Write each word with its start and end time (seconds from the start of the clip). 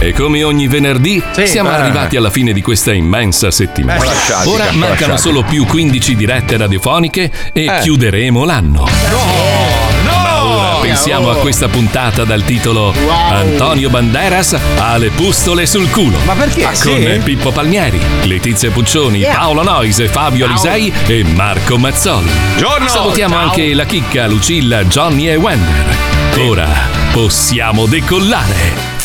E 0.00 0.12
come 0.12 0.44
ogni 0.44 0.68
venerdì 0.68 1.20
Sì, 1.32 1.46
siamo 1.48 1.70
eh. 1.70 1.74
arrivati 1.74 2.16
alla 2.16 2.30
fine 2.30 2.52
di 2.52 2.62
questa 2.62 2.92
immensa 2.92 3.50
settimana. 3.50 4.00
Eh, 4.00 4.06
lasciati, 4.06 4.48
Ora 4.48 4.64
mancano 4.72 5.12
lasciati. 5.12 5.20
solo 5.20 5.42
più 5.42 5.66
15 5.66 6.14
dirette 6.14 6.56
radiofoniche 6.56 7.30
e 7.52 7.64
Eh. 7.64 7.78
chiuderemo 7.80 8.44
l'anno. 8.44 8.86
Ma 10.04 10.44
ora 10.44 10.74
pensiamo 10.80 11.30
a 11.30 11.36
questa 11.36 11.66
puntata 11.66 12.22
dal 12.24 12.44
titolo 12.44 12.94
Antonio 13.30 13.90
Banderas 13.90 14.56
ha 14.78 14.96
le 14.98 15.10
pustole 15.10 15.66
sul 15.66 15.90
culo. 15.90 16.16
Ma 16.24 16.34
perché? 16.34 16.62
Con 16.62 16.74
Sì? 16.76 17.20
Pippo 17.24 17.50
Palmieri, 17.50 18.00
Letizia 18.22 18.70
Puccioni, 18.70 19.18
Yeah. 19.18 19.34
Paolo 19.36 19.64
Noise, 19.64 20.06
Fabio 20.06 20.46
Alisei 20.46 20.92
e 21.08 21.24
Marco 21.24 21.76
Mazzoli. 21.76 22.30
Buongiorno. 22.56 22.86
Salutiamo 22.88 23.34
Ciao. 23.34 23.42
anche 23.48 23.74
la 23.74 23.84
chicca, 23.84 24.28
Lucilla, 24.28 24.84
Johnny 24.84 25.26
e 25.28 25.34
Wender. 25.34 25.96
Ora 26.38 26.68
possiamo 27.12 27.86
decollare. 27.86 28.96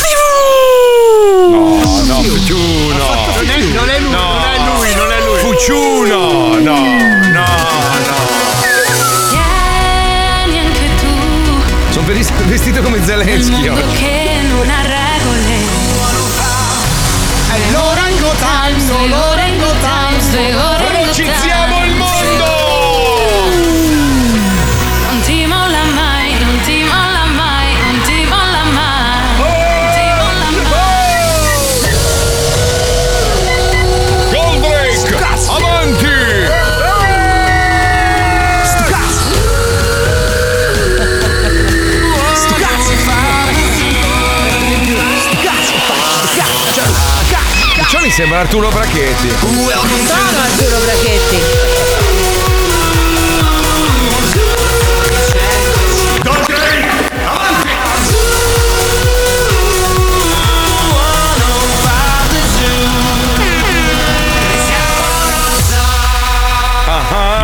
No, 1.23 2.03
no, 2.05 2.21
Fuciuno. 2.21 2.97
Non 3.35 3.49
è, 3.49 3.59
non 3.59 3.89
è 3.89 3.99
lui, 3.99 4.11
non 4.11 4.43
è 4.43 4.57
lui, 4.57 4.95
non 4.95 5.11
è 5.11 5.19
lui. 5.23 5.39
Fuciuno. 5.39 6.57
No, 6.57 6.59
no, 6.59 6.79
no. 7.31 7.45
Sono 11.91 12.05
vestito 12.47 12.81
come 12.81 13.03
Zelensky 13.05 13.67
mondo 13.67 13.85
oggi. 13.85 13.97
che 13.97 14.39
non 14.49 14.69
ha 14.69 14.81
regole. 14.81 15.55
È 17.51 17.71
l'Orango 17.71 18.33
Times, 18.39 18.85
The 18.87 19.13
Orango 19.13 19.71
Times, 19.79 20.29
the 20.31 20.55
Orango 20.55 20.87
Velocizziamo 20.91 21.41
Times. 21.41 21.52
Sembra 48.13 48.41
Arturo 48.41 48.69
Brachetti. 48.69 49.27
Sono 49.27 49.69
Arturo 49.71 50.77
Brachetti. 50.83 51.41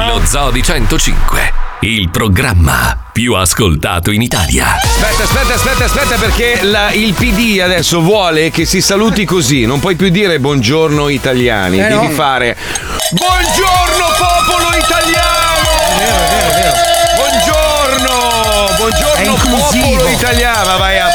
Lo 0.06 0.22
Zoo 0.24 0.52
di 0.52 0.62
105, 0.62 1.54
il 1.80 2.10
programma 2.10 3.09
più 3.20 3.34
ascoltato 3.34 4.12
in 4.12 4.22
Italia. 4.22 4.78
Aspetta, 4.82 5.24
aspetta, 5.24 5.54
aspetta, 5.56 5.84
aspetta, 5.84 6.16
perché 6.16 6.60
la- 6.64 6.94
il 6.94 7.12
PD 7.14 7.60
adesso 7.62 8.00
vuole 8.00 8.50
che 8.50 8.64
si 8.64 8.80
saluti 8.80 9.26
così. 9.26 9.66
Non 9.66 9.82
puoi 9.82 9.98
più 9.98 10.08
dire 10.08 10.40
buongiorno 10.40 11.10
italiani, 11.10 11.80
Eh, 11.82 11.90
devi 11.90 12.08
no. 12.08 12.12
fare 12.14 12.56
buongiorno 13.12 14.06
popolo 14.18 14.74
italiano! 14.74 15.68
Buongiorno! 17.18 18.76
Buongiorno 18.78 19.34
popolo 19.34 20.08
italiano! 20.08 20.78
Vai 20.78 20.98
a 21.00 21.10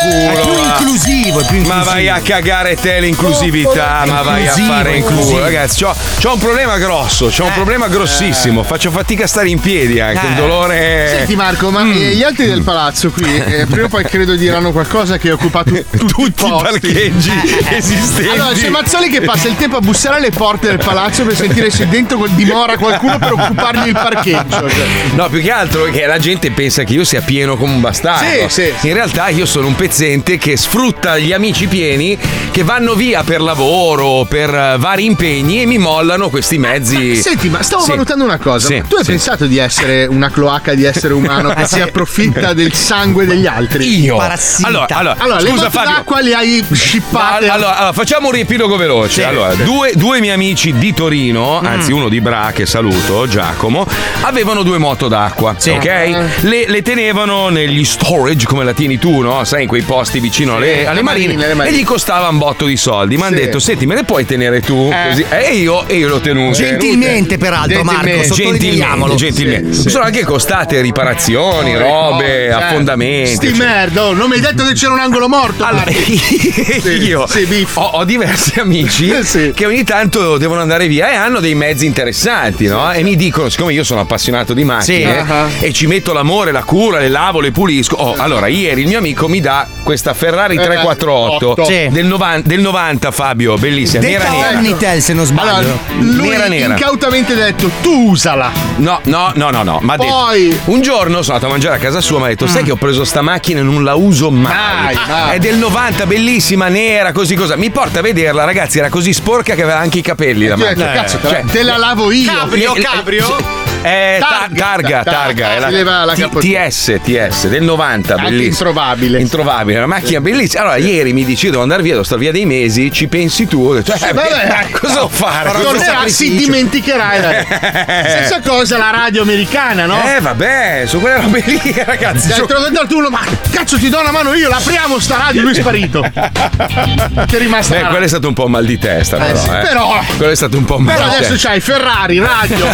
fanculo! 0.00 0.30
È 0.30 0.40
più 0.40 0.52
va. 0.52 0.66
inclusivo, 0.78 1.40
è 1.40 1.46
più 1.46 1.56
inclusivo. 1.56 1.74
Ma 1.74 1.82
vai 1.82 2.08
a 2.08 2.20
cagare 2.20 2.76
te 2.76 3.00
l'inclusività, 3.00 4.02
ma 4.06 4.22
vai 4.22 4.46
a 4.46 4.52
fare 4.52 4.96
in 4.96 5.02
culo. 5.02 5.14
inclusivo. 5.16 5.40
Ragazzi, 5.40 5.84
c'ho, 5.84 5.94
c'ho 6.20 6.32
un 6.32 6.38
problema 6.38 6.78
grosso, 6.78 7.26
c'ho 7.28 7.44
un 7.44 7.52
problema 7.52 7.88
grossissimo. 7.88 8.62
Faccio 8.62 8.90
fatica 8.90 9.24
a 9.24 9.26
stare 9.26 9.48
in 9.48 9.60
piedi 9.60 10.00
anche, 10.00 10.24
Eh. 10.24 10.28
un 10.28 10.34
dolore. 10.36 11.14
Senti 11.18 11.36
Marco, 11.36 11.70
ma 11.70 11.82
eh, 11.82 12.14
gli 12.14 12.22
altri 12.22 12.46
del 12.46 12.62
palazzo 12.62 13.10
qui, 13.10 13.24
eh, 13.36 13.66
prima 13.66 13.86
o 13.86 13.88
poi 13.88 14.04
credo 14.04 14.34
diranno 14.34 14.72
qualcosa 14.72 15.16
che 15.18 15.30
ha 15.30 15.34
occupato 15.34 15.70
tutti, 15.70 16.04
Tutti 16.36 16.46
i 16.46 16.50
parcheggi 16.50 17.30
esistenti. 17.70 18.28
Allora 18.28 18.52
c'è 18.54 18.68
Mazzoli 18.68 19.08
che 19.08 19.20
passa 19.22 19.48
il 19.48 19.56
tempo 19.56 19.76
a 19.76 19.80
bussare 19.80 20.16
alle 20.16 20.30
porte 20.30 20.68
del 20.68 20.78
palazzo 20.78 21.24
per 21.24 21.36
sentire 21.36 21.70
se 21.70 21.86
dentro 21.88 22.24
dimora 22.30 22.76
qualcuno 22.76 23.18
per 23.18 23.32
occupargli 23.32 23.88
il 23.88 23.92
parcheggio. 23.92 24.68
cioè. 24.68 24.86
No, 25.14 25.28
più 25.28 25.40
che 25.40 25.50
altro 25.50 25.84
che 25.84 26.06
la 26.06 26.18
gente 26.18 26.50
pensa 26.50 26.82
che 26.84 26.92
io 26.94 27.04
sia 27.04 27.20
pieno 27.20 27.56
come 27.56 27.72
un 27.72 27.80
bastardo. 27.80 28.48
Sì, 28.48 28.72
sì. 28.78 28.88
In 28.88 28.94
realtà 28.94 29.28
io 29.28 29.46
sono 29.46 29.66
un 29.66 29.74
pezzente 30.00 30.36
che 30.36 30.58
sfrutta 30.58 31.16
gli 31.16 31.32
amici 31.32 31.66
pieni 31.68 32.18
che 32.50 32.62
vanno 32.64 32.92
via 32.94 33.22
per 33.22 33.40
lavoro, 33.40 34.26
per 34.28 34.52
eh, 34.54 34.76
vari 34.78 35.06
impegni 35.06 35.62
e 35.62 35.66
mi 35.66 35.78
mollano 35.78 36.28
questi 36.28 36.58
mezzi. 36.58 37.16
Senti, 37.16 37.48
ma 37.48 37.62
stavo 37.62 37.82
Sì. 37.82 37.90
valutando 37.90 38.24
una 38.24 38.36
cosa. 38.36 38.66
Sì, 38.66 38.82
tu 38.86 38.96
hai 38.96 39.04
sì. 39.04 39.10
pensato 39.12 39.46
di 39.46 39.56
essere 39.56 40.04
una 40.04 40.30
cloaca 40.30 40.74
di 40.74 40.84
essere 40.84 41.14
umano 41.14 41.48
che 41.56 41.66
si 41.66 41.80
approfitta 41.80 42.52
del 42.52 42.74
sangue 42.74 43.24
degli 43.24 43.46
altri? 43.46 44.02
Io. 44.02 44.16
Parassita. 44.16 44.68
Allora, 44.68 44.86
allora, 44.90 45.16
Allora, 45.18 45.40
le 45.40 45.48
scusa 45.48 45.64
botte 45.64 45.76
Fabio. 45.78 45.90
d'acqua 45.94 46.20
le 46.20 46.34
hai 46.34 46.64
scippate. 46.72 47.48
Allora, 47.48 47.76
allora, 47.78 47.92
facciamo 47.94 48.26
un 48.26 48.32
riepilogo 48.34 48.76
veloce. 48.76 49.24
allora, 49.24 49.54
due, 49.54 49.92
due 49.94 50.20
miei 50.20 50.34
amici 50.34 50.74
di 50.74 50.92
Torino, 50.92 51.60
Mm. 51.62 51.66
anzi 51.66 51.92
uno 51.92 52.10
di 52.10 52.20
Bra, 52.20 52.50
che 52.52 52.66
saluto, 52.66 53.26
Giacomo, 53.26 53.86
avevano 54.22 54.62
due 54.62 54.76
moto 54.76 55.08
d'acqua. 55.08 55.50
Ah. 55.58 55.70
Ok? 55.72 56.42
Le, 56.42 56.64
le 56.68 56.82
tenevano 56.82 57.48
negli 57.48 57.82
storage 57.84 58.44
come 58.46 58.62
la 58.64 58.72
tieni 58.74 58.98
tu, 58.98 59.20
no? 59.20 59.42
Sai, 59.44 59.62
in 59.62 59.68
quei 59.76 59.82
posti 59.82 60.20
vicino 60.20 60.56
alle, 60.56 60.76
le 60.76 60.86
alle 60.86 61.02
marine, 61.02 61.34
marine, 61.34 61.54
marine. 61.54 61.76
E 61.76 61.78
gli 61.80 61.84
costava 61.84 62.28
un 62.28 62.38
botto 62.38 62.64
di 62.64 62.76
soldi. 62.78 63.16
Mi 63.16 63.22
hanno 63.24 63.36
Sì. 63.36 63.42
detto: 63.42 63.58
Senti, 63.58 63.84
me 63.86 63.94
le 63.94 64.04
puoi 64.04 64.24
tenere 64.24 64.60
tu? 64.60 64.90
Eh. 64.90 65.08
Così. 65.10 65.24
E 65.28 65.54
io, 65.56 65.86
e 65.86 65.96
io 65.96 66.08
l'ho 66.08 66.20
tenuto. 66.20 66.56
Gentilmente, 66.56 67.36
peraltro, 67.36 67.82
Marco, 67.84 68.06
Gentilmente. 68.32 69.14
Gentilmente. 69.16 69.72
Sì, 69.74 69.82
sì. 69.82 69.88
Sono 69.90 70.04
anche 70.04 70.24
costate 70.24 70.80
riparazioni, 70.80 71.76
robe, 71.76 72.52
Oh, 72.52 72.56
affondamenti. 72.58 73.34
Sti 73.34 73.46
eccetera. 73.48 73.68
merda, 73.70 74.04
oh, 74.06 74.12
non 74.14 74.28
mi 74.28 74.36
hai 74.36 74.40
detto 74.40 74.64
che 74.64 74.72
c'era 74.72 74.92
un 74.92 75.00
angolo 75.00 75.28
morto. 75.28 75.64
Allora, 75.64 75.90
io 75.90 77.26
sì, 77.26 77.66
ho, 77.74 77.82
ho 77.82 78.04
diversi 78.04 78.58
amici 78.58 79.12
Sì. 79.22 79.52
che 79.54 79.66
ogni 79.66 79.84
tanto 79.84 80.38
devono 80.38 80.60
andare 80.60 80.86
via 80.88 81.10
e 81.10 81.14
hanno 81.14 81.40
dei 81.40 81.54
mezzi 81.54 81.84
interessanti, 81.86 82.66
no? 82.66 82.90
E 82.92 83.02
mi 83.02 83.16
dicono, 83.16 83.48
siccome 83.48 83.72
io 83.72 83.84
sono 83.84 84.00
appassionato 84.00 84.54
di 84.54 84.64
macchine 84.64 85.24
Sì. 85.24 85.30
Ah. 85.30 85.48
e 85.58 85.72
ci 85.72 85.86
metto 85.86 86.12
l'amore, 86.12 86.52
la 86.52 86.62
cura, 86.64 86.98
le 86.98 87.08
lavo, 87.08 87.40
le 87.40 87.50
pulisco. 87.50 87.96
Oh, 87.96 88.14
allora, 88.16 88.46
ieri 88.46 88.82
il 88.82 88.86
mio 88.86 88.98
amico 88.98 89.28
mi 89.28 89.40
dà 89.40 89.65
questa 89.82 90.14
Ferrari 90.14 90.56
Eh, 90.56 90.62
348 90.64 91.50
otto. 91.50 91.64
Sì. 91.64 91.88
del, 91.90 92.06
novan- 92.06 92.42
del 92.44 92.60
90, 92.60 93.10
Fabio, 93.12 93.56
bellissima, 93.56 94.02
nera 94.02 94.24
Detta 94.24 94.32
nera. 94.36 94.48
Omnitel, 94.58 95.00
se 95.00 95.12
non 95.12 95.24
sbaglio. 95.26 95.54
Allora, 95.54 95.78
lui 95.98 96.28
Nera, 96.28 96.48
nera. 96.48 96.74
incautamente 96.74 97.32
ha 97.34 97.36
detto 97.36 97.70
tu 97.82 98.10
usala. 98.10 98.50
No, 98.78 98.98
no, 99.04 99.30
no, 99.36 99.50
no, 99.50 99.62
no. 99.62 99.78
Ma 99.82 99.94
Poi- 99.96 100.58
un 100.64 100.80
giorno 100.80 101.22
sono 101.22 101.34
andato 101.36 101.46
a 101.46 101.48
mangiare 101.50 101.76
a 101.76 101.78
casa 101.78 102.00
sua, 102.00 102.18
mi 102.18 102.24
ha 102.24 102.28
detto: 102.28 102.46
Sai 102.48 102.64
che 102.64 102.72
ho 102.72 102.76
preso 102.76 103.04
sta 103.04 103.22
macchina 103.22 103.60
e 103.60 103.62
non 103.62 103.84
la 103.84 103.94
uso 103.94 104.30
mai. 104.30 104.94
Mai, 104.94 104.96
mai. 105.08 105.36
È 105.36 105.38
del 105.38 105.54
90, 105.56 106.04
bellissima, 106.06 106.66
nera, 106.68 107.12
così 107.12 107.34
cosa. 107.36 107.54
Mi 107.56 107.70
porta 107.70 108.00
a 108.00 108.02
vederla, 108.02 108.42
ragazzi, 108.44 108.78
era 108.78 108.88
così 108.88 109.12
sporca 109.12 109.54
che 109.54 109.62
aveva 109.62 109.78
anche 109.78 109.98
i 109.98 110.02
capelli 110.02 110.46
la 110.48 110.56
Ti 110.56 110.62
ho 110.62 110.66
detto, 110.66 110.80
macchina. 110.80 111.00
cazzo, 111.02 111.18
te, 111.18 111.28
Cioè, 111.28 111.42
la, 111.44 111.50
te 111.52 111.62
la 111.62 111.76
lavo 111.76 112.10
io. 112.10 112.32
Cabrio, 112.32 112.72
cabrio? 112.80 113.64
Eh, 113.82 114.16
ta- 114.18 114.48
Targa. 114.52 114.54
targa, 114.56 115.02
targa, 115.04 115.54
è 115.54 115.58
la 115.60 115.66
Si 115.68 115.72
leva 115.74 116.04
la 116.04 116.14
T- 116.14 116.20
capotina. 116.20 116.66
TS, 116.66 116.98
TS 117.04 117.46
del 117.48 117.62
90, 117.62 118.14
Anche 118.14 118.24
bellissima. 118.30 118.48
introvabile. 118.50 119.20
Introvabile, 119.56 119.78
una 119.78 119.86
macchina 119.86 120.20
bellissima. 120.20 120.62
Allora, 120.62 120.76
ieri 120.76 121.12
mi 121.14 121.24
dici 121.24 121.48
devo 121.48 121.62
andare 121.62 121.82
via, 121.82 121.92
devo 121.92 122.04
stare 122.04 122.20
via 122.20 122.32
dei 122.32 122.44
mesi, 122.44 122.92
ci 122.92 123.06
pensi 123.06 123.46
tu? 123.46 123.64
Ho 123.68 123.74
detto, 123.74 123.92
eh, 123.94 124.12
Vabbè, 124.12 124.68
cosa 124.78 124.94
devo 124.94 125.08
fare? 125.08 125.50
Tornerà, 125.62 126.06
si 126.08 126.34
dimenticherà. 126.36 127.44
Stessa 128.06 128.40
cosa 128.44 128.76
la 128.76 128.90
radio 128.90 129.22
americana, 129.22 129.86
no? 129.86 129.98
Eh, 130.06 130.20
vabbè, 130.20 130.84
su 130.86 131.00
quelle 131.00 131.16
robe 131.22 131.42
lì, 131.46 131.60
ragazzi. 131.86 132.28
Dai, 132.28 132.36
su- 132.38 132.46
te 132.46 132.54
tu, 132.86 133.00
ma 133.08 133.20
cazzo 133.50 133.78
ti 133.78 133.88
do 133.88 133.98
una 134.00 134.10
mano 134.10 134.34
io, 134.34 134.48
l'apriamo 134.48 134.98
sta 134.98 135.16
radio, 135.16 135.40
lui 135.42 135.52
è 135.52 135.54
sparito. 135.54 136.02
Ti 136.02 137.34
è 137.34 137.38
rimasta 137.38 137.76
Beh, 137.76 137.84
quello 137.88 138.04
è 138.04 138.08
stato 138.08 138.28
un 138.28 138.34
po' 138.34 138.48
mal 138.48 138.64
di 138.66 138.78
testa, 138.78 139.16
Eh, 139.16 139.20
però. 139.32 139.38
sì, 139.38 139.48
eh. 139.48 139.58
però- 139.62 140.04
Quello 140.16 140.32
è 140.32 140.36
stato 140.36 140.58
un 140.58 140.64
po' 140.64 140.78
mal 140.78 140.94
Però 140.96 141.08
di 141.08 141.14
adesso 141.14 141.32
testa. 141.32 141.48
c'hai 141.48 141.60
Ferrari, 141.60 142.18
radio, 142.18 142.66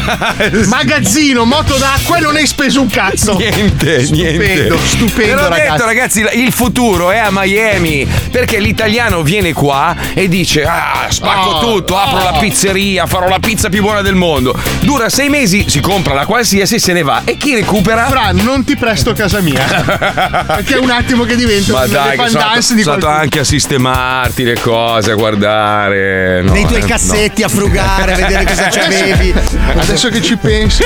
magazzino, 0.66 1.44
moto 1.44 1.76
d'acqua 1.76 2.16
e 2.16 2.20
non 2.20 2.34
hai 2.36 2.46
speso 2.46 2.80
un 2.80 2.88
cazzo. 2.88 3.36
Niente, 3.36 4.06
niente. 4.10 4.30
Stupendo, 4.32 4.78
stupendo, 4.78 5.34
l'ho 5.42 5.48
ragazzi. 5.48 5.70
detto, 5.70 5.84
ragazzi, 5.84 6.24
il 6.34 6.52
futuro 6.52 6.70
è 7.10 7.18
a 7.18 7.28
Miami. 7.30 8.06
Perché 8.30 8.58
l'italiano 8.58 9.22
viene 9.22 9.52
qua 9.52 9.94
e 10.14 10.28
dice: 10.28 10.64
Ah, 10.64 11.06
spacco 11.08 11.40
Oh, 11.52 11.58
tutto, 11.58 11.96
apro 11.96 12.20
oh. 12.20 12.30
la 12.30 12.38
pizzeria, 12.38 13.06
farò 13.06 13.28
la 13.28 13.38
pizza 13.38 13.68
più 13.68 13.82
buona 13.82 14.00
del 14.00 14.14
mondo. 14.14 14.54
Dura 14.80 15.08
sei 15.08 15.28
mesi, 15.28 15.68
si 15.68 15.80
compra 15.80 16.14
la 16.14 16.24
qualsiasi 16.24 16.76
e 16.76 16.78
se 16.78 16.92
ne 16.92 17.02
va. 17.02 17.22
E 17.24 17.36
chi 17.36 17.54
recupera? 17.54 18.06
Fra, 18.06 18.30
non 18.32 18.64
ti 18.64 18.76
presto 18.76 19.12
casa 19.12 19.40
mia. 19.40 19.64
Perché 20.46 20.74
è 20.74 20.78
un 20.78 20.90
attimo 20.90 21.24
che 21.24 21.36
divento 21.36 21.72
Ma 21.72 21.86
dai, 21.86 22.16
che 22.16 22.28
sono 22.28 22.44
andato, 22.44 22.74
di 22.74 22.82
qualcuno. 22.82 23.10
anche 23.10 23.38
a 23.40 23.44
sistemarti 23.44 24.44
le 24.44 24.58
cose, 24.60 25.10
a 25.10 25.14
guardare. 25.14 26.42
no, 26.42 26.52
Nei 26.52 26.64
tuoi 26.66 26.78
eh, 26.78 26.82
no. 26.82 26.86
cassetti 26.86 27.42
a 27.42 27.48
frugare, 27.48 28.12
a 28.12 28.16
vedere 28.16 28.44
cosa 28.44 28.68
c'avevi. 28.68 29.34
Adesso 29.76 30.08
che 30.08 30.22
ci 30.22 30.36
penso, 30.36 30.84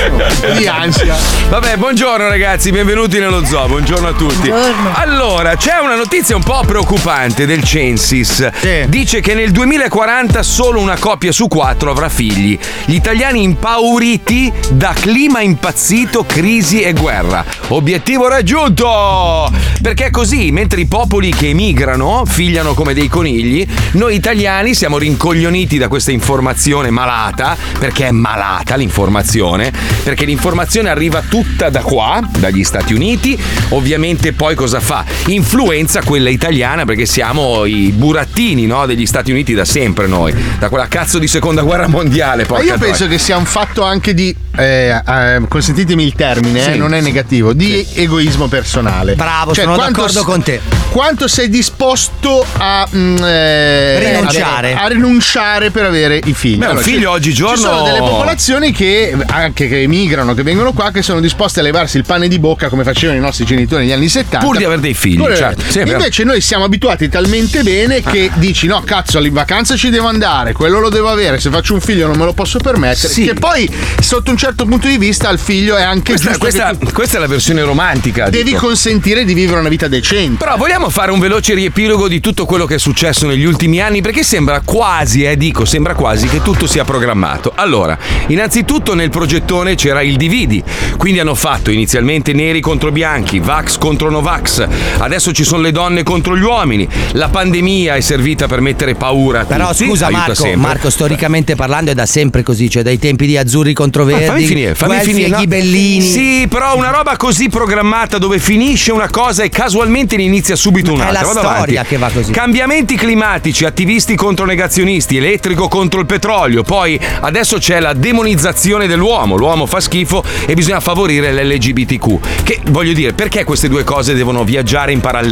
di 0.55 0.67
ansia. 0.67 1.15
Vabbè, 1.49 1.75
buongiorno 1.77 1.95
Buongiorno 2.07 2.27
ragazzi, 2.27 2.71
benvenuti 2.71 3.19
nello 3.19 3.43
zoo, 3.43 3.67
buongiorno 3.67 4.07
a 4.07 4.13
tutti. 4.13 4.49
Buongiorno. 4.49 4.93
Allora, 4.93 5.55
c'è 5.55 5.76
una 5.81 5.95
notizia 5.95 6.35
un 6.35 6.43
po' 6.43 6.63
preoccupante 6.65 7.45
del 7.45 7.63
Censis. 7.63 8.49
Sì. 8.59 8.85
Dice 8.87 9.21
che 9.21 9.35
nel 9.35 9.51
2040 9.51 10.41
solo 10.41 10.79
una 10.79 10.97
coppia 10.97 11.31
su 11.31 11.47
quattro 11.47 11.91
avrà 11.91 12.09
figli. 12.09 12.57
Gli 12.85 12.95
italiani 12.95 13.43
impauriti 13.43 14.51
da 14.71 14.93
clima 14.99 15.41
impazzito, 15.41 16.25
crisi 16.25 16.81
e 16.81 16.93
guerra. 16.93 17.45
Obiettivo 17.67 18.27
raggiunto! 18.27 19.51
Perché 19.81 20.05
è 20.05 20.09
così, 20.09 20.51
mentre 20.51 20.81
i 20.81 20.87
popoli 20.87 21.31
che 21.31 21.49
emigrano 21.49 22.23
figliano 22.25 22.73
come 22.73 22.95
dei 22.95 23.07
conigli, 23.07 23.65
noi 23.91 24.15
italiani 24.15 24.73
siamo 24.73 24.97
rincoglioniti 24.97 25.77
da 25.77 25.87
questa 25.87 26.11
informazione 26.11 26.89
malata, 26.89 27.55
perché 27.77 28.07
è 28.07 28.11
malata 28.11 28.75
l'informazione, 28.75 29.71
perché 30.03 30.25
l'informazione 30.25 30.89
arriva 30.89 31.21
tutta 31.21 31.69
da 31.69 31.81
qua, 31.81 32.19
dagli 32.37 32.63
Stati 32.63 32.93
Uniti, 32.93 33.37
ovviamente 33.69 34.33
poi 34.33 34.55
cosa 34.55 34.79
fa? 34.79 35.05
Influenza 35.27 35.66
quella 36.03 36.29
italiana 36.29 36.85
perché 36.85 37.05
siamo 37.05 37.65
i 37.65 37.91
burattini 37.95 38.65
no, 38.65 38.85
degli 38.85 39.05
Stati 39.05 39.31
Uniti 39.31 39.53
da 39.53 39.65
sempre 39.65 40.07
noi, 40.07 40.33
da 40.59 40.69
quella 40.69 40.87
cazzo 40.87 41.19
di 41.19 41.27
seconda 41.27 41.61
guerra 41.61 41.87
mondiale. 41.87 42.45
Ma 42.49 42.59
io 42.61 42.77
penso 42.77 43.03
troia. 43.03 43.11
che 43.11 43.17
sia 43.17 43.37
un 43.37 43.45
fatto 43.45 43.83
anche 43.83 44.13
di, 44.13 44.33
eh, 44.57 44.89
eh, 45.07 45.41
consentitemi 45.47 46.03
il 46.03 46.13
termine, 46.13 46.59
eh, 46.67 46.71
Sì. 46.73 46.77
non 46.77 46.93
è 46.93 47.01
negativo, 47.01 47.53
di 47.53 47.85
egoismo 47.93 48.47
personale. 48.47 49.15
Bravo, 49.15 49.53
Cioè, 49.53 49.65
sono 49.65 49.77
d'accordo 49.77 50.21
s- 50.21 50.23
con 50.23 50.41
te. 50.41 50.59
Quanto 50.89 51.27
sei 51.27 51.49
disposto 51.49 52.45
a 52.57 52.87
mm, 52.95 53.17
eh, 53.23 53.99
Rinunciare. 53.99 54.73
A, 54.73 54.83
a 54.83 54.87
rinunciare 54.87 55.69
per 55.71 55.85
avere 55.85 56.19
i 56.23 56.33
figli? 56.33 56.57
Beh, 56.57 56.67
un 56.67 56.77
ci- 56.77 56.91
figlio 56.93 57.11
oggigiorno- 57.11 57.55
Ci 57.55 57.61
sono 57.61 57.83
delle 57.83 57.99
popolazioni 57.99 58.71
che 58.71 59.15
anche 59.27 59.67
che 59.67 59.81
emigrano, 59.81 60.33
che 60.33 60.43
vengono 60.43 60.71
qua, 60.73 60.91
che 60.91 61.01
sono 61.01 61.19
disposte 61.19 61.59
a 61.59 61.63
levarsi 61.63 61.97
il 61.97 62.05
pane 62.05 62.27
di 62.27 62.39
bocca 62.39 62.69
come 62.69 62.83
facevano 62.83 63.17
i 63.17 63.21
nostri 63.21 63.45
genitori 63.45 63.83
negli 63.83 63.93
anni 63.93 64.07
70. 64.09 64.45
Pur 64.45 64.57
di 64.57 64.63
avere 64.63 64.79
dei 64.81 64.93
figli, 64.93 65.17
Pur 65.17 65.31
di- 65.31 65.35
Sì. 65.67 65.79
Invece 65.79 66.23
noi 66.23 66.41
siamo 66.41 66.63
abituati 66.65 67.09
talmente 67.09 67.63
bene 67.63 68.01
che 68.01 68.31
dici 68.35 68.67
no, 68.67 68.81
cazzo, 68.83 69.19
in 69.19 69.33
vacanza 69.33 69.75
ci 69.75 69.89
devo 69.89 70.07
andare, 70.07 70.53
quello 70.53 70.79
lo 70.79 70.89
devo 70.89 71.09
avere, 71.09 71.39
se 71.39 71.49
faccio 71.49 71.73
un 71.73 71.81
figlio 71.81 72.07
non 72.07 72.17
me 72.17 72.25
lo 72.25 72.33
posso 72.33 72.59
permettere. 72.59 73.11
Sì. 73.11 73.25
Che 73.25 73.33
poi, 73.33 73.69
sotto 73.99 74.31
un 74.31 74.37
certo 74.37 74.65
punto 74.65 74.87
di 74.87 74.97
vista, 74.97 75.27
al 75.29 75.39
figlio 75.39 75.75
è 75.75 75.81
anche 75.81 76.13
Questa, 76.13 76.37
questa- 76.37 76.75
tu 76.75 76.91
questa 76.91 77.17
è 77.17 77.19
la 77.19 77.27
versione 77.27 77.63
romantica. 77.63 78.29
devi 78.29 78.51
dico. 78.51 78.65
consentire 78.67 79.25
di 79.25 79.33
vivere 79.33 79.59
una 79.59 79.69
vita 79.69 79.87
decente. 79.87 80.37
Però 80.43 80.55
vogliamo 80.57 80.89
fare 80.89 81.11
un 81.11 81.19
veloce 81.19 81.53
riepilogo 81.53 82.07
di 82.07 82.19
tutto 82.19 82.45
quello 82.45 82.65
che 82.65 82.75
è 82.75 82.79
successo 82.79 83.25
negli 83.27 83.43
ultimi 83.45 83.81
anni 83.81 84.01
perché 84.01 84.23
sembra 84.23 84.61
quasi, 84.63 85.23
eh 85.23 85.35
dico, 85.37 85.65
sembra 85.65 85.93
quasi 85.95 86.27
che 86.27 86.41
tutto 86.41 86.67
sia 86.67 86.83
programmato. 86.83 87.51
Allora, 87.55 87.97
innanzitutto 88.27 88.93
nel 88.93 89.09
progettone 89.09 89.75
c'era 89.75 90.01
il 90.01 90.17
dividi, 90.17 90.63
quindi 90.97 91.19
hanno 91.19 91.35
fatto 91.35 91.71
inizialmente 91.71 92.33
neri 92.33 92.59
contro 92.61 92.91
bianchi, 92.91 93.39
Vax 93.39 93.77
contro 93.77 94.09
Novax, 94.09 94.65
adesso 94.99 95.31
ci 95.31 95.43
sono 95.47 95.61
le 95.61 95.71
donne 95.71 96.03
contro 96.03 96.37
gli 96.37 96.41
uomini, 96.43 96.87
la 97.13 97.29
pandemia 97.29 97.95
è 97.95 98.01
servita 98.01 98.47
per 98.47 98.59
mettere 98.59 98.95
paura 98.95 99.39
a 99.41 99.45
Però 99.45 99.71
tutti, 99.71 99.85
scusa 99.85 100.09
Marco. 100.09 100.45
Marco, 100.55 100.89
storicamente 100.89 101.55
parlando 101.55 101.91
è 101.91 101.93
da 101.93 102.05
sempre 102.05 102.43
così, 102.43 102.69
cioè 102.69 102.83
dai 102.83 102.99
tempi 102.99 103.25
di 103.25 103.37
azzurri 103.37 103.73
contro 103.73 104.03
Ma 104.03 104.11
verdi, 104.11 104.25
fammi 104.25 104.45
finire, 104.45 104.75
fammi 104.75 104.99
finire. 104.99 105.27
no? 105.29 105.37
ghibellini. 105.37 106.01
Sì, 106.05 106.45
però 106.49 106.75
una 106.75 106.89
roba 106.89 107.15
così 107.15 107.47
programmata 107.49 108.17
dove 108.17 108.39
finisce 108.39 108.91
una 108.91 109.09
cosa 109.09 109.43
e 109.43 109.49
casualmente 109.49 110.17
ne 110.17 110.23
inizia 110.23 110.55
subito 110.57 110.91
È 110.91 110.93
un'altra. 110.95 111.13
la 111.21 111.25
Vado 111.25 111.39
storia 111.39 111.79
avanti. 111.79 111.89
che 111.89 111.97
va 111.97 112.09
così. 112.09 112.31
Cambiamenti 112.33 112.95
climatici, 112.95 113.63
attivisti 113.63 114.15
contro 114.15 114.45
negazionisti, 114.45 115.15
elettrico 115.17 115.67
contro 115.69 116.01
il 116.01 116.05
petrolio. 116.05 116.63
Poi 116.63 116.99
adesso 117.21 117.57
c'è 117.57 117.79
la 117.79 117.93
demonizzazione 117.93 118.85
dell'uomo. 118.87 119.37
L'uomo 119.37 119.65
fa 119.65 119.79
schifo 119.79 120.23
e 120.45 120.53
bisogna 120.53 120.81
favorire 120.81 121.31
l'LGBTQ. 121.31 122.43
Che 122.43 122.59
voglio 122.69 122.91
dire, 122.93 123.13
perché 123.13 123.43
queste 123.45 123.69
due 123.69 123.83
cose 123.85 124.13
devono 124.13 124.43
viaggiare 124.43 124.91
in 124.91 124.99
parallelo? 124.99 125.26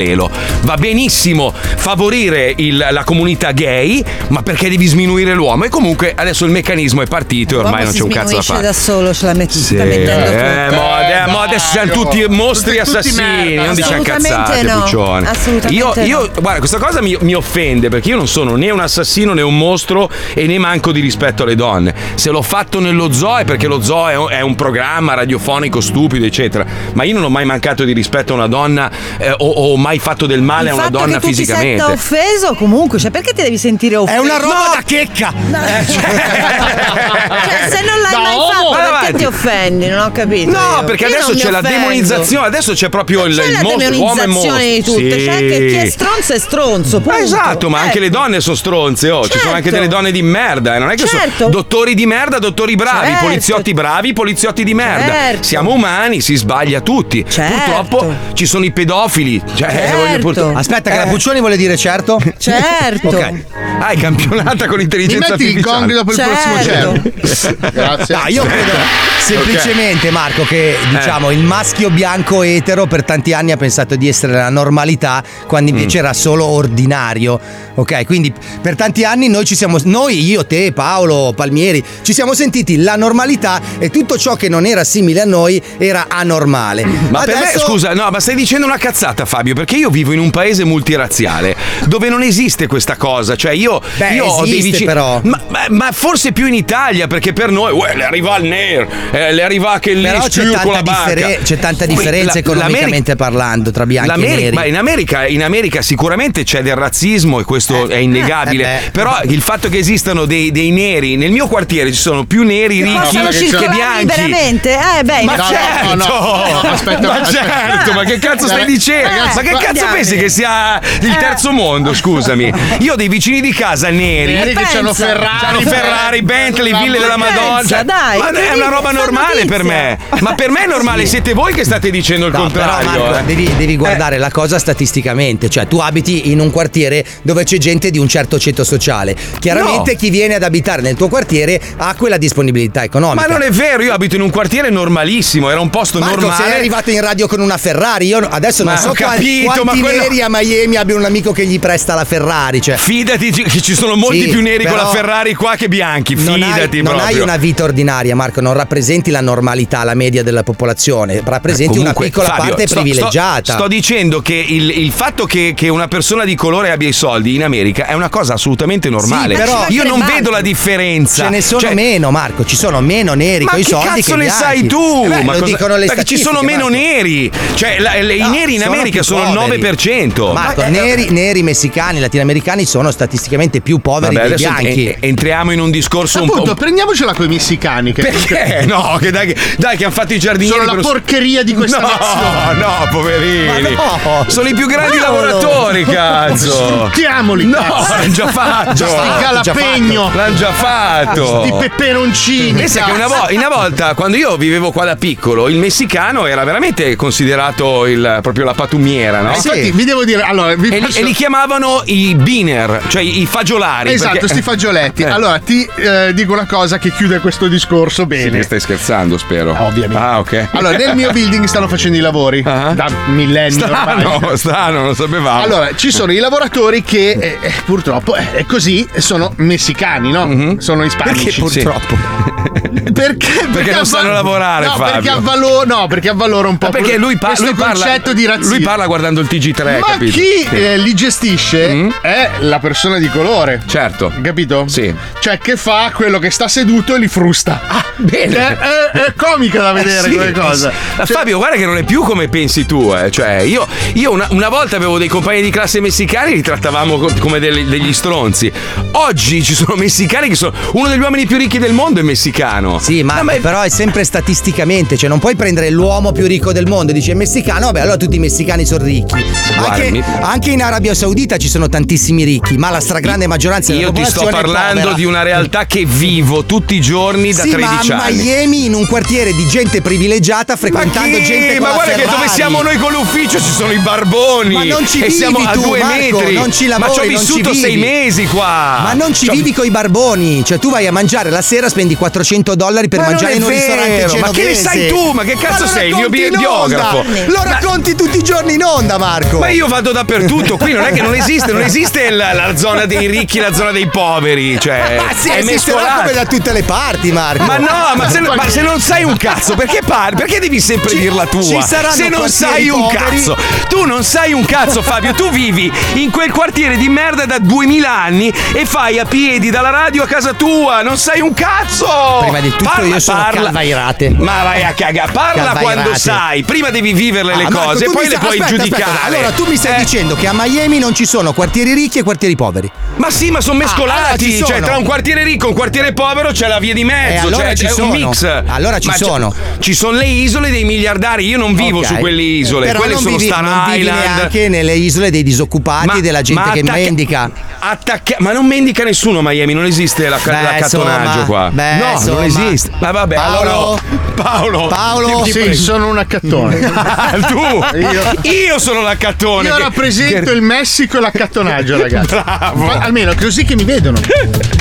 Va 0.61 0.75
benissimo 0.75 1.53
favorire 1.75 2.53
il- 2.57 2.87
la 2.89 3.03
comunità 3.03 3.51
gay, 3.51 4.03
ma 4.29 4.41
perché 4.41 4.69
devi 4.69 4.85
sminuire 4.85 5.33
l'uomo? 5.33 5.65
E 5.65 5.69
comunque 5.69 6.13
adesso 6.15 6.45
il 6.45 6.51
meccanismo 6.51 7.01
è 7.01 7.05
partito 7.05 7.55
e 7.55 7.57
ormai 7.59 7.83
non 7.83 7.93
c'è 7.93 8.01
un 8.01 8.09
cazzo 8.09 8.35
da 8.35 8.41
fare. 8.41 8.61
da 8.63 8.73
solo, 8.73 9.13
ce 9.13 9.25
la 9.25 9.33
metti 9.33 9.53
Sì, 9.59 9.75
sta 9.75 9.83
mettendo 9.83 10.25
eh, 10.25 10.75
mo, 10.75 10.91
ade- 10.93 11.31
mo 11.31 11.39
adesso 11.39 11.67
siamo 11.71 11.91
oh. 11.91 12.03
tutti 12.03 12.25
mostri 12.27 12.77
Tutti- 12.77 12.85
tutti 12.85 12.97
assassini, 12.97 13.45
merda. 13.55 13.65
non 13.65 13.75
diciamo 13.75 14.01
Assolutamente 14.01 14.29
cazzate, 14.29 14.61
no. 14.63 14.81
Puccione. 14.81 15.27
Assolutamente 15.29 16.01
Io, 16.01 16.05
io- 16.05 16.19
no. 16.33 16.41
guarda, 16.41 16.59
questa 16.59 16.77
cosa 16.79 17.01
mi, 17.01 17.15
mi 17.21 17.33
offende 17.33 17.89
perché 17.89 18.09
io 18.09 18.17
non 18.17 18.27
sono 18.27 18.55
né 18.55 18.69
un 18.71 18.79
assassino 18.79 19.33
né 19.33 19.41
un 19.41 19.57
mostro 19.57 20.09
e 20.33 20.45
né 20.47 20.57
manco 20.57 20.91
di 20.91 20.99
rispetto 20.99 21.43
alle 21.43 21.55
donne. 21.55 21.93
Se 22.15 22.29
l'ho 22.29 22.41
fatto 22.41 22.79
nello 22.79 23.11
zoo 23.11 23.37
è 23.37 23.45
perché 23.45 23.67
lo 23.67 23.81
zoo 23.81 24.07
è 24.09 24.15
un, 24.15 24.27
è 24.29 24.41
un 24.41 24.55
programma 24.55 25.13
radiofonico 25.13 25.79
stupido, 25.81 26.25
eccetera. 26.25 26.65
Ma 26.93 27.03
io 27.03 27.13
non 27.13 27.23
ho 27.23 27.29
mai 27.29 27.45
mancato 27.45 27.83
di 27.83 27.93
rispetto 27.93 28.33
a 28.33 28.35
una 28.35 28.47
donna 28.47 28.89
eh, 29.17 29.31
o, 29.31 29.35
o 29.49 29.77
mai 29.85 29.99
fatto 29.99 30.25
del 30.25 30.41
male 30.41 30.63
Il 30.63 30.69
a 30.71 30.73
una 30.73 30.83
fatto 30.85 30.97
donna 30.97 31.13
che 31.13 31.19
tu 31.19 31.27
ti 31.27 31.33
fisicamente. 31.35 31.77
senta 31.83 31.93
offeso 31.93 32.55
comunque, 32.55 32.97
cioè 32.97 33.11
perché 33.11 33.33
ti 33.33 33.43
devi 33.43 33.57
sentire 33.59 33.95
offeso? 33.97 34.15
È 34.17 34.19
una 34.19 34.37
roba 34.37 34.71
da 34.73 34.81
checca. 34.83 35.31
Cioè, 36.35 37.69
se 37.69 37.81
non 37.83 37.99
l'hai 38.01 38.11
Da 38.11 38.19
mai 38.19 38.35
uomo. 38.35 38.51
fatto, 38.51 38.69
Vai 38.69 38.81
perché 38.81 38.95
avanti. 38.97 39.17
ti 39.17 39.25
offendi? 39.25 39.87
Non 39.87 39.99
ho 39.99 40.11
capito. 40.11 40.51
No, 40.51 40.77
io. 40.79 40.83
perché 40.85 41.05
Io 41.05 41.15
adesso 41.15 41.31
c'è 41.33 41.49
la 41.51 41.57
offendo. 41.59 41.77
demonizzazione, 41.77 42.47
adesso 42.47 42.73
c'è 42.73 42.89
proprio 42.89 43.25
il, 43.25 43.35
C'è 43.35 43.43
il 43.45 43.51
la 43.53 43.61
mostro, 43.61 43.89
l'uomo 43.89 44.21
è 44.21 44.25
mostro. 44.25 44.51
demonizzazione 44.55 44.73
di 44.73 44.83
tutto. 44.83 45.19
Sì. 45.19 45.25
C'è 45.25 45.31
anche 45.31 45.65
chi 45.67 45.75
è 45.75 45.89
stronzo 45.89 46.33
è 46.33 46.39
stronzo. 46.39 46.99
punto. 47.01 47.17
Esatto, 47.17 47.69
ma 47.69 47.79
anche 47.79 47.91
Ecco. 47.91 47.99
le 47.99 48.09
donne 48.09 48.41
sono 48.41 48.55
stronze, 48.55 49.09
oh. 49.11 49.23
Ci 49.23 49.29
sono 49.29 49.41
Certo. 49.41 49.55
anche 49.55 49.71
delle 49.71 49.87
donne 49.87 50.11
di 50.11 50.21
merda, 50.21 50.75
eh. 50.75 50.79
non 50.79 50.89
è 50.91 50.95
che 50.95 51.05
Certo. 51.07 51.31
sono 51.37 51.49
dottori 51.49 51.93
di 51.93 52.05
merda, 52.05 52.39
dottori 52.39 52.75
bravi, 52.75 53.07
Certo. 53.07 53.25
poliziotti 53.25 53.73
bravi, 53.73 54.13
poliziotti 54.13 54.63
di 54.63 54.73
merda. 54.73 55.11
Certo. 55.11 55.43
Siamo 55.43 55.71
umani, 55.73 56.21
si 56.21 56.35
sbaglia 56.35 56.81
tutti. 56.81 57.25
Certo. 57.27 57.53
Purtroppo 57.53 58.13
ci 58.33 58.45
sono 58.45 58.65
i 58.65 58.71
pedofili. 58.71 59.41
Cioè, 59.55 59.74
Certo. 59.75 59.97
voglio 59.97 60.19
purtroppo- 60.19 60.57
Aspetta, 60.57 60.89
che 60.89 60.95
Eh. 60.95 60.99
la 60.99 61.05
Puccioni 61.07 61.39
vuole 61.39 61.57
dire 61.57 61.77
certo? 61.77 62.19
Certo. 62.37 63.07
Ok. 63.09 63.33
Ah, 63.79 63.87
è 63.89 63.97
campionata 63.97 64.65
con 64.67 64.75
Mi 64.75 64.81
l'intelligenza 64.81 65.29
metti 65.31 65.43
il 65.43 65.57
artificiale. 65.57 65.79
gong 65.85 65.93
dopo 65.93 66.11
il 66.11 66.21
prossimo 66.21 66.61
Certo. 66.63 67.11
certo. 67.25 67.69
Grazie. 67.71 68.15
No, 68.15 68.21
io 68.27 68.43
credo 68.43 68.71
semplicemente, 69.19 70.11
Marco, 70.11 70.43
che 70.43 70.71
Eh. 70.71 70.77
diciamo 70.89 71.31
il 71.31 71.39
maschio 71.39 71.89
bianco 71.89 72.43
etero 72.43 72.85
per 72.85 73.03
tanti 73.03 73.33
anni 73.33 73.51
ha 73.51 73.57
pensato 73.57 73.95
di 73.95 74.07
essere 74.07 74.33
la 74.33 74.49
normalità, 74.49 75.23
quando 75.47 75.71
Mm. 75.71 75.77
invece 75.77 75.97
era 75.97 76.13
solo 76.13 76.45
ordinario. 76.45 77.39
Ok, 77.75 78.05
quindi 78.05 78.31
per 78.61 78.75
tanti 78.75 79.03
anni 79.03 79.27
noi 79.27 79.45
ci 79.45 79.55
siamo, 79.55 79.77
noi, 79.83 80.23
io, 80.23 80.45
te, 80.45 80.71
Paolo, 80.73 81.33
Palmieri, 81.35 81.83
ci 82.03 82.13
siamo 82.13 82.33
sentiti 82.33 82.77
la 82.81 82.95
normalità 82.95 83.59
e 83.79 83.89
tutto 83.89 84.17
ciò 84.17 84.35
che 84.35 84.47
non 84.47 84.65
era 84.65 84.83
simile 84.83 85.21
a 85.21 85.25
noi 85.25 85.61
era 85.77 86.05
anormale. 86.07 86.85
Ma 87.09 87.23
per 87.23 87.35
me, 87.35 87.41
Adesso- 87.49 87.65
scusa, 87.65 87.93
no, 87.93 88.09
ma 88.11 88.19
stai 88.19 88.35
dicendo 88.35 88.65
una 88.65 88.77
cazzata, 88.77 89.25
Fabio, 89.25 89.53
perché 89.65 89.77
io 89.81 89.89
vivo 89.89 90.11
in 90.13 90.19
un 90.19 90.29
paese 90.29 90.63
multirazziale 90.63 91.55
dove 91.87 92.07
non 92.07 92.21
esiste 92.21 92.67
questa 92.67 92.95
cosa. 92.97 93.35
Cioè, 93.35 93.51
io, 93.51 93.81
Beh, 93.97 94.13
io 94.13 94.25
ho 94.25 94.45
dei 94.45 94.61
vicini. 94.61 94.85
però. 94.85 95.19
Ma, 95.23 95.41
ma- 95.49 95.65
ma 95.69 95.89
forse 95.91 96.31
più 96.31 96.45
in 96.45 96.53
Italia, 96.53 97.07
perché 97.07 97.33
per 97.33 97.49
noi, 97.49 97.71
uè, 97.73 97.95
le 97.95 98.05
arriva 98.05 98.37
il 98.37 98.45
nero, 98.45 98.87
eh, 99.11 99.33
le 99.33 99.43
arriva 99.43 99.79
che 99.79 99.93
lì 99.93 100.03
Però 100.03 100.27
c'è 100.27 100.47
tanta, 100.51 100.81
differen- 100.81 101.41
c'è 101.43 101.57
tanta 101.57 101.85
differenza 101.87 102.33
la- 102.33 102.39
economicamente 102.39 103.15
parlando 103.15 103.71
tra 103.71 103.85
bianchi 103.87 104.23
e 104.23 104.27
neri. 104.35 104.51
ma 104.55 104.65
in 104.65 104.77
America, 104.77 105.25
in 105.27 105.43
America 105.43 105.81
sicuramente 105.81 106.43
c'è 106.43 106.61
del 106.61 106.75
razzismo 106.75 107.39
e 107.39 107.43
questo 107.43 107.87
è 107.89 107.97
innegabile. 107.97 108.85
eh. 108.85 108.91
Però 108.91 109.17
il 109.23 109.41
fatto 109.41 109.67
che 109.69 109.79
esistano 109.79 110.25
dei, 110.25 110.51
dei 110.51 110.69
neri, 110.69 111.15
nel 111.17 111.31
mio 111.31 111.47
quartiere 111.47 111.91
ci 111.91 111.99
sono 111.99 112.25
più 112.25 112.43
neri 112.43 112.83
ricchi 112.83 112.97
Possono 112.99 113.29
che 113.29 113.37
circolare 113.37 113.73
bianchi. 113.75 114.01
liberamente? 114.05 114.73
Eh, 114.99 115.03
beh, 115.03 115.23
Ma 115.23 115.35
No, 115.35 115.43
no, 115.43 115.49
certo! 115.49 115.95
no, 115.95 116.05
no, 116.05 116.61
no, 116.61 116.69
aspetta, 116.71 117.01
ma 117.07 117.19
aspetta. 117.19 117.43
certo, 117.45 117.93
ma 117.93 118.03
che 118.03 118.19
cazzo 118.19 118.45
stai 118.45 118.59
Ragazzi, 118.59 118.73
dicendo? 118.73 119.07
ragazzi, 119.07 119.35
ma 119.35 119.41
che 119.41 119.54
cazzo 119.59 119.73
diamine. 119.73 119.93
pensi 119.95 120.17
che 120.17 120.29
sia 120.29 120.79
il 121.01 121.09
Eh. 121.11 121.17
terzo 121.17 121.51
mondo? 121.51 121.93
Scusami. 121.93 122.51
Io 122.79 122.93
ho 122.93 122.95
dei 122.95 123.07
vicini 123.07 123.41
di 123.41 123.53
casa 123.53 123.89
neri. 123.89 124.33
Neri 124.33 124.49
che 124.53 124.55
pensa? 124.59 124.77
c'hanno 124.77 124.93
Ferrari. 124.93 125.37
C'hanno 125.39 125.59
Ferrari, 125.61 126.21
Bentley, 126.21 126.77
ville 126.77 126.99
della 126.99 127.17
Madonna. 127.17 127.83
Dai, 127.83 128.17
ma 128.19 128.29
ti 128.29 128.35
è 128.39 128.53
una 128.53 128.69
roba 128.69 128.89
fa 128.89 128.91
normale 128.91 129.45
per 129.45 129.63
me. 129.63 129.97
Ma 130.19 130.33
per 130.35 130.49
me 130.49 130.63
è 130.63 130.67
normale, 130.67 131.05
siete 131.05 131.33
voi 131.33 131.53
che 131.53 131.63
state 131.63 131.89
dicendo 131.89 132.27
il 132.27 132.31
No, 132.33 132.49
però 132.49 132.65
contrario. 132.77 133.03
Marco, 133.03 133.17
eh. 133.19 133.23
devi, 133.23 133.55
devi 133.57 133.77
guardare 133.77 134.17
la 134.17 134.29
cosa 134.31 134.59
statisticamente, 134.59 135.49
cioè 135.49 135.67
tu 135.67 135.79
abiti 135.79 136.31
in 136.31 136.39
un 136.39 136.51
quartiere 136.51 137.05
dove 137.21 137.43
c'è 137.43 137.57
gente 137.57 137.91
di 137.91 137.97
un 137.99 138.07
certo 138.07 138.39
ceto 138.39 138.63
sociale. 138.63 139.15
Chiaramente 139.39 139.91
No. 139.91 139.97
chi 139.97 140.09
viene 140.09 140.35
ad 140.35 140.43
abitare 140.43 140.81
nel 140.81 140.95
tuo 140.95 141.07
quartiere 141.09 141.59
ha 141.77 141.93
quella 141.95 142.17
disponibilità 142.17 142.83
economica. 142.83 143.27
Ma 143.27 143.31
non 143.33 143.41
è 143.41 143.49
vero, 143.51 143.83
io 143.83 143.93
abito 143.93 144.15
in 144.15 144.21
un 144.21 144.29
quartiere 144.29 144.69
normalissimo, 144.69 145.49
era 145.49 145.59
un 145.59 145.69
posto 145.69 145.99
Marco, 145.99 146.21
normale. 146.21 146.43
sei 146.43 146.53
arrivato 146.53 146.89
in 146.91 147.01
radio 147.01 147.27
con 147.27 147.39
una 147.39 147.57
Ferrari. 147.57 148.07
Io 148.07 148.19
no- 148.19 148.27
adesso 148.29 148.63
non 148.63 148.73
Ma 148.73 148.79
so 148.79 148.89
ho 148.89 148.93
qua- 148.93 149.15
capito, 149.45 149.63
quanti 149.63 149.81
ma 149.81 149.87
quello- 149.87 150.03
neri 150.03 150.21
a 150.21 150.27
Miami 150.29 150.75
abbiano 150.75 150.99
un 151.01 151.05
amico 151.05 151.31
che 151.31 151.45
gli 151.45 151.59
presta 151.59 151.93
la 151.95 152.05
Ferrari. 152.05 152.61
Cioè, 152.61 152.75
Fidati 152.77 153.31
che 153.31 153.61
ci 153.61 153.73
sono 153.75 153.95
molti 153.95 154.21
Sì, 154.23 154.29
più 154.29 154.41
neri 154.41 154.65
con 154.65 154.77
la 154.77 154.87
Ferrari 154.87 155.33
qua 155.33 155.55
che 155.55 155.67
bianchi. 155.67 156.15
non, 156.15 156.41
hai, 156.41 156.51
Fidati 156.53 156.81
non 156.81 156.99
hai 156.99 157.19
una 157.19 157.37
vita 157.37 157.63
ordinaria, 157.63 158.15
Marco. 158.15 158.41
Non 158.41 158.53
rappresenti 158.53 159.11
la 159.11 159.21
normalità, 159.21 159.83
la 159.83 159.93
media 159.93 160.23
della 160.23 160.43
popolazione. 160.43 161.21
Rappresenti 161.23 161.77
Comunque, 161.77 161.93
una 161.97 162.05
piccola 162.05 162.27
Fabio, 162.29 162.43
parte 162.55 162.67
sto- 162.67 162.81
privilegiata. 162.81 163.43
Sto, 163.43 163.53
sto 163.53 163.67
dicendo 163.67 164.21
che 164.21 164.33
il, 164.35 164.69
il 164.69 164.91
fatto 164.91 165.25
che, 165.25 165.53
che 165.55 165.69
una 165.69 165.87
persona 165.87 166.23
di 166.25 166.35
colore 166.35 166.71
abbia 166.71 166.87
i 166.87 166.93
soldi 166.93 167.35
in 167.35 167.43
America 167.43 167.85
è 167.87 167.93
una 167.93 168.09
cosa 168.09 168.33
assolutamente 168.33 168.89
normale. 168.89 169.35
Sì, 169.35 169.41
però- 169.41 169.65
io 169.69 169.83
non 169.83 169.99
Ma 169.99 170.05
vedo 170.05 170.29
la 170.29 170.41
differenza. 170.41 171.23
Ce 171.25 171.29
ne 171.29 171.41
sono 171.41 171.61
Cioè, 171.61 171.73
meno, 171.73 172.11
Marco. 172.11 172.45
Ci 172.45 172.55
sono 172.55 172.81
meno 172.81 173.13
neri 173.13 173.43
Ma 173.45 173.51
con 173.51 173.59
i 173.59 173.63
soldi 173.63 173.85
cazzo 173.87 174.11
che 174.11 174.15
ne 174.17 174.25
bianchi. 174.25 174.43
sai 174.43 174.65
tu? 174.67 175.01
Eh 175.05 175.07
beh, 175.07 175.09
Ma 175.09 175.17
lo 175.19 175.25
cosa- 175.25 175.45
dico 175.45 175.45
dicono 175.57 175.77
le 175.77 175.85
Perché 175.85 176.03
ci 176.03 176.17
sono 176.17 176.41
meno 176.41 176.67
neri. 176.67 177.31
Cioè, 177.55 177.79
la- 177.79 177.99
le- 178.01 178.15
i 178.15 178.19
No, 178.19 178.29
neri 178.29 178.53
in 178.55 178.61
sono 178.61 178.73
America 178.73 179.03
sono 179.03 179.19
poveri. 179.21 179.34
9%. 179.35 180.33
Marco, 180.33 180.61
Ma- 180.61 180.67
neri, 180.67 181.09
neri, 181.11 181.43
messicani, 181.43 181.99
latinoamericani 181.99 182.65
sono 182.65 182.91
statisticamente 182.91 183.61
più 183.61 183.79
poveri 183.79 184.15
Vabbè, 184.15 184.27
dei 184.27 184.37
bianchi. 184.37 184.87
en- 184.87 184.95
entriamo 184.99 185.51
in 185.51 185.59
un 185.59 185.71
discorso 185.71 186.21
un 186.21 186.29
Appunto, 186.29 186.51
po'. 186.51 186.55
prendiamocela 186.55 187.13
con 187.13 187.25
i 187.25 187.29
messicani. 187.29 187.93
Che 187.93 188.01
Perché? 188.01 188.65
No, 188.75 188.97
che 188.99 189.11
dai, 189.11 189.27
che, 189.27 189.37
dai, 189.57 189.77
che 189.77 189.85
hanno 189.85 189.93
fatto 189.93 190.13
i 190.13 190.19
giardinieri. 190.19 190.59
Sono 190.59 190.75
la 190.75 190.81
porcheria 190.81 191.43
di 191.43 191.53
questa 191.53 191.79
no, 191.79 191.87
nazione. 191.87 192.59
No, 192.59 192.87
poverini. 192.91 193.61
Ma 193.75 193.97
no. 194.03 194.25
Sono 194.27 194.47
i 194.49 194.53
più 194.53 194.67
grandi 194.67 194.97
Cavolo. 194.97 195.25
lavoratori, 195.25 195.83
cazzo. 195.85 196.51
Sfruttiamoli, 196.51 197.45
No, 197.45 197.59
l'hanno 197.89 198.11
già 198.11 198.27
fatto. 198.27 198.75
Sti 198.87 199.21
calapegno. 199.21 200.11
L'hanno 200.13 200.35
già 200.35 200.51
fatto. 200.51 201.43
Sti 201.45 201.53
peperoncini. 201.59 202.53
Pensa 202.59 202.83
che 202.83 202.91
una, 202.91 203.07
vo- 203.07 203.27
una 203.29 203.49
volta, 203.49 203.93
quando 203.93 204.17
io 204.17 204.35
vivevo 204.37 204.71
qua 204.71 204.85
da 204.85 204.95
piccolo, 204.95 205.47
il 205.47 205.57
messicano 205.57 206.25
era 206.25 206.43
veramente 206.43 206.95
considerato 206.95 207.85
il- 207.85 208.19
proprio 208.21 208.45
la 208.45 208.53
patumiera, 208.53 209.21
no? 209.27 209.33
Eh, 209.33 209.35
Infatti, 209.35 209.71
vi 209.71 209.83
devo 209.83 210.03
dire, 210.05 210.21
allora, 210.21 210.55
vi 210.55 210.69
E 210.69 210.79
li, 210.79 210.85
posso- 210.85 210.99
e 210.99 211.03
li 211.03 211.13
chiamavano 211.13 211.81
i 211.85 212.15
beaner, 212.15 212.81
cioè 212.87 213.01
i 213.01 213.25
fagiolari. 213.29 213.91
Esatto, 213.93 214.11
perché- 214.13 214.27
sti 214.27 214.41
fagioletti. 214.41 215.03
Eh. 215.03 215.09
Allora, 215.09 215.39
ti 215.39 215.67
eh, 215.75 216.13
dico 216.13 216.33
una 216.33 216.45
cosa 216.45 216.77
che 216.77 216.91
chiude 216.91 217.19
questo 217.19 217.47
discorso 217.47 218.01
Sì, 218.01 218.07
bene. 218.07 218.37
che 218.37 218.43
stai 218.43 218.59
scherzando, 218.59 219.17
spero. 219.17 219.55
Ovviamente. 219.59 219.97
Ah, 220.03 220.19
ok. 220.19 220.47
Allora, 220.51 220.77
nel 220.77 220.95
mio 220.95 221.11
building 221.11 221.45
stanno 221.45 221.67
facendo 221.67 221.97
i 221.97 222.01
lavori 222.01 222.43
Ah. 222.45 222.73
da 222.73 222.87
millenni 223.07 223.61
ormai. 223.61 223.99
Strano, 224.01 224.35
strano, 224.37 224.77
non 224.79 224.87
lo 224.87 224.93
sapevamo. 224.93 225.41
Allora, 225.43 225.69
ci 225.75 225.91
sono 225.91 226.11
i 226.11 226.17
lavoratori 226.17 226.83
che 226.83 227.11
eh, 227.11 227.37
eh, 227.41 227.53
purtroppo 227.65 228.15
eh, 228.15 228.31
è 228.33 228.45
così, 228.45 228.87
sono 228.97 229.33
messicani, 229.37 230.11
no? 230.11 230.25
Mhm. 230.25 230.57
Sono 230.59 230.83
ispanici. 230.83 231.25
Perché 231.25 231.39
purtroppo? 231.41 231.97
Perché, 232.95 233.47
perché 233.51 233.71
non 233.71 233.81
avval- 233.81 233.85
sanno 233.85 234.11
lavorare, 234.13 234.65
no, 234.67 234.75
Fabio. 234.75 234.93
Perché 234.93 235.09
avvalora, 235.09 235.65
no, 235.65 235.87
perché 235.87 236.09
avvalora 236.09 236.47
un 236.47 236.57
po' 236.57 236.67
Ma 236.67 236.71
perché 236.71 236.97
lui, 236.97 237.17
pa- 237.17 237.27
questo 237.27 237.45
lui 237.45 237.53
parla, 237.55 237.83
concetto 237.83 238.13
di 238.13 238.25
razzismo. 238.25 238.55
lui 238.55 238.63
parla 238.63 238.85
guardando 238.85 239.04
il 239.21 239.27
TG3, 239.29 239.79
Ma 239.79 239.85
capito? 239.87 240.11
chi 240.17 240.45
Sì. 240.49 240.55
eh, 240.55 240.77
li 240.77 240.93
gestisce 240.93 241.73
Mm. 241.73 241.89
è 242.01 242.29
la 242.41 242.59
persona 242.59 242.97
di 242.97 243.07
colore. 243.09 243.61
Certo. 243.65 244.11
Capito? 244.21 244.65
Sì. 244.67 244.93
Cioè, 245.19 245.37
che 245.37 245.55
fa 245.57 245.91
quello 245.93 246.19
che 246.19 246.29
sta 246.31 246.47
seduto 246.47 246.95
e 246.95 246.99
li 246.99 247.07
frusta. 247.07 247.61
Ah, 247.67 247.85
bene. 247.97 248.35
È, 248.35 248.57
è- 248.57 248.91
è 249.05 249.13
comica 249.15 249.61
da 249.61 249.71
vedere 249.73 250.07
Eh 250.07 250.11
sì, 250.11 250.17
come 250.17 250.31
cosa. 250.31 250.71
Cioè, 250.97 251.05
Fabio, 251.05 251.37
guarda 251.37 251.57
che 251.57 251.65
non 251.65 251.77
è 251.77 251.83
più 251.83 252.01
come 252.01 252.27
pensi 252.29 252.65
tu, 252.65 252.93
eh. 252.93 253.09
Cioè, 253.11 253.39
io, 253.41 253.67
io 253.93 254.11
una, 254.11 254.27
una 254.31 254.49
volta 254.49 254.75
avevo 254.75 254.97
dei 254.97 255.07
compagni 255.07 255.41
di 255.41 255.49
classe 255.49 255.79
messicani 255.79 256.31
e 256.31 256.35
li 256.35 256.41
trattavamo 256.41 256.97
co- 256.97 257.11
come 257.19 257.39
degli, 257.39 257.63
degli 257.65 257.93
stronzi. 257.93 258.51
Oggi 258.91 259.43
ci 259.43 259.53
sono 259.53 259.75
messicani 259.75 260.29
che 260.29 260.35
sono. 260.35 260.53
Uno 260.73 260.87
degli 260.87 260.99
uomini 260.99 261.25
più 261.25 261.37
ricchi 261.37 261.59
del 261.59 261.73
mondo 261.73 261.99
è 261.99 262.03
messicano. 262.03 262.79
Sì, 262.79 263.03
ma, 263.03 263.21
ma 263.23 263.33
è- 263.33 263.39
però 263.39 263.61
è 263.61 263.69
sempre 263.69 264.03
statisticamente, 264.03 264.97
cioè 264.97 265.09
non 265.09 265.19
puoi 265.19 265.35
prendere 265.35 265.69
l'uomo 265.69 266.11
più 266.11 266.25
ricco 266.27 266.51
del 266.51 266.67
mondo 266.67 266.91
e 266.91 266.95
dici 266.95 267.11
è 267.11 267.13
messicano, 267.13 267.65
vabbè, 267.67 267.81
allora 267.81 267.97
tutti 267.97 268.15
i 268.15 268.19
messicani 268.19 268.65
sono 268.65 268.83
ricchi. 268.95 269.25
Anche, 269.57 270.03
anche 270.21 270.49
in 270.51 270.61
Arabia 270.61 270.93
Saudita 270.93 271.37
ci 271.37 271.47
sono 271.49 271.67
tantissimi 271.69 272.23
ricchi, 272.23 272.57
ma 272.57 272.69
la 272.69 272.79
stragrande 272.79 273.27
maggioranza 273.27 273.71
della 273.71 273.85
Io 273.85 273.91
ti 273.91 274.05
sto 274.05 274.25
parlando 274.27 274.93
di 274.93 275.05
una 275.05 275.23
realtà 275.23 275.65
che 275.65 275.85
vivo 275.85 276.45
tutti 276.45 276.75
i 276.75 276.81
giorni 276.81 277.33
da 277.33 277.43
sì, 277.43 277.49
13 277.51 277.89
ma 277.89 277.95
a 277.95 278.05
anni. 278.05 278.23
Miami 278.23 278.65
in 278.65 278.73
un 278.73 278.85
quartiere 278.87 279.33
di 279.33 279.47
gente 279.47 279.81
privilegiata 279.81 280.55
frequentando 280.55 281.17
chi? 281.17 281.23
gente 281.23 281.57
con 281.57 281.67
Ma 281.67 281.73
guarda 281.73 281.93
che 281.93 282.07
dove 282.09 282.27
siamo 282.27 282.61
noi 282.61 282.77
con 282.77 282.91
l'ufficio 282.91 283.39
ci 283.39 283.51
sono 283.51 283.71
i 283.71 283.79
barboni. 283.79 284.53
Ma 284.55 284.63
non 284.63 284.87
ci 284.87 284.99
e 284.99 285.07
vivi 285.07 285.17
siamo 285.17 285.37
a 285.39 285.51
tu, 285.51 285.61
due 285.61 285.79
Marco, 285.79 286.17
metri. 286.17 286.33
non 286.35 286.51
ci 286.51 286.67
Ma 286.67 286.77
lavori, 286.77 286.93
ci 286.93 286.99
ho 286.99 287.17
vissuto 287.19 287.53
sei 287.53 287.77
mesi 287.77 288.25
qua. 288.27 288.79
Ma 288.83 288.93
non 288.93 289.13
ci 289.13 289.25
Cioè, 289.25 289.35
vivi 289.35 289.53
coi 289.53 289.69
barboni, 289.71 290.43
cioè 290.45 290.59
tu 290.59 290.69
vai 290.69 290.85
a 290.87 290.91
mangiare 290.91 291.29
la 291.29 291.41
sera, 291.41 291.69
spendi 291.69 291.95
400 291.95 292.55
dollari 292.55 292.87
per 292.87 292.99
Ma 292.99 293.05
mangiare 293.07 293.33
in 293.33 293.43
un 293.43 293.49
ristorante 293.49 294.05
genovese. 294.05 294.19
ma 294.19 294.29
che 294.31 294.43
ne 294.43 294.53
sai 294.55 294.87
tu? 294.87 295.11
Ma 295.11 295.23
che 295.23 295.35
cazzo 295.37 295.65
sei, 295.67 295.89
il 295.89 295.95
mio 295.95 296.09
biografo? 296.09 297.03
Lo 297.27 297.43
racconti 297.43 297.95
tutti 297.95 298.17
i 298.17 298.23
giorni 298.23 298.53
in 298.53 298.63
onda, 298.63 298.84
Marco. 298.97 299.39
Ma 299.39 299.49
io 299.49 299.67
vado 299.67 299.91
dappertutto, 299.91 300.57
qui 300.57 300.71
non 300.73 300.85
è 300.85 300.91
che 300.93 301.01
non 301.01 301.13
esiste, 301.15 301.51
non 301.51 301.61
esiste 301.61 302.09
la, 302.11 302.33
la 302.33 302.55
zona 302.55 302.85
dei 302.85 303.07
ricchi, 303.07 303.39
la 303.39 303.51
zona 303.53 303.71
dei 303.71 303.87
poveri, 303.87 304.57
cioè 304.59 305.01
Ma 305.05 305.13
sì, 305.13 305.29
è 305.29 305.41
mescolato. 305.43 306.01
come 306.01 306.13
da 306.13 306.25
tutte 306.25 306.51
le 306.51 306.63
parti, 306.63 307.11
Marco. 307.11 307.43
Ma 307.43 307.57
no, 307.57 307.93
ma 307.95 308.09
se, 308.09 308.21
ma 308.21 308.47
se 308.47 308.61
non 308.61 308.79
sai 308.79 309.03
un 309.03 309.17
cazzo, 309.17 309.55
perché 309.55 309.81
parli? 309.85 310.17
Perché 310.17 310.39
devi 310.39 310.59
sempre 310.61 310.89
Ci- 310.89 310.99
dirla 310.99 311.25
tua? 311.25 311.41
ci 311.41 311.61
saranno 311.61 311.95
se 311.95 312.07
non 312.09 312.29
sai 312.29 312.69
un 312.69 312.81
poveri. 312.83 312.97
cazzo, 313.17 313.37
tu 313.67 313.85
non 313.85 314.03
sai 314.03 314.31
un 314.33 314.45
cazzo, 314.45 314.81
Fabio. 314.81 315.13
Tu 315.13 315.29
vivi 315.31 315.71
in 315.93 316.11
quel 316.11 316.31
quartiere 316.31 316.77
di 316.77 316.87
merda 316.87 317.25
da 317.25 317.39
2000 317.39 317.89
anni 317.91 318.31
e 318.53 318.65
fai 318.65 318.99
a 318.99 319.05
piedi 319.05 319.49
dalla 319.49 319.69
radio 319.71 320.03
a 320.03 320.07
casa 320.07 320.33
tua. 320.33 320.81
Non 320.83 320.97
sai 320.97 321.19
un 321.21 321.33
cazzo. 321.33 322.19
Prima 322.21 322.39
di 322.39 322.49
tutto 322.51 322.63
Parla, 322.69 322.85
io 322.85 322.99
sono 322.99 323.21
parla. 323.21 323.41
calvairate. 323.43 324.09
Ma 324.17 324.43
vai 324.43 324.63
a 324.63 324.73
cagare, 324.73 325.11
parla 325.11 325.51
quando 325.59 325.95
sai. 325.97 326.43
Prima 326.43 326.69
devi 326.69 326.93
viverle 326.93 327.35
le 327.35 327.43
Ah, 327.45 327.49
Marco, 327.49 327.67
cose, 327.69 327.85
tu 327.85 327.91
poi 327.91 328.03
mi 328.05 328.09
le 328.09 328.17
puoi 328.17 328.39
aspetta, 328.39 328.49
giudicare. 328.55 328.74
Aspetta. 328.83 329.03
Allora 329.05 329.31
tu 329.31 329.45
mi 329.45 329.55
stai 329.57 329.75
Eh, 329.75 329.79
dicendo 329.79 330.15
che 330.15 330.27
a 330.27 330.33
Miami 330.33 330.79
non 330.79 330.93
ci 330.93 331.05
sono 331.05 331.33
quartieri 331.33 331.73
ricchi 331.73 331.99
e 331.99 332.03
quartieri 332.03 332.35
poveri. 332.35 332.69
Ma 332.97 333.09
sì, 333.09 333.29
ma 333.31 333.41
sono 333.41 333.59
Ah, 333.63 333.65
allora 333.73 333.85
mescolati. 333.93 334.23
ci 334.31 334.37
cioè, 334.37 334.47
sono. 334.47 334.65
tra 334.65 334.77
un 334.77 334.83
quartiere 334.83 335.23
ricco 335.23 335.45
e 335.45 335.49
un 335.49 335.55
quartiere 335.55 335.93
povero 335.93 336.31
c'è 336.31 336.47
la 336.47 336.59
via 336.59 336.73
di 336.73 336.83
mezzo. 336.83 337.23
Eh, 337.25 337.27
allora 337.27 337.43
cioè, 337.47 337.55
ci 337.55 337.65
è 337.65 337.69
sono. 337.69 337.91
un 337.91 337.97
mix. 337.99 338.23
Allora 338.47 338.79
ci 338.79 338.87
Ma 338.87 338.93
c'è- 338.93 339.03
sono. 339.03 339.33
Ci 339.59 339.73
sono 339.73 339.97
le 339.97 340.05
isole 340.07 340.49
dei 340.49 340.63
miliardari. 340.63 341.27
Io 341.27 341.37
non 341.37 341.53
vivo 341.55 341.79
Ok. 341.79 341.85
su 341.85 341.95
quelle 341.95 342.21
isole. 342.21 342.67
Però 342.67 342.79
quelle 342.79 342.93
non 342.93 343.01
sono 343.03 343.17
vivi, 343.17 343.29
Star 343.29 343.43
non 343.43 343.63
vivi 343.67 343.79
Island. 343.85 343.99
neanche 344.15 344.49
nelle 344.49 344.73
isole 344.73 345.09
dei 345.11 345.23
disoccupati, 345.23 346.01
della 346.01 346.21
gente 346.21 346.41
ma 346.41 346.51
che 346.51 346.59
attacca- 346.59 346.73
mendica. 346.77 347.31
attacca- 347.59 348.15
ma 348.19 348.31
non 348.31 348.45
mendica 348.45 348.83
nessuno 348.83 349.19
a 349.19 349.21
Miami, 349.23 349.53
non 349.53 349.65
esiste 349.65 350.07
la, 350.07 350.19
Beh, 350.23 350.31
l'accattonaggio 350.31 350.63
insomma, 351.09 351.25
qua. 351.25 351.49
beh, 351.51 351.75
no, 351.75 351.91
insomma. 351.93 352.13
non 352.13 352.23
esiste. 352.23 352.71
Ma 352.79 352.91
vabbè, 352.91 353.15
Paolo? 353.15 353.49
allora. 353.49 353.81
Paolo. 354.15 354.67
Paolo? 354.67 355.21
ti- 355.23 355.31
ti 355.31 355.41
Sì, 355.41 355.53
sono 355.53 355.87
un 355.89 355.97
accattone. 355.97 356.59
tu. 357.27 357.37
Io- 357.77 358.31
Io 358.31 358.59
sono 358.65 358.81
l'accattone. 358.81 359.47
Io 359.47 359.55
che- 359.55 359.61
rappresento 359.61 360.31
che- 360.31 360.35
il 360.35 360.41
Messico 360.41 360.97
e 360.97 361.01
l'accattonaggio, 361.01 361.77
ragazzi. 361.81 362.15
Bravo. 362.15 362.65
Ma 362.65 362.73
almeno 362.79 363.13
così 363.13 363.45
che 363.45 363.55
mi 363.55 363.63
vedono. 363.63 363.99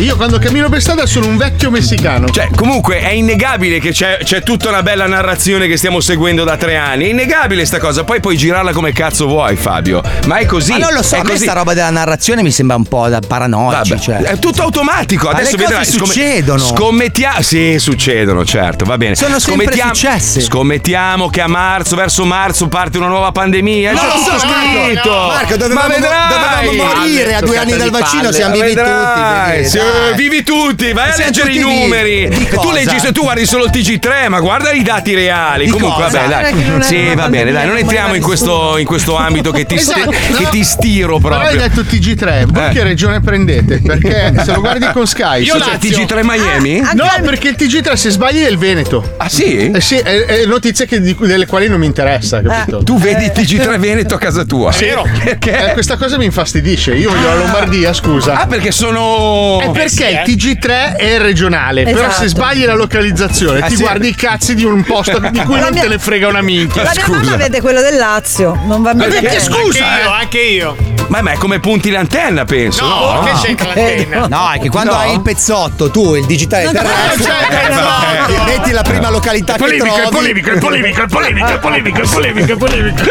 Io 0.00 0.16
quando 0.16 0.38
cammino 0.38 0.68
per 0.68 0.82
strada 0.82 1.06
sono 1.06 1.26
un 1.26 1.36
vecchio 1.38 1.70
messicano. 1.70 2.28
Cioè, 2.28 2.48
comunque 2.54 2.98
è 3.00 3.10
innegabile 3.10 3.78
che 3.80 3.92
c'è, 3.92 4.18
c'è 4.22 4.42
tutta 4.42 4.68
una 4.68 4.82
bella 4.82 5.06
narrazione 5.06 5.66
che 5.66 5.78
stiamo 5.78 6.00
seguendo 6.00 6.44
da 6.44 6.56
tre 6.58 6.76
anni. 6.76 7.06
È 7.06 7.08
innegabile 7.08 7.64
sta 7.64 7.78
cosa. 7.78 8.04
Poi 8.04 8.20
puoi 8.20 8.36
girarla 8.36 8.72
come 8.72 8.92
cazzo 8.92 9.26
vuoi, 9.26 9.56
Fabio. 9.56 10.02
Ma 10.26 10.36
è 10.36 10.44
così. 10.46 10.72
Ma 10.72 10.78
non 10.78 10.92
lo 10.92 11.02
so, 11.02 11.16
è 11.16 11.20
a 11.20 11.22
me 11.22 11.38
sta 11.38 11.52
roba 11.54 11.72
della 11.72 11.90
narrazione 11.90 12.42
mi 12.42 12.50
sembra 12.50 12.76
un 12.76 12.84
po' 12.84 13.08
da 13.08 13.20
paranoici. 13.26 13.90
Vabbè, 13.90 14.02
cioè. 14.02 14.16
È 14.18 14.38
tutto 14.38 14.62
automatico. 14.62 15.26
Ma 15.30 15.38
Adesso 15.38 15.56
le 15.56 15.62
cose 15.64 15.74
vedrai. 15.78 15.86
succedono. 15.86 16.58
Scommettiamo. 16.64 17.40
Sì, 17.42 17.76
succedono, 17.78 18.44
certo, 18.44 18.84
va 18.84 18.98
bene. 18.98 19.14
Sono 19.14 19.38
sempre 19.38 19.64
scommettiamo, 19.64 19.94
successe. 19.94 20.40
Scommettiamo 20.40 21.28
che 21.30 21.40
a 21.40 21.46
marzo, 21.48 21.96
verso 21.96 22.24
marzo, 22.24 22.68
parte 22.68 22.98
una 22.98 23.06
nuova 23.08 23.32
pandemia. 23.32 23.92
Non 23.94 24.02
C'è 24.02 24.06
lo 24.06 24.12
tutto 24.24 24.38
so, 24.38 24.38
scritto. 24.38 25.10
Marco. 25.10 25.26
Marco, 25.34 25.56
dovevamo, 25.56 25.88
Ma 25.88 25.94
dovevamo 25.94 26.72
morire 26.94 27.34
a 27.34 27.40
due 27.40 27.58
anni 27.58 27.76
dal 27.76 27.90
vaccino, 27.90 28.32
siamo 28.32 28.54
vivi 28.54 28.66
Vedrai, 28.66 29.56
tutti. 29.64 29.68
sì, 29.70 29.78
dai. 29.78 30.14
vivi 30.16 30.42
tutti, 30.42 30.92
vai 30.92 31.10
a 31.10 31.16
leggere 31.16 31.50
i 31.52 31.58
vivi. 31.58 31.64
numeri. 31.80 32.48
Tu 32.50 32.70
leggi 32.72 32.98
se 32.98 33.12
tu 33.12 33.22
guardi 33.22 33.46
solo 33.46 33.64
il 33.64 33.70
TG3, 33.70 34.28
ma 34.28 34.40
guarda 34.40 34.72
i 34.72 34.82
dati 34.82 35.14
reali. 35.14 35.66
Di 35.66 35.70
Comunque, 35.70 36.04
cosa? 36.04 36.20
vabbè, 36.26 36.52
che 36.52 36.64
dai. 36.64 36.82
Sì, 36.82 37.14
va 37.14 37.28
bene, 37.28 37.52
dai, 37.52 37.66
non 37.66 37.76
entriamo 37.76 38.14
in 38.14 38.22
questo, 38.22 38.76
in 38.78 38.86
questo 38.86 39.16
ambito 39.16 39.50
che 39.52 39.64
ti, 39.66 39.74
Esatto, 39.76 40.10
che 40.10 40.42
no. 40.42 40.48
ti 40.50 40.64
stiro 40.64 41.18
Però 41.18 41.36
hai 41.36 41.56
proprio. 41.56 41.68
detto 41.68 41.82
TG3, 41.82 42.44
voi 42.46 42.66
Eh. 42.66 42.72
che 42.72 42.82
regione 42.82 43.20
prendete? 43.20 43.80
Perché 43.80 44.34
se 44.44 44.52
lo 44.52 44.60
guardi 44.60 44.86
con 44.92 45.06
Sky. 45.06 45.42
Io 45.44 45.56
c'è 45.58 45.76
TG3 45.78 46.20
Miami? 46.22 46.80
Ah, 46.80 46.92
No, 46.94 47.04
anche- 47.04 47.22
perché 47.22 47.48
il 47.48 47.56
TG3 47.58 47.94
se 47.94 48.10
sbagli 48.10 48.42
è 48.42 48.48
il 48.48 48.58
Veneto. 48.58 49.14
Ah 49.18 49.28
sì? 49.28 49.70
Eh 49.70 49.80
sì, 49.80 49.96
è, 49.96 50.46
che- 50.86 51.00
di- 51.00 51.16
delle 51.20 51.46
quali 51.46 51.68
non 51.68 51.78
mi 51.80 51.86
interessa, 51.86 52.40
capito? 52.42 52.82
Tu 52.82 52.98
vedi 52.98 53.26
TG3 53.26 53.78
Veneto 53.84 54.14
a 54.14 54.18
casa 54.18 54.44
tua. 54.44 54.70
vero. 54.78 55.06
Perché? 55.22 55.70
Eh, 55.70 55.72
questa 55.74 55.96
cosa 55.96 56.16
mi 56.16 56.24
infastidisce. 56.24 56.94
Io 56.94 57.10
voglio 57.10 57.26
la 57.28 57.34
Lombardia, 57.34 57.92
scusa. 57.92 58.40
Ah, 58.40 58.46
perché 58.46 58.72
sono. 58.72 59.60
È 59.60 59.70
perché 59.70 60.22
il 60.26 60.34
TG3 60.34 60.96
è 60.96 61.18
regionale, 61.18 61.82
però 61.84 61.98
Esatto. 62.06 62.22
se 62.22 62.28
sbagli 62.28 62.64
la 62.64 62.74
localizzazione 62.74 63.60
Ah, 63.60 63.66
ti 63.66 63.76
sì. 63.76 63.82
guardi 63.82 64.08
i 64.08 64.14
cazzi 64.14 64.54
di 64.54 64.64
un 64.64 64.82
posto 64.84 65.18
di 65.18 65.38
cui 65.42 65.58
non 65.60 65.70
mia- 65.72 65.82
te 65.82 65.88
ne 65.88 65.98
frega 65.98 66.28
una 66.28 66.40
minchia. 66.40 66.82
La 66.82 66.92
mia 66.94 67.02
scusa. 67.04 67.18
mamma 67.20 67.36
vede 67.36 67.60
quello 67.60 67.80
del 67.82 67.96
Lazio, 67.96 68.58
non 68.64 68.82
va 68.82 68.94
bene. 68.94 69.20
Perché 69.20 69.40
scusa? 69.40 69.58
Anche 69.60 69.78
io, 69.78 69.84
eh? 69.84 70.20
anche 70.20 70.40
io. 70.40 70.76
Ma, 71.08 71.20
ma 71.20 71.32
è 71.32 71.36
come 71.36 71.60
punti 71.60 71.90
l'antenna, 71.90 72.44
penso. 72.46 72.84
No, 72.86 73.22
che 73.24 73.32
c'entra 73.46 73.66
l'antenna? 73.66 74.26
No, 74.26 74.50
è 74.52 74.58
che 74.58 74.70
quando 74.70 74.92
No. 74.92 74.98
hai 74.98 75.12
il 75.12 75.20
pezzotto, 75.20 75.90
tu 75.90 76.14
il 76.14 76.24
digitale 76.24 76.70
terrestre, 76.72 77.32
Eh, 77.50 77.68
vabbè. 77.68 78.44
metti 78.46 78.70
la 78.72 78.82
prima 78.82 79.10
località 79.10 79.52
che 79.54 79.58
trovi. 79.58 79.76
è 79.76 80.08
polemico, 80.10 80.50
è 80.50 80.58
polemico, 80.58 81.02
è 81.02 81.06
polemico, 81.06 81.46
è 81.52 81.58
polemico, 81.58 82.52
è 82.52 82.56
polemico. 82.56 83.02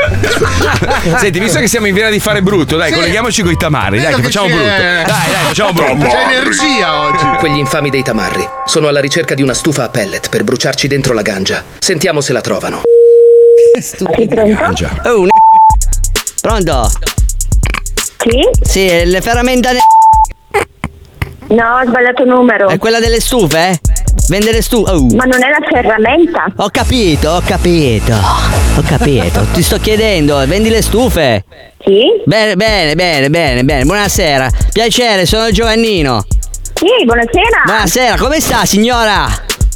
Senti, 1.20 1.40
visto 1.40 1.60
che 1.60 1.68
siamo 1.68 1.88
in 1.88 1.94
vena 1.94 2.10
di 2.10 2.20
fare 2.20 2.42
brutto, 2.42 2.78
dai, 2.78 2.90
Sì. 2.90 2.96
colleghiamoci 2.96 3.42
con 3.44 3.52
i 3.52 3.58
tamari. 3.58 4.00
Dai, 4.02 4.10
che 4.12 4.16
che 4.18 4.24
facciamo 4.24 4.48
c'è- 4.48 4.54
brutto. 4.54 4.68
Dai, 4.70 5.04
dai, 5.06 5.44
facciamo 5.46 5.72
brutto. 5.74 6.08
C'è 6.08 6.24
energia 6.32 7.00
oggi. 7.02 7.26
Quegli 7.40 7.58
infami 7.58 7.90
dei 7.90 8.04
tamarri. 8.04 8.48
Sono 8.66 8.88
alla 8.88 9.00
ricerca 9.00 9.34
di 9.36 9.42
una 9.42 9.54
stufa 9.54 9.84
a 9.84 9.90
pellet 9.90 10.30
per 10.30 10.44
bruciarci 10.44 10.88
dentro 10.88 11.14
la 11.14 11.22
gangia. 11.22 11.64
Sentiamo 11.80 12.22
se 12.22 12.34
la 12.34 12.42
trovano. 12.42 12.82
Oh, 15.06 15.20
un 15.22 15.28
Pronto? 16.42 16.92
Sì? 18.18 18.48
Sì, 18.62 19.06
le 19.06 19.22
ferramenta 19.22 19.72
ne- 19.72 19.80
No, 21.48 21.80
ho 21.80 21.86
sbagliato 21.86 22.24
numero. 22.26 22.68
è 22.70 22.78
quella 22.78 23.00
delle 23.00 23.20
stufe? 23.20 23.70
eh? 23.70 23.80
Vende 24.28 24.52
le 24.52 24.62
stufe. 24.62 24.92
Oh. 24.92 25.06
Ma 25.16 25.26
non 25.26 25.44
è 25.44 25.50
la 25.50 25.66
ferramenta? 25.70 26.46
Ho 26.58 26.70
capito, 26.70 27.30
ho 27.30 27.42
capito. 27.46 28.14
Ho 28.14 28.82
capito. 28.88 29.46
Ti 29.54 29.62
sto 29.62 29.78
chiedendo, 29.80 30.38
vendi 30.48 30.70
le 30.70 30.82
stufe? 30.82 31.44
Sì? 31.84 32.22
Bene, 32.26 32.56
bene, 32.56 32.96
bene, 32.96 33.30
bene, 33.30 33.64
bene. 33.64 33.84
Buonasera. 33.84 34.50
Piacere, 34.72 35.26
sono 35.26 35.52
Giovannino. 35.52 36.26
Sì, 36.74 37.06
buonasera. 37.06 37.64
Buonasera, 37.66 38.18
come 38.18 38.40
sta 38.40 38.66
signora? 38.66 39.28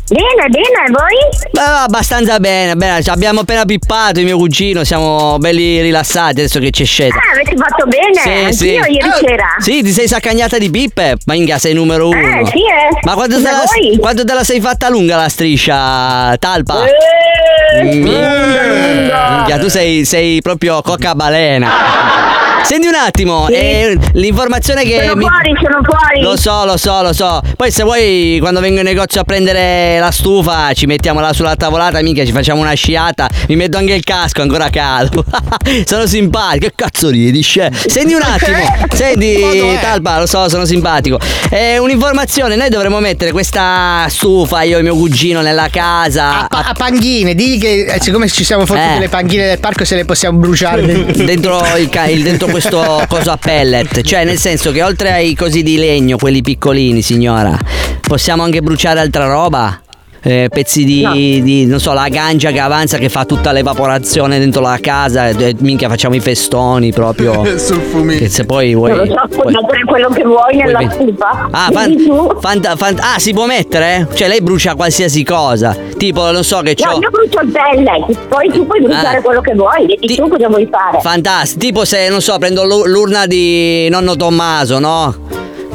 Bene, 0.10 0.48
bene, 0.48 0.88
e 0.88 0.92
voi? 0.92 1.52
Beh, 1.52 1.84
abbastanza 1.84 2.40
bene, 2.40 2.76
bene. 2.76 3.04
Ci 3.04 3.10
Abbiamo 3.10 3.42
appena 3.42 3.66
pippato, 3.66 4.20
il 4.20 4.26
mio 4.26 4.38
cugino, 4.38 4.86
siamo 4.86 5.38
belli 5.38 5.82
rilassati 5.82 6.40
adesso 6.40 6.60
che 6.60 6.70
c'è 6.70 6.86
scesa. 6.86 7.16
Ah, 7.16 7.34
avete 7.34 7.56
fatto 7.58 7.86
bene. 7.88 8.22
Sì, 8.22 8.30
Anch'io 8.30 8.84
sì. 8.84 8.92
ieri 8.92 9.10
sera. 9.20 9.56
Sì, 9.58 9.84
ti 9.84 9.92
sei 9.92 10.08
saccagnata 10.08 10.58
di 10.58 10.70
pippe? 10.70 11.18
Minchia, 11.26 11.58
sei 11.58 11.74
numero 11.74 12.08
uno. 12.08 12.40
Eh, 12.40 12.46
sì, 12.46 12.60
eh. 12.60 13.00
Ma 13.02 13.16
quanto 13.16 13.36
te, 13.36 13.52
la, 13.52 13.64
voi? 13.66 13.98
quanto 13.98 14.24
te 14.24 14.34
la 14.34 14.44
sei 14.46 14.62
fatta 14.62 14.88
lunga 14.88 15.18
la 15.18 15.28
striscia, 15.28 16.38
talpa? 16.38 16.86
Eh, 16.86 17.94
lunga. 17.96 19.30
Minchia, 19.36 19.58
tu 19.58 19.68
sei, 19.68 20.06
sei 20.06 20.42
proprio 20.42 20.82
coca 20.82 21.16
balena. 21.16 22.37
Senti 22.64 22.88
un 22.88 22.96
attimo, 22.96 23.48
eh, 23.48 23.98
l'informazione 24.14 24.84
che. 24.84 25.00
Sono 25.04 25.16
mi- 25.16 25.26
fuori, 25.26 25.52
sono 25.62 25.80
fuori. 25.84 26.22
Lo 26.22 26.36
so, 26.36 26.66
lo 26.66 26.76
so, 26.78 27.02
lo 27.02 27.14
so. 27.14 27.40
Poi 27.56 27.72
se 27.72 27.84
vuoi 27.84 28.38
quando 28.42 28.60
vengo 28.60 28.80
in 28.80 28.86
negozio 28.86 29.22
a 29.22 29.24
prendere 29.24 30.00
la 30.00 30.12
stufa 30.12 30.74
ci 30.74 30.86
mettiamo 30.86 31.20
là 31.22 31.32
sulla 31.32 31.56
tavolata, 31.56 32.02
mica 32.02 32.26
ci 32.26 32.32
facciamo 32.34 32.60
una 32.62 32.74
sciata, 32.74 33.30
mi 33.48 33.56
metto 33.56 33.78
anche 33.78 33.94
il 33.94 34.04
casco 34.04 34.42
ancora 34.42 34.70
caldo. 34.70 35.24
sono 35.86 36.06
simpatico, 36.06 36.66
che 36.68 36.74
cazzo 36.76 37.10
ridi? 37.10 37.42
scè? 37.42 37.70
Senti 37.72 38.14
un 38.14 38.22
attimo, 38.22 38.58
senti 38.94 39.40
Talpa, 39.80 40.20
lo 40.20 40.26
so, 40.26 40.50
sono 40.50 40.66
simpatico. 40.66 41.20
Eh, 41.50 41.78
un'informazione, 41.78 42.56
noi 42.58 42.70
dovremmo 42.70 43.00
mettere 43.00 43.32
questa 43.32 44.06
stufa, 44.10 44.64
io 44.64 44.80
e 44.80 44.82
mio 44.82 44.96
cugino 44.96 45.42
nella 45.42 45.68
casa. 45.72 46.42
A, 46.42 46.48
pa- 46.48 46.64
a 46.68 46.74
panghine, 46.74 47.34
digli 47.34 47.60
che 47.60 47.86
eh, 47.86 48.02
siccome 48.02 48.28
ci 48.28 48.44
siamo 48.44 48.66
fottute 48.66 48.96
Eh. 48.96 49.00
le 49.00 49.08
panghine 49.10 49.46
del 49.48 49.60
parco 49.60 49.86
se 49.86 49.96
le 49.96 50.04
possiamo 50.04 50.38
bruciare. 50.38 50.82
dentro, 51.16 51.62
il 51.78 51.88
ca- 51.90 52.08
il- 52.08 52.24
dentro 52.24 52.47
questo 52.50 53.04
coso 53.08 53.32
a 53.32 53.38
pellet. 53.38 54.02
Cioè, 54.02 54.24
nel 54.26 54.38
senso 54.38 54.72
che 54.72 54.84
oltre 54.84 55.12
ai 55.12 55.36
cosi 55.36 55.64
di 55.64 55.78
legno, 55.78 56.18
quelli 56.18 56.42
piccolini, 56.42 57.02
signora, 57.02 57.58
possiamo 58.02 58.44
anche 58.44 58.62
bruciare 58.62 59.00
altra 59.00 59.26
roba. 59.26 59.82
Eh, 60.22 60.48
pezzi 60.50 60.84
di, 60.84 61.42
di, 61.44 61.66
non 61.68 61.80
so, 61.80 61.94
la 61.94 62.08
gancia 62.10 62.52
che 62.52 62.60
avanza 62.60 62.98
che 62.98 63.08
fa 63.10 63.24
tutta 63.26 63.52
l'evaporazione 63.52 64.40
dentro 64.40 64.62
la 64.62 64.78
casa. 64.82 65.30
e- 65.30 65.56
minchia, 65.60 65.88
facciamo 65.90 66.16
i 66.16 66.20
festoni 66.20 66.92
proprio. 66.92 67.44
Sul 67.58 67.80
fumino. 67.82 68.20
Che 68.20 68.28
se 68.30 68.46
poi 68.46 68.74
vuoi. 68.76 68.90
Non 68.96 69.08
lo 69.08 69.14
so, 69.30 69.40
puoi 69.42 69.54
mettere 69.54 69.84
quello 69.86 70.10
che 70.10 70.24
vuoi 70.24 70.56
nella 70.58 70.80
vuoi- 70.80 70.92
stufa. 70.92 71.48
Ah, 71.52 71.70
fan- 71.72 72.36
fanta- 72.40 72.76
fan- 72.76 72.98
ah, 73.00 73.20
si 73.20 73.34
può 73.34 73.46
mettere? 73.46 74.08
Cioè, 74.14 74.28
lei 74.28 74.42
brucia 74.42 74.76
qualsiasi 74.76 75.24
cosa. 75.24 75.76
Tipo, 75.98 76.32
non 76.32 76.44
so 76.44 76.60
che 76.62 76.76
No, 76.84 76.92
c'ho. 76.92 77.00
io 77.00 77.10
brucio 77.10 77.40
il 77.42 77.52
pellet, 77.52 78.28
poi 78.28 78.50
tu 78.52 78.66
puoi 78.66 78.82
bruciare 78.82 79.18
Ah. 79.18 79.22
quello 79.22 79.42
che 79.42 79.54
vuoi, 79.54 79.86
vedi 79.86 80.08
Ti- 80.08 80.16
tu 80.16 80.28
cosa 80.28 80.48
vuoi 80.48 80.68
fare. 80.70 81.00
Fantastico, 81.00 81.60
tipo 81.66 81.86
se 81.86 82.10
non 82.10 82.22
so, 82.22 82.38
prendo 82.38 82.64
l'u- 82.66 82.86
l'urna 82.86 83.26
di 83.28 83.88
nonno 83.90 84.16
Tommaso, 84.16 84.80
no? 84.80 85.16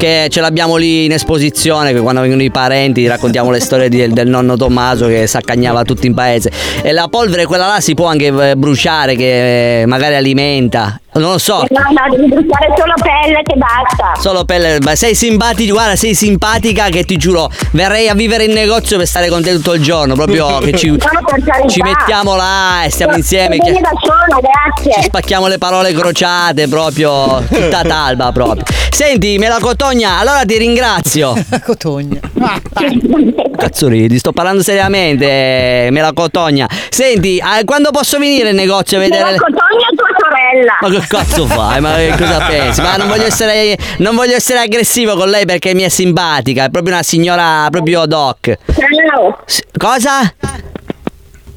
Che 0.03 0.27
ce 0.31 0.41
l'abbiamo 0.41 0.75
lì 0.75 1.05
in 1.05 1.13
esposizione, 1.13 1.93
che 1.93 2.01
quando 2.01 2.23
vengono 2.23 2.43
i 2.43 2.51
parenti 2.51 3.07
raccontiamo 3.07 3.53
le 3.53 3.61
storie 3.61 3.89
di- 3.89 4.09
del 4.09 4.27
nonno 4.27 4.57
Tommaso 4.57 5.07
che 5.07 5.29
s'accagnava 5.29 5.85
tutto 5.85 6.07
in 6.07 6.15
paese. 6.15 6.51
E 6.83 6.91
la 6.91 7.07
polvere, 7.07 7.47
quella 7.47 7.69
là, 7.69 7.79
si 7.79 7.95
può 7.95 8.07
anche 8.07 8.27
eh, 8.27 8.57
bruciare, 8.57 9.15
che 9.15 9.83
eh, 9.83 9.87
magari 9.87 10.17
alimenta. 10.17 11.01
Non 11.15 11.33
lo 11.33 11.39
so. 11.39 11.57
No, 11.69 11.81
no, 11.91 12.17
devi 12.17 12.27
bruciare 12.29 12.73
solo 12.75 12.95
pellet 13.03 13.47
e 13.51 13.57
basta. 13.57 14.19
Solo 14.19 14.45
per 14.47 14.81
ma 14.83 14.95
sei 14.95 15.15
simpatica, 15.15 15.73
guarda, 15.73 15.95
sei 15.95 16.15
simpatica 16.15 16.89
che 16.89 17.05
ti 17.05 17.19
giuro, 17.19 17.51
verrei 17.73 18.09
a 18.09 18.15
vivere 18.15 18.45
in 18.45 18.53
negozio 18.53 18.97
per 18.97 19.07
stare 19.07 19.29
con 19.29 19.43
te 19.43 19.53
tutto 19.53 19.75
il 19.75 19.83
giorno, 19.83 20.15
proprio 20.15 20.59
che 20.61 20.73
ci, 20.73 20.89
No, 20.97 21.69
ci 21.69 21.83
mettiamo 21.83 22.35
là 22.35 22.85
e 22.85 22.91
stiamo 22.91 23.15
insieme. 23.15 23.59
Vieni 23.59 23.77
che- 23.77 23.83
da 23.83 23.91
solo, 24.01 24.41
ci 24.41 24.85
grazie. 24.85 25.03
spacchiamo 25.03 25.49
le 25.49 25.59
parole 25.59 25.93
crociate 25.93 26.67
proprio 26.69 27.43
tutta 27.47 27.83
talba 27.83 28.33
proprio. 28.33 28.65
Senti, 28.91 29.37
me 29.39 29.49
la 29.49 29.59
cotogna, 29.61 30.19
allora 30.19 30.45
ti 30.47 30.57
ringrazio. 30.57 31.35
Cotogna. 31.65 32.21
Cazzo 33.57 33.89
ridi, 33.89 34.19
sto 34.19 34.33
parlando 34.33 34.63
seriamente, 34.63 35.27
eh, 35.27 35.89
me 35.91 36.01
la 36.01 36.13
cotogna. 36.15 36.69
Senti, 36.89 37.37
eh, 37.39 37.65
quando 37.65 37.91
posso 37.91 38.19
venire 38.19 38.51
in 38.51 38.57
negozio 38.57 38.97
a 38.97 39.01
Me 39.01 39.09
vedere 39.09 39.25
la 39.25 39.31
le- 39.33 39.37
cotogna 39.39 39.89
tua 39.95 40.12
sorella. 40.51 40.79
Ma 40.81 40.89
che 40.91 41.07
cazzo 41.07 41.47
fai? 41.47 41.81
Ma 41.81 41.95
che 41.97 42.15
cosa 42.19 42.39
pensi? 42.47 42.81
Ma 42.81 42.97
non 42.97 43.09
voglio 43.09 43.25
essere 43.27 43.77
non 43.99 44.15
voglio 44.15 44.35
essere 44.37 44.59
aggressivo 44.61 45.15
con 45.17 45.29
lei 45.29 45.45
perché 45.45 45.75
mi 45.75 45.83
è 45.83 45.89
simpatica, 45.89 46.65
è 46.65 46.71
proprio 46.71 46.95
una 46.95 47.03
signora 47.03 47.69
proprio 47.71 48.07
doc. 48.07 48.57
Ciao. 48.75 49.39
S- 49.47 49.61
Cosa? 49.77 50.35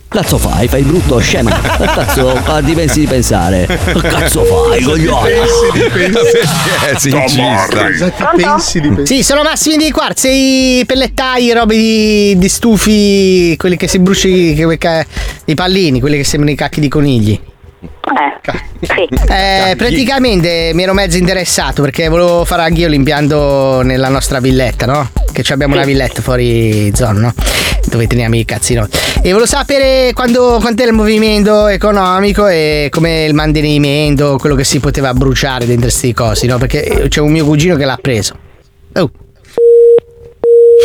Cazzo 0.08 0.38
fai? 0.38 0.68
Fai 0.70 0.82
brutto 0.84 1.18
scema. 1.20 1.50
Cazzo 1.60 2.40
ti 2.64 2.74
pensi 2.74 3.00
di 3.02 3.06
pensare? 3.08 3.66
Che 3.66 4.00
cazzo 4.02 4.46
fai, 4.46 4.82
coglione? 4.82 5.32
Sta. 6.98 7.68
Cosa 7.70 8.10
ti 8.10 8.42
pensi 8.42 8.80
di 8.80 8.88
pensare? 8.88 9.06
Sì, 9.06 9.24
sono 9.24 9.42
Massimi 9.44 9.76
di 9.76 9.92
Quarz, 9.92 10.24
i 10.24 10.84
pellettai, 10.86 11.52
robe 11.52 11.76
di, 11.76 12.38
di 12.38 12.48
stufi, 12.48 13.58
quelli 13.58 13.76
che 13.76 13.88
si 13.90 14.00
bruci, 14.00 14.54
che- 14.54 14.78
che- 14.78 15.06
i 15.46 15.54
pallini, 15.54 16.00
quelli 16.00 16.16
che 16.18 16.24
sembrano 16.24 16.54
i 16.54 16.58
cacchi 16.58 16.80
di 16.80 16.88
conigli. 16.88 17.38
Eh, 18.06 18.54
sì. 18.82 19.08
Eh, 19.36 19.76
praticamente 19.76 20.72
mi 20.74 20.84
ero 20.84 20.94
mezzo 20.94 21.18
interessato 21.18 21.82
perché 21.82 22.08
volevo 22.08 22.46
fare 22.46 22.62
anch'io 22.62 22.88
l'impianto 22.88 23.82
nella 23.82 24.10
nostra 24.10 24.40
villetta, 24.40 24.86
no? 24.86 25.10
Che 25.32 25.44
ci 25.44 25.52
abbiamo 25.52 25.74
una 25.74 25.84
villetta 25.84 26.22
fuori 26.22 26.92
zona, 26.96 27.20
no? 27.20 27.34
Dove 27.86 28.08
teniamo 28.08 28.36
i 28.36 28.46
cazzi 28.46 28.76
no? 28.76 28.88
E 29.18 29.30
volevo 29.30 29.46
sapere 29.46 30.12
quando, 30.14 30.58
quant'era 30.62 30.90
il 30.90 30.96
movimento 30.96 31.68
economico 31.68 32.48
e 32.48 32.88
come 32.92 33.26
il 33.26 33.34
mantenimento, 33.34 34.38
quello 34.38 34.56
che 34.56 34.64
si 34.64 34.80
poteva 34.80 35.14
bruciare 35.14 35.66
dentro 35.66 35.88
questi 35.88 36.14
cosi, 36.14 36.46
no? 36.46 36.58
Perché 36.58 37.08
c'è 37.10 37.20
un 37.22 37.32
mio 37.32 37.46
cugino 37.46 37.76
che 37.76 37.86
l'ha 37.86 37.98
preso. 38.00 38.38
Oh. 38.94 39.10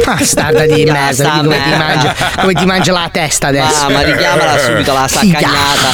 Bastarda 0.05 0.67
di 0.67 0.85
merda, 0.85 1.31
come 1.31 1.63
ti, 1.63 1.69
merda. 1.69 1.77
mangia, 1.77 2.15
come 2.41 2.53
ti 2.55 2.65
mangia 2.65 2.93
la 2.93 3.09
testa 3.13 3.49
adesso. 3.49 3.85
Ah, 3.85 3.91
ma 3.91 4.03
richiamala 4.03 4.59
subito 4.59 4.93
la 4.93 5.09
saccagnata. 5.09 5.91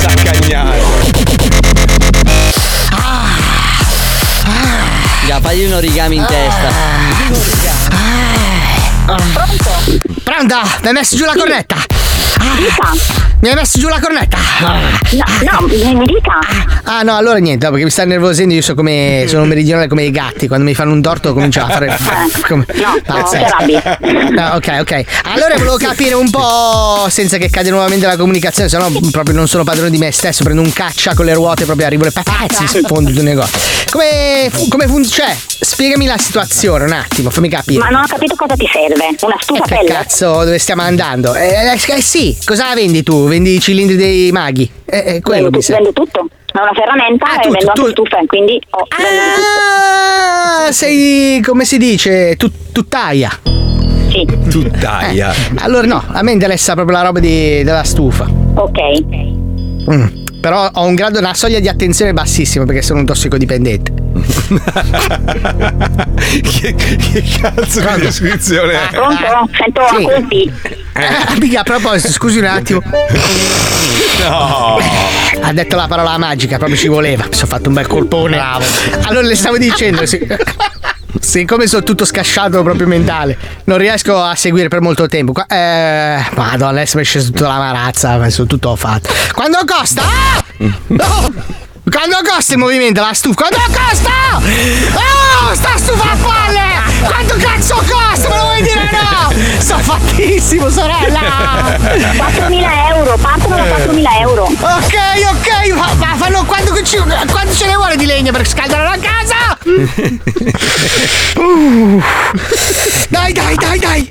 Saccagnata. 0.00 0.74
Ya, 5.26 5.40
fagli 5.40 5.64
un 5.64 5.74
origami 5.74 6.16
in 6.16 6.26
testa. 6.26 6.68
Pronto? 10.24 10.60
Mi 10.82 10.86
hai 10.88 10.92
messo 10.92 11.16
giù 11.16 11.24
la 11.24 11.34
cornetta? 11.34 11.89
Mi 13.40 13.48
hai 13.48 13.54
messo 13.54 13.78
giù 13.78 13.88
la 13.88 13.98
cornetta? 14.00 14.36
No, 14.60 14.74
no, 15.50 15.66
mi 15.66 15.94
mi 15.94 16.04
dica. 16.04 16.38
Ah 16.84 17.02
no, 17.02 17.16
allora 17.16 17.38
niente, 17.38 17.64
no, 17.64 17.70
perché 17.70 17.84
mi 17.86 17.90
sta 17.90 18.04
nervosendo, 18.04 18.52
io 18.52 18.60
so 18.60 18.74
come 18.74 19.24
sono 19.28 19.44
meridionale 19.46 19.88
come 19.88 20.04
i 20.04 20.10
gatti, 20.10 20.46
quando 20.46 20.66
mi 20.66 20.74
fanno 20.74 20.92
un 20.92 21.00
torto 21.00 21.32
comincio 21.32 21.60
a 21.60 21.68
fare 21.68 21.96
come 22.46 22.66
No, 22.74 22.96
pazzesco. 23.04 23.56
No, 24.32 24.50
ok, 24.56 24.76
ok. 24.80 25.04
Allora 25.24 25.54
volevo 25.56 25.76
capire 25.76 26.14
un 26.14 26.28
po' 26.30 27.06
senza 27.08 27.38
che 27.38 27.48
cade 27.48 27.70
nuovamente 27.70 28.06
la 28.06 28.16
comunicazione, 28.16 28.68
se 28.68 28.76
no 28.76 28.90
proprio 29.10 29.34
non 29.34 29.48
sono 29.48 29.64
padrone 29.64 29.90
di 29.90 29.98
me 29.98 30.10
stesso, 30.12 30.44
prendo 30.44 30.60
un 30.62 30.72
caccia 30.72 31.14
con 31.14 31.24
le 31.24 31.34
ruote 31.34 31.64
proprio 31.64 31.86
arrivo 31.86 32.04
le 32.04 32.12
pezzi, 32.12 32.66
sfondo 32.66 33.08
tutto 33.08 33.20
il 33.20 33.26
negozio. 33.26 33.58
Come, 33.90 34.50
come 34.68 34.86
funziona? 34.86 35.08
Cioè, 35.10 35.36
spiegami 35.60 36.06
la 36.06 36.16
situazione 36.18 36.84
un 36.84 36.92
attimo, 36.92 37.30
fammi 37.30 37.48
capire. 37.48 37.78
Ma 37.80 37.88
non 37.88 38.02
ho 38.02 38.06
capito 38.06 38.34
cosa 38.36 38.54
ti 38.54 38.68
serve. 38.72 39.16
Una 39.22 39.36
stufa 39.38 39.64
Eh, 39.64 39.84
che 39.84 39.92
cazzo, 39.92 40.44
dove 40.44 40.58
stiamo 40.58 40.82
andando? 40.82 41.34
Eh, 41.34 41.48
eh, 41.48 41.72
eh, 41.72 41.78
sì, 42.38 42.44
cosa 42.44 42.68
la 42.68 42.74
vendi 42.74 43.02
tu? 43.02 43.26
Vendi 43.28 43.54
i 43.54 43.60
cilindri 43.60 43.96
dei 43.96 44.30
maghi? 44.32 44.68
Eh, 44.84 45.16
eh, 45.16 45.20
quello 45.20 45.50
Vendo, 45.50 45.58
tu- 45.60 45.72
vendo 45.72 45.92
tutto. 45.92 46.28
È 46.52 46.58
una 46.58 46.72
ferramenta 46.74 47.26
Ah, 47.26 47.34
e 47.34 47.42
tutto, 47.42 47.50
vendo 47.52 47.68
anche 47.70 47.80
tu- 47.82 47.88
stufe, 47.90 48.24
quindi 48.26 48.60
ho 48.70 48.86
vendo 48.96 49.20
di 49.22 49.30
tutto. 49.34 50.66
Ah, 50.66 50.72
sei, 50.72 51.40
come 51.42 51.64
si 51.64 51.78
dice, 51.78 52.34
tut- 52.36 52.72
tuttaia. 52.72 53.30
Sì, 54.10 54.26
Tuttaia. 54.50 55.32
Allora 55.58 55.86
no, 55.86 56.02
a 56.08 56.22
me 56.22 56.32
interessa 56.32 56.74
proprio 56.74 56.96
la 56.96 57.04
roba 57.04 57.20
di- 57.20 57.62
della 57.62 57.84
stufa. 57.84 58.26
ok. 58.54 58.78
Mm. 59.88 60.06
Però 60.40 60.70
ho 60.72 60.84
un 60.86 60.94
grado, 60.94 61.18
una 61.18 61.34
soglia 61.34 61.60
di 61.60 61.68
attenzione 61.68 62.12
bassissima 62.14 62.64
perché 62.64 62.80
sono 62.82 63.00
un 63.00 63.06
tossicodipendente. 63.06 63.92
che, 66.42 66.74
che 66.74 67.24
cazzo 67.40 67.80
di 67.80 68.00
descrizione 68.00 68.72
è? 68.72 68.88
Pronto? 68.90 69.48
Sento 69.56 69.82
Sì. 69.96 70.04
acuti. 70.04 70.52
Eh, 70.94 71.38
mica, 71.40 71.60
a 71.60 71.62
proposito, 71.62 72.10
scusi 72.12 72.38
un 72.38 72.44
attimo. 72.46 72.82
No. 74.20 74.78
Ha 75.42 75.52
detto 75.52 75.76
la 75.76 75.86
parola 75.86 76.16
magica, 76.18 76.56
proprio 76.56 76.76
ci 76.78 76.88
voleva. 76.88 77.24
Mi 77.26 77.34
sono 77.34 77.46
fatto 77.46 77.68
un 77.68 77.74
bel 77.74 77.86
colpone. 77.86 78.36
Bravo. 78.36 78.64
Allora 79.02 79.26
le 79.26 79.36
stavo 79.36 79.58
dicendo, 79.58 80.06
sì. 80.06 80.26
Siccome 81.18 81.66
sono 81.66 81.82
tutto 81.82 82.04
scasciato 82.04 82.62
proprio 82.62 82.86
mentale, 82.86 83.36
non 83.64 83.78
riesco 83.78 84.20
a 84.22 84.34
seguire 84.34 84.68
per 84.68 84.80
molto 84.80 85.06
tempo. 85.06 85.32
Qua- 85.32 85.46
Eh, 85.46 86.24
madonna, 86.36 86.70
adesso 86.80 86.96
mi 86.96 87.02
è 87.02 87.06
scesa 87.06 87.26
tutta 87.26 87.48
la 87.48 87.58
marazza, 87.58 88.16
ma 88.16 88.28
sono 88.30 88.46
tutto 88.46 88.74
fatto. 88.76 89.10
Quando 89.34 89.58
costa? 89.66 90.02
Ah! 90.02 90.42
No! 90.88 91.32
Quando 91.90 92.18
costa 92.24 92.52
il 92.52 92.58
movimento, 92.58 93.00
la 93.00 93.12
stufa? 93.14 93.46
Quando 93.48 93.58
costa? 93.76 94.10
Oh, 94.38 95.54
sta 95.54 95.70
stufa 95.76 96.10
a 96.12 96.16
palle! 96.16 96.68
Quanto 97.04 97.34
cazzo 97.38 97.74
costa? 97.76 98.28
Me 98.28 98.36
lo 98.36 98.42
vuoi 98.44 98.62
dire 98.62 98.90
no! 98.92 99.32
Sono 99.60 99.80
fattissimo, 99.80 100.68
sorella! 100.70 101.20
4.000 101.80 102.94
euro, 102.94 103.16
partono 103.16 103.56
da 103.56 103.62
4.000 103.64 104.20
euro. 104.20 104.44
Ok, 104.44 104.94
ok, 105.32 105.74
ma, 105.74 105.92
ma 105.94 106.14
fanno 106.16 106.44
quanto, 106.44 106.72
quanto 106.72 107.54
ce 107.54 107.66
ne 107.66 107.74
vuole 107.74 107.96
di 107.96 108.06
legno 108.06 108.30
per 108.32 108.46
scaldare 108.46 108.84
la 108.84 108.98
casa? 109.00 109.58
Uh. 111.36 112.02
Dai, 113.08 113.32
dai, 113.32 113.54
dai, 113.56 113.78
dai! 113.78 114.10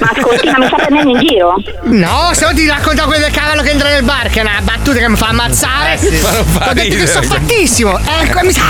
Ma 0.00 0.10
ascolti, 0.14 0.46
ma 0.46 0.58
mi 0.58 0.66
sta 0.66 0.76
prendendo 0.76 1.18
in 1.18 1.26
giro? 1.26 1.54
No, 1.84 2.30
se 2.32 2.46
no 2.46 2.52
ti 2.54 2.66
racconta 2.66 3.04
quello 3.04 3.24
del 3.24 3.32
cavallo 3.32 3.62
che 3.62 3.70
entra 3.70 3.88
nel 3.90 4.02
bar, 4.02 4.28
che 4.28 4.40
è 4.40 4.42
una 4.42 4.60
battuta 4.62 4.98
che 4.98 5.08
mi 5.08 5.16
fa 5.16 5.28
ammazzare. 5.28 5.94
Eh 5.94 5.98
sì. 5.98 6.20
Ma 6.20 6.30
non 6.32 6.44
fa 6.44 6.70
Ho 6.70 6.72
detto 6.72 6.96
che 6.96 7.06
sono 7.06 7.26
fattissimo. 7.26 7.98
Ecco, 7.98 8.40
mi 8.44 8.52
sa. 8.52 8.62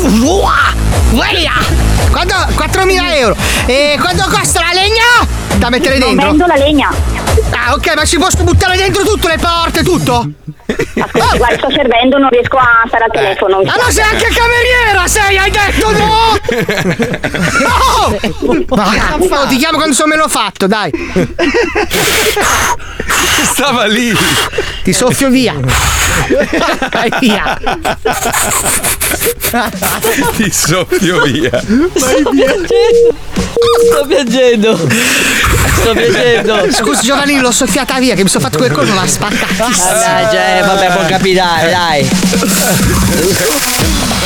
Uah, 0.00 0.74
Via! 1.12 1.52
Quanto? 2.10 2.34
4.000 2.34 3.16
euro. 3.16 3.36
E 3.66 3.96
quanto 4.00 4.24
costa 4.28 4.60
la 4.60 4.72
legna? 4.72 5.41
Da 5.58 5.68
mettere 5.70 5.98
Non 5.98 6.08
dentro? 6.08 6.28
vendo 6.28 6.46
la 6.46 6.56
legna. 6.56 6.88
Ah, 7.50 7.72
ok, 7.74 7.94
ma 7.94 8.04
ci 8.04 8.18
posso 8.18 8.42
buttare 8.42 8.76
dentro 8.76 9.04
tutto, 9.04 9.28
le 9.28 9.38
porte, 9.38 9.82
tutto? 9.84 10.28
Ascolti, 10.66 11.36
guarda, 11.38 11.56
sto 11.58 11.70
servendo, 11.70 12.18
non 12.18 12.28
riesco 12.30 12.56
a 12.56 12.84
stare 12.88 13.04
al 13.04 13.10
telefono. 13.12 13.58
Ah, 13.64 13.74
no, 13.82 13.90
sei 13.90 14.04
anche 14.04 14.28
cameriera, 14.28 15.06
sei, 15.06 15.38
hai 15.38 15.50
detto 15.50 15.90
no! 15.92 16.36
No! 17.62 18.16
Vaffanculo, 18.66 19.46
ti 19.48 19.56
chiamo 19.56 19.76
quando 19.76 19.94
sono 19.94 20.08
meno 20.08 20.28
fatto, 20.28 20.66
dai. 20.66 20.90
Stava 23.44 23.86
lì. 23.86 24.12
Ti 24.82 24.92
soffio 24.92 25.28
via. 25.28 25.54
Vai 26.90 27.12
via. 27.20 27.58
Ti 30.36 30.50
soffio 30.50 31.22
via. 31.22 31.60
Sto 31.60 32.30
piangendo. 32.30 33.14
Sto 33.84 34.06
piangendo. 34.06 34.88
Scusa 36.72 37.00
Giovanni, 37.02 37.38
l'ho 37.38 37.50
soffiata 37.50 37.98
via, 37.98 38.14
che 38.14 38.22
mi 38.22 38.28
sono 38.28 38.44
fatto 38.44 38.58
quel 38.58 38.72
colpo, 38.72 38.92
ma 38.92 39.06
spaccatissimo. 39.06 39.88
Ah, 39.88 39.92
dai, 39.92 40.24
cioè, 40.30 40.62
vabbè, 40.64 40.92
può 40.92 41.06
capitare, 41.06 41.70
dai. 41.70 42.08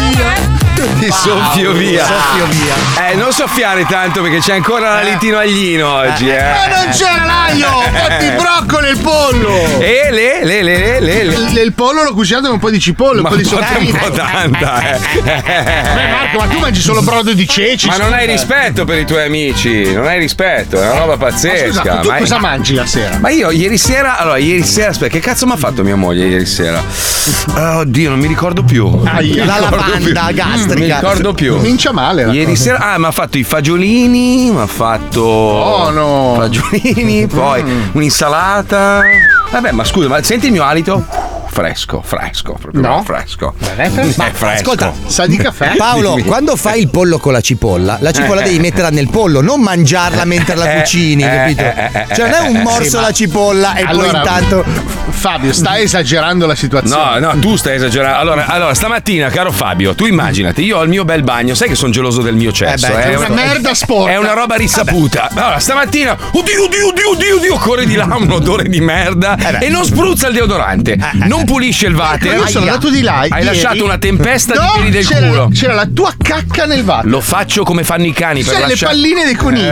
Oddio. 0.85 1.13
Soffio 1.13 1.73
via. 1.73 2.05
Ti 2.05 2.13
soffio 2.13 2.47
via. 2.47 2.75
Soffio 2.75 2.85
via. 2.95 3.09
Eh, 3.11 3.15
non 3.17 3.33
soffiare 3.33 3.85
tanto 3.87 4.23
perché 4.23 4.39
c'è 4.39 4.55
ancora 4.55 4.95
l'alitino 4.95 5.39
aglino 5.39 5.89
oggi, 5.93 6.29
eh. 6.29 6.41
Ma 6.43 6.67
non 6.67 6.89
c'era 6.93 7.25
l'aglio! 7.25 7.69
Fatti 7.93 8.25
i 8.27 8.31
broccoli 8.31 8.87
e 8.87 8.91
il 8.91 8.99
pollo! 8.99 9.79
E 9.81 10.09
le, 10.11 10.45
le, 10.45 10.63
le, 10.63 10.79
le, 10.79 11.01
le. 11.01 11.35
Il, 11.35 11.59
il 11.65 11.73
pollo 11.73 12.03
l'ho 12.03 12.13
cucinato 12.15 12.45
con 12.47 12.55
un 12.55 12.61
po' 12.61 12.71
di 12.71 12.79
cipolla, 12.81 13.17
un 13.19 13.23
Ma 13.23 13.29
po' 13.31 13.37
di 13.37 13.45
sottile. 13.45 13.91
un 13.91 13.99
po' 13.99 14.11
tanta, 14.11 14.95
eh. 14.95 14.99
Beh, 15.23 16.09
Marco, 16.11 16.39
ma 16.39 16.47
tu 16.47 16.59
mangi 16.59 16.81
solo 16.81 17.03
brodo 17.03 17.33
di 17.33 17.47
ceci. 17.47 17.87
Ma 17.87 17.97
non 17.97 18.13
hai 18.13 18.27
rispetto 18.27 18.85
per 18.85 18.99
i 18.99 19.05
tuoi 19.05 19.25
amici, 19.25 19.93
non 19.93 20.07
hai 20.07 20.19
rispetto, 20.19 20.81
è 20.81 20.89
una 20.91 20.99
roba 20.99 21.17
pazzesca. 21.17 21.81
Scusa, 21.81 21.97
tu 22.01 22.09
ma- 22.09 22.19
cosa 22.19 22.39
mangi 22.39 22.75
la 22.75 22.87
sera? 22.87 23.19
Ma 23.19 23.31
io 23.31 23.51
ieri 23.51 23.79
sera, 23.79 24.17
allora 24.19 24.39
ieri 24.39 24.63
sera, 24.65 24.91
aspetta, 24.91 25.11
che 25.13 25.21
cazzo 25.21 25.47
mi 25.47 25.53
ha 25.53 25.57
fatto 25.57 25.83
mia 25.83 25.97
moglie 25.97 26.27
ieri 26.27 26.47
sera? 26.47 26.83
Ah, 27.55 27.79
oddio, 27.79 28.11
non 28.11 28.19
mi 28.19 28.27
ricordo 28.27 28.63
più. 28.63 29.01
Aia. 29.05 29.45
La 29.45 29.59
lavanda 29.59 29.97
più. 29.99 30.13
Non 30.75 30.87
mi 30.87 30.93
ricordo 30.93 31.33
più. 31.35 31.57
Comincia 31.57 31.93
male 31.93 32.25
la 32.27 32.33
Ieri 32.33 32.51
cosa. 32.53 32.63
sera, 32.63 32.93
ah, 32.93 32.99
mi 32.99 33.05
ha 33.07 33.11
fatto 33.11 33.39
i 33.39 33.45
fagiolini, 33.45 34.51
mi 34.51 34.61
ha 34.61 34.67
fatto. 34.67 35.23
Oh, 35.23 35.91
no. 35.91 36.35
Fagiolini, 36.37 37.27
poi 37.27 37.65
un'insalata. 37.93 39.01
Vabbè, 39.51 39.73
ma 39.73 39.85
scusa, 39.85 40.09
ma 40.09 40.23
senti 40.23 40.47
il 40.47 40.53
mio 40.53 40.63
alito? 40.65 41.05
Fresco, 41.53 42.01
fresco, 42.01 42.53
proprio 42.61 42.81
No. 42.81 43.03
fresco. 43.03 43.53
fresco? 43.59 44.01
È 44.23 44.31
fresco. 44.33 44.45
Ascolta, 44.71 44.93
Sa 45.07 45.27
di 45.27 45.37
caffè? 45.37 45.75
Paolo, 45.77 46.15
Dimmi. 46.15 46.29
quando 46.29 46.55
fai 46.55 46.81
il 46.81 46.89
pollo 46.89 47.19
con 47.19 47.33
la 47.33 47.41
cipolla, 47.41 47.99
la 48.01 48.13
cipolla 48.13 48.41
Eh. 48.43 48.45
devi 48.45 48.61
metterla 48.61 48.91
nel 48.91 49.11
pollo, 49.11 49.41
non 49.41 49.61
mangiarla 49.61 50.25
mentre 50.25 50.55
la 50.55 50.73
Eh, 50.75 50.79
cucini, 50.81 51.25
eh, 51.25 51.27
capito? 51.27 51.63
eh, 51.63 51.91
eh, 52.09 52.15
Cioè, 52.15 52.29
non 52.31 52.35
è 52.45 52.49
un 52.49 52.57
eh, 52.57 52.63
morso 52.63 52.89
sì, 52.89 52.95
ma- 52.97 53.01
la 53.03 53.13
cipolla 53.13 53.75
e 53.75 53.83
poi 53.85 53.93
Allora, 53.93 54.19
intanto. 54.19 54.65
Fabio, 55.11 55.53
stai 55.53 55.83
esagerando 55.83 56.47
la 56.47 56.55
situazione. 56.55 57.19
No, 57.21 57.33
no, 57.33 57.39
tu 57.41 57.57
stai 57.57 57.75
esagerando. 57.75 58.19
Allora, 58.21 58.47
allora, 58.47 58.73
stamattina, 58.73 59.29
caro 59.29 59.51
Fabio, 59.53 59.95
tu 59.95 60.07
immaginati, 60.07 60.63
io 60.63 60.79
ho 60.79 60.83
il 60.83 60.89
mio 60.89 61.05
bel 61.05 61.23
bagno, 61.25 61.55
sai 61.55 61.69
che 61.69 61.75
sono 61.75 61.91
geloso 61.93 62.23
del 62.23 62.37
mio 62.37 62.53
cesso. 62.53 62.87
Eh 62.87 62.91
beh, 62.91 63.03
è 63.03 63.09
È 63.11 63.15
una 63.17 63.29
merda 63.29 63.75
sporca. 63.75 64.13
È 64.13 64.17
una 64.17 64.33
roba 64.33 64.55
risaputa. 64.55 65.29
Allora, 65.35 65.59
stamattina, 65.59 66.13
oddio, 66.31 66.65
oddio, 66.65 66.87
oddio, 66.89 67.11
oddio, 67.11 67.37
oddio, 67.37 67.57
corre 67.57 67.85
di 67.87 67.97
là 67.97 68.05
un 68.19 68.31
odore 68.31 68.69
di 68.69 68.81
merda 68.81 69.37
Eh 69.37 69.67
e 69.67 69.69
non 69.69 69.85
spruzza 69.85 70.29
il 70.29 70.35
deodorante. 70.35 70.97
Non 71.27 71.40
pulisce 71.45 71.87
il 71.87 71.95
water. 71.95 72.35
io 72.35 72.47
sono 72.47 72.65
Aia. 72.65 72.75
andato 72.75 72.91
di 72.91 73.03
là. 73.03 73.19
Hai 73.21 73.29
ieri. 73.31 73.45
lasciato 73.45 73.85
una 73.85 73.99
tempesta 73.99 74.55
No, 74.55 74.61
di 74.75 74.79
peli 74.81 74.91
del 74.91 75.07
c'era, 75.07 75.27
culo. 75.29 75.49
C'era 75.53 75.75
la 75.75 75.87
tua 75.93 76.13
cacca 76.21 76.67
nel 76.67 76.85
vaso. 76.85 77.09
Lo 77.09 77.21
faccio 77.21 77.63
come 77.65 77.85
fanno 77.85 78.07
i 78.07 78.13
cani 78.13 78.43
per 78.43 78.55
C'è 78.55 78.61
le 78.61 78.69
lasciare. 78.69 78.93
palline 78.93 79.25
dei 79.25 79.35
conigli. 79.35 79.69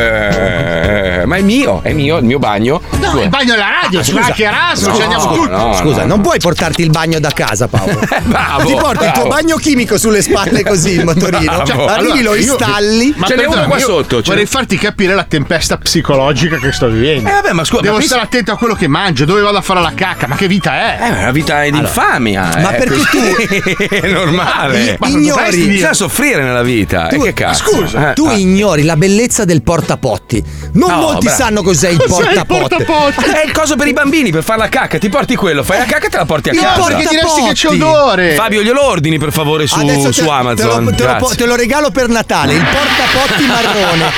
Eh, 0.00 1.22
ma 1.26 1.36
è 1.36 1.42
mio, 1.42 1.80
è 1.82 1.92
mio, 1.92 2.16
il 2.18 2.24
mio 2.24 2.38
bagno. 2.38 2.80
No, 2.98 3.10
Scusa. 3.10 3.22
il 3.24 3.28
bagno 3.28 3.54
alla 3.54 3.68
radio, 3.82 4.02
si 4.02 4.12
va 4.12 4.22
anche 4.22 4.44
Erasmo, 4.44 4.88
no, 4.88 4.94
ci 4.94 5.02
andiamo 5.02 5.32
tutti. 5.34 5.50
no, 5.50 5.74
Scusa, 5.74 6.00
no. 6.02 6.06
non 6.06 6.20
puoi 6.22 6.38
portarti 6.38 6.82
il 6.82 6.90
bagno 6.90 7.18
da 7.20 7.30
casa, 7.30 7.68
Paolo. 7.68 8.00
bravo, 8.24 8.66
Ti 8.66 8.74
porti 8.74 9.04
il 9.04 9.12
tuo 9.12 9.26
bagno 9.26 9.56
chimico 9.56 9.98
sulle 9.98 10.22
spalle 10.22 10.62
così 10.64 10.92
il 10.92 11.04
motorino. 11.04 11.40
Bravo. 11.40 11.66
Cioè, 11.66 11.76
arrivi, 11.88 12.22
lo 12.22 12.30
Allora, 12.32 12.36
io- 12.36 12.52
installi. 12.52 13.14
Ma 13.16 13.26
Ce 13.26 13.34
n'è 13.36 13.44
uno 13.44 13.54
perdonami, 13.54 13.80
io 13.80 13.86
sotto, 13.86 14.22
Vorrei 14.24 14.46
farti 14.46 14.76
capire 14.78 15.14
la 15.14 15.24
tempesta 15.24 15.76
psicologica 15.78 16.56
che 16.58 16.72
sto 16.72 16.88
vivendo. 16.88 17.28
Eh, 17.28 17.32
vabbè, 17.32 17.52
ma 17.52 17.64
scusa, 17.64 17.82
Devo 17.82 18.00
stare 18.00 18.22
attento 18.22 18.52
a 18.52 18.56
quello 18.56 18.74
che 18.74 18.88
mangio, 18.88 19.24
dove 19.24 19.40
vado 19.40 19.58
a 19.58 19.62
fare 19.62 19.80
la 19.80 19.92
cacca, 19.94 20.26
ma 20.26 20.36
che 20.36 20.46
vita 20.60 20.72
è? 20.74 20.98
Eh, 21.00 21.06
è 21.06 21.20
una 21.22 21.30
vita 21.30 21.62
di 21.62 21.68
infamia. 21.78 22.50
ma 22.60 22.74
eh, 22.74 22.78
perché 22.78 22.96
così. 22.96 23.86
è 23.88 24.08
normale. 24.08 24.96
Ma 24.98 25.08
Ignori- 25.08 25.66
Bisogna 25.66 25.94
soffrire 25.94 26.42
nella 26.42 26.62
vita. 26.62 27.06
Tu- 27.08 27.16
e 27.16 27.24
che 27.24 27.32
cazzo? 27.32 27.64
scusa, 27.64 28.10
Eh, 28.10 28.14
Tu 28.14 28.26
ah. 28.26 28.34
ignori 28.34 28.82
la 28.84 28.96
bellezza 28.96 29.44
del 29.44 29.62
portapotti. 29.62 30.42
Non 30.72 30.90
No, 30.90 30.96
molti 30.96 31.26
bravo. 31.26 31.42
sanno 31.42 31.62
cos'è 31.62 31.88
il 31.88 31.96
Cos'è 31.98 32.30
il 32.32 32.44
portapotti. 32.46 32.84
portapotti? 32.84 33.30
È 33.40 33.44
il 33.44 33.52
coso 33.52 33.76
per 33.76 33.86
i 33.88 33.92
bambini 33.92 34.30
per 34.30 34.42
fare 34.42 34.58
la 34.58 34.68
cacca. 34.68 34.98
Ti 34.98 35.08
porti 35.08 35.34
quello, 35.36 35.62
fai 35.62 35.78
la 35.78 35.84
cacca 35.84 36.06
e 36.06 36.10
te 36.10 36.16
la 36.18 36.24
porti 36.26 36.50
a 36.50 36.52
No, 36.52 36.60
casa. 36.62 36.84
perché 36.86 37.06
diresti 37.08 37.42
che 37.42 37.52
c'è 37.52 37.68
Portapotti. 37.68 37.96
odore. 37.98 38.34
Fabio, 38.34 38.62
glielo 38.62 38.84
ordini 38.84 39.18
per 39.18 39.32
favore 39.32 39.66
su, 39.66 39.84
te, 39.84 40.12
su 40.12 40.22
te 40.24 40.28
Amazon. 40.30 40.84
lo, 40.84 40.94
te, 40.94 41.04
lo, 41.04 41.32
te 41.36 41.46
lo 41.46 41.56
regalo 41.56 41.90
per 41.90 42.08
Natale, 42.08 42.54
il 42.54 42.64
portapotti 42.64 43.46
marrone. 43.46 44.10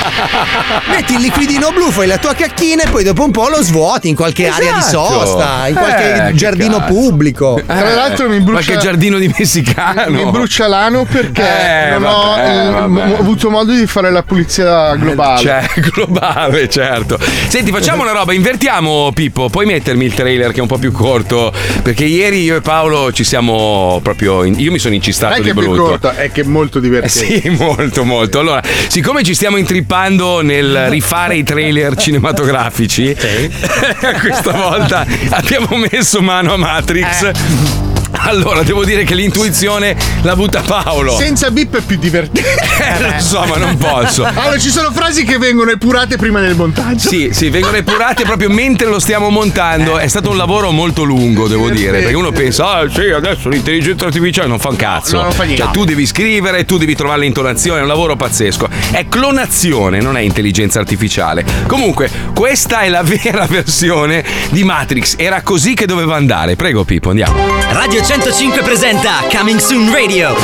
Metti 0.90 1.14
il 1.14 1.20
liquidino 1.20 1.70
blu, 1.72 1.90
fai 1.90 2.07
la 2.07 2.18
tua 2.18 2.35
cacchina 2.35 2.83
e 2.85 2.88
poi 2.90 3.05
dopo 3.05 3.24
un 3.24 3.31
po' 3.31 3.48
lo 3.48 3.62
svuoti 3.62 4.09
in 4.09 4.14
qualche 4.16 4.48
area 4.48 4.72
di 4.72 4.78
Esatto. 4.78 5.07
sosta, 5.07 5.68
in 5.68 5.74
qualche 5.74 6.26
Eh, 6.28 6.32
giardino 6.35 6.79
cazzo. 6.79 6.92
pubblico. 6.92 7.61
Tra 7.64 7.95
l'altro 7.95 8.29
mi 8.29 8.40
brucia- 8.40 8.62
Qualche 8.64 8.77
giardino 8.79 9.18
di 9.18 9.33
messicano. 9.37 10.11
Mi 10.25 10.31
brucia 10.31 10.66
l'ano 10.68 11.05
perché 11.05 11.42
Eh, 11.42 11.90
non 11.92 12.03
vabbè, 12.03 12.14
ho 12.14 12.68
eh, 12.68 12.71
vabbè. 12.71 12.87
m- 12.88 13.14
avuto 13.18 13.51
modo 13.51 13.73
di 13.73 13.87
fare 13.87 14.11
la 14.11 14.23
pulizia 14.23 14.95
globale. 14.97 15.40
Cioè, 15.40 15.68
globale, 15.92 16.68
certo. 16.68 17.18
Senti, 17.49 17.71
facciamo 17.71 18.03
una 18.03 18.12
roba, 18.12 18.33
invertiamo 18.33 19.11
Pippo, 19.14 19.49
puoi 19.49 19.66
mettermi 19.66 20.05
il 20.05 20.14
trailer 20.14 20.53
che 20.53 20.59
è 20.59 20.62
un 20.62 20.68
po' 20.68 20.79
più 20.79 20.92
corto, 20.92 21.53
perché 21.83 22.05
ieri 22.05 22.42
io 22.42 22.57
e 22.57 22.61
Paolo 22.61 23.12
ci 23.12 23.25
siamo 23.25 24.01
proprio... 24.03 24.45
in- 24.45 24.59
io 24.59 24.71
mi 24.71 24.79
sono 24.79 24.90
non 24.92 24.95
incistato 24.95 25.33
è 25.35 25.37
che 25.37 25.42
di 25.42 25.49
è 25.51 25.53
più 25.55 25.62
brutto. 25.62 25.83
corta, 25.83 26.16
è 26.16 26.31
che 26.31 26.40
è 26.42 26.45
molto 26.45 26.79
Eh 26.79 26.81
divertente. 26.83 27.40
sì, 27.40 27.49
molto, 27.57 28.05
molto. 28.05 28.38
Allora, 28.38 28.62
siccome 28.88 29.23
ci 29.23 29.35
stiamo 29.35 29.57
intrippando 29.57 30.40
nel 30.42 30.88
rifare 30.88 31.37
i 31.37 31.42
trailer 31.42 31.97
cinematografici, 31.97 33.14
questa 34.21 34.53
volta 34.53 35.07
abbiamo 35.31 35.77
messo 35.77 36.22
mano 36.23 36.55
a 36.55 36.57
Matrix. 36.57 37.91
Allora, 38.25 38.62
devo 38.62 38.85
dire 38.85 39.05
che 39.05 39.14
l'intuizione 39.14 39.96
la 40.22 40.37
butta 40.37 40.61
Paolo. 40.61 41.16
Senza 41.16 41.51
bip 41.51 41.79
è 41.79 41.81
più 41.81 41.98
divertente. 41.98 42.51
Eh, 42.83 43.01
lo 43.01 43.20
so, 43.20 43.44
ma 43.44 43.57
non 43.59 43.77
posso. 43.77 44.25
Allora, 44.25 44.59
ci 44.59 44.70
sono 44.70 44.90
frasi 44.90 45.25
che 45.25 45.38
vengono 45.38 45.70
epurate 45.70 46.16
prima 46.16 46.40
del 46.40 46.57
montaggio. 46.57 47.09
Sì, 47.09 47.31
sì, 47.33 47.48
vengono 47.48 47.77
epurate 47.77 48.25
proprio 48.25 48.51
mentre 48.51 48.88
lo 48.88 48.98
stiamo 48.98 49.31
montando. 49.31 49.98
È 49.98 50.09
stato 50.09 50.31
un 50.31 50.37
lavoro 50.37 50.72
molto 50.72 51.05
lungo, 51.05 51.46
devo 51.46 51.70
dire. 51.70 52.01
Perché 52.01 52.14
uno 52.14 52.33
pensa, 52.33 52.72
ah 52.72 52.90
sì, 52.90 53.11
adesso 53.11 53.48
l'intelligenza 53.48 54.07
artificiale 54.07 54.48
non 54.48 54.59
fa 54.59 54.70
un 54.70 54.77
cazzo. 54.77 55.16
No, 55.16 55.22
non 55.22 55.33
fa 55.33 55.44
niente. 55.44 55.62
Cioè, 55.62 55.72
tu 55.72 55.85
devi 55.85 56.07
scrivere, 56.07 56.64
tu 56.64 56.77
devi 56.77 56.94
trovare 56.96 57.20
l'intonazione, 57.20 57.79
è 57.79 57.83
un 57.83 57.88
lavoro 57.88 58.16
pazzesco. 58.16 58.68
È 58.90 59.07
clonazione, 59.09 60.01
non 60.01 60.16
è 60.16 60.20
intelligenza 60.20 60.81
artificiale. 60.81 61.44
Comunque, 61.66 62.11
questa 62.35 62.81
è 62.81 62.88
la 62.88 63.03
vera 63.07 63.46
versione 63.46 64.25
di 64.51 64.64
Matrix. 64.64 65.14
Era 65.18 65.42
così 65.42 65.75
che 65.75 65.87
doveva 65.87 66.16
andare. 66.16 66.57
Prego, 66.57 66.85
Pippo, 66.85 67.11
andiamo. 67.11 67.37
Radio 67.70 68.02
105 68.03 68.62
presenta 68.62 69.11
Coming 69.31 69.59
Soon 69.59 69.91
Radio. 69.93 70.35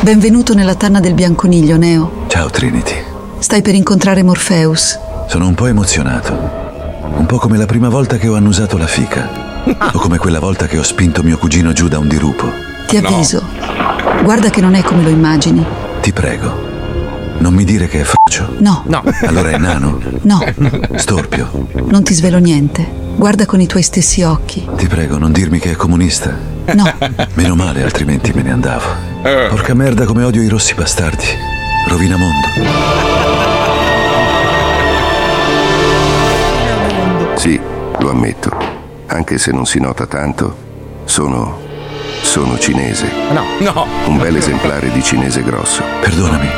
Benvenuto 0.00 0.52
nella 0.54 0.74
tanna 0.74 1.00
del 1.00 1.14
bianconiglio, 1.14 1.76
Neo. 1.76 2.24
Ciao 2.28 2.50
Trinity. 2.50 2.94
Stai 3.38 3.62
per 3.62 3.74
incontrare 3.74 4.22
Morpheus. 4.22 4.98
Sono 5.28 5.46
un 5.46 5.54
po' 5.54 5.66
emozionato. 5.66 6.32
Un 7.16 7.24
po' 7.26 7.38
come 7.38 7.56
la 7.56 7.66
prima 7.66 7.88
volta 7.88 8.16
che 8.16 8.28
ho 8.28 8.34
annusato 8.34 8.76
la 8.76 8.86
fica. 8.86 9.64
O 9.92 9.98
come 9.98 10.18
quella 10.18 10.40
volta 10.40 10.66
che 10.66 10.78
ho 10.78 10.82
spinto 10.82 11.22
mio 11.22 11.38
cugino 11.38 11.72
giù 11.72 11.88
da 11.88 11.98
un 11.98 12.08
dirupo. 12.08 12.50
Ti 12.86 12.96
avviso. 12.98 13.42
Guarda 14.22 14.50
che 14.50 14.60
non 14.60 14.74
è 14.74 14.82
come 14.82 15.02
lo 15.02 15.08
immagini. 15.08 15.64
Ti 16.00 16.12
prego. 16.12 16.64
Non 17.38 17.54
mi 17.54 17.64
dire 17.64 17.86
che 17.88 18.00
è 18.00 18.04
faccio. 18.04 18.54
No, 18.58 18.82
No. 18.86 19.02
Allora 19.26 19.50
è 19.50 19.58
nano. 19.58 19.98
no, 20.22 20.40
Storpio. 20.96 21.68
non 21.86 22.02
ti 22.02 22.12
svelo 22.14 22.38
niente. 22.38 23.04
Guarda 23.16 23.46
con 23.46 23.60
i 23.60 23.66
tuoi 23.66 23.82
stessi 23.82 24.22
occhi. 24.22 24.68
Ti 24.76 24.86
prego, 24.86 25.16
non 25.16 25.32
dirmi 25.32 25.58
che 25.58 25.70
è 25.70 25.74
comunista. 25.74 26.36
No. 26.74 26.92
Meno 27.34 27.54
male, 27.54 27.82
altrimenti 27.82 28.32
me 28.34 28.42
ne 28.42 28.52
andavo. 28.52 28.88
Porca 29.48 29.74
merda 29.74 30.04
come 30.04 30.22
odio 30.22 30.42
i 30.42 30.48
rossi 30.48 30.74
bastardi. 30.74 31.24
Rovina 31.88 32.16
mondo. 32.16 32.46
Sì, 37.36 37.58
lo 37.98 38.10
ammetto. 38.10 38.50
Anche 39.06 39.38
se 39.38 39.50
non 39.50 39.64
si 39.66 39.80
nota 39.80 40.06
tanto, 40.06 40.56
sono. 41.04 41.58
sono 42.22 42.58
cinese. 42.58 43.10
No. 43.32 43.44
No. 43.60 43.86
Un 44.06 44.18
bel 44.18 44.36
esemplare 44.36 44.90
di 44.92 45.02
cinese 45.02 45.42
grosso. 45.42 45.82
Perdonami, 46.00 46.48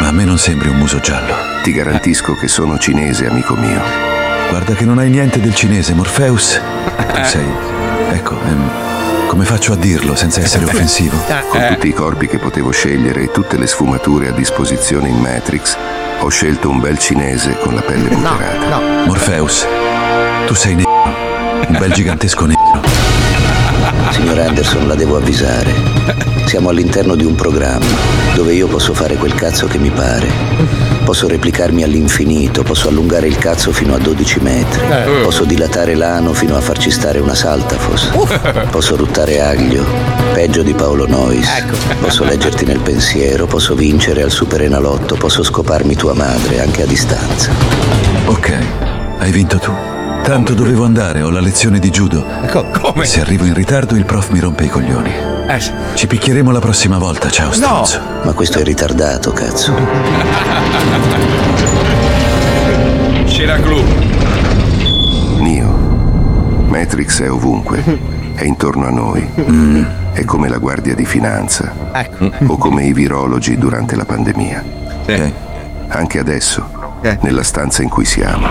ma 0.00 0.08
a 0.08 0.12
me 0.12 0.24
non 0.24 0.38
sembri 0.38 0.68
un 0.68 0.76
muso 0.76 0.98
giallo. 1.00 1.34
Ti 1.62 1.72
garantisco 1.72 2.34
che 2.34 2.48
sono 2.48 2.78
cinese, 2.78 3.26
amico 3.26 3.54
mio. 3.54 4.13
Guarda 4.50 4.74
che 4.74 4.84
non 4.84 4.98
hai 4.98 5.10
niente 5.10 5.40
del 5.40 5.54
cinese, 5.54 5.94
Morpheus. 5.94 6.60
Tu 7.12 7.24
sei. 7.24 7.46
Ecco, 8.12 8.38
ehm, 8.46 8.70
come 9.26 9.44
faccio 9.44 9.72
a 9.72 9.76
dirlo 9.76 10.14
senza 10.14 10.40
essere 10.40 10.64
offensivo? 10.64 11.16
Con 11.48 11.60
tutti 11.74 11.88
i 11.88 11.92
corpi 11.92 12.26
che 12.26 12.38
potevo 12.38 12.70
scegliere 12.70 13.22
e 13.22 13.30
tutte 13.30 13.56
le 13.58 13.66
sfumature 13.66 14.28
a 14.28 14.32
disposizione 14.32 15.08
in 15.08 15.18
Matrix, 15.18 15.76
ho 16.20 16.28
scelto 16.28 16.70
un 16.70 16.80
bel 16.80 16.98
cinese 16.98 17.58
con 17.58 17.74
la 17.74 17.80
pelle 17.82 18.08
bucherata. 18.08 18.80
Morpheus, 19.06 19.66
tu 20.46 20.54
sei 20.54 20.76
nero. 20.76 20.88
Un 21.66 21.76
bel 21.78 21.92
gigantesco 21.92 22.46
nero. 22.46 22.82
Signor 24.10 24.38
Anderson, 24.38 24.86
la 24.86 24.94
devo 24.94 25.16
avvisare. 25.16 25.72
Siamo 26.46 26.68
all'interno 26.68 27.16
di 27.16 27.24
un 27.24 27.34
programma 27.34 27.84
dove 28.34 28.52
io 28.52 28.68
posso 28.68 28.94
fare 28.94 29.16
quel 29.16 29.34
cazzo 29.34 29.66
che 29.66 29.78
mi 29.78 29.90
pare. 29.90 30.83
Posso 31.04 31.28
replicarmi 31.28 31.82
all'infinito, 31.82 32.62
posso 32.62 32.88
allungare 32.88 33.26
il 33.26 33.36
cazzo 33.36 33.72
fino 33.72 33.94
a 33.94 33.98
12 33.98 34.40
metri. 34.40 34.80
Eh. 34.88 35.22
Posso 35.22 35.44
dilatare 35.44 35.94
l'ano 35.94 36.32
fino 36.32 36.56
a 36.56 36.60
farci 36.60 36.90
stare 36.90 37.18
una 37.20 37.34
saltafos. 37.34 38.10
Posso 38.70 38.96
ruttare 38.96 39.40
aglio, 39.40 39.84
peggio 40.32 40.62
di 40.62 40.72
Paolo 40.72 41.06
Nois. 41.06 41.48
Posso 42.00 42.24
leggerti 42.24 42.64
nel 42.64 42.80
pensiero, 42.80 43.46
posso 43.46 43.74
vincere 43.74 44.22
al 44.22 44.30
superenalotto, 44.30 45.16
posso 45.16 45.42
scoparmi 45.42 45.94
tua 45.94 46.14
madre 46.14 46.60
anche 46.60 46.82
a 46.82 46.86
distanza. 46.86 47.50
Ok, 48.26 48.52
hai 49.18 49.30
vinto 49.30 49.58
tu. 49.58 49.72
Tanto 50.22 50.54
dovevo 50.54 50.84
andare, 50.84 51.22
ho 51.22 51.30
la 51.30 51.40
lezione 51.40 51.78
di 51.78 51.90
judo. 51.90 52.24
Come? 52.80 53.04
Se 53.04 53.20
arrivo 53.20 53.44
in 53.44 53.54
ritardo 53.54 53.94
il 53.94 54.06
prof 54.06 54.30
mi 54.30 54.40
rompe 54.40 54.64
i 54.64 54.68
coglioni. 54.68 55.33
Ci 55.94 56.06
picchieremo 56.06 56.50
la 56.50 56.58
prossima 56.58 56.96
volta, 56.98 57.28
ciao 57.28 57.52
stronzo. 57.52 58.00
Ma 58.24 58.32
questo 58.32 58.58
è 58.60 58.62
ritardato, 58.64 59.30
cazzo. 59.32 59.74
Scena 63.26 63.56
clou. 63.60 63.84
Neo. 65.38 65.68
Matrix 66.66 67.22
è 67.22 67.30
ovunque. 67.30 67.82
È 68.34 68.42
intorno 68.42 68.86
a 68.86 68.90
noi. 68.90 69.24
È 70.12 70.24
come 70.24 70.48
la 70.48 70.58
guardia 70.58 70.94
di 70.94 71.04
finanza. 71.04 71.72
O 72.46 72.56
come 72.56 72.84
i 72.84 72.92
virologi 72.92 73.56
durante 73.56 73.94
la 73.94 74.04
pandemia. 74.04 74.64
Anche 75.86 76.18
adesso, 76.18 76.68
nella 77.20 77.44
stanza 77.44 77.82
in 77.82 77.88
cui 77.88 78.04
siamo. 78.04 78.44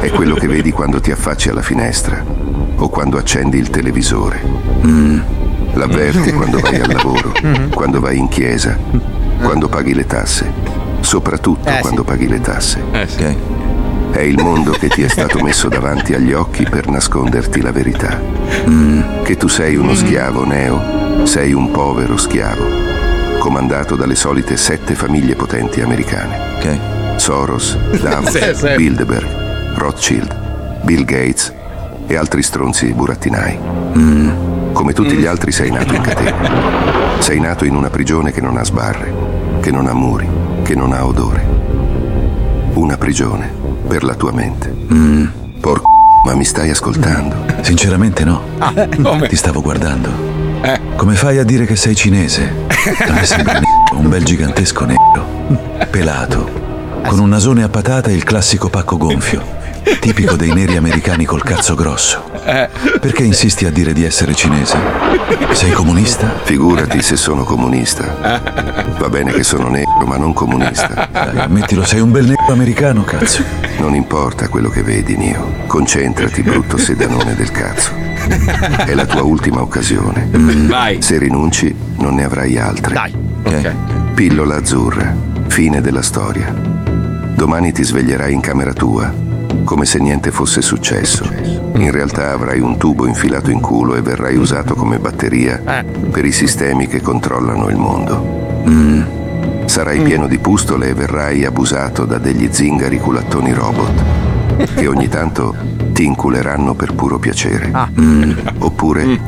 È 0.00 0.10
quello 0.10 0.34
che 0.34 0.48
vedi 0.48 0.70
quando 0.70 1.00
ti 1.00 1.12
affacci 1.12 1.48
alla 1.48 1.62
finestra 1.62 2.22
o 2.76 2.88
quando 2.90 3.16
accendi 3.16 3.56
il 3.56 3.70
televisore. 3.70 4.42
L'avverti 5.74 6.32
quando 6.34 6.58
vai 6.60 6.80
al 6.80 6.92
lavoro, 6.92 7.32
quando 7.72 8.00
vai 8.00 8.18
in 8.18 8.28
chiesa, 8.28 8.76
quando 9.42 9.68
paghi 9.68 9.94
le 9.94 10.06
tasse. 10.06 10.50
Soprattutto 11.00 11.68
quando 11.80 12.04
paghi 12.04 12.28
le 12.28 12.40
tasse. 12.40 12.80
È 14.12 14.20
il 14.20 14.38
mondo 14.40 14.72
che 14.72 14.88
ti 14.88 15.02
è 15.02 15.08
stato 15.08 15.40
messo 15.42 15.68
davanti 15.68 16.12
agli 16.14 16.32
occhi 16.34 16.64
per 16.68 16.86
nasconderti 16.88 17.60
la 17.62 17.72
verità. 17.72 18.20
Che 19.22 19.36
tu 19.36 19.48
sei 19.48 19.76
uno 19.76 19.94
schiavo, 19.94 20.44
Neo. 20.44 21.24
Sei 21.26 21.52
un 21.52 21.70
povero 21.70 22.16
schiavo. 22.16 22.64
Comandato 23.38 23.96
dalle 23.96 24.14
solite 24.14 24.56
sette 24.56 24.94
famiglie 24.94 25.34
potenti 25.34 25.80
americane. 25.80 26.50
Soros, 27.16 27.76
Davos, 28.00 28.30
Sì, 28.36 28.54
sì. 28.54 28.74
Bilderberg, 28.76 29.74
Rothschild, 29.76 30.80
Bill 30.82 31.04
Gates 31.04 31.52
e 32.06 32.16
altri 32.16 32.42
stronzi 32.42 32.92
burattinai. 32.92 34.51
Come 34.72 34.92
tutti 34.92 35.16
gli 35.16 35.26
altri 35.26 35.52
sei 35.52 35.70
nato 35.70 35.94
in 35.94 36.00
catena. 36.02 37.20
Sei 37.20 37.38
nato 37.38 37.64
in 37.64 37.74
una 37.76 37.90
prigione 37.90 38.32
che 38.32 38.40
non 38.40 38.56
ha 38.56 38.64
sbarre, 38.64 39.12
che 39.60 39.70
non 39.70 39.86
ha 39.86 39.92
muri, 39.92 40.28
che 40.62 40.74
non 40.74 40.92
ha 40.92 41.06
odore. 41.06 41.44
Una 42.74 42.96
prigione 42.96 43.52
per 43.86 44.02
la 44.02 44.14
tua 44.14 44.32
mente. 44.32 44.74
Porco, 45.60 45.88
ma 46.24 46.34
mi 46.34 46.44
stai 46.44 46.70
ascoltando? 46.70 47.44
Sinceramente 47.60 48.24
no. 48.24 48.42
come? 49.02 49.28
Ti 49.28 49.36
stavo 49.36 49.60
guardando. 49.60 50.10
Come 50.96 51.14
fai 51.14 51.38
a 51.38 51.44
dire 51.44 51.66
che 51.66 51.76
sei 51.76 51.94
cinese? 51.94 52.50
A 53.06 53.12
me 53.12 53.24
sembra 53.24 53.54
nero, 53.54 53.98
un 53.98 54.08
bel 54.08 54.24
gigantesco 54.24 54.84
nero. 54.84 55.26
Pelato. 55.90 56.60
Con 57.06 57.18
un 57.18 57.28
nasone 57.28 57.62
a 57.62 57.68
patata 57.68 58.10
e 58.10 58.14
il 58.14 58.24
classico 58.24 58.68
pacco 58.68 58.96
gonfio. 58.96 59.60
Tipico 60.00 60.36
dei 60.36 60.52
neri 60.52 60.76
americani 60.76 61.24
col 61.24 61.42
cazzo 61.42 61.74
grosso. 61.74 62.31
Perché 62.42 63.22
insisti 63.22 63.66
a 63.66 63.70
dire 63.70 63.92
di 63.92 64.04
essere 64.04 64.34
cinese? 64.34 64.76
Sei 65.52 65.70
comunista? 65.70 66.40
Figurati 66.42 67.00
se 67.00 67.16
sono 67.16 67.44
comunista. 67.44 68.40
Va 68.98 69.08
bene 69.08 69.32
che 69.32 69.42
sono 69.42 69.68
nero, 69.68 70.04
ma 70.06 70.16
non 70.16 70.32
comunista. 70.32 71.08
Dai, 71.10 71.38
ammettilo, 71.38 71.84
sei 71.84 72.00
un 72.00 72.10
bel 72.10 72.26
nero 72.26 72.52
americano, 72.52 73.04
cazzo. 73.04 73.42
Non 73.78 73.94
importa 73.94 74.48
quello 74.48 74.68
che 74.68 74.82
vedi, 74.82 75.16
Nio. 75.16 75.64
Concentrati, 75.66 76.42
brutto 76.42 76.76
sedanone 76.76 77.34
del 77.34 77.50
cazzo. 77.50 77.90
È 78.84 78.94
la 78.94 79.06
tua 79.06 79.22
ultima 79.22 79.60
occasione. 79.60 80.28
Se 80.98 81.18
rinunci, 81.18 81.74
non 81.98 82.14
ne 82.14 82.24
avrai 82.24 82.58
altre. 82.58 82.94
Dai. 82.94 83.14
Ok. 83.44 83.74
Pillola 84.14 84.56
azzurra. 84.56 85.14
Fine 85.46 85.80
della 85.80 86.02
storia. 86.02 86.52
Domani 87.34 87.72
ti 87.72 87.82
sveglierai 87.82 88.32
in 88.32 88.40
camera 88.40 88.72
tua, 88.72 89.12
come 89.72 89.86
se 89.86 90.00
niente 90.00 90.30
fosse 90.30 90.60
successo. 90.60 91.24
In 91.76 91.90
realtà 91.90 92.32
avrai 92.32 92.60
un 92.60 92.76
tubo 92.76 93.06
infilato 93.06 93.50
in 93.50 93.58
culo 93.58 93.94
e 93.94 94.02
verrai 94.02 94.36
usato 94.36 94.74
come 94.74 94.98
batteria 94.98 95.62
per 96.10 96.26
i 96.26 96.30
sistemi 96.30 96.86
che 96.86 97.00
controllano 97.00 97.70
il 97.70 97.76
mondo. 97.78 99.64
Sarai 99.64 100.02
pieno 100.02 100.26
di 100.26 100.36
pustole 100.36 100.90
e 100.90 100.94
verrai 100.94 101.46
abusato 101.46 102.04
da 102.04 102.18
degli 102.18 102.50
zingari 102.50 102.98
culattoni 102.98 103.54
robot 103.54 104.04
che 104.74 104.86
ogni 104.86 105.08
tanto 105.08 105.54
ti 105.92 106.04
inculeranno 106.04 106.74
per 106.74 106.92
puro 106.92 107.18
piacere. 107.18 107.72
Oppure 108.58 109.18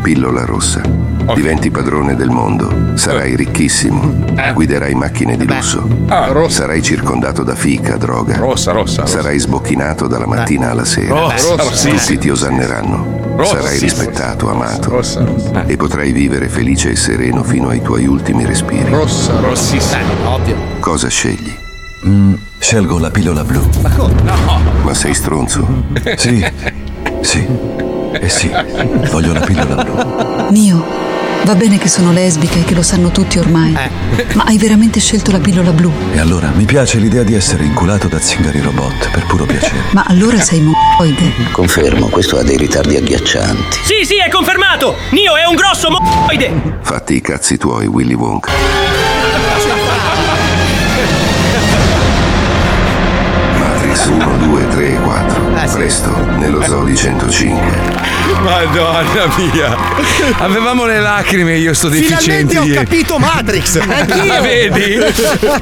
pillola 0.00 0.46
rossa. 0.46 1.01
Diventi 1.34 1.70
padrone 1.70 2.14
del 2.16 2.30
mondo, 2.30 2.94
sarai 2.94 3.36
ricchissimo, 3.36 4.24
guiderai 4.54 4.94
macchine 4.94 5.36
di 5.36 5.46
lusso, 5.46 5.86
sarai 6.48 6.82
circondato 6.82 7.42
da 7.42 7.54
fica, 7.54 7.96
droga, 7.96 8.36
Rossa, 8.36 8.72
rossa, 8.72 9.02
rossa. 9.02 9.06
sarai 9.16 9.38
sbocchinato 9.38 10.06
dalla 10.08 10.26
mattina 10.26 10.70
alla 10.70 10.84
sera, 10.84 11.20
Rossa, 11.20 11.54
rossissima. 11.56 11.98
tutti 11.98 12.18
ti 12.18 12.28
osanneranno, 12.28 13.20
sarai 13.44 13.62
Rossissima. 13.62 13.78
rispettato, 14.02 14.50
amato 14.50 15.00
e 15.66 15.76
potrai 15.76 16.12
vivere 16.12 16.48
felice 16.48 16.90
e 16.90 16.96
sereno 16.96 17.42
fino 17.44 17.68
ai 17.68 17.80
tuoi 17.80 18.06
ultimi 18.06 18.44
respiri. 18.44 18.90
Rossa, 18.90 19.38
rossissima. 19.40 20.00
ovvio. 20.24 20.56
Cosa 20.80 21.08
scegli? 21.08 21.54
Mm, 22.04 22.34
scelgo 22.58 22.98
la 22.98 23.10
pillola 23.10 23.44
blu. 23.44 23.62
Ma 24.82 24.92
sei 24.92 25.14
stronzo? 25.14 25.64
Sì, 26.16 26.44
sì. 27.20 27.46
Eh 28.14 28.28
sì, 28.28 28.50
voglio 29.10 29.32
la 29.32 29.40
pillola 29.40 29.82
blu. 29.82 30.50
Nio, 30.50 30.84
va 31.44 31.54
bene 31.54 31.78
che 31.78 31.88
sono 31.88 32.12
lesbica 32.12 32.56
e 32.56 32.64
che 32.64 32.74
lo 32.74 32.82
sanno 32.82 33.10
tutti 33.10 33.38
ormai. 33.38 33.72
Ma 34.34 34.44
hai 34.44 34.58
veramente 34.58 35.00
scelto 35.00 35.30
la 35.30 35.38
pillola 35.38 35.70
blu? 35.70 35.92
E 36.12 36.18
allora, 36.18 36.50
mi 36.54 36.64
piace 36.64 36.98
l'idea 36.98 37.22
di 37.22 37.34
essere 37.34 37.64
inculato 37.64 38.08
da 38.08 38.20
zingari 38.20 38.60
robot 38.60 39.10
per 39.10 39.26
puro 39.26 39.44
piacere. 39.44 39.82
Ma 39.92 40.04
allora 40.06 40.40
sei 40.40 40.60
moide. 40.60 41.32
Confermo, 41.52 42.08
questo 42.08 42.38
ha 42.38 42.42
dei 42.42 42.56
ritardi 42.56 42.96
agghiaccianti. 42.96 43.78
Sì, 43.82 44.04
sì, 44.04 44.16
è 44.18 44.28
confermato! 44.30 44.96
Nio 45.10 45.36
è 45.36 45.44
un 45.46 45.54
grosso 45.54 45.90
mo***oide! 45.90 46.78
Fatti 46.82 47.16
i 47.16 47.20
cazzi 47.20 47.56
tuoi, 47.56 47.86
Willy 47.86 48.14
Wonka. 48.14 48.71
Matrix 54.02 54.06
1, 54.06 54.46
2, 54.48 54.68
3 54.68 54.86
e 54.86 54.94
4. 55.00 55.40
Presto, 55.72 56.26
nello 56.38 56.62
zoo 56.62 56.82
di 56.84 56.96
105. 56.96 58.00
Madonna 58.42 59.28
mia. 59.36 59.76
Avevamo 60.38 60.84
le 60.86 60.98
lacrime 61.00 61.56
io 61.56 61.72
sto 61.72 61.88
deficiente. 61.88 62.22
Finalmente 62.24 62.58
ho 62.58 62.82
capito 62.82 63.18
Matrix. 63.18 63.76
Anch'io. 63.86 64.24
Ma 64.24 64.40
vedi? 64.40 64.98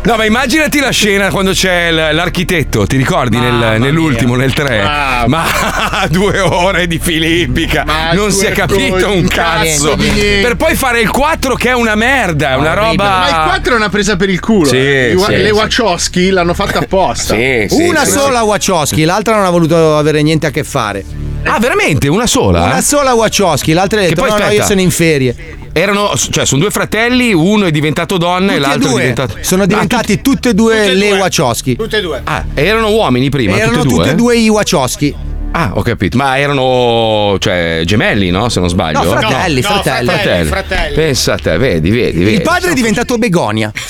No, 0.02 0.16
ma 0.16 0.24
immaginati 0.24 0.80
la 0.80 0.90
scena 0.90 1.28
quando 1.30 1.52
c'è 1.52 1.90
l- 1.92 2.14
l'architetto, 2.14 2.86
ti 2.86 2.96
ricordi 2.96 3.38
nel- 3.38 3.76
nell'ultimo, 3.78 4.36
nel 4.36 4.52
3? 4.54 4.82
Ma 5.26 5.44
due 6.08 6.40
ore 6.40 6.86
di 6.86 6.98
filippica, 6.98 7.84
non 8.12 8.30
si 8.30 8.46
è 8.46 8.52
due 8.52 8.56
capito 8.66 9.12
un 9.12 9.26
cazzo. 9.28 9.90
cazzo 9.90 9.94
di 9.96 10.10
niente. 10.10 10.40
Per 10.48 10.56
poi 10.56 10.74
fare 10.74 11.00
il 11.00 11.10
4 11.10 11.54
che 11.56 11.68
è 11.70 11.74
una 11.74 11.94
merda, 11.94 12.52
è 12.52 12.56
una 12.56 12.74
roba. 12.74 13.04
Ma 13.04 13.28
il 13.28 13.48
4 13.50 13.72
è 13.74 13.76
una 13.76 13.88
presa 13.90 14.16
per 14.16 14.30
il 14.30 14.40
culo. 14.40 14.66
Sì, 14.68 14.76
eh. 14.76 15.10
I 15.10 15.14
wa- 15.14 15.26
sì, 15.26 15.32
le 15.36 15.44
sì. 15.46 15.50
Wachowski 15.50 16.30
l'hanno 16.30 16.54
fatta 16.54 16.78
apposta. 16.78 17.34
Una 17.34 18.04
sola 18.04 18.29
Wachowski, 18.38 19.04
l'altra 19.04 19.36
non 19.36 19.44
ha 19.44 19.50
voluto 19.50 19.96
avere 19.96 20.22
niente 20.22 20.46
a 20.46 20.50
che 20.50 20.64
fare. 20.64 21.04
Ah, 21.44 21.58
veramente? 21.58 22.08
Una 22.08 22.26
sola? 22.26 22.62
Una 22.64 22.80
sola 22.80 23.14
Wachowski, 23.14 23.72
l'altra 23.72 23.98
ha 24.00 24.02
Che 24.02 24.08
detto 24.10 24.20
poi 24.22 24.30
no, 24.30 24.38
no, 24.44 24.50
io 24.52 24.62
sono 24.64 24.80
in 24.80 24.90
ferie. 24.90 25.34
Erano, 25.72 26.12
cioè, 26.16 26.44
sono 26.46 26.60
due 26.62 26.70
fratelli, 26.70 27.32
uno 27.32 27.66
è 27.66 27.70
diventato 27.70 28.16
donna 28.18 28.52
e 28.52 28.56
Tutti 28.56 28.56
e 28.56 28.60
l'altro 28.60 28.88
è 28.88 28.90
due. 28.90 29.00
diventato. 29.00 29.36
Sono 29.40 29.62
Ah, 29.62 29.66
diventati 29.66 30.20
tutte 30.20 30.48
e 30.50 30.54
due 30.54 30.94
le 30.94 31.12
Wachowski. 31.12 31.76
Tutte 31.76 31.98
e 31.98 32.00
due. 32.00 32.20
Ah, 32.24 32.44
erano 32.54 32.90
uomini 32.90 33.28
prima, 33.30 33.56
Erano 33.56 33.78
tutte 33.82 33.86
e 33.86 33.88
due? 33.88 33.96
tutte 33.98 34.10
e 34.10 34.14
due 34.14 34.36
i 34.36 34.48
Wachowski. 34.48 35.14
Ah, 35.52 35.70
ho 35.74 35.82
capito. 35.82 36.16
Ma 36.16 36.38
erano, 36.38 37.36
cioè, 37.40 37.82
gemelli, 37.84 38.30
no? 38.30 38.48
Se 38.48 38.60
non 38.60 38.68
sbaglio. 38.68 39.02
No, 39.02 39.10
fratelli, 39.10 39.60
No, 39.62 39.68
no, 39.68 39.74
fratelli. 39.82 40.06
fratelli, 40.08 40.48
fratelli. 40.48 40.94
Pensa 40.94 41.32
a 41.32 41.36
te, 41.38 41.56
vedi, 41.56 41.90
vedi, 41.90 42.18
vedi. 42.22 42.34
Il 42.36 42.42
padre 42.42 42.70
è 42.70 42.74
diventato 42.74 43.16
Begonia. 43.18 43.72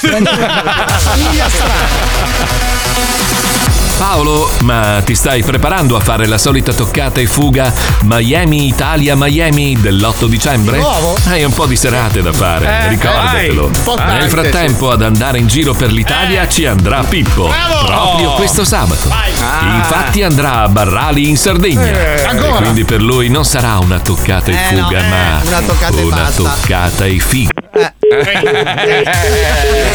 Paolo, 4.01 4.51
ma 4.63 5.03
ti 5.05 5.15
stai 5.15 5.43
preparando 5.43 5.95
a 5.95 6.01
fare 6.01 6.25
la 6.27 6.39
solita 6.39 6.73
toccata 6.73 7.21
e 7.21 7.27
fuga 7.27 7.71
Miami 8.05 8.67
Italia 8.67 9.15
Miami 9.15 9.79
dell'8 9.79 10.25
dicembre? 10.25 10.77
Di 10.77 10.83
nuovo? 10.83 11.15
Hai 11.27 11.45
un 11.45 11.53
po' 11.53 11.67
di 11.67 11.77
serate 11.77 12.23
da 12.23 12.33
fare, 12.33 12.65
Eh, 12.67 12.89
ricordatelo. 12.89 13.71
tante, 13.85 14.13
Nel 14.19 14.31
frattempo 14.31 14.91
ad 14.91 15.03
andare 15.03 15.37
in 15.39 15.49
giro 15.49 15.75
per 15.75 15.93
l'Italia 15.93 16.49
ci 16.49 16.65
andrà 16.65 17.03
Pippo, 17.03 17.49
Bravo! 17.49 17.85
proprio 17.85 18.33
questo 18.37 18.65
sabato. 18.65 19.07
Ah. 19.11 19.75
Infatti 19.77 20.23
andrà 20.23 20.63
a 20.63 20.69
Barrali 20.69 21.29
in 21.29 21.37
Sardegna. 21.37 21.83
Eh, 21.83 22.29
E 22.31 22.53
quindi 22.57 22.85
per 22.87 23.03
lui 23.03 23.29
non 23.29 23.45
sarà 23.45 23.77
una 23.81 23.99
toccata 24.01 24.51
e 24.51 24.55
Eh, 24.55 24.75
no, 24.77 24.85
fuga, 24.85 24.99
eh, 24.99 25.09
ma 25.11 25.41
una 25.45 25.61
toccata 25.61 25.97
e 25.99 26.03
una 26.05 26.31
toccata 26.35 27.05
e 27.05 27.19
figa. 27.19 27.51
Da 27.73 27.93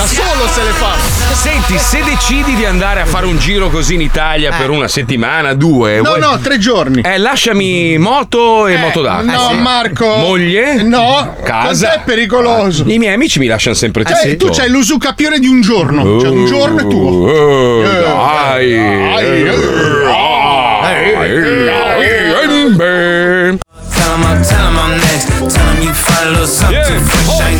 solo 0.05 0.47
se 0.53 0.63
le 0.63 0.71
fa. 0.71 0.93
Senti, 1.33 1.77
se 1.77 2.01
decidi 2.03 2.55
di 2.55 2.63
andare 2.65 3.01
a 3.01 3.05
fare 3.05 3.25
un 3.25 3.37
giro 3.37 3.69
così 3.69 3.95
in 3.95 4.01
Italia 4.01 4.51
per 4.55 4.69
una 4.69 4.87
settimana, 4.87 5.53
due. 5.53 5.97
No, 5.97 6.03
vuoi- 6.15 6.19
no, 6.19 6.39
tre 6.39 6.57
giorni. 6.57 7.01
Eh, 7.01 7.17
lasciami 7.17 7.97
moto 7.97 8.67
e 8.67 8.77
moto 8.77 9.01
d'acqua. 9.01 9.31
No, 9.33 9.49
Eh, 9.51 9.55
sì. 9.55 9.59
Marco. 9.61 10.05
Moglie? 10.17 10.83
No, 10.83 11.35
Casa? 11.43 11.95
È 11.95 12.01
pericoloso. 12.05 12.83
I 12.87 12.97
miei 12.97 13.13
amici 13.13 13.39
mi 13.39 13.47
lasciano 13.47 13.75
sempre 13.75 14.03
Cioè, 14.05 14.37
tutto. 14.37 14.51
tu 14.51 14.57
c'hai 14.57 14.69
l'usucapione 14.69 15.37
di 15.39 15.47
un 15.47 15.59
giorno. 15.61 16.19
Cioè, 16.19 16.29
un 16.29 16.45
giorno 16.45 16.79
è 16.79 16.87
tuo. 16.87 17.29
Oh, 17.29 17.83
Eh, 17.83 18.01
dai. 18.01 18.75
dai. 18.75 19.43
Tell 23.95 24.13
him 24.13 24.23
I'm, 24.23 24.41
tell 24.43 24.67
him 24.67 24.77
I'm 24.77 24.97
next. 24.99 25.27
Tell 25.53 25.83
you 25.83 25.93
find 25.93 26.27
a 26.27 26.31
little 26.31 26.47
something 26.47 26.99
fresh, 27.01 27.39
I 27.39 27.55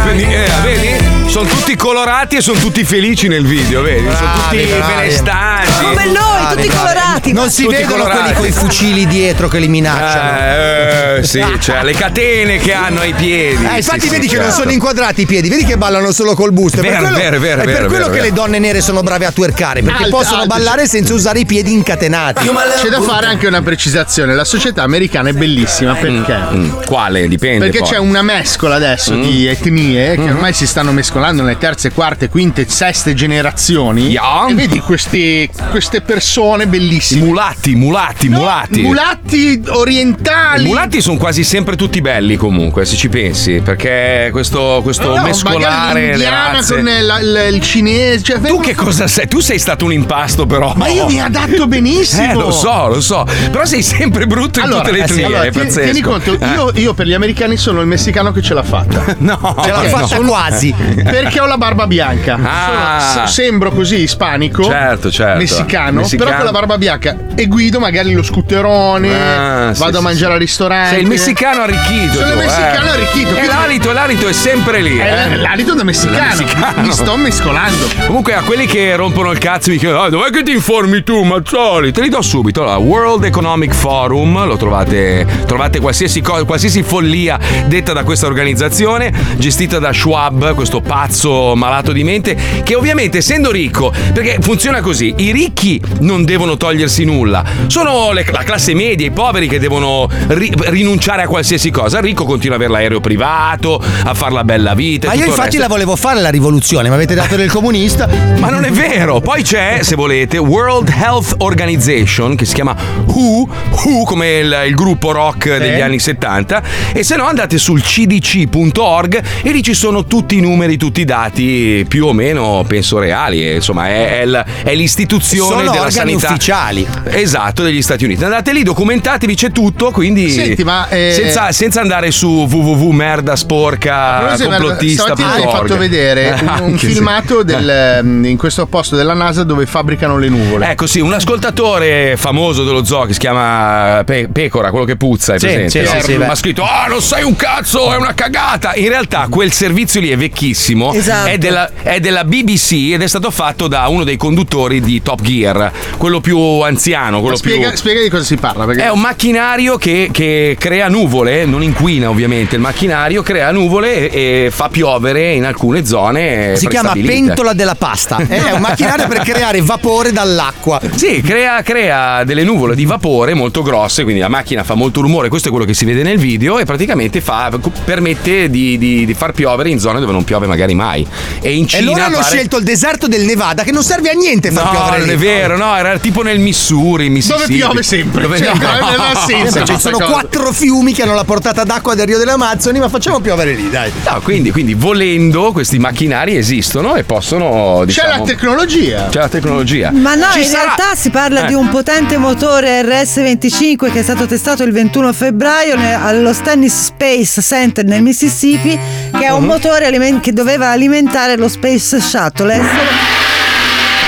up 0.00 0.08
in 0.08 0.18
the 0.18 0.24
air, 0.24 0.48
vedi? 0.64 0.99
Sono 1.30 1.48
tutti 1.48 1.76
colorati 1.76 2.36
e 2.36 2.40
sono 2.40 2.58
tutti 2.58 2.82
felici 2.82 3.28
nel 3.28 3.46
video, 3.46 3.82
vedi? 3.82 4.02
sono 4.16 4.32
tutti 4.32 4.64
bravi. 4.64 4.94
benestanti. 4.96 5.70
Come 5.80 6.04
noi, 6.06 6.54
tutti 6.56 6.68
colorati. 6.68 7.32
Non 7.32 7.50
si 7.50 7.62
Tutti 7.62 7.74
vedono 7.76 8.02
colorati. 8.02 8.32
quelli 8.32 8.34
con 8.34 8.46
i 8.46 8.50
fucili 8.66 9.06
dietro 9.06 9.46
che 9.46 9.58
li 9.60 9.68
minacciano. 9.68 10.38
Eh, 10.40 11.18
eh, 11.18 11.22
sì, 11.22 11.44
cioè 11.60 11.84
le 11.84 11.92
catene 11.92 12.58
che 12.58 12.72
hanno 12.72 13.00
ai 13.00 13.12
piedi. 13.14 13.64
Eh, 13.64 13.76
infatti 13.76 14.00
Sì, 14.00 14.06
sì, 14.06 14.12
vedi 14.14 14.26
che 14.26 14.36
non 14.36 14.46
certo. 14.46 14.60
sono 14.62 14.72
inquadrati 14.72 15.20
i 15.22 15.26
piedi, 15.26 15.48
vedi 15.48 15.64
che 15.64 15.76
ballano 15.76 16.10
solo 16.10 16.34
col 16.34 16.50
busto. 16.52 16.78
È 16.78 16.82
per 16.82 16.90
Vero, 16.90 17.02
quello, 17.02 17.16
vero, 17.16 17.38
vero, 17.38 17.60
è 17.60 17.64
per 17.64 17.72
vero, 17.74 17.86
quello 17.86 17.90
vero, 17.90 18.04
che 18.06 18.10
vero. 18.20 18.24
le 18.24 18.32
donne 18.32 18.58
nere 18.58 18.80
sono 18.80 19.02
brave 19.02 19.26
a 19.26 19.30
twerkare, 19.30 19.82
perché 19.82 20.02
Alte, 20.04 20.10
possono 20.16 20.42
alte, 20.42 20.48
ballare 20.48 20.88
senza 20.88 21.14
usare 21.14 21.38
i 21.38 21.46
piedi 21.46 21.72
incatenati. 21.72 22.50
C'è 22.82 22.88
da 22.88 23.00
fare 23.02 23.26
anche 23.26 23.46
una 23.46 23.62
precisazione. 23.62 24.34
La 24.34 24.44
società 24.44 24.82
americana 24.82 25.28
è 25.28 25.32
bellissima 25.32 25.94
perché? 25.94 26.36
Mm, 26.54 26.70
Quale? 26.86 27.28
Dipende. 27.28 27.66
Perché 27.66 27.78
poi. 27.80 27.88
c'è 27.88 27.98
una 27.98 28.22
mescola 28.22 28.74
adesso 28.74 29.14
Mm. 29.14 29.22
di 29.22 29.46
etnie 29.46 30.14
che 30.16 30.22
ormai 30.22 30.52
si 30.52 30.66
stanno 30.66 30.90
mescolando 30.90 31.18
nelle 31.30 31.58
terze, 31.58 31.90
quarte, 31.92 32.28
quinte, 32.28 32.66
seste 32.68 33.14
generazioni. 33.14 34.08
Yeah. 34.08 34.48
E 34.48 34.54
vedi 34.54 34.78
questi- 34.80 35.48
queste 35.70 36.00
persone 36.00 36.66
bellissime. 36.66 37.24
Mulatti, 37.26 37.74
mulatti, 37.74 38.28
mulatti. 38.28 38.80
Mulatti 38.82 39.62
orientali. 39.68 40.64
I 40.64 40.66
mulatti 40.68 41.00
sono 41.00 41.16
quasi 41.18 41.44
sempre 41.44 41.76
tutti 41.76 42.00
belli 42.00 42.36
comunque, 42.36 42.84
se 42.84 42.96
ci 42.96 43.08
pensi, 43.08 43.60
perché 43.62 44.28
questo, 44.32 44.80
questo 44.82 45.14
No, 45.14 45.22
mescolare 45.22 46.16
le 46.16 46.28
razze. 46.30 46.76
con 46.76 46.88
il, 46.88 47.14
il- 47.22 47.54
il 47.54 47.60
cinese. 47.60 48.22
Cioè, 48.24 48.40
Tu 48.40 48.60
che 48.60 48.74
cosa 48.74 49.06
sei? 49.06 49.28
Tu 49.28 49.40
sei 49.40 49.58
stato 49.58 49.84
un 49.84 49.92
impasto 49.92 50.46
però. 50.46 50.72
Ma 50.76 50.88
io 50.88 51.06
mi 51.06 51.20
adatto 51.20 51.66
benissimo. 51.66 52.30
Eh, 52.30 52.34
lo 52.34 52.50
so, 52.50 52.88
lo 52.88 53.00
so. 53.00 53.26
Però 53.50 53.64
sei 53.64 53.82
sempre 53.82 54.26
brutto 54.26 54.58
in 54.60 54.66
Allora, 54.66 54.80
tutte 54.82 54.92
le 54.92 55.04
eh 55.04 55.06
sì, 55.06 55.12
etnie, 55.12 55.24
allora, 55.26 55.42
è 55.44 55.50
pazzesco. 55.52 55.80
tieni 55.80 56.00
conto, 56.00 56.32
Eh. 56.38 56.46
io, 56.54 56.70
io 56.74 56.94
per 56.94 57.06
gli 57.06 57.12
americani 57.14 57.56
sono 57.56 57.80
il 57.80 57.86
messicano 57.86 58.32
che 58.32 58.42
ce 58.42 58.54
l'ha 58.54 58.62
fatta. 58.62 58.98
No, 59.20 59.38
Ce 59.62 59.68
l'ha 59.70 59.82
fatta 59.84 60.06
Sono- 60.06 60.28
quasi. 60.28 60.74
Perché 61.10 61.40
ho 61.40 61.46
la 61.46 61.56
barba 61.56 61.86
bianca. 61.86 62.38
Ah. 62.42 63.00
Sono- 63.00 63.26
se- 63.26 63.32
sembro 63.42 63.70
così 63.70 64.02
ispanico. 64.02 64.64
Certo, 64.64 65.10
certo. 65.10 65.38
Messicano, 65.38 66.00
Messicano. 66.00 66.24
Però 66.30 66.36
con 66.42 66.46
la 66.46 66.52
barba 66.58 66.78
bianca. 66.78 67.16
E 67.34 67.46
guido 67.46 67.78
magari 67.80 68.12
lo 68.12 68.22
scooterone. 68.22 69.08
Ah, 69.14 69.74
sì, 69.74 69.80
vado 69.80 69.96
a 69.96 70.00
sì, 70.00 70.04
mangiare 70.06 70.26
sì. 70.28 70.32
al 70.32 70.38
ristorante. 70.38 70.90
Sei 70.90 71.00
il 71.02 71.06
messicano 71.08 71.62
arricchito. 71.62 72.12
Sono 72.14 72.26
il 72.26 72.32
tu, 72.32 72.38
messicano 72.38 72.86
eh. 72.86 72.90
arricchito. 72.90 73.36
E 73.36 73.46
l'alito, 73.46 73.92
l'alito 73.92 74.28
è 74.28 74.32
sempre 74.32 74.80
lì. 74.80 74.98
Eh, 74.98 75.06
eh. 75.32 75.36
l'alito 75.36 75.74
da 75.74 75.84
messicano. 75.84 76.28
Messicano. 76.28 76.82
Mi 76.82 76.92
sto 76.92 77.16
mescolando. 77.16 77.88
Comunque 78.06 78.34
a 78.34 78.42
quelli 78.42 78.66
che 78.66 78.94
rompono 78.96 79.30
il 79.30 79.38
cazzo 79.38 79.70
mi 79.70 79.76
chiedono 79.78 80.02
"Ah, 80.02 80.08
dov'è 80.10 80.30
che 80.30 80.42
ti 80.42 80.52
informi 80.52 81.02
tu 81.02 81.22
Mazzoli? 81.22 81.92
Te 81.92 82.00
li 82.02 82.08
do 82.08 82.22
subito 82.22 82.62
allora, 82.62 82.76
World 82.76 83.24
Economic 83.24 83.72
Forum 83.74 84.46
lo 84.46 84.56
trovate 84.56 85.26
trovate 85.46 85.80
qualsiasi, 85.80 86.20
qualsiasi 86.20 86.82
follia 86.82 87.38
detta 87.66 87.92
da 87.92 88.04
questa 88.04 88.26
organizzazione 88.26 89.12
gestita 89.36 89.78
da 89.78 89.92
Schwab 89.92 90.54
questo 90.54 90.80
pazzo 91.00 91.54
malato 91.56 91.92
di 91.92 92.04
mente 92.04 92.36
che 92.62 92.74
ovviamente 92.74 93.18
essendo 93.18 93.50
ricco 93.50 93.90
perché 94.12 94.36
funziona 94.40 94.82
così 94.82 95.14
i 95.16 95.32
ricchi 95.32 95.80
non 96.00 96.24
devono 96.24 96.58
togliersi 96.58 97.04
nulla 97.04 97.42
sono 97.68 98.12
le- 98.12 98.26
la 98.30 98.42
classe 98.42 98.74
media 98.74 99.06
i 99.06 99.10
poveri 99.10 99.48
che 99.48 99.58
devono 99.58 100.06
ri- 100.28 100.52
rinunciare 100.66 101.22
a 101.22 101.26
qualsiasi 101.26 101.70
cosa 101.70 101.98
il 101.98 102.04
ricco 102.04 102.24
continua 102.24 102.56
ad 102.56 102.62
avere 102.62 102.78
l'aereo 102.78 103.00
privato 103.00 103.82
a 104.04 104.12
fare 104.12 104.34
la 104.34 104.44
bella 104.44 104.74
vita 104.74 105.06
Ma 105.08 105.14
io 105.14 105.24
infatti 105.24 105.56
la 105.56 105.68
volevo 105.68 105.96
fare 105.96 106.20
la 106.20 106.28
rivoluzione, 106.28 106.88
mi 106.88 106.94
avete 106.94 107.14
dato 107.14 107.36
del 107.36 107.50
comunista. 107.50 108.08
Ma 108.38 108.48
non 108.50 108.64
è 108.64 108.70
vero! 108.70 109.20
Poi 109.20 109.42
c'è, 109.42 109.78
se 109.82 109.94
volete, 109.94 110.38
World 110.38 110.88
Health 110.88 111.34
Organization 111.38 112.34
che 112.34 112.44
si 112.44 112.54
chiama 112.54 112.74
WHO, 113.06 113.48
WHO 113.70 114.04
come 114.04 114.38
il, 114.38 114.62
il 114.66 114.74
gruppo 114.74 115.12
rock 115.12 115.56
degli 115.58 115.80
anni 115.80 115.98
70. 115.98 116.62
E 116.92 117.02
se 117.04 117.16
no 117.16 117.24
andate 117.26 117.58
sul 117.58 117.80
cdc.org 117.82 119.22
e 119.42 119.50
lì 119.50 119.62
ci 119.62 119.74
sono 119.74 120.04
tutti 120.04 120.36
i 120.36 120.40
numeri, 120.40 120.76
tutti 120.76 120.89
i 120.98 121.04
dati 121.04 121.84
più 121.88 122.06
o 122.06 122.12
meno, 122.12 122.64
penso, 122.66 122.98
reali. 122.98 123.46
E, 123.46 123.54
insomma, 123.56 123.88
è, 123.88 124.20
è 124.20 124.26
l- 124.26 124.44
è 124.64 124.74
l'istituzione 124.74 125.58
Sono 125.64 125.70
della 125.70 125.90
sanità. 125.90 126.28
ufficiali. 126.30 126.86
Esatto, 127.04 127.62
degli 127.62 127.82
Stati 127.82 128.04
Uniti. 128.04 128.24
Andate 128.24 128.52
lì, 128.52 128.62
documentatevi, 128.62 129.34
c'è 129.34 129.52
tutto, 129.52 129.90
quindi 129.90 130.30
Senti, 130.30 130.64
ma, 130.64 130.88
eh, 130.88 131.12
senza, 131.14 131.52
senza 131.52 131.80
andare 131.80 132.10
su 132.10 132.46
www.merda 132.50 133.36
sporca 133.36 134.18
Proposito 134.18 134.42
di 134.44 134.48
merda, 134.50 134.64
complottista. 134.64 135.02
Stamattina 135.02 135.36
mi 135.36 135.42
hai 135.44 135.50
fatto 135.58 135.76
vedere 135.76 136.38
un, 136.60 136.70
un 136.72 136.78
sì. 136.78 136.86
filmato 136.86 137.42
del, 137.42 138.00
mm, 138.02 138.24
in 138.24 138.36
questo 138.36 138.66
posto 138.66 138.96
della 138.96 139.14
NASA 139.14 139.44
dove 139.44 139.66
fabbricano 139.66 140.18
le 140.18 140.28
nuvole. 140.28 140.68
Ecco 140.70 140.86
sì, 140.86 141.00
un 141.00 141.12
ascoltatore 141.12 142.14
famoso 142.16 142.64
dello 142.64 142.84
zoo 142.84 143.04
che 143.06 143.12
si 143.12 143.18
chiama 143.18 144.02
Pe- 144.04 144.28
Pecora, 144.32 144.70
quello 144.70 144.84
che 144.84 144.96
puzza, 144.96 145.34
è 145.34 145.38
Sì, 145.38 145.46
presente? 145.46 145.70
sì, 145.86 145.86
sì, 145.86 146.00
sì, 146.12 146.12
Ma 146.16 146.26
beh. 146.26 146.30
ha 146.30 146.34
scritto, 146.34 146.62
ah 146.64 146.86
non 146.88 147.00
sei 147.02 147.22
un 147.24 147.36
cazzo, 147.36 147.92
è 147.92 147.96
una 147.96 148.14
cagata. 148.14 148.74
In 148.74 148.88
realtà 148.88 149.26
quel 149.30 149.52
servizio 149.52 150.00
lì 150.00 150.10
è 150.10 150.16
vecchissimo, 150.16 150.79
Esatto. 150.92 151.28
è, 151.28 151.38
della, 151.38 151.70
è 151.82 152.00
della 152.00 152.24
BBC 152.24 152.92
ed 152.92 153.02
è 153.02 153.06
stato 153.06 153.30
fatto 153.30 153.68
da 153.68 153.86
uno 153.88 154.04
dei 154.04 154.16
conduttori 154.16 154.80
di 154.80 155.02
Top 155.02 155.20
Gear, 155.20 155.70
quello 155.96 156.20
più 156.20 156.38
anziano, 156.60 157.20
quello 157.20 157.36
spiega, 157.36 157.68
più... 157.68 157.76
spiega 157.76 158.02
di 158.02 158.08
cosa 158.08 158.24
si 158.24 158.36
parla. 158.36 158.64
Perché... 158.64 158.84
È 158.84 158.90
un 158.90 159.00
macchinario 159.00 159.76
che, 159.76 160.08
che 160.12 160.56
crea 160.58 160.88
nuvole, 160.88 161.44
non 161.44 161.62
inquina 161.62 162.08
ovviamente, 162.08 162.54
il 162.56 162.60
macchinario 162.60 163.22
crea 163.22 163.50
nuvole 163.50 164.10
e, 164.10 164.44
e 164.46 164.50
fa 164.50 164.68
piovere 164.68 165.32
in 165.32 165.44
alcune 165.44 165.84
zone. 165.84 166.56
Si 166.56 166.68
chiama 166.68 166.92
pentola 166.92 167.52
della 167.52 167.74
pasta. 167.74 168.18
È 168.26 168.52
un 168.52 168.60
macchinario 168.60 169.06
per 169.06 169.20
creare 169.20 169.60
vapore 169.60 170.12
dall'acqua. 170.12 170.80
Sì, 170.94 171.20
crea, 171.20 171.62
crea 171.62 172.24
delle 172.24 172.44
nuvole 172.44 172.74
di 172.74 172.84
vapore 172.84 173.34
molto 173.34 173.62
grosse, 173.62 174.02
quindi 174.02 174.20
la 174.20 174.28
macchina 174.28 174.64
fa 174.64 174.74
molto 174.74 175.00
rumore, 175.00 175.28
questo 175.28 175.48
è 175.48 175.50
quello 175.50 175.66
che 175.66 175.74
si 175.74 175.84
vede 175.84 176.02
nel 176.02 176.18
video 176.18 176.58
e 176.58 176.64
praticamente 176.64 177.20
fa- 177.20 177.50
permette 177.84 178.48
di, 178.50 178.78
di- 178.78 179.04
di 179.04 179.14
far 179.14 179.32
piovere 179.32 179.70
in 179.70 179.78
zone 179.78 180.00
dove 180.00 180.12
non 180.12 180.24
piove 180.24 180.46
magari 180.46 180.59
mai. 180.74 181.06
E 181.40 181.54
in 181.54 181.64
E 181.64 181.68
Cina 181.68 181.82
loro 181.90 182.02
hanno 182.04 182.18
pare- 182.18 182.24
scelto 182.36 182.56
il 182.58 182.64
deserto 182.64 183.06
del 183.08 183.22
Nevada 183.24 183.62
che 183.62 183.72
non 183.72 183.82
serve 183.82 184.10
a 184.10 184.14
niente 184.14 184.50
far 184.50 184.64
No, 184.64 184.70
piovere 184.70 184.98
non 184.98 185.10
è 185.10 185.16
vero, 185.16 185.56
no, 185.56 185.76
era 185.76 185.98
tipo 185.98 186.22
nel 186.22 186.38
Missouri, 186.38 187.08
Mississippi. 187.10 187.54
piove 187.56 187.82
sempre. 187.82 188.22
Dove- 188.22 188.38
Cioè, 188.38 188.54
no. 188.54 188.60
non 188.60 189.00
ha 189.00 189.24
senso. 189.26 189.58
Eh 189.60 189.64
ci 189.64 189.78
sono 189.78 189.98
cosa. 189.98 190.10
quattro 190.10 190.52
fiumi 190.52 190.92
che 190.92 191.02
hanno 191.02 191.14
la 191.14 191.24
portata 191.24 191.64
d'acqua 191.64 191.94
del 191.94 192.06
Rio 192.06 192.18
delle 192.18 192.32
Amazzoni, 192.32 192.78
ma 192.78 192.88
facciamo 192.88 193.20
piovere 193.20 193.52
lì, 193.54 193.68
dai. 193.70 193.90
No, 194.08 194.20
quindi, 194.22 194.50
quindi 194.50 194.74
volendo 194.74 195.52
questi 195.52 195.78
macchinari 195.78 196.36
esistono 196.36 196.96
e 196.96 197.04
possono. 197.04 197.78
C'è 197.80 197.84
Diciamo, 197.86 198.18
la 198.18 198.24
tecnologia. 198.24 199.06
C'è 199.10 199.18
la 199.20 199.28
tecnologia. 199.28 199.90
Ma 199.92 200.14
no, 200.14 200.26
Ci 200.32 200.40
in 200.40 200.44
sarà- 200.46 200.74
realtà 200.76 200.94
si 200.94 201.10
parla 201.10 201.44
Eh. 201.44 201.46
di 201.48 201.54
un 201.54 201.68
potente 201.68 202.16
motore 202.16 202.82
RS25 202.82 203.92
che 203.92 204.00
è 204.00 204.02
stato 204.02 204.26
testato 204.26 204.62
il 204.62 204.72
21 204.72 205.12
febbraio 205.12 205.76
allo 206.02 206.32
Stennis 206.32 206.84
Space 206.86 207.40
Center 207.42 207.84
nel 207.84 208.02
Mississippi, 208.02 208.78
che 209.12 209.24
è 209.24 209.30
un 209.30 209.42
Mhm. 209.42 209.46
motore 209.46 209.88
che 210.20 210.32
doveva 210.32 210.49
doveva 210.50 210.70
alimentare 210.70 211.36
lo 211.36 211.48
Space 211.48 212.00
Shuttle. 212.00 212.54
Solo, 212.56 213.08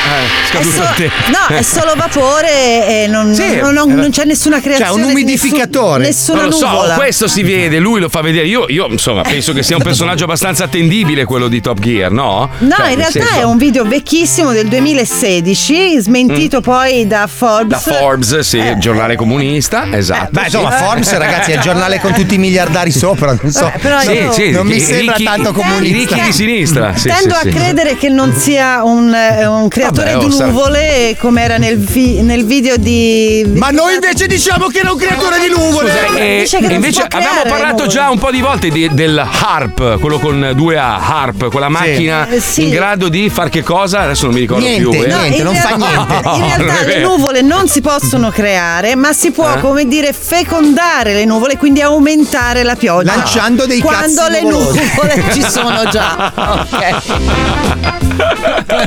Eh, 0.05 0.42
il 0.61 0.95
tempo. 0.97 1.15
no, 1.31 1.57
è 1.57 1.63
solo 1.63 1.93
vapore 1.97 3.05
e 3.05 3.07
non, 3.09 3.35
Sì, 3.35 3.57
non- 3.57 3.73
non- 3.75 3.93
non 3.93 4.11
c'è 4.11 4.25
nessuna 4.25 4.61
creazione. 4.61 5.13
di 5.15 5.25
nessun- 5.25 5.51
Nessuna 5.99 6.41
Non 6.43 6.51
lo 6.51 6.57
so, 6.57 6.67
nuvola. 6.69 6.95
questo 6.95 7.27
si 7.29 7.43
vede, 7.43 7.79
lui 7.79 8.01
lo 8.01 8.09
fa 8.09 8.21
vedere. 8.21 8.47
Io, 8.47 8.67
io, 8.69 8.87
insomma, 8.89 9.23
penso 9.23 9.53
che 9.53 9.63
sia 9.63 9.77
un 9.77 9.83
personaggio 9.83 10.25
abbastanza 10.25 10.65
attendibile 10.65 11.25
quello 11.25 11.49
di 11.49 11.61
Top 11.61 11.79
Gear, 11.81 12.11
no? 12.11 12.51
No, 12.59 12.75
Cioè, 12.77 12.91
in 12.91 12.97
realtà 12.97 13.21
senso- 13.21 13.35
è 13.39 13.43
un 13.45 13.57
video 13.57 13.85
vecchissimo 13.85 14.53
del 14.53 14.69
2016, 14.69 16.01
smentito 16.01 16.61
poi 16.61 17.07
da 17.07 17.21
Da 17.23 17.27
Forbes. 17.29 17.83
Forbes, 17.83 18.39
sì, 18.41 18.57
il 18.59 18.77
giornale 18.79 19.17
comunista, 19.17 19.87
esatto. 19.93 20.29
Beh, 20.33 20.45
insomma, 20.45 20.77
sì. 20.77 20.83
Forbes, 20.85 21.17
ragazzi, 21.17 21.53
è 21.53 21.55
il 21.57 21.61
giornale 21.61 22.01
con 22.01 22.13
tutti 22.13 22.35
i 22.35 22.39
miliardari 22.39 22.91
sopra. 22.91 23.37
Non 23.41 23.53
so. 23.53 23.67
Eh, 23.73 23.79
però 23.79 24.01
Sì, 24.01 24.11
io- 24.13 24.33
sì, 24.33 24.51
non 24.51 24.67
mi 24.67 24.77
i 24.77 24.81
sembra 24.81 25.15
ricchi- 25.17 25.25
tanto 25.25 25.51
I 25.51 25.53
comunista. 25.53 26.15
ricchi 26.17 26.27
di 26.27 26.33
sinistra. 26.33 26.97
Sì, 26.97 27.09
Tendo 27.09 27.35
sì, 27.35 27.49
a 27.49 27.51
sì. 27.51 27.57
credere 27.57 27.97
che 27.97 28.09
non 28.09 28.33
sia 28.35 28.83
un, 28.85 29.13
eh, 29.15 29.47
un 29.47 29.69
creatore 29.69 30.13
Vabbè, 30.13 30.25
oh, 30.25 30.29
di 30.29 30.35
sarà- 30.35 30.42
nuvole 30.47 31.17
come 31.19 31.43
era 31.43 31.57
nel, 31.59 31.79
vi- 31.79 32.21
nel 32.23 32.45
video 32.45 32.77
di. 32.77 33.45
Ma 33.55 33.71
noi 33.71 33.95
invece 33.95 34.27
diciamo 34.27 34.67
che 34.69 34.79
era 34.81 34.93
un 34.93 34.99
creatore 34.99 35.39
di 35.41 35.49
nuvole. 35.49 35.91
Scusa, 35.91 36.19
e- 36.19 36.39
Dice 36.41 36.57
che 36.59 36.63
non 36.65 36.73
invece 36.73 37.03
si 37.03 37.07
può 37.09 37.19
abbiamo 37.19 37.41
creare 37.41 37.49
parlato 37.51 37.73
nuvole. 37.85 37.89
già 37.89 38.11
un 38.11 38.19
po' 38.19 38.31
di 38.31 38.41
volte 38.41 38.69
di- 38.71 38.89
del 38.93 39.19
Harp, 39.19 39.99
quello 40.01 40.19
con 40.19 40.53
due 40.55 40.79
A, 40.79 40.97
Harp, 40.99 41.49
quella 41.51 41.69
macchina 41.69 42.29
Eh, 42.29 42.41
sì. 42.41 42.65
in 42.65 42.71
grado 42.71 43.09
di 43.09 43.29
far 43.31 43.49
che 43.49 43.63
cosa? 43.63 44.01
Adesso 44.01 44.25
non 44.27 44.35
mi 44.35 44.41
ricordo 44.41 44.65
Niente, 44.65 44.89
più. 44.89 45.03
eh. 45.03 45.07
no, 45.07 45.19
niente, 45.21 45.37
in 45.39 45.45
non 45.45 45.55
fa 45.55 45.69
realtà- 45.77 46.31
niente. 46.35 46.53
In 46.63 46.67
realtà 46.67 46.85
le 46.87 46.99
nuvole 47.01 47.41
non 47.43 47.69
si 47.69 47.81
possono 47.81 48.31
creare, 48.31 48.95
ma 48.95 49.13
si 49.13 49.31
può, 49.31 49.53
Eh? 49.55 49.61
come 49.61 49.87
dire, 49.87 50.13
fecondare 50.13 51.15
le 51.15 51.25
nuvole, 51.25 51.57
quindi 51.57 51.81
aumentare 51.81 52.63
la 52.63 52.75
pioggia. 52.75 53.15
Lanciando 53.17 53.67
dei 53.67 53.81
Quando 53.81 54.21
cazzi 54.23 54.31
le 54.33 54.43
nuvolosi. 54.43 54.81
nuvole 54.81 55.25
ci 55.33 55.43
sono 55.43 55.83
già. 55.91 56.33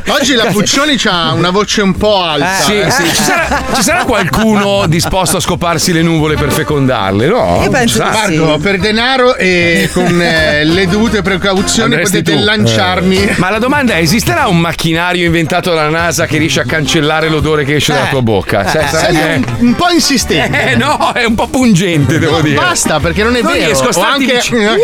Oggi 0.09 0.33
la 0.35 0.45
Puccioni 0.45 0.97
ha 1.05 1.33
una 1.33 1.44
voce 1.49 1.81
un 1.81 1.95
po' 1.95 2.21
alta. 2.21 2.63
Sì, 2.63 2.79
eh. 2.79 2.89
sì. 2.91 3.03
Ci, 3.09 3.23
sarà, 3.23 3.63
ci 3.75 3.81
sarà 3.83 4.03
qualcuno 4.03 4.85
disposto 4.87 5.37
a 5.37 5.39
scoparsi 5.39 5.91
le 5.93 6.01
nuvole 6.01 6.35
per 6.35 6.51
fecondarle, 6.51 7.27
no? 7.27 7.59
Io 7.63 7.69
penso 7.69 8.03
Marco, 8.03 8.57
per 8.59 8.79
denaro 8.79 9.35
e 9.35 9.89
con 9.93 10.21
eh, 10.21 10.63
le 10.63 10.87
dovute 10.87 11.21
precauzioni 11.21 11.93
Andresti 11.93 12.17
potete 12.19 12.37
tu. 12.37 12.43
lanciarmi. 12.43 13.17
Eh. 13.17 13.33
Ma 13.37 13.49
la 13.49 13.59
domanda 13.59 13.95
è: 13.95 13.99
esisterà 13.99 14.47
un 14.47 14.59
macchinario 14.59 15.25
inventato 15.25 15.73
dalla 15.73 15.89
NASA 15.89 16.25
che 16.25 16.37
riesce 16.37 16.61
a 16.61 16.65
cancellare 16.65 17.29
l'odore 17.29 17.63
che 17.65 17.75
esce 17.75 17.93
dalla 17.93 18.07
tua 18.07 18.21
bocca? 18.21 18.65
Cioè, 18.69 18.83
Eh, 18.83 18.87
Sei 18.97 19.15
un, 19.15 19.43
un 19.59 19.75
po' 19.75 19.89
insistente. 19.89 20.71
Eh 20.71 20.75
no, 20.75 21.11
è 21.13 21.23
un 21.25 21.35
po' 21.35 21.47
pungente, 21.47 22.19
devo 22.19 22.37
No, 22.37 22.41
dire. 22.41 22.55
Basta, 22.55 22.99
perché 22.99 23.23
non 23.23 23.35
è 23.35 23.41
Non 23.41 23.51
vero. 23.53 23.65
riesco 23.65 23.83
a 23.83 23.87
Ho 23.87 23.91
starti 23.91 24.31
anche 24.31 24.55
una 24.55 24.75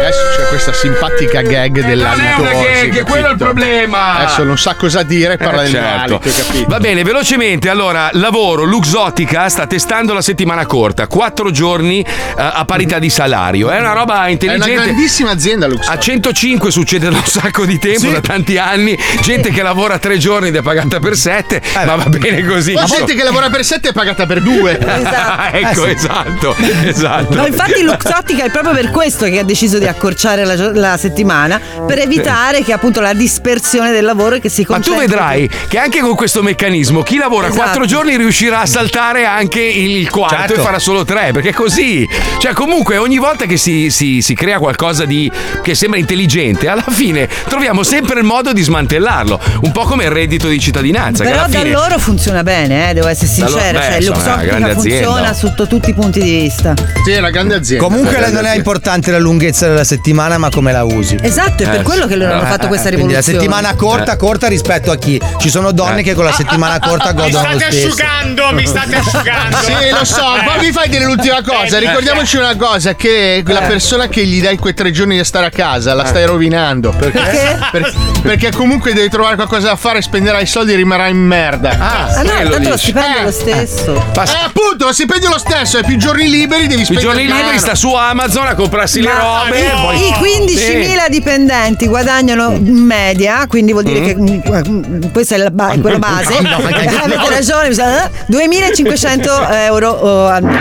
Adesso 0.00 0.20
c'è 0.36 0.48
questa 0.48 0.72
simpatica 0.72 1.42
gag 1.42 1.84
dell'alito. 1.84 2.42
Non 2.42 2.46
è 2.46 2.54
una 2.54 2.64
sì, 2.80 2.88
gag, 2.88 3.04
quello 3.04 3.28
è 3.28 3.30
il 3.30 3.36
problema. 3.36 3.79
Adesso 3.88 4.44
non 4.44 4.58
sa 4.58 4.74
cosa 4.74 5.02
dire 5.02 5.34
e 5.34 5.36
parla 5.36 5.62
Eh, 5.62 5.70
del 5.70 5.72
certo. 5.72 6.18
capito? 6.18 6.68
Va 6.68 6.78
bene, 6.80 7.02
velocemente. 7.02 7.68
Allora, 7.68 8.10
lavoro, 8.12 8.64
Luxottica 8.64 9.48
sta 9.48 9.66
testando 9.66 10.12
la 10.12 10.22
settimana 10.22 10.66
corta, 10.66 11.06
quattro 11.06 11.50
giorni 11.50 12.00
eh, 12.00 12.06
a 12.36 12.64
parità 12.64 12.98
di 12.98 13.10
salario. 13.10 13.70
È 13.70 13.78
una 13.78 13.92
roba 13.92 14.14
È 14.14 14.18
una 14.18 14.28
intelligente. 14.30 14.82
grandissima 14.84 15.30
azienda, 15.30 15.66
Lux. 15.66 15.86
A 15.88 15.98
105 15.98 16.70
succede 16.70 17.08
da 17.08 17.16
un 17.16 17.24
sacco 17.24 17.64
di 17.64 17.78
tempo, 17.78 18.10
da 18.10 18.20
tanti 18.20 18.58
anni. 18.58 18.98
Gente 19.22 19.50
che 19.50 19.62
lavora 19.62 19.98
tre 19.98 20.18
giorni 20.18 20.48
ed 20.48 20.56
è 20.56 20.62
pagata 20.62 20.98
per 20.98 21.16
sette, 21.16 21.60
ma 21.74 21.96
va 21.96 22.04
bene 22.08 22.44
così. 22.44 22.72
Insomma. 22.72 22.96
gente 22.98 23.14
che 23.14 23.22
lavora 23.22 23.48
per 23.50 23.64
7 23.64 23.88
è 23.88 23.92
pagata 23.92 24.26
per 24.26 24.40
2. 24.42 24.78
ecco, 25.52 25.86
Eh, 25.86 25.92
esatto, 25.92 26.56
esatto. 26.84 27.34
No, 27.34 27.46
infatti 27.46 27.82
Luxottica 27.82 28.44
è 28.44 28.50
proprio 28.50 28.74
per 28.74 28.90
questo 28.90 29.24
che 29.26 29.38
ha 29.38 29.44
deciso 29.44 29.78
di 29.78 29.86
accorciare 29.86 30.44
la, 30.44 30.72
la 30.72 30.96
settimana 30.96 31.60
per 31.86 31.98
evitare 31.98 32.62
che 32.62 32.72
appunto 32.72 33.00
la 33.00 33.12
dispersione 33.12 33.68
del 33.78 34.04
lavoro 34.04 34.36
e 34.36 34.40
che 34.40 34.48
si 34.48 34.64
Ma 34.68 34.78
tu 34.80 34.94
vedrai 34.96 35.48
che 35.68 35.78
anche 35.78 36.00
con 36.00 36.14
questo 36.14 36.42
meccanismo 36.42 37.02
chi 37.02 37.16
lavora 37.16 37.46
Esatto. 37.48 37.62
quattro 37.62 37.84
giorni 37.86 38.16
riuscirà 38.16 38.60
a 38.60 38.66
saltare 38.66 39.24
anche 39.26 39.60
il 39.60 40.08
quarto 40.10 40.36
Certo. 40.36 40.54
e 40.54 40.58
farà 40.58 40.78
solo 40.78 41.04
tre, 41.04 41.30
perché 41.32 41.50
è 41.50 41.52
così. 41.52 42.06
Cioè, 42.38 42.52
comunque, 42.52 42.96
ogni 42.96 43.18
volta 43.18 43.44
che 43.46 43.56
si, 43.56 43.90
si- 43.90 44.20
si 44.22 44.34
crea 44.34 44.58
qualcosa 44.58 45.04
di 45.04 45.30
che 45.62 45.74
sembra 45.74 45.98
intelligente, 45.98 46.68
alla 46.68 46.84
fine 46.88 47.28
troviamo 47.48 47.82
sempre 47.82 48.18
il 48.20 48.24
modo 48.26 48.52
di 48.52 48.62
smantellarlo. 48.62 49.38
Un 49.62 49.72
po' 49.72 49.82
come 49.84 50.04
il 50.04 50.10
reddito 50.10 50.48
di 50.48 50.58
cittadinanza. 50.58 51.24
che 51.24 51.30
Però 51.30 51.46
da 51.46 51.58
fine... 51.58 51.70
loro 51.70 51.98
funziona 51.98 52.42
bene, 52.42 52.90
eh, 52.90 52.94
devo 52.94 53.08
essere 53.08 53.26
sincera. 53.28 53.78
beh, 53.78 53.84
cioè, 53.84 53.96
è 53.96 54.00
Luxottica 54.02 54.36
grande 54.44 54.70
azienda. 54.70 55.06
funziona 55.06 55.32
sotto 55.34 55.66
tutti 55.66 55.90
i 55.90 55.94
punti 55.94 56.20
di 56.20 56.30
vista. 56.40 56.74
Sì, 57.04 57.10
è 57.12 57.18
una 57.18 57.30
grande 57.30 57.54
azienda. 57.54 57.84
Comunque 57.84 58.10
grande 58.12 58.26
non 58.28 58.44
è 58.44 58.48
azienda. 58.48 58.56
importante 58.56 59.10
la 59.10 59.18
lunghezza 59.18 59.68
della 59.68 59.84
settimana, 59.84 60.38
ma 60.38 60.48
come 60.50 60.72
la 60.72 60.84
usi. 60.84 61.16
Esatto, 61.20 61.62
è 61.62 61.68
per 61.68 61.80
Eh, 61.80 61.82
quello 61.82 62.06
che 62.06 62.16
loro 62.16 62.30
eh, 62.32 62.34
hanno 62.34 62.46
fatto 62.46 62.64
eh, 62.64 62.68
questa 62.68 62.88
Quindi 62.90 63.12
la 63.12 63.20
rivoluzione. 63.20 63.38
Settimana 63.50 63.74
corta, 63.74 64.12
Eh. 64.12 64.16
corta 64.16 64.48
rispetto 64.48 64.90
a 64.90 64.96
chi? 64.96 65.20
Ci 65.38 65.50
sono 65.50 65.72
donne 65.72 66.00
Eh. 66.00 66.02
che 66.02 66.14
con 66.14 66.24
la 66.24 66.32
settimana 66.32 66.78
corta 66.78 67.12
Mi 67.12 67.20
godono 67.22 67.48
lo 67.52 67.58
state 67.58 67.72
stesso. 67.72 67.86
asciugando, 67.88 68.52
mi 68.52 68.66
state 68.66 68.96
asciugando. 68.96 69.56
Sì, 69.58 69.72
lo 69.90 70.04
so, 70.04 70.24
poi 70.44 70.58
mi 70.66 70.72
fai 70.72 70.88
dire 70.88 71.04
l'ultima 71.04 71.42
cosa. 71.42 71.76
Eh, 71.76 71.80
Ricordiamoci 71.80 72.36
una 72.36 72.56
cosa: 72.56 72.94
che 72.94 73.42
la 73.46 73.62
persona 73.62 74.08
che 74.08 74.24
gli 74.24 74.40
dai 74.40 74.56
quei 74.58 74.74
tre 74.74 74.90
giorni 74.90 75.16
da 75.16 75.24
stare 75.24 75.46
a 75.46 75.50
casa 75.50 75.94
la 75.94 76.04
stai 76.04 76.24
rovinando. 76.26 76.90
Perché? 76.96 77.58
Per- 77.70 77.94
perché 78.22 78.50
comunque 78.52 78.92
devi 78.92 79.08
trovare 79.08 79.34
qualcosa 79.36 79.68
da 79.68 79.76
fare, 79.76 80.00
spenderai 80.02 80.42
i 80.42 80.46
soldi 80.46 80.72
e 80.72 80.76
rimarrai 80.76 81.10
in 81.10 81.18
merda. 81.18 81.70
Ah, 81.78 82.08
Ah 82.20 82.22
no, 82.22 82.30
quello 82.32 82.50
tanto 82.50 82.68
lo 82.70 82.76
stipendio 82.76 83.20
Eh. 83.20 83.24
lo 83.24 83.30
stesso. 83.32 83.94
Eh, 84.14 84.20
appunto, 84.44 84.84
lo 84.86 84.92
stipendio 84.92 85.28
lo 85.30 85.38
stesso, 85.38 85.78
hai 85.78 85.84
più 85.84 85.96
giorni 85.96 86.28
liberi, 86.28 86.66
devi 86.66 86.82
I 86.82 86.84
spendere 86.84 87.06
giorni 87.06 87.26
liberi 87.26 87.58
sta 87.58 87.74
su 87.74 87.92
Amazon 87.94 88.46
a 88.46 88.54
comprarsi 88.54 89.00
le 89.00 89.08
Ma 89.12 89.18
robe. 89.44 89.58
i, 89.60 89.70
poi- 89.70 90.08
i 90.08 90.12
15.000 90.12 91.08
dipendenti 91.08 91.86
guadagnano 91.86 92.50
in 92.52 92.74
media, 92.84 93.39
quindi 93.46 93.72
vuol 93.72 93.84
dire 93.84 94.00
che 94.00 94.16
mm, 94.16 95.10
questa 95.12 95.34
è 95.34 95.38
la 95.38 95.50
ba- 95.50 95.74
quello 95.80 95.98
base. 95.98 96.38
No, 96.50 96.56
Avete 96.56 97.28
ragione, 97.28 97.68
mi 97.68 97.74
sa- 97.74 98.04
eh? 98.06 98.10
2.500 98.30 99.52
euro 99.66 99.90
oh, 99.90 100.26
al 100.26 100.42
mese. 100.42 100.58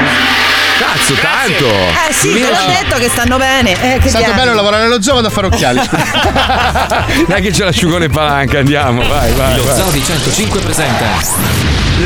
Cazzo, 0.79 1.13
tanto. 1.15 1.65
Eh 1.67 2.13
sì, 2.13 2.33
te 2.33 2.39
l'ho 2.39 2.65
detto 2.67 2.97
che 2.97 3.09
stanno 3.09 3.37
bene. 3.37 3.71
Eh, 3.73 3.99
che 3.99 4.05
È 4.05 4.09
stato 4.09 4.25
diavolo. 4.25 4.35
bello 4.45 4.55
lavorare 4.55 4.85
allo 4.85 5.01
zoo, 5.01 5.15
vado 5.15 5.27
a 5.27 5.29
fare 5.29 5.47
occhiali. 5.47 5.79
Dai 7.27 7.41
che 7.41 7.51
c'è 7.51 7.65
l'asciugone 7.65 8.07
palanca, 8.07 8.59
andiamo, 8.59 9.05
vai, 9.07 9.31
vai. 9.33 9.57
Lo 9.57 9.63
vai. 9.65 9.75
Zoo 9.75 9.89
di 9.91 10.03
105 10.03 10.59
presenta 10.61 11.05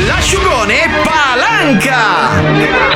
L'asciugone 0.06 0.90
palanca! 1.04 2.30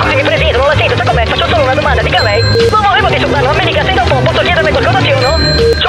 Scusi, 0.00 0.22
Presidente, 0.24 0.56
non 0.56 0.66
la 0.66 0.76
sento, 0.76 0.96
sa 0.96 1.04
com'è? 1.04 1.26
Faccio 1.26 1.46
solo 1.48 1.62
una 1.62 1.74
domanda, 1.74 2.02
dica 2.02 2.22
lei. 2.22 2.42
Non 2.42 2.82
volevo 2.82 3.08
ma 3.46 3.52
mi 3.52 3.64
dica 3.64 3.84
se 3.84 3.92
dopo 3.92 4.16
posso 4.16 4.40
chiederle 4.42 4.70
qualcosa, 4.70 5.00
sì 5.00 5.12
o 5.12 5.20
no? 5.20 5.38
C'è 5.78 5.86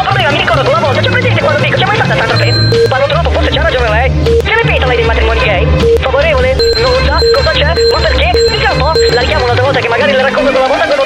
Sandra 2.10 2.38
Pe? 2.38 2.52
Parlo 2.88 3.06
troppo, 3.06 3.30
forse 3.30 3.52
c'ha 3.52 3.62
ragione 3.62 3.90
lei. 3.90 4.10
Che 4.42 4.56
ne 4.56 4.62
pensa 4.66 4.88
lei 4.88 4.96
dei 4.96 5.06
matrimoni 5.06 5.40
gay? 5.42 5.68
Favorevole? 6.00 6.56
Non 6.82 6.92
lo 6.92 7.00
sa? 7.06 7.20
Cosa 7.36 7.52
c'è? 7.52 7.74
Ma 7.92 8.00
perché? 8.00 8.32
Dica 8.50 8.72
un 8.72 8.78
po', 8.80 8.92
la 9.14 9.22
richiamo 9.22 9.44
un'altra 9.44 9.64
volta 9.64 9.80
che 9.80 9.88
magari 9.88 10.12
le 10.14 10.22
racconto 10.24 10.50
quella 10.50 10.68
volta 10.68 10.99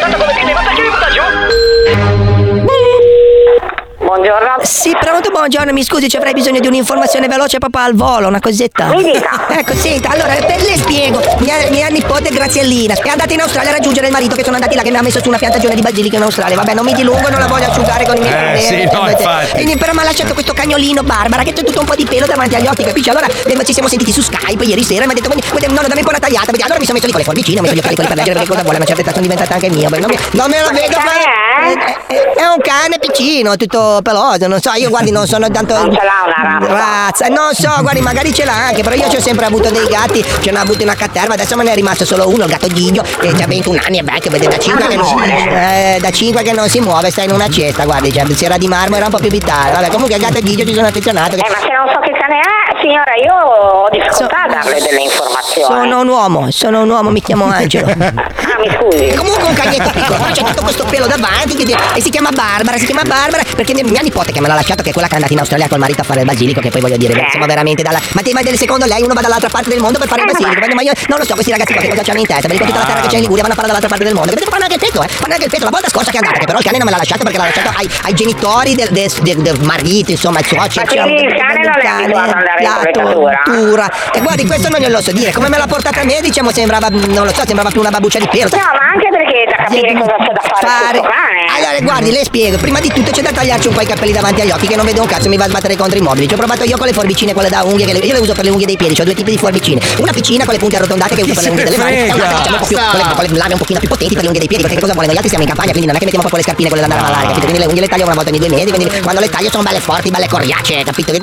Buongiorno. 4.18 4.58
Sì, 4.62 4.96
pronto, 5.00 5.32
buongiorno, 5.32 5.74
mi 5.74 5.84
scusi, 5.84 6.08
ci 6.08 6.18
avrei 6.18 6.34
bisogno 6.34 6.60
di 6.60 6.68
un'informazione 6.68 7.28
veloce 7.28 7.58
proprio 7.58 7.82
al 7.84 7.96
volo, 7.96 8.28
una 8.28 8.40
cosetta. 8.40 8.86
Mi 8.94 9.02
dica. 9.04 9.32
Ecco, 9.64 9.74
senta, 9.76 10.10
allora, 10.10 10.34
per 10.34 10.62
le 10.62 10.76
spiego, 10.78 11.20
mia, 11.40 11.56
mia 11.70 11.88
nipote 11.88 12.30
Graziellina 12.32 12.94
è 12.96 13.08
andata 13.10 13.34
in 13.34 13.40
Australia 13.42 13.70
a 13.70 13.74
raggiungere 13.74 14.08
il 14.08 14.12
marito 14.12 14.36
che 14.36 14.44
sono 14.44 14.56
andati 14.56 14.76
là 14.76 14.82
che 14.82 14.90
mi 14.92 14.98
ha 14.98 15.02
messo 15.02 15.20
su 15.22 15.28
una 15.30 15.38
piantagione 15.38 15.74
di 15.76 15.82
basilico 15.82 16.16
in 16.16 16.22
Australia. 16.24 16.56
Vabbè, 16.58 16.74
non 16.74 16.86
mi 16.86 16.94
dilungo, 16.94 17.30
non 17.30 17.40
la 17.40 17.46
voglio 17.48 17.70
asciugare 17.70 18.04
con 18.06 18.18
i 18.18 18.20
miei 18.20 18.34
Eh, 18.34 18.36
problemi. 18.36 18.62
sì, 18.90 18.90
no, 18.96 19.10
infatti. 19.10 19.52
Quindi, 19.52 19.78
però 19.78 19.94
mi 19.94 20.00
ha 20.00 20.04
lasciato 20.04 20.34
questo 20.34 20.54
cagnolino 20.54 21.02
Barbara 21.04 21.44
che 21.44 21.54
c'è 21.54 21.64
tutto 21.64 21.80
un 21.80 21.86
po' 21.86 21.96
di 21.96 22.06
pelo 22.06 22.26
davanti 22.26 22.56
agli 22.56 22.68
occhi, 22.68 22.84
capisci? 22.84 23.10
Allora 23.10 23.28
eh, 23.28 23.64
ci 23.66 23.74
siamo 23.74 23.88
sentiti 23.88 24.12
su 24.12 24.22
Skype 24.22 24.64
ieri 24.64 24.84
sera 24.84 25.04
e 25.04 25.06
mi 25.06 25.12
ha 25.12 25.16
detto, 25.16 25.28
"Guardi, 25.30 25.48
guardi, 25.50 25.68
nonno, 25.68 25.88
dammi 25.88 26.00
un 26.00 26.04
po' 26.06 26.10
una 26.12 26.20
tagliata. 26.20 26.52
Vedi, 26.52 26.62
Allora 26.64 26.80
mi 26.80 26.86
sono 26.86 26.94
messo 27.00 27.06
lì 27.08 27.12
con 27.14 27.22
le 27.22 27.26
forbicine, 27.28 27.60
ho 27.60 27.62
messo 27.62 27.74
gli 27.76 27.78
occhiali 27.80 27.96
con 27.96 28.06
per 28.08 28.16
leggere 28.18 28.34
perché 28.36 28.50
cosa 28.50 28.62
vuole, 28.64 28.78
a 28.78 28.80
una 28.82 28.88
certa 28.88 29.02
età 29.02 29.12
sono 29.14 29.22
diventata 29.22 29.54
anche 29.54 29.70
mio. 29.70 29.90
Non, 29.90 30.00
mi, 30.10 30.18
non 30.32 30.50
me 30.50 30.62
Ma 30.62 30.70
che 30.70 30.82
vedo 30.88 31.00
fare. 31.00 31.20
è? 31.24 32.14
Eh, 32.14 32.32
È 32.42 32.46
un 32.46 32.60
cane 32.62 32.98
piccino, 33.00 33.56
tutto 33.56 34.02
peloso, 34.04 34.46
non 34.48 34.62
so, 34.62 34.72
io 34.74 34.90
guardi 34.90 35.10
non 35.10 35.26
sono 35.26 35.50
tanto... 35.50 35.74
Non 35.74 35.92
ce 35.92 36.00
l'ha 36.04 36.24
una 36.26 36.60
razza? 36.60 36.74
razza. 36.74 37.28
Non 37.28 37.54
so, 37.54 37.82
guardi 37.82 38.02
magari 38.02 38.32
ce 38.34 38.46
l'ha 38.46 38.68
anche, 38.68 38.84
però 38.84 38.96
io 38.96 39.10
ci 39.10 39.16
ho 39.16 39.22
sempre 39.22 39.46
avuto 39.46 39.72
dei 39.72 39.88
gatti, 39.88 40.24
ce 40.42 40.52
n'ho 40.52 40.60
avuto 40.60 40.84
una 40.84 40.96
caterva, 40.96 41.34
adesso 41.34 41.56
me 41.56 41.64
ne 41.64 41.72
è 41.72 41.76
rimasto 41.76 42.06
solo 42.06 42.30
uno, 42.30 42.44
il 42.44 42.50
gatto 42.52 42.68
Gigio, 42.68 43.02
che 43.02 43.30
ha 43.30 43.48
21 43.48 43.82
anni, 43.86 44.00
è 44.00 44.04
vecchio, 44.04 44.30
vede 44.30 44.48
da 44.48 44.58
5 44.58 44.88
che 44.88 44.96
non, 44.96 45.24
eh, 45.24 45.98
da 46.00 46.12
5 46.12 46.44
che 46.44 46.54
non 46.54 46.70
si 46.70 46.80
muove, 46.80 47.10
sta 47.10 47.24
in 47.24 47.32
una 47.32 47.50
cesta, 47.50 47.86
guardi, 47.86 48.12
cioè, 48.12 48.26
se 48.34 48.46
era 48.46 48.58
di 48.58 48.68
marmo 48.68 48.96
era 48.96 49.06
un 49.06 49.12
po' 49.12 49.18
più 49.20 49.30
vitale. 49.30 49.72
Vabbè, 49.72 49.90
comunque 49.90 50.16
il 50.16 50.22
gatto 50.22 50.40
Gigio 50.42 50.66
ci 50.66 50.74
sono 50.74 50.88
affezionato. 50.88 51.36
Eh, 51.36 51.50
ma 51.50 51.60
se 51.60 51.72
non 51.74 51.88
so 51.92 52.00
che 52.00 52.12
cane 52.12 52.40
è, 52.40 52.73
signora, 52.84 53.14
io 53.24 53.34
ho 53.34 53.90
difficoltà 53.90 54.44
a 54.44 54.48
darle 54.48 54.80
delle 54.82 55.02
informazioni. 55.02 55.64
Sono 55.74 56.00
un 56.02 56.08
uomo, 56.08 56.52
sono 56.52 56.82
un 56.82 56.90
uomo, 56.90 57.10
mi 57.10 57.22
chiamo 57.22 57.46
Angelo. 57.46 57.88
Ah, 57.88 58.60
mi 58.60 58.70
scusi. 58.78 59.16
Comunque 59.16 59.44
un 59.48 59.54
cagnetto 59.56 59.90
piccolo, 59.92 60.24
c'è 60.32 60.44
tutto 60.44 60.62
questo 60.62 60.86
pelo 60.86 61.08
davanti 61.08 61.56
che- 61.56 61.76
e 61.96 62.02
si 62.02 62.10
chiama 62.10 62.30
Barbara, 62.32 62.78
si 62.78 62.86
chiama 62.86 63.02
Barbara 63.04 63.42
perché 63.56 63.74
mia, 63.74 63.84
mia 63.86 64.02
nipote 64.02 64.32
che 64.32 64.42
me 64.42 64.48
l'ha 64.48 64.56
lasciato 64.56 64.84
che 64.84 64.90
è 64.90 64.94
quella 64.94 65.08
che 65.08 65.14
è 65.14 65.16
andata 65.16 65.34
in 65.34 65.40
Australia 65.40 65.68
col 65.68 65.80
marito 65.80 66.02
a 66.02 66.04
fare 66.04 66.20
il 66.20 66.26
basilico, 66.26 66.60
che 66.60 66.70
poi 66.70 66.82
voglio 66.82 66.98
dire, 66.98 67.14
Eh. 67.20 67.28
siamo 67.32 67.46
veramente 67.46 67.82
dalla. 67.84 68.00
Ma 68.14 68.22
te, 68.22 68.32
ma 68.34 68.42
del- 68.42 68.58
secondo 68.58 68.86
lei 68.86 69.02
uno 69.02 69.14
va 69.14 69.22
dall'altra 69.22 69.50
parte 69.50 69.70
del 69.70 69.80
mondo 69.80 69.98
per 69.98 70.08
fare 70.08 70.22
il 70.22 70.28
basilico? 70.32 70.76
Ma 70.76 70.82
io 70.82 70.92
non 71.08 71.18
lo 71.20 71.26
so, 71.26 71.34
questi 71.34 71.52
ragazzi 71.52 71.74
qua 71.74 71.82
che 71.82 71.90
cosa 71.90 72.02
c'hanno 72.04 72.20
in 72.20 72.28
testa, 72.28 72.48
perché 72.48 72.66
tutta 72.66 72.80
la 72.80 72.86
terra 72.86 73.00
che 73.02 73.08
c'è 73.08 73.16
in 73.16 73.22
Liguria 73.22 73.42
vanno 73.44 73.54
a 73.54 73.58
fare 73.58 73.68
dall'altra 73.68 73.90
parte 73.90 74.06
del 74.06 74.14
mondo. 74.14 74.34
Che 74.34 74.46
fanno 74.50 74.64
anche 74.64 74.76
il 74.76 74.80
petto, 74.82 75.02
eh? 75.04 75.08
Fanno 75.08 75.34
anche 75.34 75.46
il 75.46 75.52
petto. 75.52 75.64
La 75.64 75.70
volta 75.72 75.90
scorsa 75.90 76.12
che 76.12 76.18
è 76.18 76.20
andata, 76.22 76.40
che 76.40 76.46
però 76.46 76.58
il 76.60 76.64
cane 76.66 76.78
non 76.78 76.86
me 76.86 76.92
l'ha 76.92 76.98
lasciato 76.98 77.24
perché 77.24 77.38
l'ha 77.38 77.46
lasciato 77.46 77.72
ai, 77.78 77.90
ai 78.04 78.14
genitori 78.14 78.76
del, 78.76 78.90
del- 78.92 79.12
del- 79.22 79.42
del 79.42 79.60
marito, 79.64 80.12
insomma, 80.12 80.38
ai 80.40 80.44
suoceri. 80.46 80.98
Ma 80.98 81.04
quindi 81.04 81.24
il 81.24 81.36
cane 81.36 81.62
non 81.64 81.80
è 81.82 81.86
abituato 81.88 82.30
ad 82.30 82.36
andare 82.38 82.62
la 82.78 82.92
toilettatura? 82.92 83.42
tortura. 83.44 83.90
E 84.14 84.20
guardi, 84.22 84.46
questo 84.46 84.70
non 84.70 84.80
glielo 84.80 85.02
so 85.02 85.12
dire. 85.12 85.32
Come 85.32 85.50
me 85.50 85.58
l'ha 85.58 85.68
portata 85.68 86.02
a 86.02 86.04
me, 86.04 86.20
diciamo, 86.22 86.52
sembrava, 86.52 86.88
non 86.90 87.26
lo 87.26 87.34
so, 87.34 87.44
sembrava 87.46 87.70
più 87.70 87.80
una 87.80 87.90
babuccia 87.90 88.20
di 88.20 88.28
pelo. 88.30 88.50
No, 88.52 88.58
ma 88.58 88.92
anche 88.94 89.10
perché 89.10 89.46
da 89.46 89.64
capire 89.64 89.94
cosa 89.94 90.16
c'è 90.18 90.32
da 90.32 90.42
fare, 90.42 90.98
sul 90.98 91.08
cane. 91.08 91.42
Allora, 91.58 91.80
guardi, 91.82 92.12
le 92.12 92.24
spiego. 92.24 92.58
Prima 92.58 92.80
di 92.80 92.90
tutto 92.90 93.12
c'è 93.12 93.22
da 93.22 93.32
tagliarci 93.32 93.68
un 93.68 93.74
po' 93.74 93.82
i 93.82 93.86
capelli 93.86 94.12
davanti 94.12 94.42
agli 94.42 94.52
occhi, 94.52 94.68
che 94.68 94.76
non 94.76 94.86
vedo 94.86 95.02
un 95.02 95.08
cazzo, 95.08 95.30
mi 95.30 95.38
va 95.38 95.46
a 95.46 95.50
sbattere 95.50 95.76
contro 95.76 95.98
i 95.98 96.02
mobili. 96.02 96.28
Ci 96.28 96.34
ho 96.34 96.38
provato 96.38 96.64
io 96.64 96.78
con 96.78 96.88
le 96.88 96.94
forbicine, 96.94 97.34
quelle 97.34 97.50
da 97.50 97.64
unghie, 97.64 97.86
che 97.86 97.94
le- 97.94 98.00
io 98.00 98.14
le 98.14 98.20
uso 98.20 98.34
per 98.34 98.44
le 98.44 98.50
unghie 98.52 98.66
dei 98.66 98.78
piedi, 98.78 99.00
ho 99.00 99.04
due 99.04 99.14
tipi 99.14 99.32
di 99.32 99.38
forbicine. 99.38 99.82
Una 100.00 100.12
piccina 100.12 100.46
con 100.46 100.54
le 100.54 100.60
punte 100.60 100.76
arrotondate 100.78 101.16
che 101.16 101.22
uso 101.22 101.34
per 101.34 101.44
le 101.44 101.50
unghie 101.50 101.64
delle 101.66 101.78
mani, 101.78 101.98
e 101.98 102.14
un'altra 102.14 102.38
che 102.38 102.44
ce 102.44 102.50
l'ho 102.50 102.56
un 102.56 102.60
po' 102.62 102.68
più, 102.68 102.78
con 102.78 103.24
le, 103.26 103.38
lame 103.38 103.54
un 103.54 103.60
pochino 103.60 103.80
più 103.80 103.88
potenti 103.88 104.14
per 104.14 104.24
le 104.24 104.28
unghie 104.30 104.40
dei 104.40 104.48
piedi, 104.48 104.64
perché 104.64 104.80
cosa 104.80 104.94
vuole? 104.94 105.08
Noi 105.08 105.16
altri 105.16 105.30
siamo 105.30 105.44
in 105.44 105.50
campagna, 105.50 105.72
quindi 105.72 105.88
non 105.88 105.96
è 105.96 106.00
che 106.00 106.06
mettiamo 106.06 106.28
proprio 106.28 106.44
le 106.44 106.48
scarpine 106.48 106.70
quelle 106.70 106.88
da 106.88 106.94
andare 106.94 107.08
a 107.08 107.12
malare, 107.12 107.28
capito? 107.28 107.46
Quindi 107.46 107.60
le 107.60 107.68
unghie 107.68 107.82
le 107.82 107.88
taglio 107.88 108.06
una 108.06 108.16
volta 108.16 108.30
ogni 108.30 108.40
due 108.40 108.50
mesi, 108.50 108.72
quindi 108.72 109.02
quando 109.02 109.22
le 109.22 109.30
taglio 109.30 109.50
sono 109.50 109.64
belle 109.64 109.80
forti, 109.80 110.10
belle 110.10 110.28
coriacee, 110.28 110.84
capito? 110.84 111.12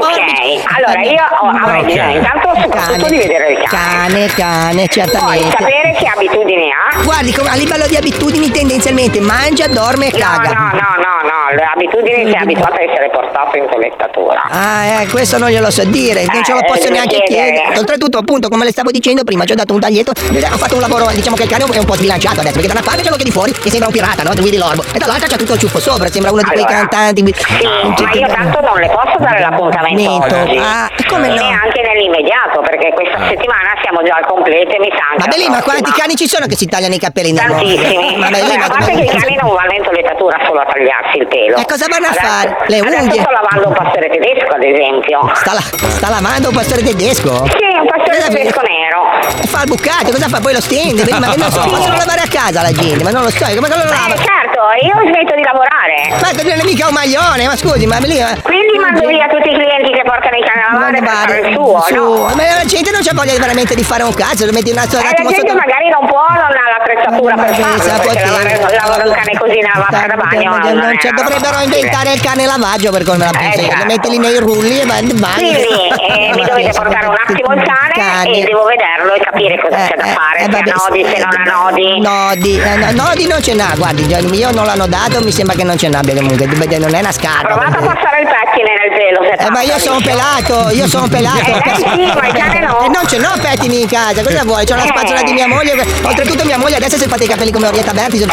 Ok, 0.00 0.49
allora 0.76 1.00
io 1.02 1.22
ho- 1.40 1.48
avrei 1.64 1.80
Ok. 1.80 1.86
bisogno 1.86 2.16
intanto 2.16 2.48
soprattutto 2.60 3.08
di 3.08 3.16
vedere 3.18 3.48
il 3.52 3.58
cane. 3.58 3.78
Cane, 3.80 4.26
cane, 4.28 4.74
Poi 4.76 4.88
certamente. 4.88 5.56
sapere 5.58 5.94
che 5.98 6.06
abitudini 6.06 6.70
ha. 6.70 7.02
Guardi, 7.02 7.34
a 7.46 7.54
livello 7.54 7.86
di 7.86 7.96
abitudini 7.96 8.50
tendenzialmente 8.50 9.20
mangia, 9.20 9.66
dorme 9.68 10.06
e 10.08 10.10
caga. 10.18 10.50
no, 10.50 10.70
no, 10.72 10.90
no, 10.96 11.14
no, 11.28 11.54
le 11.54 11.62
abitudini 11.74 12.26
si 12.30 12.32
è 12.36 12.38
abituato 12.42 12.74
a 12.74 12.82
essere 12.82 13.10
portato 13.10 13.56
in 13.56 13.66
toilettatura. 13.70 14.42
Ah, 14.50 14.84
eh, 15.02 15.06
questo 15.08 15.38
non 15.38 15.48
glielo 15.50 15.70
so 15.70 15.84
dire, 15.84 16.24
non 16.32 16.42
ce 16.44 16.52
lo 16.52 16.58
Eh, 16.60 16.64
posso 16.66 16.80
devi 16.84 16.92
neanche 16.92 17.22
chiedere. 17.26 17.52
chiedere. 17.56 17.78
Oltretutto, 17.78 18.18
appunto, 18.18 18.48
come 18.48 18.64
le 18.64 18.70
stavo 18.70 18.90
dicendo 18.90 19.24
prima, 19.24 19.44
ci 19.44 19.52
ho 19.52 19.56
dato 19.56 19.72
un 19.74 19.80
taglietto, 19.80 20.10
ho 20.12 20.56
fatto 20.58 20.74
un 20.74 20.80
lavoro, 20.80 21.06
diciamo 21.12 21.36
che 21.36 21.42
il 21.44 21.48
cane 21.48 21.64
è 21.64 21.78
un 21.78 21.84
po' 21.84 21.94
sbilanciato 21.94 22.40
adesso, 22.40 22.54
perché 22.54 22.68
da 22.68 22.74
una 22.78 22.82
parte 22.86 23.02
c'è 23.02 23.08
l'occhio 23.10 23.24
di 23.24 23.30
fuori 23.30 23.52
che 23.52 23.68
sembra 23.70 23.88
un 23.88 23.92
pirata, 23.94 24.22
no? 24.22 24.32
Guidi 24.34 24.56
l'orbo, 24.56 24.82
e 24.92 24.98
dall'altra 24.98 25.26
c'è 25.28 25.36
tutto 25.36 25.54
il 25.54 25.58
ciuffo 25.60 25.78
sopra, 25.80 26.08
sembra 26.08 26.30
uno 26.32 26.42
di 26.42 26.48
quei 26.50 26.64
Allora, 26.64 26.86
cantanti. 26.88 27.34
Sì, 27.36 27.66
ma 28.02 28.12
io 28.12 28.26
tanto 28.26 28.60
non 28.60 28.78
le 28.78 28.88
posso 28.88 29.16
dare 29.18 29.40
l'appuntamento. 29.40 30.39
Oggi. 30.42 30.56
Ah, 30.58 30.88
come 31.08 31.26
e 31.26 31.34
no? 31.34 31.34
neanche 31.46 31.80
nell'immediato, 31.82 32.60
perché 32.60 32.90
questa 32.92 33.18
settimana 33.28 33.72
siamo 33.82 34.02
già 34.02 34.14
al 34.16 34.26
completo 34.26 34.74
e 34.74 34.78
mi 34.80 34.90
sa 34.90 35.04
anche 35.12 35.24
Vabbè 35.24 35.36
lì, 35.38 35.48
ma 35.48 35.62
quanti 35.62 35.90
cani 35.92 36.14
ci 36.16 36.26
sono 36.28 36.46
che 36.46 36.56
si 36.56 36.66
tagliano 36.66 36.94
i 36.94 36.98
capelli 36.98 37.32
nel 37.32 37.46
mondo? 37.46 37.64
Tantissimi. 37.64 38.16
Vabbè, 38.18 38.40
lì, 38.42 38.56
ma 38.56 38.64
a 38.64 38.68
parte 38.70 38.92
che 38.94 39.02
i 39.02 39.10
cani 39.10 39.36
non 39.40 39.52
vanno 39.54 39.72
in 39.74 39.82
toilettatura 39.82 40.36
solo 40.46 40.60
a 40.60 40.66
tagliarsi 40.66 41.16
il 41.18 41.26
pelo. 41.26 41.56
E 41.56 41.64
cosa 41.66 41.86
vanno 41.88 42.06
a 42.06 42.10
Adesso- 42.10 42.26
fare? 42.26 42.48
Le 42.66 42.80
unghie? 42.80 43.20
sto 43.20 43.30
lavando 43.30 43.68
un 43.68 43.74
pastore 43.74 44.08
tedesco, 44.08 44.52
ad 44.54 44.64
esempio. 44.64 45.18
Sta, 45.34 45.52
la- 45.52 45.60
sta 46.00 46.08
lavando 46.08 46.48
un 46.48 46.54
pastore 46.54 46.82
tedesco? 46.82 47.32
Sì, 47.56 47.64
un 47.78 47.86
pastore 47.86 48.18
tedesco 48.28 48.60
nero. 48.62 48.98
E 49.42 49.46
fa 49.46 49.62
il 49.62 49.68
bucato, 49.68 50.10
cosa 50.12 50.28
fa? 50.28 50.40
Poi 50.40 50.52
lo 50.54 50.60
stende, 50.60 51.04
ma 51.10 51.18
non 51.18 51.50
si 51.50 51.58
possono 51.68 51.96
lavare 51.96 52.22
a 52.24 52.28
casa 52.30 52.62
la 52.62 52.72
gente, 52.72 53.02
ma 53.04 53.10
non 53.10 53.22
lo 53.22 53.30
so, 53.30 53.44
come 53.44 53.68
lo 53.68 53.76
lava? 53.76 54.14
Eh, 54.14 54.16
certo, 54.16 54.60
io 54.84 54.94
smetto 55.08 55.34
di 55.34 55.42
lavorare. 55.44 56.08
Ma 56.20 56.28
non 56.32 56.60
è 56.60 56.64
mica 56.64 56.86
un 56.88 56.94
maglione, 56.94 57.46
ma 57.46 57.56
scusi, 57.56 57.86
ma 57.86 57.98
lì. 57.98 58.18
ma- 58.20 58.36
Quindi 58.42 58.78
mando 58.78 59.06
via 59.06 59.26
tutti 59.28 59.48
i 59.50 59.54
clienti 59.54 59.90
che 59.92 60.02
portano 60.04 60.18
i 60.28 60.44
cani 60.44 60.60
a 60.60 60.72
lavare 60.72 60.98
per 61.00 61.08
fare 61.08 61.38
il 61.40 61.52
suo, 61.54 61.80
su. 61.88 61.94
no? 61.94 62.34
Ma 62.34 62.42
la 62.56 62.64
gente 62.64 62.90
non 62.90 63.00
c'ha 63.02 63.12
voglia 63.14 63.32
veramente 63.38 63.74
di 63.74 63.82
fare 63.84 64.02
un 64.02 64.14
cazzo, 64.14 64.44
lo 64.46 64.52
metti 64.52 64.70
un 64.70 64.78
attimo 64.78 65.00
Eh, 65.00 65.04
la 65.04 65.12
gente 65.14 65.34
sotto. 65.40 65.54
magari 65.54 65.88
non 65.88 66.06
può, 66.06 66.24
non 66.28 66.50
ha 66.52 66.66
l'attrezzatura 66.76 67.34
per 67.34 67.50
Vabbè, 67.50 67.80
sa 67.80 67.94
farlo, 67.96 68.08
perché 68.10 68.76
lavare 68.76 69.08
un 69.08 69.14
cane 69.14 69.34
così 69.38 69.58
nella 69.60 69.86
vasca 69.88 70.06
da 70.06 70.16
bagno 70.16 70.50
Non 70.50 70.78
non 70.80 71.14
dovrebbero 71.14 71.60
inventare 71.62 72.12
il 72.12 72.20
cane 72.20 72.46
lavaggio 72.46 72.90
per 72.90 73.02
come 73.04 73.24
la 73.24 73.30
pensi. 73.30 73.66
Lo 73.66 73.84
metti 73.86 74.08
lì 74.10 74.18
nei 74.18 74.38
rulli 74.38 74.80
e 74.80 74.86
vai 74.86 75.02
in 75.08 75.18
bagno. 75.18 75.36
Quindi 75.36 75.88
eh, 76.08 76.32
mi 76.34 76.44
dovete 76.44 76.70
portare 76.72 77.06
un 77.06 77.16
attimo 77.26 77.52
il 77.54 77.62
cane 77.62 78.28
e 78.30 78.44
devo 78.44 78.64
vederlo 78.64 79.14
e 79.14 79.20
capire 79.20 79.58
cosa 79.60 79.76
c'è 79.86 79.96
da 79.96 80.06
fare, 80.06 80.38
eh, 80.38 80.44
se 80.44 80.50
vabbè, 80.50 80.70
ha 80.70 80.74
nodi, 80.76 81.04
se 81.04 81.18
non 81.18 81.32
ha 81.34 81.42
nodi. 81.50 82.00
Nodi, 82.00 82.60
eh, 82.60 82.76
no, 82.76 83.02
nodi 83.04 83.26
non 83.26 83.42
ce 83.42 83.54
n'ha, 83.54 83.72
guardi, 83.76 84.04
mio 84.28 84.50
non 84.52 84.64
l'hanno 84.66 84.86
dato, 84.86 85.20
mi 85.22 85.30
sembra 85.32 85.54
che 85.56 85.64
non 85.64 85.76
ce 85.78 85.88
n'abbia 85.88 86.14
comunque, 86.14 86.46
non 86.78 86.94
è 86.94 86.98
una 87.00 87.12
scarpa. 87.12 87.54
Provate 87.54 87.76
a 87.76 87.92
passare 87.94 88.20
il 88.22 88.28
pettine 88.28 88.72
nel 88.78 88.92
pelo 88.96 89.20
se 89.24 89.46
Eh, 89.46 89.50
ma 89.50 89.62
io 89.62 89.78
sono 89.78 89.98
pelato, 90.10 90.70
io 90.70 90.86
sono 90.88 91.06
pelato. 91.08 91.38
Eh, 91.62 91.74
sì, 91.76 91.84
ma 91.84 92.26
il 92.26 92.32
cane 92.34 92.60
no. 92.60 92.80
Eh, 92.80 92.88
non 92.88 93.06
ce 93.06 93.18
n'ho 93.18 93.32
pettini 93.40 93.80
in 93.82 93.88
casa, 93.88 94.22
cosa 94.22 94.42
vuoi? 94.44 94.64
C'ho 94.64 94.74
la 94.74 94.84
Eh. 94.84 94.88
spazzola 94.88 95.22
di 95.22 95.32
mia 95.32 95.46
moglie. 95.46 95.84
Oltretutto 96.02 96.44
mia 96.44 96.58
moglie 96.58 96.76
adesso 96.76 96.96
si 96.96 97.04
è 97.04 97.08
fatta 97.08 97.24
i 97.24 97.28
capelli 97.28 97.52
come 97.52 97.68
Orietta 97.68 97.92
Berti, 97.92 98.18
se, 98.18 98.26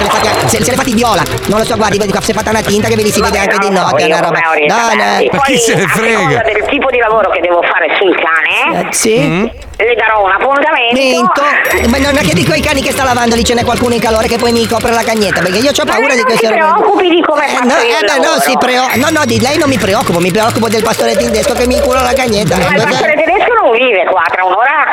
se, 0.48 0.64
se 0.64 0.72
ha 0.72 0.76
fatti 0.76 0.94
viola. 0.94 1.24
Non 1.48 1.60
lo 1.60 1.66
so, 1.66 1.76
guardi, 1.76 2.00
si 2.22 2.32
è 2.32 2.34
fatta 2.34 2.50
una 2.50 2.62
tinta 2.62 2.88
che 2.88 2.96
ve 2.96 3.04
li 3.04 3.12
si 3.12 3.22
vede 3.22 3.38
anche 3.40 3.58
di 3.60 3.70
notte, 3.70 4.06
una 4.06 4.20
roba. 4.20 4.40
No, 4.68 4.94
no. 4.94 5.30
Poi, 5.30 5.56
a 5.56 5.60
seconda 5.60 6.42
del 6.44 6.66
tipo 6.70 6.90
di 6.90 6.98
lavoro 6.98 7.30
che 7.30 7.40
devo 7.42 7.62
fare 7.62 7.96
sul 8.00 8.16
cane, 8.16 8.80
Eh, 8.90 8.94
sì. 8.94 9.52
Le 9.78 9.94
darò 9.96 10.24
un 10.24 10.32
appuntamento. 10.32 10.96
Mento. 10.98 11.42
Ma 11.90 11.98
non 12.00 12.18
è 12.18 12.22
che 12.22 12.34
di 12.34 12.44
quei 12.46 12.62
cani 12.62 12.82
che 12.82 12.92
sta 12.92 13.04
lavando 13.04 13.36
lì 13.36 13.44
ce 13.44 13.54
n'è 13.54 13.64
qualcuno 13.64 13.94
in 13.94 14.00
calore 14.02 14.28
che 14.28 14.38
poi 14.38 14.52
mi 14.52 14.66
copre 14.68 14.92
la 14.92 15.04
cagnetta, 15.04 15.40
perché 15.42 15.60
io 15.60 15.70
ho 15.72 15.86
paura 15.86 16.14
di 16.14 16.22
non 16.22 16.26
queste 16.26 16.48
ti 16.48 16.54
robe. 16.58 16.74
preoccupi 16.74 17.10
di 17.10 17.22
come 17.22 17.46
Eh, 17.48 17.64
no, 17.66 17.76
eh, 17.78 18.02
beh, 18.06 18.26
no, 18.26 18.40
si 18.40 18.56
preo- 18.58 18.88
no, 18.96 19.08
no, 19.12 19.22
di 19.26 19.40
lei 19.40 19.58
non 19.58 19.70
mi 19.70 19.78
preoccupo, 19.78 20.20
mi 20.20 20.32
preoccupo 20.32 20.68
del 20.68 20.82
pastore 20.84 21.16
tedesco 21.16 21.54
che 21.54 21.68
mi 21.68 21.76
incula 21.76 22.02
la 22.02 22.14
cagnetta. 22.14 22.58
Ma 22.58 22.76
il 22.76 22.82
pastore 22.84 23.14
tedesco 23.14 23.54
non 23.62 23.72
vive 23.72 24.06
qua, 24.10 24.24
tra 24.32 24.44
un'ora 24.46 24.87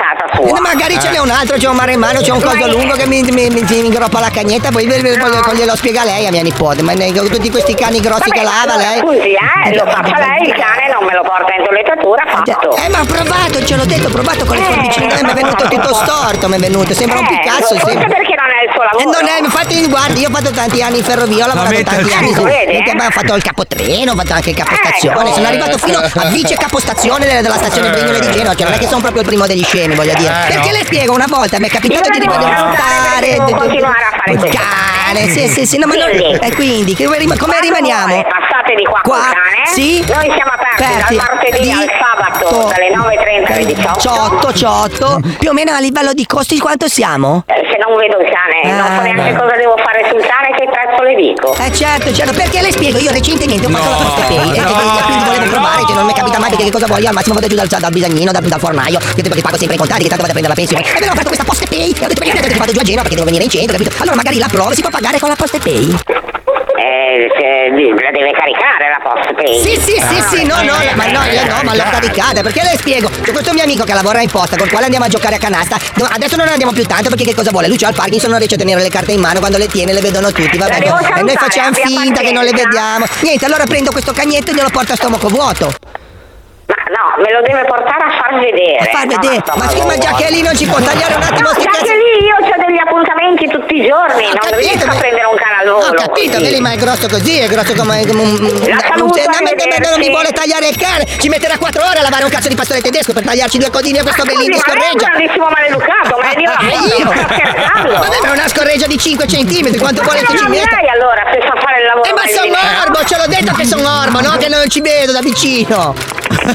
è 0.46 0.50
a 0.50 0.52
casa 0.52 0.56
Eh, 0.56 0.60
no, 0.60 0.60
magari 0.60 0.98
ce 1.00 1.10
n'è 1.10 1.18
un 1.18 1.30
altro, 1.30 1.56
c'è 1.56 1.68
un 1.68 1.76
mare 1.76 1.92
in 1.92 1.98
mano, 2.00 2.20
c'è 2.20 2.30
un 2.30 2.40
coso 2.40 2.66
lungo 2.68 2.94
che 2.94 3.06
mi, 3.06 3.22
mi, 3.22 3.48
mi, 3.48 3.62
mi 3.62 3.84
ingroppa 3.86 4.20
la 4.20 4.30
cagnetta, 4.30 4.70
poi 4.70 4.86
ve- 4.86 5.00
ve- 5.00 5.16
voglio- 5.16 5.42
glielo 5.54 5.76
spiega 5.76 6.04
lei 6.04 6.26
a 6.26 6.30
mia 6.30 6.42
nipote, 6.42 6.82
ma 6.82 6.92
ne- 6.92 7.12
tutti 7.12 7.50
questi 7.50 7.74
cani 7.74 8.00
grossi 8.00 8.30
che 8.30 8.42
lava 8.42 8.76
lei. 8.76 8.98
Scusi, 8.98 9.32
eh, 9.34 9.74
lo 9.76 9.84
faccia 9.86 10.18
lei, 10.18 10.48
il 10.48 10.54
cane 10.54 10.88
non 10.92 11.04
me 11.04 11.14
lo 11.14 11.22
porta 11.22 11.52
in 11.56 11.64
toilettatura, 11.64 12.22
fatto. 12.26 12.76
Eh, 12.76 12.88
ma 12.90 13.00
ho 13.00 13.04
provato, 13.04 13.64
ce 13.64 13.76
l'ho 13.76 13.84
detto, 13.84 14.08
ho 14.08 14.10
provato 14.10 14.44
con 14.44 14.56
le 14.56 14.62
Eh, 14.62 14.72
forbicine, 14.72 15.06
mi 15.22 15.30
è 15.30 15.34
venuto 15.34 15.66
tutto 15.68 15.94
storto, 15.94 16.48
mi 16.48 16.56
è 16.56 16.58
venuto, 16.58 16.92
sembra 16.94 17.18
un 17.18 17.24
Eh, 17.26 17.38
Picasso. 17.40 17.76
sembra. 17.84 18.06
perché 18.06 18.33
non 18.44 18.52
è 18.52 18.64
il 18.64 18.70
suo 18.72 18.82
lavoro. 18.82 19.00
Eh, 19.00 19.04
non 19.04 19.26
è, 19.26 19.38
infatti, 19.40 19.88
guardi, 19.88 20.20
io 20.20 20.28
ho 20.28 20.32
fatto 20.32 20.50
tanti 20.50 20.82
anni 20.82 20.98
in 20.98 21.04
ferrovia, 21.04 21.44
ho 21.44 21.48
lavorato 21.48 21.82
tanti 21.82 22.12
anni. 22.12 22.32
vede? 22.34 22.72
Senti, 22.72 22.94
ma 22.94 23.06
ho 23.06 23.10
fatto 23.10 23.34
il 23.34 23.42
capotreno, 23.42 24.12
ho 24.12 24.16
fatto 24.16 24.32
anche 24.32 24.50
il 24.50 24.56
capostazione. 24.56 25.20
Ecco. 25.20 25.34
Sono 25.34 25.46
arrivato 25.46 25.78
fino 25.78 25.98
a 25.98 26.28
vice 26.28 26.54
capostazione 26.56 27.26
della, 27.26 27.40
della 27.40 27.56
stazione 27.56 27.90
Brignole 27.90 28.20
di 28.20 28.30
Genova, 28.30 28.54
cioè 28.54 28.64
non 28.64 28.74
è 28.74 28.78
che 28.78 28.86
sono 28.86 29.00
proprio 29.00 29.22
il 29.22 29.28
primo 29.28 29.46
degli 29.46 29.64
scemi, 29.64 29.94
voglio 29.94 30.14
dire. 30.14 30.32
Eh, 30.32 30.52
Perché 30.52 30.70
no. 30.70 30.76
le 30.78 30.84
spiego, 30.84 31.12
una 31.14 31.26
volta 31.28 31.58
mi 31.58 31.66
è 31.66 31.70
capitato 31.70 32.08
di 32.10 32.18
Io 32.18 32.32
la 32.32 33.20
devo 33.20 33.56
continuare 33.56 34.04
a 34.04 34.16
fare 34.16 34.32
il 34.32 34.38
questo 34.38 34.58
cane, 34.58 35.28
sì, 35.28 35.48
sì, 35.48 35.66
sì, 35.66 35.78
no, 35.78 35.86
ma 35.86 35.94
non, 35.94 36.10
Quindi, 36.10 36.38
e 36.38 36.54
quindi, 36.54 37.36
come 37.36 37.60
rimaniamo? 37.60 38.06
vuole, 38.06 38.26
Passate 38.28 38.74
di 38.74 38.84
qua, 38.84 39.00
Qua, 39.02 39.32
cane. 39.64 39.74
sì. 39.74 40.04
Noi 40.06 40.32
siamo 40.34 40.52
aperti, 40.52 40.82
Aperti. 40.84 41.14
dal 41.16 41.26
martedì 41.26 41.62
Di- 41.62 41.72
al 41.72 41.88
sabato 41.98 42.68
dalle 42.68 42.90
9.30 42.94 43.52
alle 43.52 43.66
18. 43.66 44.00
Ciotto, 44.00 44.52
ciotto. 44.52 45.20
Più 45.38 45.50
o 45.50 45.52
meno 45.52 45.72
a 45.72 45.80
livello 45.80 46.12
di 46.12 46.26
costi 46.26 46.58
quanto 46.58 46.88
siamo? 46.88 47.44
Eh, 47.46 47.62
Se 47.70 47.78
non 47.80 47.96
vedo 47.98 48.18
il 48.18 48.28
cane, 48.30 48.70
non 48.70 48.86
so 48.86 49.00
Ah, 49.00 49.02
neanche 49.02 49.32
beh. 49.32 49.38
cosa 49.38 49.56
devo 49.56 49.74
fare 49.82 50.06
sul 50.08 50.20
cane, 50.22 50.48
che 50.56 50.64
prezzo 50.70 51.02
le 51.02 51.14
dico. 51.16 51.54
Eh 51.58 51.72
certo, 51.72 52.12
certo, 52.14 52.32
perché 52.32 52.60
le 52.62 52.70
spiego, 52.72 52.98
io 52.98 53.10
recentemente 53.10 53.66
ho 53.66 53.70
fatto 53.70 53.88
la 53.90 53.96
No, 53.96 54.04
posta 54.04 54.22
pay 54.26 54.36
e 54.36 54.60
no, 54.60 54.72
quindi 55.04 55.24
volevo 55.24 55.44
no. 55.44 55.50
provare, 55.50 55.80
cioè 55.86 55.96
non 55.96 56.06
mi 56.06 56.12
capita 56.14 56.38
mai 56.38 56.48
perché 56.50 56.64
che 56.64 56.70
cosa 56.70 56.86
voglio, 56.86 57.08
al 57.08 57.14
massimo 57.14 57.34
vado 57.34 57.46
giù 57.48 57.56
dal, 57.56 57.66
dal 57.66 57.90
bisagnino, 57.92 58.30
dal, 58.32 58.42
dal 58.42 58.60
fornaio, 58.60 58.98
che 58.98 59.22
tipo 59.22 59.34
che 59.34 59.42
pago 59.42 59.56
sempre 59.58 59.74
i 59.74 59.78
contanti, 59.78 60.02
che 60.04 60.08
tanto 60.08 60.24
vado 60.24 60.38
a 60.38 60.40
prendere 60.40 60.54
la 60.54 60.60
pensione. 60.60 60.84
E 60.84 60.96
abbiamo 60.96 61.14
fatto 61.14 61.28
questa 61.28 61.44
posta 61.44 61.66
pay, 61.68 61.90
e 61.90 62.04
ho 62.04 62.08
detto 62.08 62.20
perché 62.24 62.54
ho 62.54 62.58
vado 62.58 62.72
giù 62.72 62.78
a 62.78 62.82
Genova 62.82 63.02
perché 63.02 63.16
devo 63.16 63.26
venire 63.26 63.44
in 63.44 63.50
centro, 63.50 63.76
capito? 63.76 63.90
Allora 64.02 64.16
magari 64.16 64.38
la 64.38 64.48
prova 64.50 64.72
si 64.74 64.80
può 64.80 64.90
pagare 64.90 65.18
con 65.18 65.28
la 65.28 65.36
posta 65.36 65.58
pay. 65.58 65.96
Eh, 67.04 67.28
se- 67.36 67.68
la 68.02 68.10
deve 68.12 68.32
caricare 68.32 68.88
la 68.88 69.00
post 69.02 69.34
pay. 69.34 69.60
Sì, 69.60 69.76
sì, 69.78 70.00
sì, 70.00 70.22
sì, 70.30 70.46
no, 70.46 70.56
no, 70.62 70.72
ma 70.94 71.04
no, 71.12 71.20
io 71.30 71.44
no, 71.44 71.60
ma 71.62 71.74
l'ho 71.74 71.84
caricata, 71.90 72.40
perché 72.40 72.62
le 72.62 72.76
spiego. 72.78 73.10
C'è 73.22 73.30
questo 73.32 73.52
mio 73.52 73.62
amico 73.62 73.84
che 73.84 73.92
lavora 73.92 74.20
in 74.22 74.30
posta, 74.30 74.56
con 74.56 74.64
il 74.66 74.70
quale 74.72 74.86
andiamo 74.86 75.04
a 75.04 75.08
giocare 75.08 75.34
a 75.34 75.38
canasta. 75.38 75.76
No, 75.96 76.08
adesso 76.10 76.36
non 76.36 76.48
andiamo 76.48 76.72
più 76.72 76.84
tanto 76.86 77.10
perché 77.10 77.24
che 77.24 77.34
cosa 77.34 77.50
vuole? 77.50 77.68
Lui 77.68 77.76
c'ha 77.76 77.88
il 77.88 77.94
Parkinson, 77.94 78.30
non 78.30 78.38
riesce 78.38 78.56
a 78.56 78.58
tenere 78.58 78.80
le 78.80 78.88
carte 78.88 79.12
in 79.12 79.20
mano, 79.20 79.38
quando 79.38 79.58
le 79.58 79.66
tiene 79.66 79.92
le 79.92 80.00
vedono 80.00 80.32
tutti, 80.32 80.56
vabbè. 80.56 80.78
Devo 80.78 80.98
E 80.98 81.22
noi 81.22 81.36
facciamo 81.36 81.72
finta 81.74 82.20
che 82.22 82.32
non 82.32 82.44
le 82.44 82.50
pazienza. 82.50 82.64
vediamo. 82.78 83.04
Niente, 83.20 83.44
allora 83.44 83.64
prendo 83.64 83.90
questo 83.90 84.12
cagnetto 84.12 84.50
e 84.50 84.54
glielo 84.54 84.70
porto 84.70 84.92
a 84.92 84.96
stomaco 84.96 85.28
vuoto. 85.28 85.72
Ma 86.66 86.80
no, 86.96 87.22
me 87.22 87.30
lo 87.30 87.40
deve 87.44 87.64
portare 87.68 88.04
a 88.08 88.12
far 88.16 88.40
vedere. 88.40 88.78
A 88.80 88.84
far 88.88 89.04
non 89.06 89.20
vedere. 89.20 89.42
Ma 89.56 89.68
sì, 89.68 89.80
ma 89.84 89.96
già 89.98 90.14
che 90.16 90.30
lì 90.30 90.40
non 90.40 90.56
ci 90.56 90.64
può 90.66 90.78
tagliare 90.80 91.14
un 91.14 91.22
attimo 91.22 91.48
No, 91.52 91.60
che 91.60 91.92
lì 91.92 92.24
io 92.24 92.36
ho 92.40 92.56
degli 92.64 92.78
appuntamenti 92.80 93.46
tutti 93.48 93.74
i 93.76 93.86
giorni, 93.86 94.24
non 94.32 94.56
riesco 94.56 94.88
a 94.88 94.94
prendere 94.96 95.26
un 95.28 95.36
cane 95.36 95.56
al 95.60 95.68
volo. 95.68 95.86
Ho 95.86 95.92
capito, 95.92 96.38
così. 96.38 96.44
vedi, 96.48 96.60
ma 96.60 96.72
è 96.72 96.76
grosso 96.76 97.06
così, 97.08 97.38
è 97.38 97.46
grosso 97.48 97.74
come, 97.74 98.00
un. 98.08 98.64
La 98.68 98.80
saluto, 98.80 99.18
no, 99.20 99.24
ma- 99.44 99.52
ma- 99.52 99.66
ma 99.68 99.90
non 99.90 99.98
mi 100.00 100.08
vuole 100.08 100.30
tagliare 100.32 100.68
il 100.68 100.76
cane! 100.76 101.04
Ci 101.04 101.28
metterà 101.28 101.58
4 101.58 101.82
ore 101.84 101.98
a 101.98 102.02
lavare 102.02 102.24
un 102.24 102.30
cazzo 102.30 102.48
di 102.48 102.54
pastore 102.54 102.80
tedesco 102.80 103.12
per 103.12 103.24
tagliarci 103.24 103.58
due 103.58 103.70
codini 103.70 103.98
a 103.98 104.02
questo 104.02 104.24
bellino 104.24 104.56
di 104.56 104.62
ma 104.64 104.72
è 104.72 104.88
un 104.90 104.96
grandissimo 104.96 105.48
maleducato, 105.52 106.16
ma 106.16 106.30
è 106.30 106.34
di 106.34 106.44
Ah, 106.44 106.56
lavoro, 106.62 106.96
io? 106.96 107.08
Vabbè, 107.98 108.18
ma 108.22 108.28
è 108.28 108.30
una 108.30 108.48
scorreggia 108.48 108.86
di 108.86 108.96
5 108.98 109.26
centimetri, 109.26 109.78
quanto 109.78 110.00
Ma 110.00 110.08
vuole 110.08 110.24
che 110.24 110.32
non 110.32 110.42
ci 110.42 110.48
metta? 110.48 110.76
lei 110.80 110.88
allora 110.88 111.22
se 111.30 111.38
sa 111.44 111.54
fare 111.60 111.80
il 111.80 111.86
lavoro 111.86 112.08
Eh 112.08 112.12
ma 112.14 112.24
sono 112.26 112.56
orbo, 112.86 113.04
ce 113.04 113.16
l'ho 113.16 113.26
detto 113.28 113.52
che 113.52 113.64
sono 113.64 114.00
orbo, 114.00 114.20
no? 114.20 114.36
Che 114.38 114.48
non 114.48 114.68
ci 114.68 114.80
vedo 114.80 115.12
da 115.12 115.20
vicino! 115.20 115.94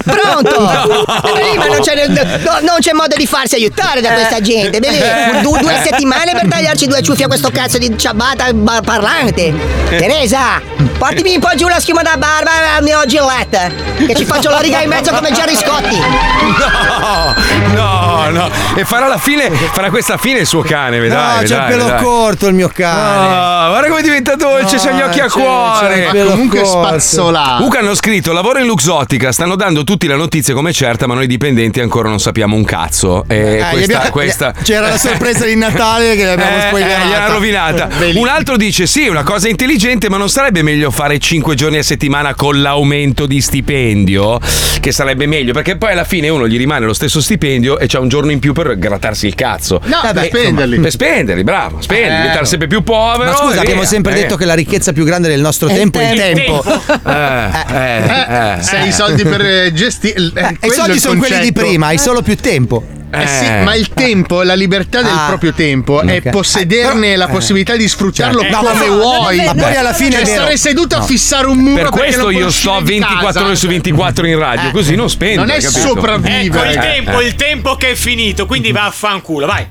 Pronto? 0.03 1.35
Eh, 1.35 1.43
lì, 1.51 1.57
ma 1.57 1.65
non 1.67 1.79
c'è, 1.79 2.07
no, 2.07 2.57
non 2.61 2.77
c'è 2.79 2.93
modo 2.93 3.15
di 3.15 3.25
farsi 3.25 3.55
aiutare 3.55 4.01
da 4.01 4.11
questa 4.11 4.39
gente. 4.41 4.79
Beh, 4.79 4.89
lì, 4.89 5.41
du- 5.41 5.57
due 5.59 5.79
settimane 5.83 6.31
per 6.33 6.47
tagliarci 6.47 6.87
due 6.87 7.01
ciuffi 7.01 7.23
a 7.23 7.27
questo 7.27 7.49
cazzo 7.51 7.77
di 7.77 7.97
ciabatta 7.97 8.51
ba- 8.53 8.81
parlante. 8.83 9.53
Teresa, 9.89 10.61
portimi 10.97 11.35
un 11.35 11.39
po' 11.41 11.55
giù 11.55 11.67
la 11.67 11.79
schiuma 11.79 12.01
da 12.03 12.15
barba 12.17 12.51
al 12.77 12.83
mio 12.83 13.03
Gillette. 13.05 13.71
Che 14.05 14.15
ci 14.15 14.25
faccio 14.25 14.49
la 14.49 14.59
riga 14.59 14.81
in 14.81 14.89
mezzo 14.89 15.11
come 15.11 15.31
Gerry 15.31 15.55
Scotti. 15.55 15.97
No, 15.97 17.35
no, 17.73 17.98
no. 18.29 18.49
E 18.75 18.85
farà 18.85 19.07
la 19.07 19.17
fine, 19.17 19.49
farà 19.49 19.89
questa 19.89 20.17
fine 20.17 20.39
il 20.39 20.45
suo 20.47 20.61
cane, 20.61 20.99
vedrai. 20.99 21.41
No, 21.41 21.47
c'è 21.47 21.55
il 21.57 21.63
pelo 21.67 21.83
vedrai. 21.85 22.03
corto 22.03 22.47
il 22.47 22.53
mio 22.53 22.69
cane. 22.73 23.33
Ah, 23.35 23.67
guarda 23.69 23.87
come 23.89 24.01
diventa 24.01 24.35
dolce, 24.35 24.77
c'ha 24.77 24.91
gli 24.91 25.01
occhi 25.01 25.19
a 25.19 25.25
c'è- 25.25 25.29
c'è 25.29 26.09
cuore. 26.09 26.25
Comunque 26.29 26.63
spazzolato. 26.65 27.63
Luca 27.63 27.79
hanno 27.79 27.93
scritto: 27.95 28.31
lavoro 28.33 28.59
in 28.59 28.65
Luxottica, 28.65 29.31
stanno 29.31 29.55
dando 29.55 29.83
tutti 29.83 30.07
la 30.07 30.15
notizia 30.15 30.53
come 30.53 30.73
certa, 30.73 31.07
ma 31.07 31.13
noi 31.13 31.27
dipendenti 31.27 31.79
ancora 31.79 32.09
non 32.09 32.19
sappiamo 32.19 32.55
un 32.55 32.63
cazzo. 32.65 33.23
E 33.27 33.35
Eh, 33.35 33.65
questa, 33.71 33.93
abbiamo- 33.95 34.09
questa- 34.11 34.53
C'era 34.61 34.89
la 34.89 34.97
sorpresa 34.97 35.45
di 35.45 35.55
Natale 35.55 36.15
che 36.15 36.25
l'abbiamo 36.25 36.57
Eh, 36.57 36.61
spoilerata. 36.67 37.03
eh, 37.03 37.07
gliel'ha 37.07 37.27
rovinata. 37.27 37.89
Un 38.19 38.27
altro 38.27 38.57
dice: 38.57 38.85
Sì, 38.87 39.07
una 39.07 39.23
cosa 39.23 39.47
intelligente, 39.47 40.09
ma 40.09 40.17
non 40.17 40.29
sarebbe 40.29 40.61
meglio 40.61 40.91
fare 40.91 41.17
5 41.19 41.55
giorni 41.55 41.77
a 41.77 41.83
settimana 41.83 42.33
con 42.35 42.61
l'aumento 42.61 43.25
di 43.25 43.41
stipendio? 43.41 44.39
Che 44.79 44.91
sarebbe 44.91 45.25
meglio, 45.25 45.53
perché 45.53 45.77
poi 45.77 45.91
alla 45.91 46.03
fine 46.03 46.29
uno 46.29 46.47
gli 46.47 46.57
rimane 46.57 46.85
lo 46.85 46.93
stesso 46.93 47.21
stipendio 47.21 47.77
e 47.79 47.87
c'ha 47.87 47.99
un 47.99 48.07
giorno 48.07 48.18
in 48.27 48.39
più 48.39 48.53
per 48.53 48.77
grattarsi 48.77 49.27
il 49.27 49.35
cazzo. 49.35 49.79
No, 49.85 49.99
per 50.13 50.23
Eh, 50.23 50.27
spenderli. 50.27 50.75
insomma, 50.75 50.81
Per 50.81 50.91
spenderli, 50.91 51.43
bravo, 51.43 51.81
spendi, 51.81 52.07
Eh. 52.07 52.15
diventare 52.17 52.45
sempre 52.45 52.67
più 52.67 52.83
povero. 52.83 53.31
Ma 53.31 53.35
scusa, 53.37 53.61
abbiamo 53.61 53.83
sempre 53.85 54.11
Eh. 54.11 54.15
detto 54.21 54.35
che 54.35 54.45
la 54.45 54.53
ricchezza 54.53 54.91
più 54.93 55.03
grande 55.05 55.27
del 55.27 55.41
nostro 55.41 55.67
tempo 55.67 55.99
è 55.99 56.11
il 56.11 56.17
tempo. 56.17 56.63
Eh, 57.09 57.49
eh, 57.71 58.57
eh. 58.57 58.61
Se 58.61 58.77
hai 58.77 58.87
i 58.89 58.91
soldi 58.91 59.23
per 59.23 59.71
gestire. 59.73 60.57
I 60.61 60.69
soldi 60.69 60.99
sono 60.99 61.19
quelli 61.19 61.39
di 61.39 61.51
prima, 61.53 61.87
hai 61.87 61.97
solo 61.97 62.21
più 62.21 62.35
tempo. 62.35 62.83
Eh 63.11 63.25
sì, 63.27 63.45
ma 63.63 63.73
il 63.75 63.89
tempo, 63.89 64.43
la 64.43 64.53
libertà 64.53 65.01
del 65.01 65.11
Ah. 65.11 65.25
proprio 65.27 65.51
tempo 65.53 66.01
è 66.01 66.17
Ok. 66.17 66.29
possederne 66.29 67.15
la 67.15 67.27
possibilità 67.27 67.75
di 67.75 67.87
sfruttarlo 67.87 68.41
Certo. 68.41 68.57
come 68.57 68.87
No, 68.87 68.95
vuoi. 68.97 69.37
ma 69.43 69.53
poi 69.55 69.75
alla 69.75 69.93
fine 69.93 70.11
Cioè, 70.11 70.21
è 70.21 70.25
stare 70.25 70.57
seduto 70.57 70.95
a 70.95 70.99
No. 70.99 71.05
fissare 71.05 71.47
un 71.47 71.57
muro 71.57 71.89
Per 71.89 71.89
questo 71.89 72.29
io 72.29 72.49
sto 72.51 72.69
uscire 72.71 72.83
di 72.83 72.89
24 72.99 73.25
casa. 73.25 73.43
ore 73.45 73.55
su 73.55 73.67
24 73.67 74.27
in 74.27 74.37
radio, 74.37 74.69
Eh. 74.69 74.71
così 74.71 74.95
non 74.95 75.09
spendo. 75.09 75.41
Non 75.41 75.49
è 75.49 75.59
capito? 75.59 75.79
sopravvivere. 75.79 76.69
Ecco 76.71 76.71
il 76.71 76.77
Eh, 76.77 76.81
tempo, 77.03 77.19
eh. 77.19 77.25
il 77.25 77.35
tempo 77.35 77.75
che 77.75 77.91
è 77.91 77.95
finito, 77.95 78.45
quindi 78.45 78.71
va 78.71 78.85
a 78.85 78.91
fanculo, 78.91 79.45
vai. 79.47 79.65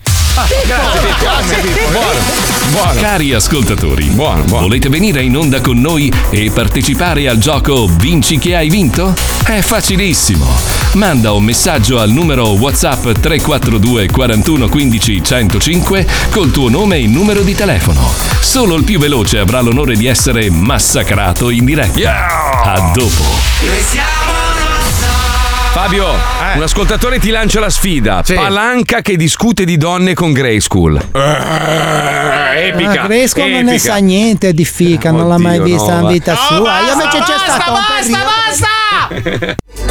Cari 3.00 3.32
ascoltatori, 3.32 4.10
volete 4.10 4.88
venire 4.88 5.22
in 5.22 5.36
onda 5.36 5.60
con 5.60 5.80
noi 5.80 6.12
e 6.30 6.50
partecipare 6.50 7.28
al 7.28 7.38
gioco 7.38 7.86
Vinci 7.86 8.38
che 8.38 8.54
hai 8.54 8.68
vinto? 8.68 9.14
È 9.44 9.60
facilissimo. 9.60 10.46
Manda 10.94 11.32
un 11.32 11.44
messaggio 11.44 11.98
al 11.98 12.10
numero 12.10 12.50
WhatsApp 12.50 13.10
342 13.20 14.08
41 14.10 14.68
15 14.68 15.22
105 15.24 16.06
col 16.30 16.50
tuo 16.50 16.68
nome 16.68 16.98
e 16.98 17.06
numero 17.06 17.42
di 17.42 17.54
telefono. 17.54 18.12
Solo 18.40 18.76
il 18.76 18.84
più 18.84 18.98
veloce 18.98 19.38
avrà 19.38 19.60
l'onore 19.60 19.96
di 19.96 20.06
essere 20.06 20.50
massacrato 20.50 21.50
in 21.50 21.64
diretta. 21.64 22.26
A 22.62 22.92
dopo. 22.94 24.47
Fabio, 25.80 26.08
un 26.56 26.62
ascoltatore 26.64 27.20
ti 27.20 27.30
lancia 27.30 27.60
la 27.60 27.70
sfida. 27.70 28.24
Palanca 28.26 29.00
che 29.00 29.16
discute 29.16 29.64
di 29.64 29.76
donne 29.76 30.12
con 30.12 30.32
Grey 30.32 30.58
School. 30.60 30.96
epica. 30.96 31.12
Ah, 33.02 33.06
Cresco 33.06 33.46
non 33.46 33.62
ne 33.62 33.74
epica. 33.74 33.92
sa 33.92 33.98
niente 33.98 34.52
di 34.54 34.64
fica, 34.64 35.12
non 35.12 35.28
l'ha 35.28 35.38
mai 35.38 35.60
Oddio, 35.60 35.76
vista 35.76 36.00
no, 36.00 36.02
in 36.02 36.08
vita 36.08 36.32
No, 36.32 36.38
sua. 36.38 36.60
basta, 36.62 36.84
Io 36.84 36.92
invece 36.94 37.18
c'è 37.18 37.32
basta, 37.32 37.52
stato 37.52 37.70
un 37.70 37.76
basta, 37.78 37.94
periodo- 38.02 38.24
basta! 38.42 38.74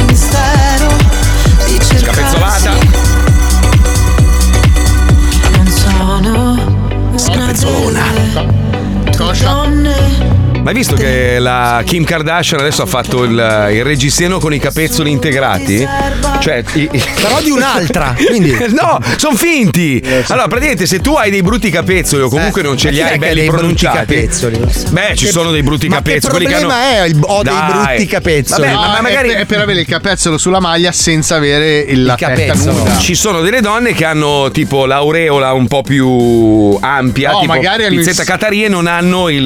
Mistero 0.04 0.92
di 1.64 1.78
Scapezzolata. 1.80 2.72
Non 5.56 5.68
sono 5.68 6.36
Scapezzolona. 7.16 8.04
donne 9.40 9.96
Ma 10.68 10.74
hai 10.74 10.80
visto 10.80 10.96
che 10.96 11.38
la 11.38 11.80
Kim 11.82 12.04
Kardashian 12.04 12.60
adesso 12.60 12.82
ha 12.82 12.86
fatto 12.86 13.24
il, 13.24 13.30
il 13.72 13.82
reggiseno 13.84 14.38
con 14.38 14.52
i 14.52 14.58
capezzoli 14.58 15.10
integrati? 15.10 15.82
Cioè, 16.40 16.62
i- 16.74 16.86
i- 16.92 17.02
Però 17.22 17.40
di 17.40 17.48
un'altra, 17.48 18.14
quindi- 18.26 18.54
no, 18.78 18.98
sono 19.16 19.34
finti. 19.34 19.98
Allora, 20.28 20.46
praticamente, 20.46 20.84
se 20.84 21.00
tu 21.00 21.14
hai 21.14 21.30
dei 21.30 21.40
brutti 21.40 21.70
capezzoli 21.70 22.24
o 22.24 22.28
comunque 22.28 22.60
Eh, 22.60 22.64
non 22.64 22.76
ce 22.76 22.90
li 22.90 23.00
hai 23.00 23.16
belli 23.16 23.46
pronunciati, 23.46 23.96
capezzoli? 24.14 24.58
beh, 24.90 25.12
ci 25.16 25.24
Che- 25.24 25.30
sono 25.30 25.50
dei 25.52 25.62
brutti 25.62 25.88
ma 25.88 25.96
capezzoli. 25.96 26.44
che 26.44 26.50
problema 26.52 26.74
hanno- 26.74 27.02
è? 27.04 27.06
Il- 27.08 27.18
ho 27.22 27.42
dei 27.42 27.54
Dai. 27.54 27.72
brutti 27.72 28.06
capezzoli. 28.06 28.60
Vabbè, 28.60 28.72
No, 28.74 28.80
ma, 28.80 28.98
è 28.98 29.00
magari 29.00 29.28
per- 29.28 29.36
è 29.38 29.44
per 29.46 29.60
avere 29.62 29.80
il 29.80 29.86
capezzolo 29.86 30.36
sulla 30.36 30.60
maglia 30.60 30.92
senza 30.92 31.36
avere 31.36 31.78
il, 31.78 32.04
la 32.04 32.14
capezzolo. 32.14 32.76
nuda. 32.76 32.98
Ci 32.98 33.14
sono 33.14 33.40
delle 33.40 33.62
donne 33.62 33.94
che 33.94 34.04
hanno 34.04 34.50
tipo 34.52 34.84
l'aureola 34.84 35.50
un 35.54 35.66
po' 35.66 35.80
più 35.80 36.76
ampia, 36.78 37.30
No, 37.30 37.40
tipo 37.40 37.52
magari 37.54 37.84
il- 37.84 37.94
pizzetta 37.96 38.24
Catari 38.24 38.64
e 38.64 38.68
non 38.68 38.86
hanno 38.86 39.30
il, 39.30 39.36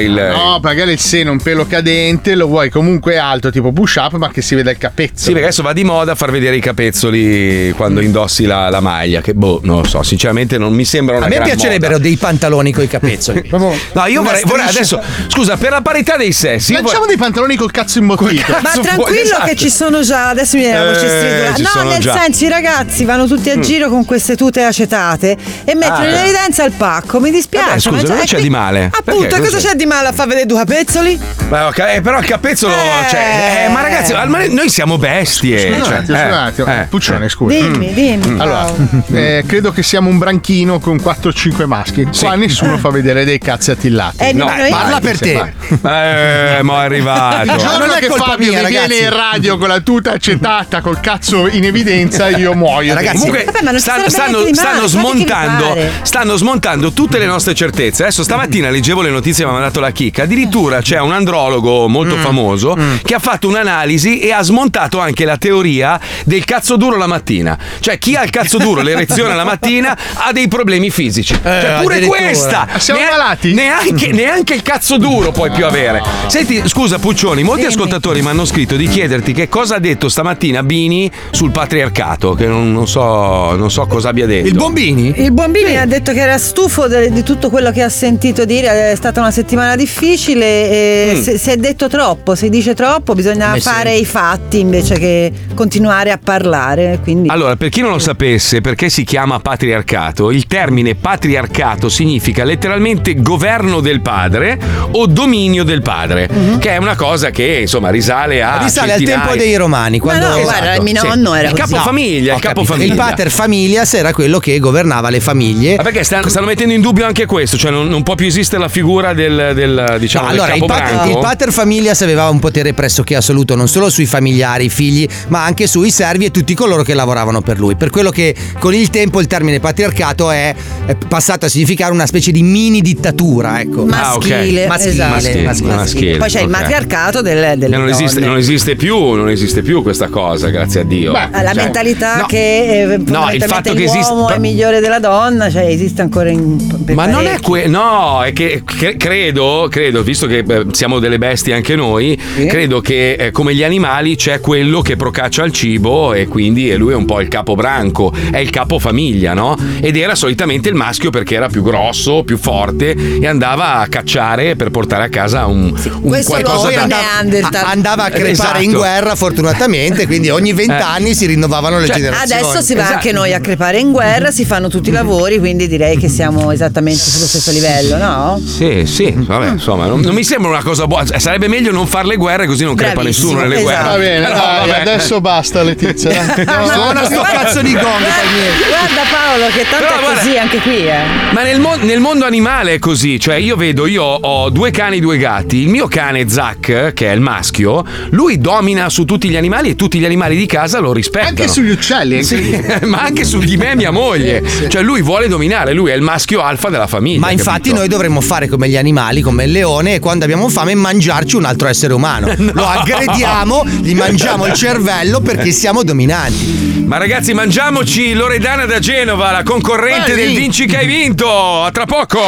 il- 0.00 0.30
No, 0.34 0.58
magari 0.72 0.92
il 0.92 1.00
seno 1.00 1.30
un 1.32 1.40
pelo 1.40 1.66
cadente, 1.66 2.34
lo 2.34 2.46
vuoi 2.46 2.70
comunque 2.70 3.18
alto, 3.18 3.50
tipo 3.50 3.72
push 3.72 3.96
up, 3.96 4.14
ma 4.14 4.30
che 4.30 4.40
si 4.42 4.54
veda 4.54 4.70
il 4.70 4.78
capezzolo. 4.78 5.18
Sì, 5.18 5.28
perché 5.30 5.44
adesso 5.46 5.62
va 5.62 5.72
di 5.72 5.84
moda 5.84 6.14
far 6.14 6.30
vedere 6.30 6.56
i 6.56 6.60
capezzoli 6.60 7.72
quando 7.76 8.00
indossi 8.00 8.44
la, 8.44 8.68
la 8.70 8.80
maglia. 8.80 9.20
Che 9.20 9.34
boh, 9.34 9.60
non 9.64 9.82
lo 9.82 9.84
so, 9.86 10.02
sinceramente 10.02 10.56
non 10.58 10.72
mi 10.72 10.84
sembra 10.84 11.16
una 11.16 11.26
A 11.26 11.28
me 11.28 11.34
gran 11.36 11.46
piacerebbero 11.46 11.92
moda. 11.92 12.02
dei 12.04 12.16
pantaloni 12.16 12.72
con 12.72 12.84
i 12.84 12.88
capezzoli. 12.88 13.50
No, 13.92 14.06
io 14.06 14.22
vorrei, 14.22 14.42
vorrei 14.44 14.66
adesso. 14.68 15.00
Scusa, 15.28 15.56
per 15.56 15.70
la 15.70 15.82
parità 15.82 16.16
dei 16.16 16.32
sessi. 16.32 16.72
vorrei- 16.74 17.00
dei 17.06 17.16
pantaloni 17.16 17.56
col 17.56 17.70
cazzo 17.70 17.98
imbottito. 17.98 18.52
Ma 18.62 18.70
tranquillo 18.70 18.96
vuoi? 19.04 19.20
Esatto. 19.20 19.46
che 19.46 19.56
ci 19.56 19.68
sono 19.70 20.00
già, 20.02 20.28
adesso 20.28 20.56
mi 20.56 20.62
viene 20.62 20.78
la 20.78 20.92
voce 20.92 21.04
Eh, 21.04 21.52
stridula. 21.54 21.82
No, 21.82 21.90
nel 21.90 22.00
già. 22.00 22.18
senso 22.18 22.44
i 22.44 22.48
ragazzi 22.48 23.04
vanno 23.04 23.26
tutti 23.26 23.50
a 23.50 23.56
Mm. 23.56 23.60
giro 23.60 23.88
con 23.88 24.04
queste 24.04 24.36
tute 24.36 24.62
acetate 24.62 25.36
e 25.64 25.74
mettono 25.74 26.04
Ah, 26.04 26.08
in 26.08 26.14
evidenza 26.14 26.64
il 26.64 26.72
pacco. 26.72 27.20
Mi 27.20 27.30
dispiace. 27.30 27.66
Vabbè, 27.66 27.80
scusa, 27.80 27.96
ma 27.96 28.02
cosa 28.02 28.24
c'è 28.24 28.34
qui- 28.34 28.42
di 28.42 28.50
male? 28.50 28.90
Appunto, 28.92 29.36
Cosa 29.42 29.56
c'è 29.58 29.74
di 29.74 29.86
male 29.86 30.08
a 30.08 30.12
far 30.12 30.26
vedere 30.28 30.46
due 30.52 30.64
capezzoli? 30.64 31.18
Beh, 31.48 31.60
ok, 31.60 31.78
eh, 31.96 32.00
però 32.00 32.18
il 32.18 32.24
capezzolo. 32.26 32.72
Cioè, 33.10 33.66
eh, 33.66 33.72
ma 33.72 33.80
ragazzi, 33.82 34.12
noi 34.52 34.68
siamo 34.68 34.98
bestie. 34.98 35.58
Scusa 35.74 35.76
un 35.76 35.84
cioè, 35.84 35.98
scusa 36.06 36.26
un 36.26 36.32
attimo. 36.32 36.66
eh, 36.66 36.86
Puccione, 36.88 37.28
scusa. 37.28 37.54
Dimmi, 37.54 37.88
Mm. 37.90 37.94
dimmi. 37.94 38.40
Allora, 38.40 38.72
eh, 39.12 39.44
credo 39.46 39.72
che 39.72 39.82
siamo 39.82 40.08
un 40.08 40.18
branchino 40.18 40.78
con 40.78 40.96
4-5 41.00 41.66
maschi. 41.66 42.06
Qua 42.18 42.34
nessuno 42.34 42.78
fa 42.78 42.90
vedere 42.90 43.24
dei 43.24 43.38
cazzi 43.38 43.70
attillati. 43.70 44.16
Eh, 44.24 44.32
no, 44.32 44.46
Parla 44.46 45.00
per 45.00 45.18
te. 45.18 45.32
Eh, 45.32 46.62
ma 46.62 46.82
è 46.82 46.84
arrivato. 46.84 47.42
Il 47.52 47.56
giorno 47.58 47.86
non 47.86 47.90
è 47.96 47.98
che 47.98 48.06
colpa 48.08 48.24
Fabio 48.24 48.52
mia, 48.52 48.62
mi 48.62 48.68
viene 48.68 48.94
in 48.96 49.10
radio 49.10 49.58
con 49.58 49.68
la 49.68 49.80
tuta 49.80 50.12
acetata 50.12 50.80
col 50.80 51.00
cazzo 51.00 51.48
in 51.48 51.64
evidenza, 51.64 52.28
io 52.28 52.54
muoio. 52.54 52.94
Ragazzi, 52.94 53.16
Comunque 53.18 53.44
Vabbè, 53.44 53.78
stanno, 53.78 54.08
stanno- 54.08 54.44
stanno 54.52 54.86
smontando, 54.86 55.76
stanno 56.02 56.36
smontando 56.36 56.92
tutte 56.92 57.18
le 57.18 57.26
nostre 57.26 57.54
certezze. 57.54 58.02
Adesso 58.02 58.22
stamattina 58.22 58.70
leggevo 58.70 59.02
le 59.02 59.10
notizie, 59.10 59.44
mi 59.44 59.50
ha 59.50 59.54
mandato 59.54 59.80
la 59.80 59.90
chicca. 59.90 60.22
Addirittura 60.22 60.40
c'è 60.48 61.00
un 61.00 61.12
andrologo 61.12 61.88
molto 61.88 62.16
famoso 62.16 62.76
che 63.02 63.14
ha 63.14 63.18
fatto 63.18 63.48
un'analisi 63.48 64.20
e 64.20 64.32
ha 64.32 64.42
smontato 64.42 64.98
anche 64.98 65.24
la 65.24 65.36
teoria 65.36 65.98
del 66.24 66.44
cazzo 66.44 66.76
duro 66.76 66.96
la 66.96 67.06
mattina. 67.06 67.58
Cioè, 67.80 67.98
chi 67.98 68.14
ha 68.14 68.22
il 68.22 68.30
cazzo 68.30 68.58
duro, 68.58 68.80
l'erezione 68.82 69.34
la 69.34 69.44
mattina, 69.44 69.96
ha 70.14 70.32
dei 70.32 70.48
problemi 70.48 70.90
fisici. 70.90 71.34
cioè, 71.34 71.78
pure 71.80 71.96
addirittura. 71.96 72.18
questa. 72.18 72.68
Siamo 72.78 73.00
Nea- 73.00 73.10
malati? 73.10 73.52
Neanche, 73.52 74.12
neanche 74.12 74.54
il 74.54 74.62
cazzo 74.62 74.96
duro 74.98 75.32
puoi 75.32 75.50
più 75.50 75.64
avere. 75.66 76.02
Senti, 76.26 76.62
scusa, 76.66 76.98
Puccioni, 76.98 77.42
molti 77.42 77.64
ascoltatori 77.64 78.22
mi 78.22 78.28
hanno 78.28 78.44
scritto 78.44 78.76
di 78.76 78.88
chiederti 78.88 79.32
che 79.32 79.48
cosa 79.48 79.76
ha 79.76 79.78
detto 79.78 80.08
stamattina 80.08 80.62
Bini 80.62 81.10
sul 81.30 81.50
patriarcato, 81.50 82.34
che 82.34 82.46
non, 82.46 82.72
non 82.72 82.86
so, 82.86 83.54
non 83.56 83.70
so 83.70 83.86
cosa 83.86 84.08
abbia 84.10 84.26
detto. 84.26 84.48
Il 84.48 84.54
Bombini? 84.54 85.12
Il 85.16 85.32
Bombini 85.32 85.76
ha 85.76 85.86
detto 85.86 86.12
che 86.12 86.20
era 86.20 86.38
stufo 86.38 86.86
de- 86.88 87.10
di 87.10 87.22
tutto 87.22 87.50
quello 87.50 87.70
che 87.70 87.82
ha 87.82 87.88
sentito 87.88 88.44
dire, 88.44 88.90
è 88.92 88.96
stata 88.96 89.20
una 89.20 89.30
settimana 89.30 89.76
difficile 89.76 90.31
e 90.40 91.12
Mm. 91.16 91.20
si, 91.20 91.38
si 91.38 91.50
è 91.50 91.56
detto 91.56 91.88
troppo, 91.88 92.34
si 92.34 92.48
dice 92.48 92.74
troppo, 92.74 93.14
bisogna 93.14 93.52
Beh, 93.52 93.60
fare 93.60 93.94
sì. 93.96 94.02
i 94.02 94.04
fatti 94.04 94.60
invece 94.60 94.98
che 94.98 95.32
continuare 95.54 96.10
a 96.10 96.18
parlare. 96.22 97.00
Quindi 97.02 97.28
Allora, 97.28 97.56
per 97.56 97.68
chi 97.68 97.80
non 97.80 97.90
lo 97.90 97.98
sapesse, 97.98 98.60
perché 98.60 98.88
si 98.88 99.04
chiama 99.04 99.40
patriarcato, 99.40 100.30
il 100.30 100.46
termine 100.46 100.94
patriarcato 100.94 101.88
significa 101.88 102.44
letteralmente 102.44 103.14
governo 103.20 103.80
del 103.80 104.00
padre 104.00 104.58
o 104.92 105.06
dominio 105.06 105.64
del 105.64 105.82
padre, 105.82 106.28
che 106.58 106.70
è 106.70 106.76
una 106.78 106.94
cosa 106.96 107.30
che 107.30 107.58
insomma 107.62 107.90
risale 107.90 108.42
a 108.42 108.62
Risale 108.62 108.92
al 108.92 108.98
centinaia- 108.98 109.26
tempo 109.26 109.36
dei 109.42 109.56
romani. 109.56 109.98
Quando 109.98 110.28
no, 110.28 110.40
guarda, 110.40 110.74
il 110.74 110.82
mio 110.82 111.00
Sì. 111.00 111.06
nonno 111.06 111.34
era 111.34 111.48
il 111.48 111.54
capofamiglia, 111.54 112.32
Ho 112.32 112.36
il 112.36 112.42
capofamiglia. 112.42 112.92
Il 112.92 112.98
pater 112.98 113.30
familias 113.30 113.94
era 113.94 114.12
quello 114.12 114.38
che 114.38 114.58
governava 114.58 115.10
le 115.10 115.20
famiglie. 115.20 115.76
Ma 115.76 115.82
perché 115.82 116.04
stanno, 116.04 116.28
stanno 116.28 116.46
mettendo 116.46 116.72
in 116.74 116.80
dubbio 116.80 117.04
anche 117.06 117.26
questo, 117.26 117.56
cioè 117.56 117.70
non, 117.70 117.88
non 117.88 118.02
può 118.02 118.14
più 118.14 118.26
esistere 118.26 118.60
la 118.62 118.68
figura 118.68 119.12
del, 119.14 119.52
del, 119.54 119.96
diciamo 119.98 120.21
No, 120.22 120.28
allora, 120.28 120.54
il 120.54 120.60
il, 120.62 120.66
pat- 120.66 121.06
il 121.08 121.18
pater 121.18 121.52
familias 121.52 122.00
aveva 122.02 122.28
un 122.28 122.38
potere 122.38 122.72
pressoché 122.72 123.16
assoluto 123.16 123.54
non 123.56 123.68
solo 123.68 123.90
sui 123.90 124.06
familiari, 124.06 124.66
i 124.66 124.70
figli, 124.70 125.06
ma 125.28 125.44
anche 125.44 125.66
sui 125.66 125.90
servi 125.90 126.26
e 126.26 126.30
tutti 126.30 126.54
coloro 126.54 126.82
che 126.82 126.94
lavoravano 126.94 127.40
per 127.40 127.58
lui. 127.58 127.76
Per 127.76 127.90
quello 127.90 128.10
che 128.10 128.34
con 128.58 128.74
il 128.74 128.90
tempo 128.90 129.20
il 129.20 129.26
termine 129.26 129.60
patriarcato 129.60 130.30
è, 130.30 130.54
è 130.86 130.96
passato 131.08 131.46
a 131.46 131.48
significare 131.48 131.92
una 131.92 132.06
specie 132.06 132.30
di 132.32 132.42
mini 132.42 132.80
dittatura, 132.80 133.60
ecco. 133.60 133.84
Maschile, 133.84 134.66
maschile, 134.66 134.90
esatto. 134.92 135.10
maschile, 135.14 135.42
Maschile, 135.42 135.74
maschile, 135.74 136.16
Poi 136.18 136.28
c'è 136.28 136.40
il 136.40 136.46
ok. 136.46 136.50
matriarcato 136.50 137.22
delle, 137.22 137.56
delle 137.56 137.76
non 137.76 137.88
esiste, 137.88 138.14
donne. 138.20 138.26
non 138.26 138.36
esiste 138.38 138.76
più, 138.76 138.96
non 139.12 139.28
esiste 139.28 139.62
più 139.62 139.82
questa 139.82 140.08
cosa, 140.08 140.48
grazie 140.48 140.80
a 140.80 140.84
Dio. 140.84 141.12
Ah, 141.12 141.28
La 141.42 141.52
Cioè, 141.52 141.62
mentalità 141.64 142.16
no. 142.20 142.26
che 142.26 142.36
eh, 142.38 142.82
il 142.82 142.88
fondamentalmente 142.90 143.46
fatto 143.46 143.72
che 143.74 143.84
l'uomo 143.84 144.00
esiste- 144.00 144.34
è 144.34 144.38
migliore 144.38 144.80
della 144.80 144.98
donna, 144.98 145.50
cioè 145.50 145.64
esiste 145.64 146.02
ancora 146.02 146.30
in 146.30 146.56
Ma 146.94 147.06
non 147.06 147.22
è 147.22 147.24
parecchi. 147.24 147.42
que- 147.42 147.66
no, 147.66 148.22
è 148.22 148.32
che 148.32 148.62
cre- 148.64 148.96
credo, 148.96 149.66
credo, 149.70 150.02
visto 150.12 150.26
che 150.26 150.44
eh, 150.46 150.66
siamo 150.72 150.98
delle 150.98 151.16
bestie 151.16 151.54
anche 151.54 151.74
noi, 151.74 152.20
credo 152.48 152.80
che 152.80 153.14
eh, 153.14 153.30
come 153.30 153.54
gli 153.54 153.62
animali 153.62 154.14
c'è 154.14 154.40
quello 154.40 154.82
che 154.82 154.96
procaccia 154.96 155.42
il 155.44 155.52
cibo 155.52 156.12
e 156.12 156.26
quindi 156.28 156.70
eh, 156.70 156.76
lui 156.76 156.92
è 156.92 156.94
un 156.94 157.06
po' 157.06 157.20
il 157.20 157.28
capobranco, 157.28 158.12
è 158.30 158.36
il 158.36 158.50
capofamiglia, 158.50 159.32
no? 159.32 159.56
Ed 159.80 159.96
era 159.96 160.14
solitamente 160.14 160.68
il 160.68 160.74
maschio 160.74 161.08
perché 161.10 161.34
era 161.34 161.48
più 161.48 161.62
grosso, 161.62 162.24
più 162.24 162.36
forte 162.36 162.94
e 163.20 163.26
andava 163.26 163.76
a 163.78 163.86
cacciare 163.86 164.54
per 164.54 164.70
portare 164.70 165.04
a 165.04 165.08
casa 165.08 165.46
un, 165.46 165.72
un 165.72 166.00
questo 166.02 166.32
qualcosa 166.32 166.70
da 166.70 166.84
Neanderthal. 166.86 167.64
A- 167.64 167.70
andava 167.70 168.04
a 168.04 168.08
crepare 168.10 168.30
Esatto. 168.32 168.62
in 168.62 168.72
guerra 168.72 169.14
fortunatamente, 169.14 170.06
quindi 170.06 170.28
ogni 170.28 170.52
vent'anni 170.52 171.10
Eh. 171.10 171.14
si 171.14 171.24
rinnovavano 171.26 171.78
le 171.78 171.86
Cioè, 171.86 171.96
generazioni. 171.96 172.42
Adesso 172.42 172.60
si 172.60 172.74
va 172.74 172.80
Esatto. 172.82 172.96
anche 172.96 173.12
noi 173.12 173.32
a 173.32 173.40
crepare 173.40 173.78
in 173.78 173.92
guerra, 173.92 174.30
si 174.30 174.44
fanno 174.44 174.68
tutti 174.68 174.90
i 174.90 174.92
lavori, 174.92 175.38
quindi 175.38 175.66
direi 175.68 175.96
che 175.96 176.08
siamo 176.08 176.50
esattamente 176.52 177.00
sullo 177.00 177.24
stesso 177.26 177.50
livello, 177.50 177.96
no? 177.96 178.40
Sì, 178.44 178.84
sì, 178.84 179.10
vabbè, 179.16 179.48
insomma, 179.50 179.86
non, 179.86 180.01
non 180.02 180.14
mi 180.14 180.24
sembra 180.24 180.50
una 180.50 180.62
cosa 180.62 180.86
buona. 180.86 181.18
Sarebbe 181.18 181.48
meglio 181.48 181.72
non 181.72 181.86
fare 181.86 182.06
le 182.06 182.16
guerre 182.16 182.46
così 182.46 182.64
non 182.64 182.74
crepa 182.74 183.02
nessuno 183.02 183.40
nelle 183.40 183.60
esatto. 183.60 183.66
guerre. 183.66 183.88
Va 183.90 183.96
bene, 183.98 184.26
Però, 184.26 184.36
dai, 184.38 184.68
vabbè. 184.68 184.80
adesso 184.80 185.20
basta 185.20 185.62
Letizia. 185.62 186.10
No, 186.52 186.66
Suona 186.66 187.04
sto 187.04 187.22
cazzo 187.22 187.62
di 187.62 187.72
gong. 187.72 187.82
Guarda 187.82 189.02
Paolo 189.10 189.46
che 189.46 189.62
tanto 189.68 189.86
Però 189.86 189.96
è 189.96 190.00
guarda- 190.00 190.20
così 190.20 190.36
anche 190.36 190.58
qui, 190.58 190.86
eh. 190.86 191.02
Ma 191.32 191.42
nel, 191.42 191.60
mon- 191.60 191.80
nel 191.80 192.00
mondo 192.00 192.24
animale 192.24 192.74
è 192.74 192.78
così, 192.78 193.18
cioè 193.18 193.36
io 193.36 193.56
vedo, 193.56 193.86
io 193.86 194.02
ho 194.02 194.50
due 194.50 194.70
cani 194.70 194.96
e 194.98 195.00
due 195.00 195.16
gatti, 195.18 195.58
il 195.58 195.68
mio 195.68 195.88
cane 195.88 196.28
Zack, 196.28 196.92
che 196.92 197.10
è 197.10 197.12
il 197.14 197.20
maschio, 197.20 197.84
lui 198.10 198.38
domina 198.38 198.88
su 198.90 199.04
tutti 199.04 199.28
gli 199.28 199.36
animali 199.36 199.70
e 199.70 199.76
tutti 199.76 199.98
gli 199.98 200.04
animali 200.04 200.36
di 200.36 200.46
casa 200.46 200.78
lo 200.78 200.92
rispettano. 200.92 201.28
Anche 201.30 201.48
sugli 201.48 201.70
uccelli. 201.70 202.18
è 202.18 202.22
Sì, 202.22 202.60
ma 202.84 203.00
anche 203.02 203.24
su 203.24 203.38
di 203.38 203.56
me 203.56 203.72
e 203.72 203.76
mia 203.76 203.90
moglie. 203.90 204.42
Cioè 204.68 204.82
lui 204.82 205.02
vuole 205.02 205.28
dominare, 205.28 205.72
lui 205.72 205.90
è 205.90 205.94
il 205.94 206.02
maschio 206.02 206.42
alfa 206.42 206.68
della 206.68 206.86
famiglia. 206.86 207.20
Ma 207.20 207.30
infatti 207.30 207.50
capito? 207.68 207.76
noi 207.76 207.88
dovremmo 207.88 208.20
fare 208.20 208.48
come 208.48 208.68
gli 208.68 208.76
animali, 208.76 209.20
come 209.20 209.44
il 209.44 209.52
leone, 209.52 209.91
e 209.94 210.00
quando 210.00 210.24
abbiamo 210.24 210.48
fame 210.48 210.74
mangiarci 210.74 211.36
un 211.36 211.44
altro 211.44 211.68
essere 211.68 211.92
umano. 211.94 212.32
Lo 212.52 212.66
aggrediamo, 212.66 213.64
gli 213.64 213.94
mangiamo 213.94 214.46
il 214.46 214.52
cervello 214.52 215.20
perché 215.20 215.50
siamo 215.50 215.82
dominanti. 215.82 216.84
Ma 216.86 216.96
ragazzi, 216.98 217.32
mangiamoci 217.32 218.12
Loredana 218.12 218.66
da 218.66 218.78
Genova, 218.78 219.30
la 219.30 219.42
concorrente 219.42 220.14
Vai, 220.14 220.24
del. 220.24 220.34
Vinci 220.34 220.66
che 220.66 220.78
hai 220.78 220.86
vinto. 220.86 221.64
A 221.64 221.70
tra 221.70 221.86
poco. 221.86 222.20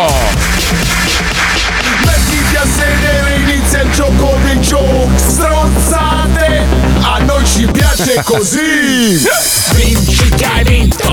Mettiti 2.04 2.56
a 2.56 2.64
sedere, 2.64 3.36
inizia 3.36 3.82
il 3.82 3.90
gioco 3.92 4.36
dei 4.42 4.60
giochi 4.60 5.12
Stronzate, 5.16 6.62
a 7.00 7.18
noi 7.18 7.44
ci 7.44 7.66
piace 7.70 8.22
così 8.24 9.26
Vinci 9.74 10.28
che 10.30 10.44
hai 10.44 10.64
vinto, 10.64 11.12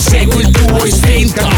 segui 0.00 0.42
il 0.42 0.50
tuo 0.50 0.84
istinto 0.84 1.48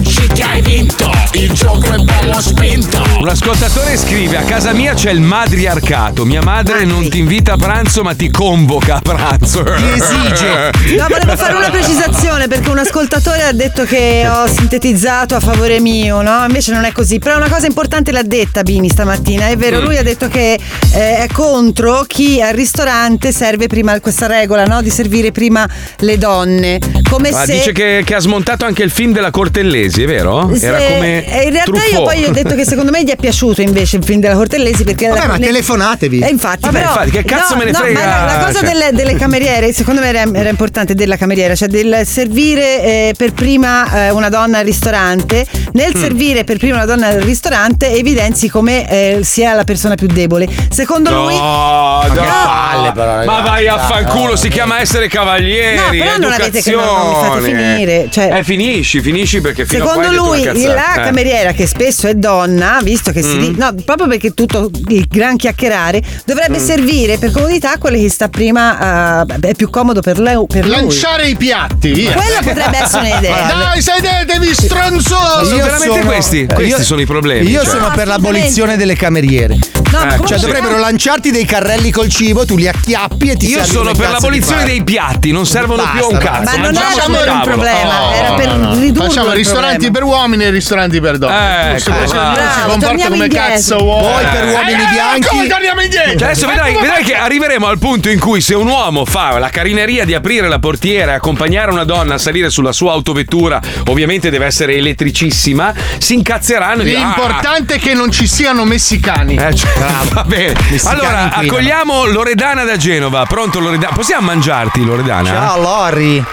Vinci 0.00 0.26
che 0.28 0.42
hai 0.42 0.60
vinto, 0.62 1.10
il 1.32 1.52
gioco 1.52 1.92
è 1.92 1.98
bello 1.98 2.40
spinto 2.40 3.02
Un 3.20 3.28
ascoltatore 3.28 3.96
scrive: 3.96 4.38
A 4.38 4.42
casa 4.42 4.72
mia 4.72 4.94
c'è 4.94 5.10
il 5.10 5.20
madriarcato. 5.20 6.24
Mia 6.24 6.42
madre 6.42 6.84
non 6.84 7.08
ti 7.08 7.18
invita 7.18 7.52
a 7.54 7.56
pranzo, 7.56 8.02
ma 8.02 8.14
ti 8.14 8.30
convoca 8.30 8.96
a 8.96 9.00
pranzo. 9.00 9.62
Ti 9.62 9.84
esige. 9.94 10.70
No, 10.96 11.06
volevo 11.08 11.36
fare 11.36 11.54
una 11.54 11.70
precisazione 11.70 12.48
perché 12.48 12.70
un 12.70 12.78
ascoltatore 12.78 13.42
ha 13.44 13.52
detto 13.52 13.84
che 13.84 14.26
ho 14.28 14.46
sintetizzato 14.46 15.34
a 15.34 15.40
favore 15.40 15.80
mio, 15.80 16.22
no? 16.22 16.44
Invece 16.46 16.72
non 16.72 16.84
è 16.84 16.92
così. 16.92 17.18
Però 17.18 17.36
una 17.36 17.48
cosa 17.48 17.66
importante 17.66 18.10
l'ha 18.12 18.22
detta 18.22 18.62
Bini 18.62 18.88
stamattina, 18.88 19.48
è 19.48 19.56
vero, 19.56 19.80
Mm. 19.80 19.84
lui 19.84 19.96
ha 19.96 20.02
detto 20.02 20.28
che 20.28 20.58
eh, 20.92 21.16
è 21.18 21.26
contro 21.32 22.04
chi 22.06 22.40
al 22.40 22.54
ristorante 22.54 23.32
serve 23.32 23.66
prima 23.66 23.98
questa 24.00 24.26
regola, 24.26 24.64
no? 24.64 24.82
Di 24.82 24.90
servire 24.90 25.30
prima 25.32 25.68
le 25.98 26.18
donne. 26.18 26.78
Come 27.08 27.30
Ma 27.30 27.44
se 27.44 27.59
dice 27.60 27.72
che, 27.72 28.02
che 28.04 28.14
ha 28.14 28.20
smontato 28.20 28.64
anche 28.64 28.82
il 28.82 28.90
film 28.90 29.12
della 29.12 29.30
Cortellesi, 29.30 30.02
è 30.02 30.06
vero? 30.06 30.50
se- 30.54 30.66
Era 30.66 30.78
come. 30.78 31.24
eh, 31.26 31.42
in 31.44 31.52
realtà 31.52 31.70
io 31.70 31.80
Truffaut. 31.80 32.04
poi 32.04 32.24
ho 32.24 32.30
detto 32.32 32.54
che 32.54 32.64
secondo 32.64 32.90
me 32.90 33.02
gli 33.04 33.10
è 33.10 33.16
piaciuto 33.16 33.60
invece 33.62 33.96
il 33.96 34.04
film 34.04 34.20
della 34.20 34.34
Cortellesi 34.34 34.84
perché 34.84 35.08
Vabbè, 35.08 35.20
la- 35.20 35.26
ma 35.26 35.36
ne- 35.36 35.46
telefonatevi. 35.46 36.18
Eh, 36.20 36.28
infatti, 36.28 36.60
Vabbè, 36.62 36.78
però, 36.78 36.90
infatti, 36.90 37.10
che 37.10 37.24
cazzo 37.24 37.52
no, 37.54 37.58
me 37.60 37.64
ne 37.66 37.70
no, 37.72 37.78
frega, 37.78 37.98
ma 38.00 38.06
la, 38.06 38.24
la 38.36 38.44
cosa 38.46 38.58
cioè. 38.60 38.68
delle, 38.68 38.90
delle 38.92 39.14
cameriere, 39.16 39.72
secondo 39.72 40.00
me 40.00 40.08
era, 40.08 40.24
era 40.32 40.48
importante 40.48 40.94
della 40.94 41.16
cameriera, 41.16 41.54
cioè 41.54 41.68
del 41.68 42.02
servire 42.04 42.82
eh, 42.82 43.14
per 43.16 43.32
prima 43.32 44.06
eh, 44.06 44.10
una 44.10 44.28
donna 44.28 44.58
al 44.58 44.64
ristorante. 44.64 45.46
Nel 45.72 45.92
Mm. 45.96 46.00
servire 46.00 46.44
per 46.44 46.56
prima 46.58 46.76
una 46.76 46.84
donna 46.84 47.08
al 47.08 47.20
ristorante 47.20 47.92
evidenzi 47.94 48.48
come 48.48 48.88
eh, 48.88 49.18
sia 49.22 49.54
la 49.54 49.64
persona 49.64 49.94
più 49.94 50.06
debole. 50.06 50.48
Secondo 50.70 51.10
lui. 51.10 51.34
No, 51.36 52.02
no. 52.08 52.14
palle, 52.14 52.92
però, 52.92 53.24
ma 53.24 53.36
ragazzi, 53.36 53.48
vai 53.48 53.68
a 53.68 53.78
fanculo, 53.78 54.30
no. 54.30 54.36
si 54.36 54.48
chiama 54.48 54.80
essere 54.80 55.08
cavalieri. 55.08 55.76
No, 55.76 55.82
però 55.90 56.16
non 56.18 56.32
avete 56.32 56.60
che- 56.62 56.70
non 56.72 56.80
mi 56.82 56.86
fate 57.14 57.26
educazione. 57.26 57.49
Finire, 57.54 58.08
cioè- 58.10 58.36
eh, 58.38 58.44
finisci, 58.44 59.00
finisci 59.00 59.40
perché 59.40 59.66
fino 59.66 59.84
a 59.84 59.88
Secondo 59.94 60.12
lui, 60.12 60.42
la 60.44 60.94
Eh. 60.94 61.00
cameriera, 61.02 61.52
che 61.52 61.66
spesso 61.66 62.06
è 62.08 62.14
donna, 62.14 62.78
visto 62.82 63.10
che 63.12 63.22
si. 63.22 63.28
Mm. 63.36 63.38
di- 63.40 63.54
No, 63.56 63.74
proprio 63.84 64.06
perché 64.08 64.32
tutto 64.34 64.70
il 64.88 65.06
gran 65.08 65.36
chiacchierare, 65.36 66.02
dovrebbe 66.24 66.58
Mm. 66.58 66.64
servire 66.64 67.18
per 67.18 67.30
comodità 67.32 67.76
quelle 67.78 67.98
che 68.00 68.08
sta 68.10 68.28
prima. 68.28 69.24
eh, 69.26 69.48
è 69.48 69.54
più 69.54 69.68
comodo 69.70 70.00
per, 70.00 70.18
lei, 70.18 70.36
per 70.46 70.64
lui. 70.64 70.70
Lanciare 70.74 71.28
i 71.28 71.36
piatti, 71.36 71.92
via. 71.92 72.12
Quella 72.12 72.38
potrebbe 72.42 72.78
essere 72.82 73.10
un'idea. 73.10 73.46
Dai, 73.46 73.82
sedetevi, 73.82 74.54
stronzosi! 74.54 75.46
Sono 75.46 75.56
veramente 75.62 76.00
questi, 76.04 76.46
questi 76.52 76.82
sono 76.84 77.00
i 77.00 77.06
problemi. 77.06 77.48
Io 77.50 77.62
cioè. 77.62 77.68
sono 77.70 77.88
No, 77.88 77.94
per 77.94 78.06
l'abolizione 78.06 78.76
delle 78.76 78.94
cameriere. 78.94 79.58
No, 79.90 80.04
ma 80.04 80.14
Eh, 80.14 80.26
Cioè, 80.26 80.38
dovrebbero 80.38 80.78
lanciarti 80.78 81.30
dei 81.32 81.44
carrelli 81.44 81.90
col 81.90 82.08
cibo, 82.08 82.44
tu 82.44 82.56
li 82.56 82.68
acchiappi 82.68 83.30
e 83.30 83.36
ti 83.36 83.48
Io 83.48 83.64
sono 83.64 83.92
per 83.92 84.10
l'abolizione 84.10 84.64
dei 84.64 84.84
piatti, 84.84 85.32
non 85.32 85.44
servono 85.46 85.82
più 85.90 86.02
a 86.02 86.06
un 86.06 86.12
Basta, 86.12 86.30
cazzo. 86.30 86.56
Ma 86.56 86.62
non 86.62 86.72
Mangiamo 86.74 87.16
tavolo. 87.44 87.62
problema, 87.62 88.00
Oh. 88.00 88.12
era 88.14 88.32
per 88.34 88.48
ridurlo. 88.78 89.08
Facciamo 89.08 89.28
il 89.30 89.34
ristoranti 89.36 89.90
problema. 89.90 89.92
per 89.92 90.02
uomini 90.18 90.44
e 90.44 90.50
ristoranti 90.50 91.00
per 91.00 91.18
donne. 91.18 91.66
Ecco, 91.68 91.74
Giusto, 91.76 91.92
così 91.92 92.12
bravo. 92.14 92.36
si 92.36 92.60
comporta 92.66 93.08
come 93.08 93.24
indietro. 93.24 93.48
cazzo 93.48 93.78
vuole. 93.78 94.12
Poi 94.12 94.24
per 94.24 94.44
uomini 94.44 94.82
Eh, 94.82 94.86
bianchi- 94.90 95.26
come 95.28 95.46
torniamo 95.48 95.80
indietro? 95.82 96.18
Cioè, 96.18 96.28
adesso 96.28 96.46
vedrai, 96.46 96.74
vedrai 96.74 97.04
che 97.04 97.14
arriveremo 97.14 97.66
al 97.66 97.78
punto 97.78 98.08
in 98.08 98.18
cui 98.18 98.40
se 98.40 98.54
un 98.54 98.66
uomo 98.66 99.04
fa 99.04 99.38
la 99.38 99.48
carineria 99.48 100.04
di 100.04 100.14
aprire 100.14 100.48
la 100.48 100.58
portiera 100.58 101.12
e 101.12 101.14
accompagnare 101.16 101.70
una 101.70 101.84
donna 101.84 102.14
a 102.14 102.18
salire 102.18 102.50
sulla 102.50 102.72
sua 102.72 102.92
autovettura, 102.92 103.60
ovviamente 103.88 104.30
deve 104.30 104.46
essere 104.46 104.74
elettricissima, 104.76 105.72
si 105.98 106.14
incazzeranno 106.14 106.82
"Ah, 106.82 106.84
L'importante 106.84 107.74
è 107.74 107.78
che 107.78 107.94
non 107.94 108.10
ci 108.10 108.26
siano 108.26 108.64
messicani. 108.64 109.36
Eh, 109.36 109.54
cioè, 109.54 109.70
va 110.12 110.24
bene. 110.24 110.54
Messicani 110.70 111.00
Allora, 111.00 111.30
accogliamo 111.34 112.06
Loredana 112.06 112.64
da 112.64 112.76
Genova. 112.76 113.24
Pronto, 113.26 113.60
Loredana? 113.60 113.94
Possiamo 113.94 114.26
mangiarti, 114.26 114.84
Loredana? 114.84 115.28
Ciao 115.28 115.60
Lori. 115.60 116.24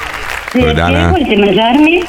Loredana. 0.53 1.09
Volete 1.09 1.35
mangiarmi? 1.37 2.03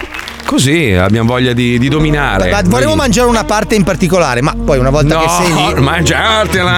Così 0.49 0.94
abbiamo 0.94 1.28
voglia 1.28 1.53
di, 1.53 1.78
di 1.78 1.90
dominare. 1.90 2.49
Ma 2.51 2.62
vorremmo 2.64 2.94
mangiare 2.94 3.28
una 3.28 3.44
parte 3.44 3.74
in 3.74 3.84
particolare, 3.84 4.40
ma 4.40 4.55
poi 4.57 4.78
una 4.78 4.88
volta 4.88 5.16
No, 5.16 5.20
che 5.20 5.28
sei 5.28 5.74
lì. 5.74 5.80
mangiartela! 5.82 6.70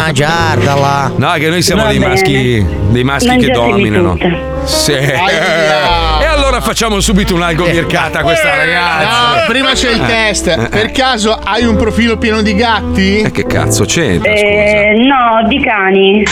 Mangiartela. 0.00 1.12
No, 1.14 1.32
che 1.34 1.48
noi 1.48 1.62
siamo 1.62 1.84
Va 1.84 1.90
dei 1.90 1.98
bene. 2.00 2.10
maschi, 2.14 2.66
dei 2.88 3.04
maschi 3.04 3.36
che 3.36 3.50
dominano. 3.52 4.16
tutta. 4.16 4.50
Sì. 4.64 4.90
E 4.92 6.24
allora 6.26 6.60
facciamo 6.60 6.98
subito 6.98 7.36
un'algo 7.36 7.64
mircata 7.66 8.18
a 8.18 8.22
questa 8.22 8.56
ragazza. 8.56 9.06
No, 9.06 9.44
prima 9.46 9.70
c'è 9.72 9.92
il 9.92 10.04
test. 10.04 10.68
Per 10.70 10.90
caso 10.90 11.38
hai 11.44 11.64
un 11.64 11.76
profilo 11.76 12.16
pieno 12.18 12.42
di 12.42 12.56
gatti? 12.56 13.20
Eh, 13.20 13.30
che 13.30 13.46
cazzo 13.46 13.84
c'entra? 13.84 14.32
Eh, 14.32 14.94
no, 15.06 15.46
di 15.48 15.60
cani. 15.62 16.24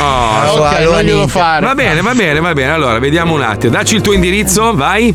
Oh, 0.00 0.62
ok, 0.62 0.78
non 0.80 1.02
glielo 1.02 1.28
fare. 1.28 1.66
Va 1.66 1.74
bene, 1.74 2.00
va 2.00 2.14
bene, 2.14 2.40
va 2.40 2.54
bene. 2.54 2.72
Allora, 2.72 2.98
vediamo 2.98 3.34
un 3.34 3.42
attimo. 3.42 3.70
Dacci 3.72 3.96
il 3.96 4.00
tuo 4.00 4.14
indirizzo, 4.14 4.74
vai. 4.74 5.14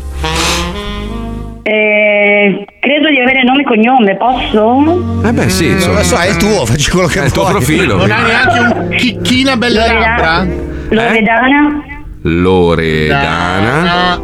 Eh, 1.66 2.64
credo 2.78 3.08
di 3.08 3.18
avere 3.20 3.42
nome 3.42 3.62
e 3.62 3.64
cognome, 3.64 4.16
posso? 4.16 5.22
Eh 5.26 5.32
beh, 5.32 5.48
sì, 5.48 5.64
Non 5.68 5.76
insomma. 5.76 5.96
lo 5.98 6.04
so, 6.04 6.16
è 6.18 6.28
il 6.28 6.36
tuo, 6.36 6.66
facci 6.66 6.90
quello 6.90 7.06
che 7.06 7.20
È 7.22 7.24
il 7.24 7.32
tuo 7.32 7.42
vuoi. 7.42 7.54
profilo. 7.54 7.96
Non 7.96 8.10
hai 8.10 8.22
neanche 8.22 8.58
un 8.58 8.88
chicchina 8.96 9.56
belle 9.56 9.78
labbra? 9.86 10.46
Loredana, 10.90 11.82
Loredana. 12.22 14.12
Ah, 14.12 14.20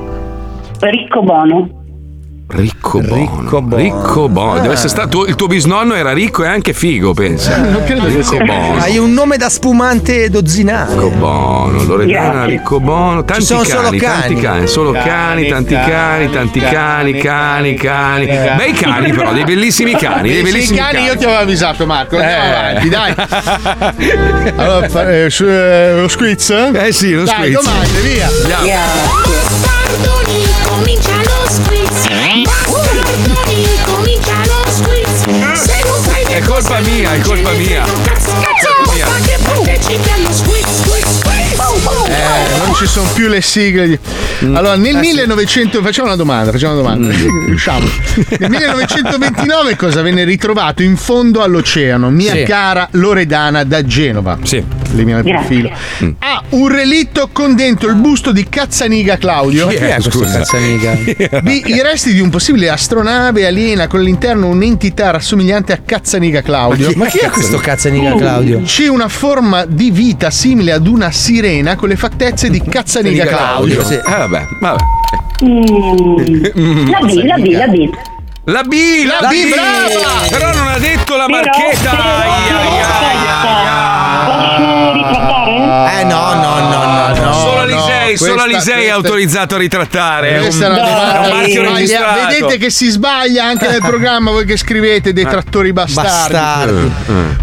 Ricco 0.80 1.22
Bono. 1.22 1.80
Ricco 2.53 2.98
buono. 3.01 3.14
Ricco 3.40 3.62
buono. 3.62 3.82
Ricco 3.82 4.28
buono. 4.28 4.55
Deve 4.61 4.68
Ah. 4.68 4.72
essere 4.72 4.88
stato 4.88 5.24
il 5.26 5.34
tuo 5.36 5.46
bisnonno 5.46 5.94
era 5.94 6.12
ricco 6.12 6.42
e 6.44 6.48
anche 6.48 6.72
figo, 6.72 7.14
pensa. 7.14 7.57
Non 7.59 7.84
credo 7.84 8.03
che 8.03 8.09
ricco 8.09 8.22
sia 8.22 8.44
buono. 8.44 8.76
Hai 8.80 8.98
un 8.98 9.12
nome 9.12 9.36
da 9.36 9.48
spumante 9.48 10.28
dozzinale. 10.30 10.94
Ricco 10.94 11.11
buono, 11.11 11.82
Loredana, 11.84 12.30
Grazie. 12.32 12.51
ricco 12.57 12.80
buono, 12.80 13.24
tanti 13.24 13.42
Ci 13.42 13.46
sono 13.46 13.61
cani, 13.61 13.70
solo 13.72 13.82
tanti 13.88 13.98
cani. 13.98 14.40
cani, 14.40 14.66
solo 14.66 14.92
cani, 14.92 15.09
Cani, 15.11 15.48
tanti 15.48 15.74
cani, 15.74 16.30
tanti 16.30 16.61
cani, 16.61 17.12
cani, 17.14 17.74
cani. 17.76 18.26
Bei 18.57 18.72
cani 18.72 19.12
però, 19.12 19.32
dei 19.32 19.44
bellissimi 19.44 19.92
cani, 19.92 20.30
dei 20.30 20.42
bellissimi 20.42 20.78
cani, 20.78 20.92
cani. 20.94 21.07
io 21.07 21.16
ti 21.16 21.24
avevo 21.24 21.40
avvisato, 21.40 21.86
Marco. 21.86 22.16
Andiamo 22.16 22.42
Eh. 22.42 22.57
avanti, 22.57 22.88
dai. 22.88 23.14
Allora, 24.57 25.11
eh, 25.11 25.30
su- 25.30 25.44
eh, 25.44 25.94
lo 26.01 26.09
squiz? 26.09 26.51
Eh 26.51 26.92
sì, 26.92 27.12
lo 27.14 27.24
Dai, 27.24 27.53
squiz. 27.53 27.62
domande, 27.62 28.01
via. 28.01 28.28
Comincia 30.64 31.12
lo 31.16 31.30
squiz. 32.01 32.44
Bastardoni, 32.44 33.66
comincia 33.84 34.32
lo 34.46 34.70
squiz. 34.70 35.62
Se 35.62 35.82
non 35.84 36.03
fai 36.03 36.22
È 36.24 36.40
colpa 36.42 36.80
mia, 36.80 37.12
è 37.14 37.20
colpa 37.20 37.51
mia. 37.53 37.84
Cazzo, 38.05 38.30
cazzo, 38.40 38.92
mia. 38.94 39.07
basta 39.07 39.26
che 39.26 39.38
partecipi 39.42 40.11
allo 40.11 40.32
squiz, 40.32 40.64
squiz, 40.82 41.05
squiz. 41.18 41.38
Eh, 42.09 42.57
non 42.64 42.74
ci 42.74 42.86
sono 42.86 43.09
più 43.12 43.28
le 43.28 43.40
sigle. 43.40 43.86
di- 43.88 43.98
Mm. 44.42 44.57
Allora, 44.57 44.72
Eh, 44.72 44.78
nel 44.78 44.96
1900 44.96 45.82
facciamo 45.82 46.07
una 46.07 46.16
domanda, 46.16 46.51
facciamo 46.51 46.72
una 46.72 46.80
domanda. 46.80 47.12
Riusciamo. 47.46 47.86
Nel 48.38 48.48
1929 48.48 49.76
cosa 49.76 50.01
venne 50.01 50.24
ritrovato 50.24 50.82
in 50.82 50.96
fondo 50.96 51.42
all'oceano? 51.42 52.09
Mia 52.09 52.32
Sì. 52.32 52.44
cara 52.44 52.88
Loredana 52.92 53.64
da 53.64 53.84
Genova. 53.84 54.38
Sì. 54.42 54.64
Elimina 54.93 55.18
il 55.18 55.24
Grazie. 55.24 55.41
profilo. 55.47 55.70
Mm. 56.05 56.11
Ha 56.18 56.43
un 56.51 56.68
relitto 56.68 57.28
con 57.32 57.55
dentro 57.55 57.88
il 57.88 57.97
busto 57.97 58.32
di 58.32 58.49
Cazzaniga 58.49 59.16
Claudio. 59.16 59.66
Chi 59.68 59.74
è 59.76 59.95
questo. 59.95 60.20
Cazzaniga? 60.20 60.93
B. 61.43 61.62
I 61.66 61.80
resti 61.82 62.12
di 62.12 62.20
un 62.20 62.30
possibile 62.30 62.68
astronave 62.70 63.47
aliena 63.47 63.86
con 63.86 64.01
all'interno 64.01 64.49
un'entità 64.49 65.11
rassomigliante 65.11 65.72
a 65.72 65.78
Cazzaniga 65.84 66.43
Claudio. 66.43 66.91
Ma 66.97 67.07
chi 67.07 67.18
è 67.18 67.28
questo 67.30 67.59
Cazzaniga 67.59 68.14
Claudio? 68.14 68.62
C'è 68.62 68.88
una 68.88 69.09
forma 69.09 69.64
di 69.64 69.91
vita 69.91 70.30
simile 70.30 70.72
ad 70.72 70.86
una 70.86 71.11
sirena 71.11 71.76
con 71.76 71.88
le 71.88 71.97
fattezze 71.97 72.51
di 72.51 72.61
Cazzaniga 72.62 73.24
Claudio. 73.26 73.84
Sì. 73.84 73.99
Ah, 74.03 74.26
vabbè, 74.26 74.47
vabbè. 74.61 74.82
La 76.91 77.01
B, 77.01 77.22
la 77.24 77.36
B, 77.36 77.53
la 77.53 77.66
B. 77.68 77.91
La 78.45 78.62
B, 78.64 78.72
la, 79.07 79.18
La 79.20 79.28
B, 79.28 79.32
B, 79.32 79.51
brava! 79.51 80.28
Però 80.30 80.53
non 80.55 80.68
ha 80.68 80.78
detto 80.78 81.14
la 81.16 81.26
Però- 81.26 81.41
marchetta. 81.43 81.91
però- 81.91 82.03
Ai, 82.03 82.51
ai, 82.51 82.80
ai, 82.80 82.80
Posso 82.80 83.80
ritrattare? 85.45 86.01
Eh 86.01 86.05
no, 86.05 86.34
no, 86.34 86.59
no, 86.68 87.14
no, 87.14 87.24
no. 87.24 87.32
Solo 87.32 87.59
Alisei, 87.59 88.16
solo 88.16 88.32
questa- 88.32 88.43
Alisei 88.43 88.84
è 88.84 88.91
autorizzato 88.91 89.55
a 89.55 89.59
ritrattare. 89.59 90.28
È 90.30 90.36
un, 90.36 90.41
Questa 90.43 90.64
è 90.64 90.68
una 90.68 90.76
è 90.78 90.80
domanda 90.91 91.20
un 91.20 91.36
marchio 91.36 91.74
registrato. 91.74 92.26
Vedete 92.28 92.59
che 92.59 92.70
si 92.70 92.88
sbaglia 92.88 93.45
anche 93.45 93.68
nel 93.68 93.80
programma 93.80 94.30
voi 94.30 94.45
che 94.45 94.57
scrivete 94.57 95.12
dei 95.12 95.24
trattori 95.24 95.72
bastardi. 95.72 96.32
Bastardi. 96.32 96.93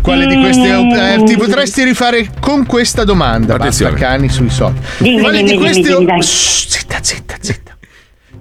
Quale 0.02 0.26
di 0.28 0.40
queste 0.40 1.14
eh, 1.14 1.24
ti 1.24 1.38
potresti 1.38 1.84
rifare 1.84 2.30
con 2.40 2.66
questa 2.66 3.04
domanda? 3.04 3.56
Attenzione. 3.56 3.92
Basta 3.92 4.06
cani 4.08 4.30
sui 4.30 4.50
soldi. 4.50 4.80
Dimmi, 4.98 5.20
Quale 5.22 5.38
dimmi, 5.38 5.50
di 5.50 5.58
dimmi, 5.58 5.64
queste 5.72 5.90
dimmi, 5.94 6.06
dai. 6.06 6.22
Shh, 6.22 6.68
zitta, 6.68 6.98
zitta, 7.02 7.36
zitta. 7.40 7.77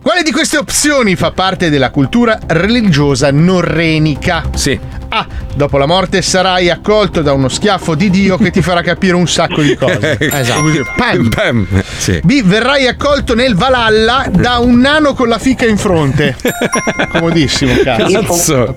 Quale 0.06 0.22
di 0.22 0.30
queste 0.30 0.56
opzioni 0.56 1.16
fa 1.16 1.32
parte 1.32 1.68
della 1.68 1.90
cultura 1.90 2.38
religiosa 2.46 3.32
norrenica? 3.32 4.44
Sì. 4.54 4.78
A. 5.08 5.26
Dopo 5.54 5.78
la 5.78 5.86
morte 5.86 6.20
sarai 6.20 6.68
accolto 6.68 7.22
da 7.22 7.32
uno 7.32 7.48
schiaffo 7.48 7.94
di 7.94 8.10
Dio 8.10 8.36
che 8.36 8.50
ti 8.50 8.60
farà 8.60 8.82
capire 8.82 9.14
un 9.14 9.26
sacco 9.26 9.62
di 9.62 9.74
cose. 9.74 10.16
Esatto. 10.36 10.60
Così, 10.60 10.82
pam. 10.96 11.28
Bam. 11.28 11.66
Sì. 11.96 12.20
B. 12.22 12.42
Verrai 12.42 12.86
accolto 12.86 13.34
nel 13.34 13.54
Valhalla 13.54 14.26
da 14.30 14.58
un 14.58 14.78
nano 14.78 15.14
con 15.14 15.28
la 15.28 15.38
fica 15.38 15.66
in 15.66 15.78
fronte. 15.78 16.36
Comodissimo, 17.10 17.74
cazzo. 17.82 18.74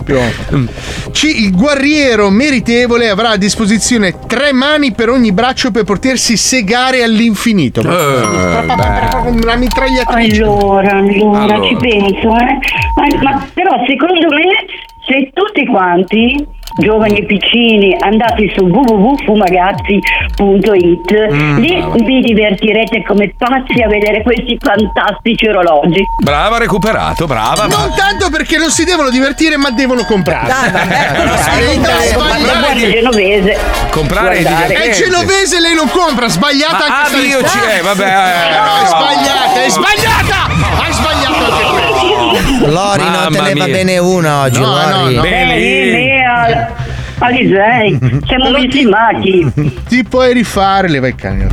C. 1.11 1.23
Il 1.23 1.55
guerriero 1.55 2.30
meritevole 2.30 3.09
avrà 3.09 3.32
a 3.32 3.38
disposizione 3.38 4.15
tre 4.25 4.53
mani 4.53 4.93
per 4.93 5.09
ogni 5.09 5.32
braccio 5.32 5.71
per 5.71 5.84
potersi 5.84 6.38
segare 6.38 7.03
all'infinito. 7.03 7.82
Eh, 7.82 8.65
beh. 8.65 9.30
Una 9.30 9.55
mitragliatrice. 9.55 10.43
Allora, 10.43 11.01
allora, 11.26 11.53
Allora. 11.55 11.67
ci 11.67 11.76
penso, 11.76 12.36
eh. 12.38 12.57
Ma, 12.95 13.07
ma 13.22 13.47
però 13.53 13.72
secondo 13.88 14.28
me 14.36 14.47
se 15.05 15.30
tutti 15.34 15.65
quanti, 15.65 16.45
giovani 16.78 17.17
e 17.20 17.26
piccini, 17.26 17.95
andate 17.99 18.51
su 18.55 18.63
www.fumagazzi.it, 18.65 21.32
Mm. 21.34 21.57
lì 21.57 21.84
vi 22.05 22.22
divertirete 22.22 23.03
come 23.07 23.34
pazzi 23.38 23.82
a 23.82 23.88
vedere 23.88 24.22
questi 24.22 24.55
fantastici 24.59 25.47
orologi. 25.47 26.03
Brava, 26.24 26.57
recuperato, 26.59 27.26
brava. 27.26 27.65
Non 27.65 27.91
tanto 27.95 28.30
perché 28.30 28.57
non 28.57 28.70
si 28.70 28.84
devono 28.86 29.09
divertire, 29.09 29.57
ma 29.57 29.72
devono 29.72 30.03
comprare. 30.03 30.47
Dai, 30.47 30.70
vabbè, 30.72 30.93
Eh, 30.93 31.07
comprare, 31.74 32.05
sbagliata. 32.05 32.51
comprare 32.53 32.80
il 32.80 32.91
genovese. 32.91 33.57
Comprare 33.89 34.38
è. 34.38 34.89
È 34.89 34.91
genovese 34.91 35.59
lei 35.59 35.74
non 35.76 35.89
compra, 35.89 36.28
sbagliata 36.30 36.86
Ma 36.88 37.01
anche 37.01 37.17
A, 37.17 37.20
B 37.20 37.34
o 37.36 37.41
C, 37.47 37.55
eh, 37.78 37.82
vabbè, 37.82 38.05
eh, 38.05 38.07
No, 38.59 38.76
è 38.84 38.86
sbagliata, 38.86 39.63
è 39.63 39.70
sbagliata! 39.70 40.38
Lori, 42.66 43.03
non 43.03 43.28
te 43.32 43.38
Mamma 43.38 43.47
ne 43.47 43.53
va 43.55 43.66
mia. 43.66 43.74
bene 43.76 43.97
una 43.97 44.41
oggi, 44.41 44.60
No, 44.60 44.68
no, 44.68 45.01
Lori. 45.01 45.16
no. 45.16 45.22
Bene. 45.22 45.55
Bene, 45.55 46.68
Alisei, 47.20 47.99
siamo 48.26 48.51
bisimati. 48.51 49.51
Ti 49.88 50.03
puoi 50.03 50.34
rifare, 50.34 50.88
leva 50.88 51.07
il 51.07 51.15
cane. 51.15 51.47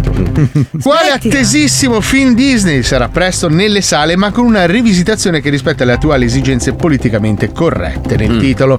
Quale 0.81 1.11
attesissimo 1.11 2.01
film 2.01 2.35
Disney 2.35 2.83
sarà 2.83 3.09
presto 3.09 3.49
nelle 3.49 3.81
sale, 3.81 4.17
ma 4.17 4.31
con 4.31 4.45
una 4.45 4.67
rivisitazione 4.67 5.41
che 5.41 5.51
rispetta 5.51 5.85
le 5.85 5.93
attuali 5.93 6.25
esigenze 6.25 6.75
politicamente 6.75 7.53
corrette? 7.53 8.17
Nel 8.17 8.39
titolo 8.39 8.79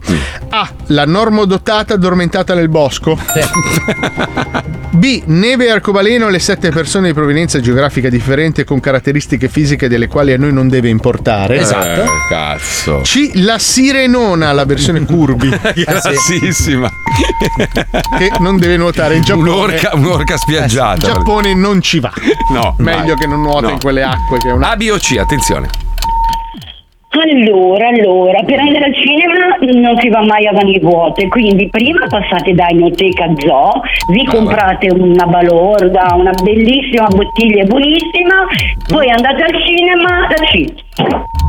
A. 0.50 0.70
La 0.88 1.06
normodotata 1.06 1.96
addormentata 1.96 2.54
nel 2.54 2.70
bosco. 2.70 3.20
B. 4.90 5.24
Neve 5.26 5.66
e 5.66 5.70
arcobaleno, 5.70 6.30
le 6.30 6.40
sette 6.40 6.72
persone 6.72 7.08
di 7.08 7.14
provenienza 7.14 7.60
geografica 7.60 8.10
differente 8.10 8.64
con 8.64 8.80
caratteristiche 8.80 9.48
fisiche 9.48 9.88
delle 9.88 10.08
quali 10.08 10.34
a 10.34 10.38
noi 10.38 10.52
non 10.52 10.70
deve 10.70 10.90
importare. 10.90 11.60
Eh, 11.60 12.04
cazzo. 12.30 13.02
C. 13.04 13.32
La 13.36 13.60
sirenona, 13.60 14.52
la 14.54 14.66
versione 14.66 15.06
curvi. 15.06 15.50
Grassissima. 16.78 18.18
che 18.18 18.32
non 18.40 18.58
deve 18.58 18.78
nuotare 18.78 19.16
in 19.16 19.22
Giappone. 19.24 19.50
Un'orca, 19.50 19.90
un'orca 19.94 20.34
In 20.34 20.40
spiaggiata. 20.40 20.98
Giappone 21.08 21.54
non 21.54 21.82
ci 21.82 22.00
va. 22.00 22.12
No. 22.52 22.76
Meglio 22.78 23.14
vai. 23.14 23.16
che 23.18 23.28
non 23.28 23.42
nuota 23.42 23.68
No. 23.68 23.74
in 23.74 23.80
quelle 23.80 24.04
acque 24.04 24.38
che 24.40 24.50
è 24.50 24.52
una. 24.52 24.72
A, 24.72 24.76
B 24.76 24.90
o 24.92 24.98
C, 24.98 25.16
attenzione. 25.20 25.68
Allora, 27.20 27.88
allora, 27.88 28.44
per 28.44 28.60
andare 28.60 28.86
al 28.86 28.96
cinema 28.96 29.58
non 29.82 29.98
si 30.00 30.10
va 30.10 30.24
mai 30.24 30.46
a 30.46 30.52
mani 30.52 30.80
vuote, 30.80 31.28
quindi 31.28 31.68
prima 31.70 32.06
passate 32.08 32.54
da 32.54 32.68
Enoteca 32.70 33.26
Zoo, 33.38 33.82
vi 34.12 34.26
comprate 34.26 34.90
una 34.92 35.26
balorda, 35.26 36.14
una 36.16 36.32
bellissima 36.44 37.08
bottiglia 37.08 37.64
buonissima, 37.64 38.46
poi 38.88 39.10
andate 39.10 39.44
al 39.44 39.54
cinema 39.66 40.28
da 40.28 40.36
C. 40.46 40.74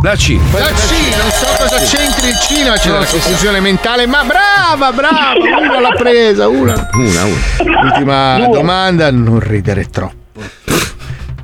La 0.02 0.14
C. 0.14 0.38
La 0.52 0.72
C, 0.72 1.16
non 1.16 1.30
so 1.30 1.46
cosa 1.62 1.76
c'entri 1.78 2.28
il 2.28 2.38
cinema, 2.40 2.76
c'è 2.76 2.90
la 2.90 2.98
confusione 2.98 3.60
mentale, 3.60 4.06
ma 4.06 4.22
brava, 4.24 4.92
brava, 4.92 5.34
una 5.60 5.80
l'ha 5.80 5.94
presa, 5.96 6.48
una. 6.48 6.88
Una, 6.92 7.24
una. 7.24 7.82
Ultima 7.82 8.46
domanda, 8.48 9.10
non 9.10 9.40
ridere 9.40 9.84
troppo. 9.84 10.16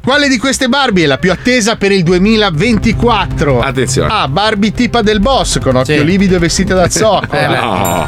Quale 0.05 0.29
di 0.29 0.37
queste 0.39 0.69
Barbie 0.69 1.05
è 1.05 1.07
la 1.07 1.17
più 1.17 1.33
attesa 1.33 1.77
per 1.77 1.91
il 1.91 2.03
2024? 2.03 3.61
Attenzione. 3.61 4.13
A. 4.13 4.29
Barbie 4.29 4.71
tipa 4.73 5.01
del 5.01 5.19
boss, 5.19 5.59
con 5.61 5.77
occhio 5.77 5.97
Sì. 5.97 6.05
livido 6.05 6.37
e 6.37 6.39
vestita 6.39 6.75
da 6.75 6.89
zoccola. 6.91 7.61
No. 7.61 8.07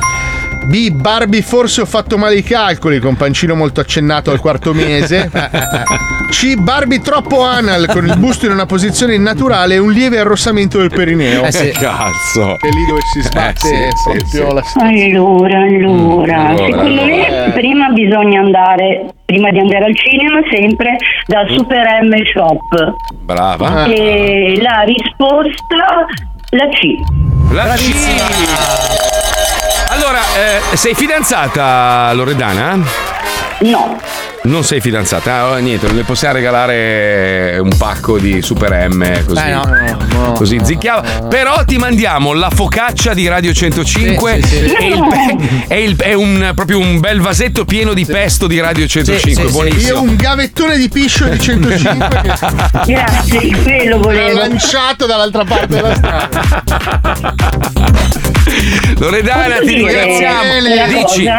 B. 0.66 0.90
Barbie 0.90 1.42
forse 1.42 1.80
ho 1.80 1.86
fatto 1.86 2.18
male 2.18 2.36
i 2.36 2.42
calcoli, 2.42 2.98
con 2.98 3.16
pancino 3.16 3.54
molto 3.54 3.80
accennato 3.80 4.30
al 4.30 4.40
quarto 4.40 4.74
mese. 4.74 5.30
C. 6.30 6.56
Barbie 6.56 7.00
troppo 7.00 7.42
anal, 7.42 7.86
con 7.86 8.04
il 8.04 8.16
busto 8.18 8.46
in 8.46 8.52
una 8.52 8.66
posizione 8.66 9.14
innaturale 9.14 9.74
e 9.74 9.78
un 9.78 9.92
lieve 9.92 10.18
arrossamento 10.18 10.78
del 10.78 10.90
perineo. 10.90 11.44
Eh 11.44 11.52
sì. 11.52 11.70
Cazzo. 11.70 12.58
È 12.60 12.68
lì 12.68 12.84
dove 12.88 13.00
si 13.12 13.22
sbatte 13.22 13.86
Eh, 13.86 13.90
sì, 13.94 14.10
proprio 14.10 14.48
sì. 14.48 14.54
la 14.54 14.62
Allora, 14.86 15.58
allora, 15.58 16.48
allora, 16.48 16.56
secondo 16.56 17.04
me 17.04 17.50
prima 17.54 17.88
bisogna 17.90 18.40
andare, 18.40 19.06
prima 19.24 19.50
di 19.50 19.58
andare 19.58 19.84
al 19.84 19.96
cinema, 19.96 20.40
sempre 20.50 20.96
dal 21.26 21.48
Super 21.50 22.02
M 22.02 22.12
Shop. 22.32 22.94
Brava. 23.22 23.84
E 23.86 24.58
la 24.60 24.82
risposta, 24.84 26.06
la 26.50 26.68
C. 26.68 27.52
La 27.52 27.74
C. 27.74 29.45
Allora, 29.96 30.20
eh, 30.36 30.76
sei 30.76 30.94
fidanzata, 30.94 32.12
Loredana? 32.12 32.78
No. 33.60 33.98
Non 34.46 34.62
sei 34.64 34.80
fidanzata? 34.80 35.48
Ah, 35.48 35.58
niente, 35.58 35.86
non 35.88 35.96
le 35.96 36.02
possiamo 36.04 36.34
regalare 36.34 37.58
un 37.60 37.76
pacco 37.76 38.16
di 38.16 38.40
Super 38.42 38.88
M 38.88 39.24
così. 39.24 39.40
Eh, 39.44 39.50
no, 39.50 39.64
no, 39.64 39.96
no, 40.26 40.32
così 40.32 40.60
zicchiava. 40.62 41.02
Però 41.28 41.64
ti 41.64 41.78
mandiamo 41.78 42.32
la 42.32 42.48
focaccia 42.50 43.12
di 43.12 43.26
Radio 43.26 43.52
105 43.52 44.40
Sì, 44.42 44.48
sì, 44.48 44.68
sì. 44.68 44.74
E, 44.76 44.86
il 44.88 45.04
pe- 45.08 45.74
e 45.74 45.82
il- 45.82 45.96
e 46.00 46.14
un, 46.14 46.52
proprio 46.54 46.78
un 46.78 47.00
bel 47.00 47.20
vasetto 47.20 47.64
pieno 47.64 47.92
di 47.92 48.04
pesto 48.06 48.46
di 48.46 48.60
Radio 48.60 48.86
105. 48.86 49.42
Io 49.42 49.50
Buonissimo. 49.50 50.00
un 50.02 50.14
gavettone 50.16 50.76
di 50.78 50.88
piscio 50.88 51.24
di 51.26 51.40
105 51.40 52.08
che 52.22 52.32
Grazie, 52.92 53.56
quello 53.62 53.98
volevo. 53.98 54.28
L'ho 54.28 54.34
lanciato 54.38 55.06
dall'altra 55.06 55.44
parte 55.44 55.66
della 55.74 55.94
strada. 55.94 56.28
Loredana, 58.98 59.56
ti 59.58 59.74
ringraziamo. 59.74 60.44
Dici, 60.86 61.30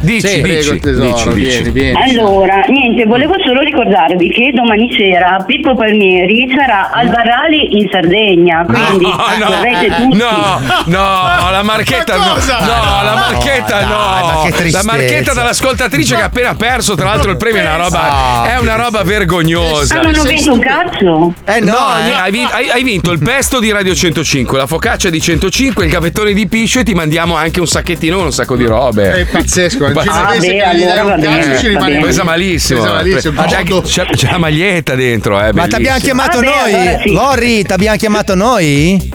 dici, 0.00 0.40
dici, 0.42 0.80
dici, 0.80 1.28
vieni, 1.30 1.58
dici. 1.62 1.70
vieni. 1.70 1.98
Allora, 2.02 2.51
niente, 2.68 3.04
volevo 3.06 3.34
solo 3.44 3.60
ricordarvi 3.60 4.28
che 4.30 4.50
domani 4.52 4.92
sera 4.92 5.42
Pippo 5.46 5.74
Palmieri 5.74 6.52
sarà 6.54 6.90
al 6.90 7.08
Barali 7.08 7.78
in 7.78 7.88
Sardegna, 7.90 8.64
quindi 8.64 9.04
no, 9.04 9.46
vorrete 9.46 9.86
tutti. 9.94 10.16
No, 10.16 10.60
no, 10.86 11.50
la 11.50 11.62
marchetta 11.62 12.16
no, 12.16 12.24
no, 12.24 13.02
la 13.02 13.14
marchetta 13.14 13.31
No, 13.42 13.66
dai, 13.66 13.84
ma 13.86 14.32
no. 14.32 14.50
che 14.50 14.70
la 14.70 14.82
marchetta 14.84 15.32
dall'ascoltatrice 15.32 16.14
che 16.16 16.22
ha 16.22 16.26
appena 16.26 16.54
perso, 16.54 16.94
tra 16.94 17.06
l'altro 17.06 17.30
il 17.30 17.36
premio 17.36 17.60
è 17.60 17.64
una 17.64 17.76
roba 17.76 18.44
è 18.52 18.58
una 18.58 18.74
roba 18.76 19.02
vergognosa. 19.02 19.98
Ah, 19.98 20.02
non 20.02 20.18
ho 20.18 20.22
vinto 20.22 20.52
un 20.52 20.60
cazzo? 20.60 21.34
Eh 21.44 21.60
No, 21.60 21.72
no, 21.72 21.98
eh. 22.06 22.12
hai, 22.12 22.30
vin- 22.30 22.48
hai- 22.50 22.70
hai 22.70 22.82
vinto 22.82 23.10
il 23.12 23.18
pesto 23.18 23.58
di 23.60 23.70
Radio 23.72 23.94
105, 23.94 24.58
la 24.58 24.66
focaccia 24.66 25.10
di 25.10 25.20
105, 25.20 25.84
il 25.84 25.90
gavettone 25.90 26.32
di 26.32 26.46
piscio 26.48 26.80
e 26.80 26.84
ti 26.84 26.94
mandiamo 26.94 27.34
anche 27.36 27.60
un 27.60 27.66
sacchettino 27.66 28.16
con 28.16 28.26
un 28.26 28.32
sacco 28.32 28.56
di 28.56 28.64
robe. 28.64 29.12
È 29.12 29.24
pazzesco, 29.26 29.86
il 29.86 29.92
Ma- 29.92 30.02
genovese 30.02 30.60
Ah, 30.62 30.70
beh, 30.72 30.76
gli 30.78 30.84
dai 30.84 30.98
allora 30.98 31.16
bene, 31.16 31.38
cazzo 31.46 31.58
ci 31.60 31.68
rimane. 31.68 32.00
Pesa 32.00 32.24
malissimo. 32.24 32.80
Pesa 32.82 32.92
malissimo, 32.94 33.40
Ah, 33.40 33.44
c'è, 33.46 33.62
c'è- 33.64 34.06
c'è 34.10 34.30
la 34.30 34.38
maglietta 34.38 34.94
dentro, 34.94 35.38
eh. 35.38 35.52
Ma 35.52 35.66
t'abbiamo 35.66 35.98
bellissimo. 35.98 36.00
chiamato 36.00 36.40
Vabbè, 36.40 36.50
noi? 36.70 36.74
allora 36.74 37.00
sì. 37.02 37.12
Lori, 37.12 37.62
t'abbiamo 37.64 37.96
chiamato 37.96 38.34
noi? 38.34 39.10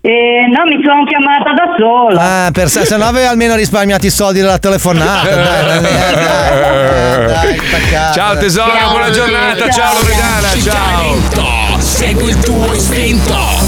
Eh, 0.00 0.46
no, 0.46 0.64
mi 0.64 0.82
sono 0.84 1.04
chiamata 1.04 1.52
da 1.54 1.74
sola. 1.76 2.46
Ah, 2.46 2.50
per 2.52 2.68
se 2.68 2.96
no 2.96 3.04
avevi 3.04 3.26
almeno 3.26 3.56
risparmiato 3.56 4.06
i 4.06 4.10
soldi 4.10 4.40
della 4.40 4.58
telefonata. 4.58 5.28
Dai, 5.28 5.34
dai, 5.44 5.82
dai, 5.82 6.14
dai, 6.14 7.26
dai. 7.90 8.12
Ciao 8.12 8.36
tesoro, 8.38 8.70
Ciao, 8.70 8.90
buona 8.90 9.10
giornata, 9.10 9.68
ciao 9.68 9.72
ciao. 9.72 9.94
Loredana, 9.94 10.48
ciao. 10.62 11.80
Segui 11.80 12.28
il 12.30 12.38
tuo 12.38 12.72
istinto. 12.72 13.67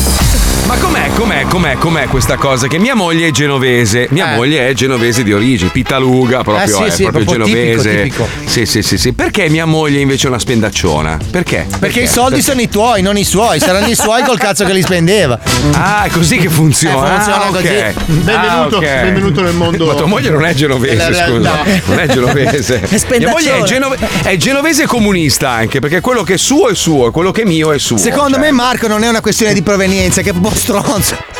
Ma 0.70 0.76
com'è, 0.76 1.10
com'è, 1.16 1.42
com'è, 1.48 1.74
com'è 1.78 2.04
questa 2.06 2.36
cosa? 2.36 2.68
Che 2.68 2.78
mia 2.78 2.94
moglie 2.94 3.26
è 3.26 3.30
genovese, 3.32 4.06
mia 4.10 4.34
Eh. 4.34 4.36
moglie 4.36 4.68
è 4.68 4.72
genovese 4.72 5.24
di 5.24 5.32
origine, 5.32 5.68
Pitaluga 5.70 6.44
proprio, 6.44 6.62
Eh, 6.64 6.68
sì, 6.68 6.82
è 6.84 6.90
sì, 6.90 7.02
proprio, 7.02 7.24
proprio 7.24 7.44
tipico, 7.46 7.82
genovese. 7.82 8.02
tipico. 8.04 8.28
Sì, 8.44 8.66
sì, 8.66 8.82
sì, 8.84 8.96
sì. 8.96 9.12
Perché 9.12 9.48
mia 9.48 9.64
moglie 9.66 9.98
invece 9.98 10.26
è 10.26 10.30
una 10.30 10.38
spendacciona? 10.38 11.18
Perché? 11.28 11.66
Perché 11.76 12.02
i 12.02 12.06
soldi 12.06 12.40
sono 12.40 12.60
i 12.60 12.68
tuoi, 12.68 13.02
non 13.02 13.16
i 13.16 13.24
suoi. 13.24 13.58
Saranno 13.58 13.88
i 13.88 13.96
suoi 13.96 14.22
col 14.22 14.38
cazzo 14.38 14.64
che 14.64 14.72
li 14.72 14.82
spendeva. 14.82 15.40
Ah, 15.72 16.04
è 16.04 16.08
così 16.10 16.36
che 16.36 16.48
funziona. 16.48 17.04
Eh, 17.04 17.14
funziona 17.16 17.42
Ah, 17.44 17.48
ok. 17.48 17.52
così. 17.52 18.12
Benvenuto, 18.20 18.76
Ah, 18.76 18.78
ok. 18.78 18.80
benvenuto 19.02 19.42
nel 19.42 19.54
mondo. 19.54 19.86
Ma 19.86 19.94
tua 19.94 20.06
moglie 20.06 20.30
non 20.30 20.44
è 20.44 20.54
genovese, 20.54 20.94
della 20.94 21.26
scusa. 21.26 21.62
realtà. 21.64 21.82
Non 21.86 21.98
è 21.98 22.06
genovese. 22.06 22.80
È 22.88 22.96
spendaccione. 22.96 23.18
Mia 23.18 23.28
moglie 23.32 23.58
è, 23.58 23.62
genove- 23.66 23.98
è 24.22 24.36
genovese 24.36 24.86
comunista 24.86 25.50
anche, 25.50 25.80
perché 25.80 26.00
quello 26.00 26.22
che 26.22 26.34
è 26.34 26.38
suo 26.38 26.68
è 26.68 26.76
suo 26.76 27.08
e 27.08 27.10
quello 27.10 27.32
che 27.32 27.42
è 27.42 27.44
mio 27.44 27.72
è 27.72 27.78
suo. 27.80 27.96
Secondo 27.96 28.34
cioè. 28.36 28.40
me 28.44 28.52
Marco 28.52 28.86
non 28.86 29.02
è 29.02 29.08
una 29.08 29.20
questione 29.20 29.52
di 29.52 29.62
provenienza, 29.62 30.22
che 30.22 30.32
po' 30.32 30.58
stronzo. 30.60 31.39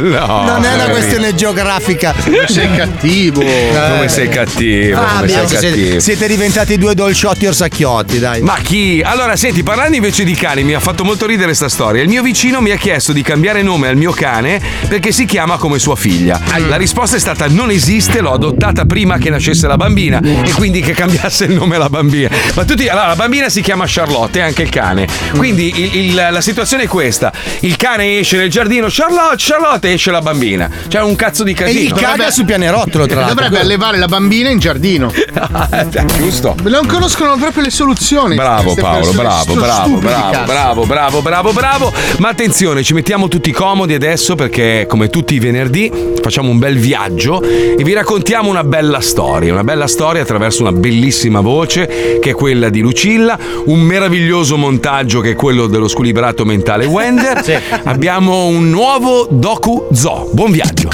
No, 0.00 0.44
non 0.44 0.64
è 0.64 0.74
una 0.74 0.88
questione 0.88 1.34
geografica. 1.34 2.14
Sei 2.46 2.70
cattivo. 2.74 3.40
Come 3.40 4.08
sei 4.08 4.28
cattivo, 4.28 5.00
Ah, 5.00 5.16
come 5.16 5.28
sei 5.28 5.46
siete, 5.48 5.66
cattivo. 5.68 6.00
siete 6.00 6.26
diventati 6.28 6.78
due 6.78 6.94
dolciotti 6.94 7.46
orsacchiotti, 7.46 8.18
dai. 8.18 8.40
Ma 8.42 8.56
chi? 8.62 9.02
Allora, 9.04 9.36
senti, 9.36 9.62
parlando 9.62 9.96
invece 9.96 10.24
di 10.24 10.34
cani, 10.34 10.62
mi 10.64 10.74
ha 10.74 10.80
fatto 10.80 11.04
molto 11.04 11.26
ridere 11.26 11.54
sta 11.54 11.68
storia. 11.68 12.02
Il 12.02 12.08
mio 12.08 12.22
vicino 12.22 12.60
mi 12.60 12.70
ha 12.70 12.76
chiesto 12.76 13.12
di 13.12 13.22
cambiare 13.22 13.62
nome 13.62 13.88
al 13.88 13.96
mio 13.96 14.12
cane 14.12 14.60
perché 14.88 15.12
si 15.12 15.24
chiama 15.24 15.56
come 15.56 15.78
sua 15.78 15.96
figlia. 15.96 16.40
La 16.68 16.76
risposta 16.76 17.16
è 17.16 17.20
stata: 17.20 17.46
non 17.48 17.70
esiste, 17.70 18.20
l'ho 18.20 18.32
adottata 18.32 18.84
prima 18.84 19.18
che 19.18 19.30
nascesse 19.30 19.66
la 19.66 19.76
bambina 19.76 20.20
e 20.20 20.52
quindi 20.52 20.80
che 20.80 20.92
cambiasse 20.92 21.44
il 21.44 21.52
nome 21.52 21.76
alla 21.76 21.88
bambina. 21.88 22.28
Ma 22.54 22.64
tutti, 22.64 22.88
allora, 22.88 23.08
la 23.08 23.16
bambina 23.16 23.48
si 23.48 23.60
chiama 23.62 23.84
Charlotte 23.86 24.38
e 24.38 24.42
anche 24.42 24.62
il 24.62 24.68
cane. 24.70 25.06
Quindi 25.36 25.72
il- 25.76 25.96
il- 26.10 26.14
la 26.30 26.40
situazione 26.40 26.84
è 26.84 26.86
questa: 26.86 27.32
il 27.60 27.76
cane 27.76 28.18
esce 28.18 28.36
nel 28.36 28.50
giardino, 28.50 28.86
Charlotte, 28.88 29.00
Charlotte, 29.36 29.92
esce 29.92 30.10
la 30.10 30.20
bambina. 30.20 30.70
C'è 30.88 31.00
un 31.02 31.16
cazzo 31.16 31.42
di 31.42 31.52
E 31.52 31.54
casino. 31.54 31.80
gli 31.80 32.00
caga 32.00 32.30
sul 32.30 32.44
pianerottolo, 32.44 33.06
tra 33.06 33.20
l'altro. 33.20 33.34
Dovrebbe 33.34 33.60
allevare 33.60 33.98
la 33.98 34.06
bambina 34.06 34.48
in 34.50 34.58
giardino. 34.58 35.12
Giusto. 36.16 36.54
Non 36.62 36.86
conoscono 36.86 37.36
proprio 37.36 37.64
le 37.64 37.70
soluzioni. 37.70 38.36
Bravo 38.36 38.74
Paolo, 38.74 39.10
bravo, 39.12 39.54
bravo, 39.54 39.98
bravo, 39.98 40.44
bravo, 40.44 40.84
bravo, 40.86 41.22
bravo, 41.22 41.52
bravo. 41.52 41.92
Ma 42.18 42.28
attenzione, 42.28 42.82
ci 42.82 42.94
mettiamo 42.94 43.28
tutti 43.28 43.50
comodi 43.50 43.94
adesso 43.94 44.34
perché 44.34 44.86
come 44.88 45.08
tutti 45.08 45.34
i 45.34 45.38
venerdì 45.38 45.90
facciamo 46.22 46.50
un 46.50 46.58
bel 46.58 46.78
viaggio 46.78 47.42
e 47.42 47.82
vi 47.82 47.92
raccontiamo 47.92 48.48
una 48.48 48.64
bella 48.64 49.00
storia, 49.00 49.52
una 49.52 49.64
bella 49.64 49.86
storia 49.88 50.22
attraverso 50.22 50.62
una 50.62 50.72
bellissima 50.72 51.40
voce 51.40 52.18
che 52.20 52.30
è 52.30 52.34
quella 52.34 52.68
di 52.68 52.80
Lucilla, 52.80 53.38
un 53.66 53.80
meraviglioso 53.80 54.56
montaggio 54.56 55.20
che 55.20 55.30
è 55.30 55.34
quello 55.34 55.66
dello 55.66 55.88
squilibrato 55.88 56.44
mentale 56.44 56.84
Wender. 56.84 57.62
Abbiamo 57.84 58.46
un 58.46 58.70
nuovo 58.70 58.90
docu 58.98 59.88
zoo. 59.92 60.28
Buon 60.34 60.50
viaggio. 60.52 60.90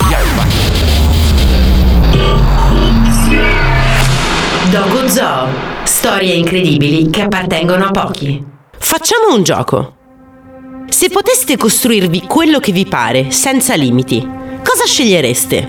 Dogo 4.71 5.09
Zoo. 5.09 5.49
Storie 5.83 6.35
incredibili 6.35 7.11
che 7.11 7.23
appartengono 7.23 7.87
a 7.87 7.91
pochi. 7.91 8.45
Facciamo 8.79 9.35
un 9.35 9.43
gioco. 9.43 9.97
Se 10.89 11.09
poteste 11.11 11.57
costruirvi 11.57 12.23
quello 12.29 12.61
che 12.61 12.71
vi 12.71 12.87
pare, 12.87 13.33
senza 13.33 13.75
limiti, 13.75 14.21
cosa 14.63 14.85
scegliereste? 14.87 15.69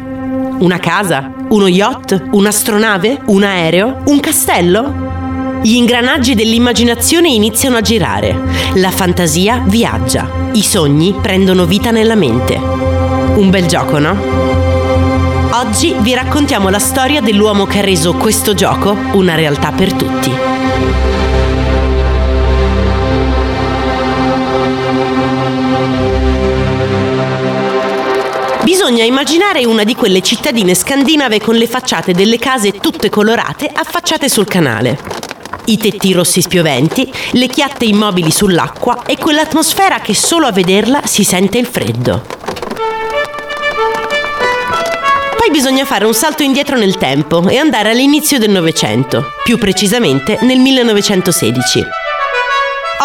Una 0.60 0.78
casa? 0.78 1.34
Uno 1.50 1.68
yacht? 1.68 2.28
Un'astronave? 2.32 3.22
Un 3.26 3.44
aereo? 3.44 4.04
Un 4.06 4.20
castello? 4.20 5.09
Gli 5.62 5.76
ingranaggi 5.76 6.36
dell'immaginazione 6.36 7.28
iniziano 7.28 7.76
a 7.76 7.82
girare. 7.82 8.34
La 8.76 8.91
fantasia 8.91 9.62
viaggia. 9.66 10.49
I 10.53 10.64
sogni 10.64 11.14
prendono 11.22 11.66
vita 11.66 11.91
nella 11.91 12.16
mente. 12.16 12.55
Un 12.55 13.49
bel 13.49 13.66
gioco, 13.66 13.99
no? 13.99 14.18
Oggi 15.51 15.93
vi 15.99 16.14
raccontiamo 16.14 16.70
la 16.70 16.80
storia 16.80 17.20
dell'uomo 17.20 17.66
che 17.66 17.80
ha 17.80 17.82
reso 17.82 18.14
questo 18.14 18.53
gioco 18.53 18.95
una 19.14 19.36
realtà 19.36 19.74
per 19.74 19.91
tutti. 19.91 20.32
Bisogna 28.64 29.03
immaginare 29.03 29.66
una 29.66 29.84
di 29.84 29.93
quelle 29.93 30.22
cittadine 30.22 30.74
scandinave 30.74 31.41
con 31.41 31.55
le 31.55 31.68
facciate 31.68 32.14
delle 32.14 32.38
case 32.38 32.72
tutte 32.72 33.10
colorate 33.10 33.70
affacciate 33.74 34.30
sul 34.30 34.45
canale. 34.45 35.29
I 35.70 35.78
tetti 35.78 36.14
rossi 36.14 36.42
spioventi, 36.42 37.08
le 37.34 37.46
chiatte 37.46 37.86
immobili 37.86 38.32
sull'acqua 38.32 39.04
e 39.06 39.18
quell'atmosfera 39.18 40.00
che 40.00 40.16
solo 40.16 40.48
a 40.48 40.52
vederla 40.52 41.02
si 41.06 41.24
sente 41.24 41.60
il 41.60 41.68
freddo. 41.68 42.26
Poi 45.38 45.52
bisogna 45.52 45.86
fare 45.86 46.06
un 46.06 46.16
salto 46.16 46.42
indietro 46.42 46.76
nel 46.76 46.98
tempo 46.98 47.48
e 47.48 47.58
andare 47.58 47.92
all'inizio 47.92 48.40
del 48.40 48.50
Novecento, 48.50 49.34
più 49.44 49.60
precisamente 49.60 50.40
nel 50.42 50.58
1916. 50.58 51.86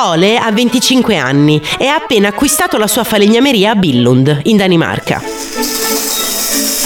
Ole 0.07 0.39
ha 0.39 0.51
25 0.51 1.17
anni 1.19 1.61
e 1.79 1.87
ha 1.87 1.97
appena 1.97 2.29
acquistato 2.29 2.79
la 2.79 2.87
sua 2.87 3.05
falegnameria 3.05 3.73
a 3.73 3.75
Billund, 3.75 4.41
in 4.45 4.57
Danimarca. 4.57 5.23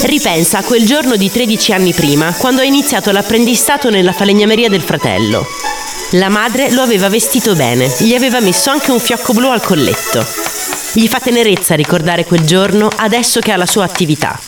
Ripensa 0.03 0.59
a 0.59 0.63
quel 0.65 0.85
giorno 0.85 1.15
di 1.15 1.31
13 1.31 1.73
anni 1.73 1.93
prima, 1.93 2.35
quando 2.35 2.63
ha 2.63 2.65
iniziato 2.65 3.13
l'apprendistato 3.13 3.91
nella 3.91 4.13
falegnameria 4.13 4.69
del 4.69 4.81
fratello. 4.81 5.47
La 6.13 6.31
madre 6.31 6.71
lo 6.71 6.81
aveva 6.81 7.11
vestito 7.11 7.55
bene, 7.55 7.95
gli 7.99 8.15
aveva 8.15 8.41
messo 8.41 8.71
anche 8.71 8.91
un 8.91 8.99
fiocco 8.99 9.35
blu 9.35 9.49
al 9.49 9.61
colletto. 9.61 10.25
Gli 10.95 11.07
fa 11.07 11.21
tenerezza 11.21 11.75
ricordare 11.75 12.25
quel 12.25 12.47
giorno 12.47 12.89
adesso 12.97 13.41
che 13.41 13.53
ha 13.53 13.59
la 13.59 13.67
sua 13.67 13.85
attività. 13.85 14.41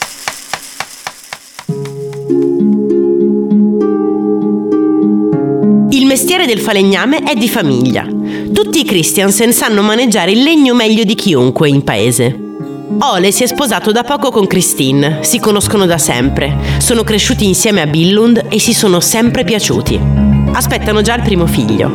Il 5.91 6.05
mestiere 6.07 6.47
del 6.47 6.61
falegname 6.61 7.19
è 7.19 7.35
di 7.35 7.47
famiglia. 7.47 8.07
Tutti 8.51 8.79
i 8.79 8.83
Christiansen 8.83 9.53
sanno 9.53 9.83
maneggiare 9.83 10.31
il 10.31 10.41
legno 10.41 10.73
meglio 10.73 11.03
di 11.03 11.13
chiunque 11.13 11.69
in 11.69 11.83
paese. 11.83 12.50
Ole 12.99 13.31
si 13.31 13.43
è 13.43 13.47
sposato 13.47 13.91
da 13.91 14.03
poco 14.03 14.31
con 14.31 14.45
Christine, 14.45 15.19
si 15.21 15.39
conoscono 15.39 15.85
da 15.85 15.97
sempre, 15.97 16.55
sono 16.77 17.03
cresciuti 17.03 17.45
insieme 17.45 17.81
a 17.81 17.87
Billund 17.87 18.45
e 18.49 18.59
si 18.59 18.73
sono 18.73 18.99
sempre 18.99 19.43
piaciuti. 19.43 19.99
Aspettano 20.53 21.01
già 21.01 21.15
il 21.15 21.21
primo 21.21 21.47
figlio. 21.47 21.89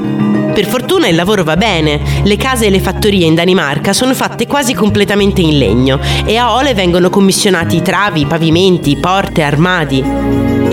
Per 0.52 0.66
fortuna 0.66 1.06
il 1.06 1.14
lavoro 1.14 1.44
va 1.44 1.56
bene, 1.56 2.00
le 2.24 2.36
case 2.36 2.66
e 2.66 2.70
le 2.70 2.80
fattorie 2.80 3.26
in 3.26 3.34
Danimarca 3.34 3.92
sono 3.92 4.14
fatte 4.14 4.46
quasi 4.46 4.74
completamente 4.74 5.42
in 5.42 5.58
legno 5.58 6.00
e 6.24 6.36
a 6.36 6.54
Ole 6.54 6.74
vengono 6.74 7.10
commissionati 7.10 7.82
travi, 7.82 8.26
pavimenti, 8.26 8.96
porte, 8.96 9.42
armadi. 9.42 10.02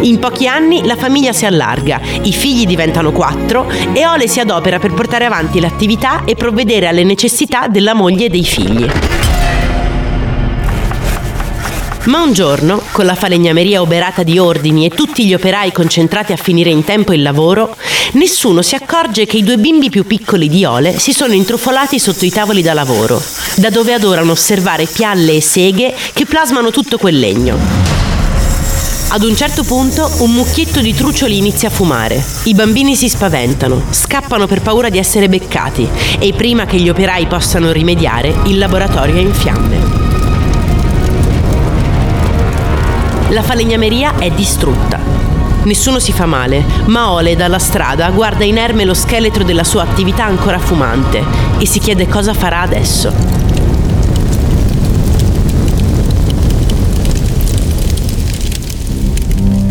In 0.04 0.20
pochi 0.20 0.48
anni 0.48 0.86
la 0.86 0.96
famiglia 0.96 1.34
si 1.34 1.46
allarga, 1.46 2.00
i 2.24 2.32
figli 2.32 2.66
diventano 2.66 3.12
quattro 3.12 3.70
e 3.94 4.06
Ole 4.06 4.28
si 4.28 4.40
adopera 4.40 4.80
per 4.80 4.94
portare 4.94 5.26
avanti 5.26 5.60
l'attività 5.60 6.24
e 6.24 6.36
provvedere 6.36 6.88
alle 6.88 7.04
necessità 7.04 7.68
della 7.68 7.94
moglie 7.94 8.26
e 8.26 8.30
dei 8.30 8.44
figli. 8.44 9.03
Ma 12.06 12.22
un 12.22 12.34
giorno, 12.34 12.82
con 12.92 13.06
la 13.06 13.16
falegnameria 13.16 13.80
oberata 13.82 14.24
di 14.24 14.38
ordini 14.38 14.86
e 14.86 14.90
tutti 14.90 15.26
gli 15.26 15.34
operai 15.34 15.72
concentrati 15.72 16.34
a 16.34 16.38
finire 16.38 16.70
in 16.70 16.84
tempo 16.84 17.14
il 17.14 17.22
lavoro, 17.22 17.78
nessuno 18.14 18.62
si 18.62 18.76
accorge 18.76 19.26
che 19.26 19.38
i 19.38 19.44
due 19.44 19.58
bimbi 19.58 19.90
più 19.90 20.06
piccoli 20.06 20.50
di 20.50 20.66
Ole 20.66 21.00
si 21.00 21.14
sono 21.14 21.34
intrufolati 21.34 22.00
sotto 22.00 22.26
i 22.26 22.30
tavoli 22.30 22.62
da 22.62 22.74
lavoro, 22.74 23.24
da 23.56 23.70
dove 23.70 23.94
adorano 23.94 24.34
osservare 24.34 24.86
pialle 24.86 25.36
e 25.36 25.42
seghe 25.42 25.96
che 26.12 26.26
plasmano 26.26 26.72
tutto 26.72 26.98
quel 26.98 27.18
legno. 27.18 27.58
Ad 29.10 29.24
un 29.24 29.36
certo 29.38 29.64
punto 29.64 30.12
un 30.20 30.32
mucchietto 30.32 30.82
di 30.82 30.94
trucioli 30.94 31.38
inizia 31.38 31.70
a 31.70 31.72
fumare. 31.72 32.22
I 32.44 32.54
bambini 32.54 32.96
si 32.98 33.08
spaventano, 33.08 33.84
scappano 33.92 34.46
per 34.46 34.62
paura 34.62 34.90
di 34.90 34.98
essere 34.98 35.30
beccati 35.30 35.88
e 36.20 36.34
prima 36.34 36.66
che 36.66 36.78
gli 36.78 36.90
operai 36.90 37.28
possano 37.28 37.72
rimediare, 37.72 38.36
il 38.46 38.58
laboratorio 38.58 39.16
è 39.16 39.20
in 39.20 39.34
fiamme. 39.34 39.93
La 43.34 43.42
falegnameria 43.42 44.20
è 44.20 44.30
distrutta. 44.30 45.00
Nessuno 45.64 45.98
si 45.98 46.12
fa 46.12 46.28
male, 46.28 46.64
ma 46.86 47.14
Ole 47.14 47.36
dalla 47.36 47.58
strada 47.58 48.12
guarda 48.12 48.44
inerme 48.44 48.86
lo 48.86 48.94
scheletro 48.94 49.44
della 49.44 49.64
sua 49.64 49.82
attività 49.82 50.24
ancora 50.24 50.60
fumante 50.60 51.24
e 51.58 51.66
si 51.66 51.80
chiede 51.80 52.08
cosa 52.08 52.36
farà 52.36 52.62
adesso. 52.62 53.12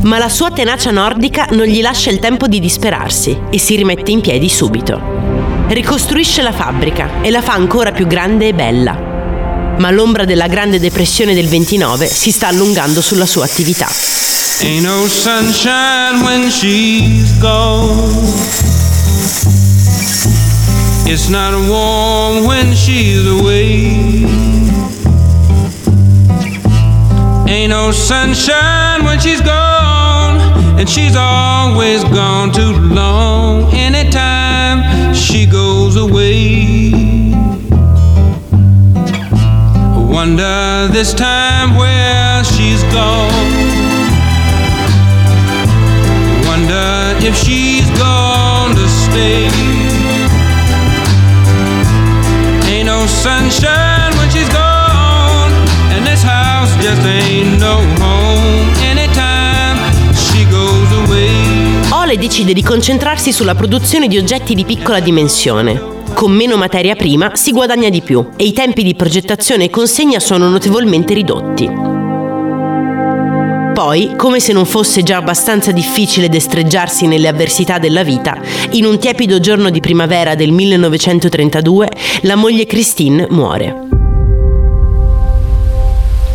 Ma 0.02 0.18
la 0.18 0.28
sua 0.28 0.50
tenacia 0.50 0.90
nordica 0.90 1.46
non 1.52 1.66
gli 1.66 1.80
lascia 1.80 2.10
il 2.10 2.18
tempo 2.18 2.48
di 2.48 2.58
disperarsi 2.58 3.42
e 3.48 3.58
si 3.58 3.76
rimette 3.76 4.10
in 4.10 4.20
piedi 4.20 4.48
subito. 4.48 5.00
Ricostruisce 5.68 6.42
la 6.42 6.52
fabbrica 6.52 7.22
e 7.22 7.30
la 7.30 7.40
fa 7.40 7.52
ancora 7.52 7.92
più 7.92 8.08
grande 8.08 8.48
e 8.48 8.54
bella. 8.54 9.11
Ma 9.78 9.90
l'ombra 9.90 10.24
della 10.24 10.46
Grande 10.46 10.78
Depressione 10.78 11.34
del 11.34 11.48
29 11.48 12.06
si 12.06 12.30
sta 12.30 12.48
allungando 12.48 13.00
sulla 13.00 13.26
sua 13.26 13.44
attività. 13.44 13.88
Ain't 14.62 14.84
no 14.84 15.08
sunshine 15.08 16.22
when 16.22 16.50
she's 16.50 17.36
gone. 17.40 18.70
It's 21.04 21.28
not 21.28 21.52
warm 21.68 22.46
when 22.46 22.72
she's 22.74 23.26
away. 23.26 24.24
Ain't 27.48 27.70
no 27.70 27.90
sunshine 27.90 29.04
when 29.04 29.18
she's 29.18 29.42
gone. 29.42 30.38
And 30.78 30.88
she's 30.88 31.16
always 31.16 32.04
gone 32.04 32.52
too 32.52 32.72
long. 32.94 33.72
Anytime 33.74 35.12
she 35.12 35.44
goes 35.44 35.96
away. 35.96 37.11
Wonder 40.12 40.88
this 40.92 41.14
time 41.14 41.74
where 41.74 42.44
she's 42.44 42.82
gone. 42.92 43.32
Wonder 46.46 47.16
if 47.20 47.34
she's 47.34 47.88
gone 47.98 48.74
to 48.74 48.86
stay. 48.88 49.48
Ain't 52.68 52.84
no 52.84 53.06
sunshine 53.06 54.12
when 54.18 54.28
she's 54.28 54.48
gone, 54.50 55.50
and 55.92 56.06
this 56.06 56.22
house 56.22 56.70
just 56.82 57.00
ain't 57.06 57.58
no 57.58 57.80
home. 57.98 58.68
Anytime 58.84 59.78
she 60.14 60.44
goes 60.50 60.92
away. 61.06 61.90
Ole 61.90 62.18
decide 62.18 62.52
di 62.52 62.62
concentrarsi 62.62 63.32
sulla 63.32 63.54
produzione 63.54 64.08
di 64.08 64.18
oggetti 64.18 64.54
di 64.54 64.66
piccola 64.66 65.00
dimensione. 65.00 66.01
Con 66.22 66.30
meno 66.30 66.56
materia 66.56 66.94
prima 66.94 67.34
si 67.34 67.50
guadagna 67.50 67.88
di 67.88 68.00
più 68.00 68.24
e 68.36 68.44
i 68.44 68.52
tempi 68.52 68.84
di 68.84 68.94
progettazione 68.94 69.64
e 69.64 69.70
consegna 69.70 70.20
sono 70.20 70.48
notevolmente 70.48 71.14
ridotti. 71.14 71.68
Poi, 73.74 74.14
come 74.16 74.38
se 74.38 74.52
non 74.52 74.64
fosse 74.64 75.02
già 75.02 75.16
abbastanza 75.16 75.72
difficile 75.72 76.28
destreggiarsi 76.28 77.08
nelle 77.08 77.26
avversità 77.26 77.80
della 77.80 78.04
vita, 78.04 78.40
in 78.70 78.84
un 78.84 79.00
tiepido 79.00 79.40
giorno 79.40 79.68
di 79.68 79.80
primavera 79.80 80.36
del 80.36 80.52
1932 80.52 81.88
la 82.20 82.36
moglie 82.36 82.66
Christine 82.66 83.26
muore. 83.28 83.88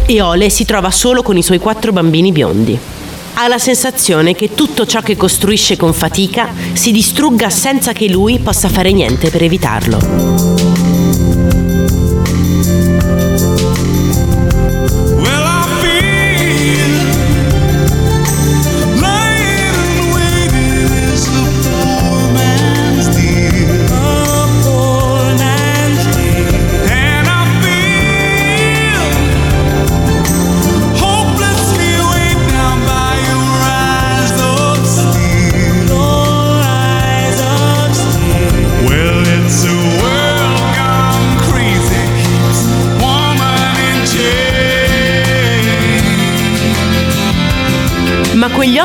E 0.05 0.19
Ole 0.19 0.49
si 0.49 0.65
trova 0.65 0.91
solo 0.91 1.21
con 1.21 1.37
i 1.37 1.41
suoi 1.41 1.59
quattro 1.59 1.93
bambini 1.93 2.33
biondi. 2.33 2.96
Ha 3.39 3.47
la 3.47 3.59
sensazione 3.59 4.33
che 4.33 4.55
tutto 4.55 4.87
ciò 4.87 5.01
che 5.01 5.15
costruisce 5.15 5.77
con 5.77 5.93
fatica 5.93 6.51
si 6.73 6.91
distrugga 6.91 7.51
senza 7.51 7.93
che 7.93 8.09
lui 8.09 8.39
possa 8.39 8.67
fare 8.67 8.91
niente 8.91 9.29
per 9.29 9.43
evitarlo. 9.43 10.76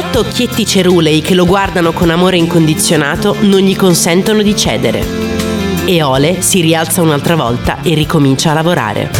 18 0.02 0.18
occhietti 0.18 0.66
cerulei 0.66 1.20
che 1.20 1.34
lo 1.34 1.46
guardano 1.46 1.92
con 1.92 2.10
amore 2.10 2.36
incondizionato 2.36 3.36
non 3.42 3.60
gli 3.60 3.76
consentono 3.76 4.42
di 4.42 4.56
cedere. 4.56 5.04
E 5.84 6.02
Ole 6.02 6.42
si 6.42 6.60
rialza 6.60 7.02
un'altra 7.02 7.36
volta 7.36 7.78
e 7.82 7.94
ricomincia 7.94 8.50
a 8.50 8.54
lavorare. 8.54 9.10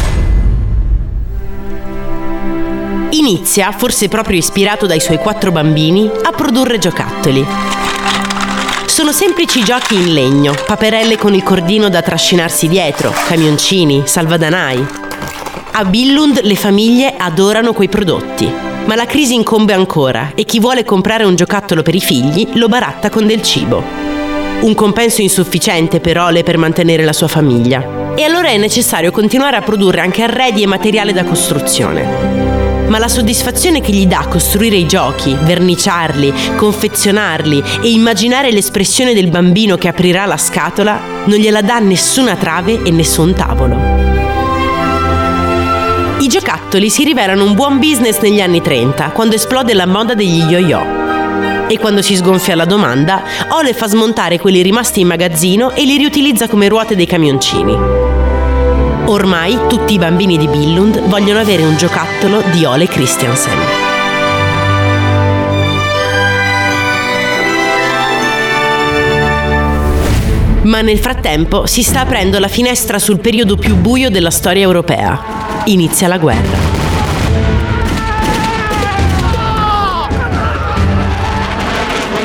Inizia, 3.11 3.71
forse 3.71 4.09
proprio 4.09 4.39
ispirato 4.39 4.87
dai 4.87 4.99
suoi 4.99 5.19
quattro 5.19 5.53
bambini, 5.53 6.11
a 6.25 6.33
produrre 6.33 6.79
giocattoli. 6.79 7.47
Sono 8.87 9.13
semplici 9.13 9.63
giochi 9.63 9.95
in 9.95 10.13
legno, 10.13 10.53
paperelle 10.67 11.17
con 11.17 11.33
il 11.33 11.45
cordino 11.45 11.91
da 11.91 12.03
trascinarsi 12.03 12.67
dietro, 12.67 13.15
camioncini, 13.29 14.03
salvadanai. 14.05 14.87
A 15.73 15.85
Billund 15.85 16.41
le 16.43 16.57
famiglie 16.57 17.15
adorano 17.17 17.73
quei 17.73 17.89
prodotti 17.89 18.72
ma 18.85 18.95
la 18.95 19.07
crisi 19.07 19.35
incombe 19.35 19.73
ancora 19.73 20.33
e 20.35 20.45
chi 20.45 20.59
vuole 20.59 20.85
comprare 20.85 21.25
un 21.25 21.37
giocattolo 21.37 21.83
per 21.83 21.95
i 21.95 22.01
figli 22.01 22.49
lo 22.55 22.69
baratta 22.69 23.11
con 23.11 23.27
del 23.27 23.43
cibo. 23.43 23.83
Un 24.63 24.75
compenso 24.75 25.23
insufficiente 25.23 26.01
per 26.01 26.19
Ole 26.19 26.43
per 26.43 26.57
mantenere 26.57 27.05
la 27.05 27.13
sua 27.13 27.29
famiglia. 27.29 28.15
E 28.15 28.23
allora 28.23 28.49
è 28.49 28.57
necessario 28.59 29.11
continuare 29.11 29.57
a 29.57 29.63
produrre 29.63 30.01
anche 30.01 30.23
arredi 30.23 30.63
e 30.63 30.67
materiale 30.67 31.13
da 31.13 31.25
costruzione. 31.25 32.51
Ma 32.87 32.99
la 32.99 33.09
soddisfazione 33.09 33.81
che 33.81 33.93
gli 33.93 34.07
dà 34.07 34.27
costruire 34.29 34.77
i 34.77 34.87
giochi, 34.87 35.37
verniciarli, 35.41 36.33
confezionarli 36.57 37.63
e 37.83 37.91
immaginare 37.91 38.53
l'espressione 38.53 39.15
del 39.15 39.31
bambino 39.31 39.77
che 39.77 39.89
aprirà 39.89 40.27
la 40.27 40.37
scatola 40.37 41.01
non 41.25 41.39
gliela 41.39 41.63
dà 41.63 41.79
nessuna 41.79 42.37
trave 42.37 42.83
e 42.83 42.91
nessun 42.91 43.35
tavolo. 43.35 44.12
I 46.23 46.29
giocattoli 46.29 46.89
si 46.89 47.03
rivelano 47.03 47.43
un 47.43 47.55
buon 47.55 47.81
business 47.81 48.21
negli 48.21 48.41
anni 48.41 48.63
30, 48.63 49.11
quando 49.11 49.35
esplode 49.35 49.75
la 49.75 49.87
moda 49.87 50.15
degli 50.15 50.41
yo-yo. 50.41 51.67
E 51.67 51.77
quando 51.81 52.01
si 52.01 52.15
sgonfia 52.15 52.55
la 52.55 52.65
domanda, 52.65 53.25
Ole 53.49 53.75
fa 53.75 53.89
smontare 53.89 54.39
quelli 54.39 54.63
rimasti 54.63 55.01
in 55.01 55.09
magazzino 55.09 55.73
e 55.73 55.85
li 55.85 55.97
riutilizza 55.97 56.47
come 56.47 56.69
ruote 56.69 56.95
dei 56.95 57.07
camioncini. 57.07 57.77
Ormai 59.07 59.59
tutti 59.69 59.95
i 59.95 59.99
bambini 59.99 60.39
di 60.39 60.47
Billund 60.47 61.01
vogliono 61.09 61.41
avere 61.41 61.65
un 61.65 61.77
giocattolo 61.77 62.41
di 62.53 62.65
Ole 62.65 62.87
Christiansen. 62.87 63.92
Ma 70.63 70.81
nel 70.81 70.99
frattempo 70.99 71.67
si 71.67 71.83
sta 71.83 72.01
aprendo 72.01 72.39
la 72.39 72.49
finestra 72.49 72.99
sul 72.99 73.19
periodo 73.19 73.57
più 73.57 73.77
buio 73.77 74.11
della 74.11 74.31
storia 74.31 74.63
europea. 74.63 75.21
Inizia 75.65 76.07
la 76.07 76.19
guerra. 76.19 76.81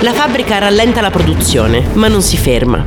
La 0.01 0.13
fabbrica 0.13 0.59
rallenta 0.59 1.01
la 1.01 1.09
produzione, 1.09 1.83
ma 1.93 2.07
non 2.07 2.21
si 2.21 2.37
ferma. 2.37 2.85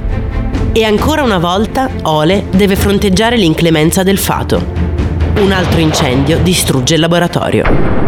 E 0.70 0.84
ancora 0.84 1.24
una 1.24 1.38
volta 1.38 1.90
Ole 2.03 2.44
deve 2.51 2.76
fronteggiare 2.76 3.36
l'inclemenza 3.36 4.05
del 4.05 4.18
fato. 4.18 4.64
Un 5.40 5.51
altro 5.51 5.80
incendio 5.80 6.38
distrugge 6.38 6.95
il 6.95 7.00
laboratorio. 7.00 7.99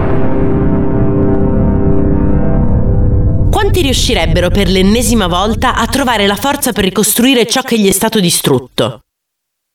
Quanti 3.73 3.91
riuscirebbero 3.91 4.51
per 4.51 4.69
l'ennesima 4.69 5.29
volta 5.29 5.75
a 5.75 5.87
trovare 5.87 6.27
la 6.27 6.37
forza 6.37 6.73
per 6.73 6.85
ricostruire 6.85 7.47
ciò 7.47 7.63
che 7.63 7.79
gli 7.79 7.89
è 7.89 7.91
stato 7.91 8.21
distrutto? 8.21 9.01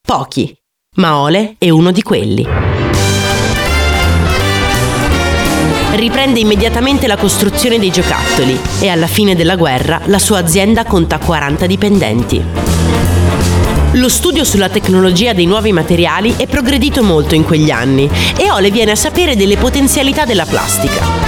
Pochi, 0.05 0.55
ma 0.97 1.17
Ole 1.17 1.55
è 1.57 1.71
uno 1.71 1.91
di 1.91 2.03
quelli. 2.03 2.47
Riprende 5.95 6.39
immediatamente 6.39 7.07
la 7.07 7.17
costruzione 7.17 7.79
dei 7.79 7.89
giocattoli 7.89 8.55
e 8.81 8.87
alla 8.87 9.07
fine 9.07 9.35
della 9.35 9.55
guerra 9.55 9.99
la 10.05 10.19
sua 10.19 10.37
azienda 10.37 10.85
conta 10.85 11.17
40 11.17 11.65
dipendenti. 11.65 12.43
Lo 13.93 14.09
studio 14.09 14.43
sulla 14.43 14.69
tecnologia 14.69 15.33
dei 15.33 15.47
nuovi 15.47 15.71
materiali 15.71 16.35
è 16.37 16.45
progredito 16.45 17.01
molto 17.01 17.33
in 17.33 17.43
quegli 17.43 17.71
anni 17.71 18.07
e 18.37 18.51
Ole 18.51 18.69
viene 18.69 18.91
a 18.91 18.95
sapere 18.95 19.35
delle 19.35 19.57
potenzialità 19.57 20.23
della 20.23 20.45
plastica. 20.45 21.26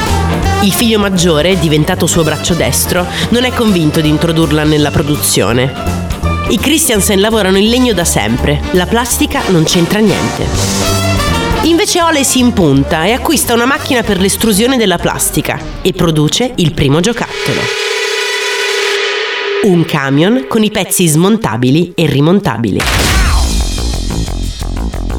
Il 0.61 0.73
figlio 0.73 0.99
maggiore, 0.99 1.57
diventato 1.57 2.06
suo 2.06 2.23
braccio 2.23 2.53
destro, 2.53 3.06
non 3.30 3.45
è 3.45 3.53
convinto 3.53 4.02
di 4.02 4.10
introdurla 4.10 4.65
nella 4.65 4.91
produzione. 4.91 5.73
I 6.49 6.57
Christiansen 6.57 7.22
lavorano 7.22 7.57
in 7.57 7.69
legno 7.69 7.94
da 7.94 8.03
sempre, 8.03 8.60
la 8.72 8.86
plastica 8.86 9.41
non 9.48 9.64
c'entra 9.64 9.99
niente. 9.99 10.45
Invece 11.64 12.02
Ole 12.02 12.26
si 12.26 12.40
impunta 12.40 13.06
e 13.06 13.14
acquista 13.14 13.53
una 13.53 13.65
macchina 13.65 14.03
per 14.03 14.19
l'estrusione 14.19 14.76
della 14.76 14.98
plastica 14.98 15.57
e 15.81 15.94
produce 15.94 16.52
il 16.56 16.73
primo 16.73 16.99
giocattolo. 16.99 17.61
Un 19.64 19.86
camion 19.86 20.45
con 20.49 20.61
i 20.61 20.72
pezzi 20.72 21.07
smontabili 21.07 21.94
e 21.95 22.06
rimontabili. 22.06 22.80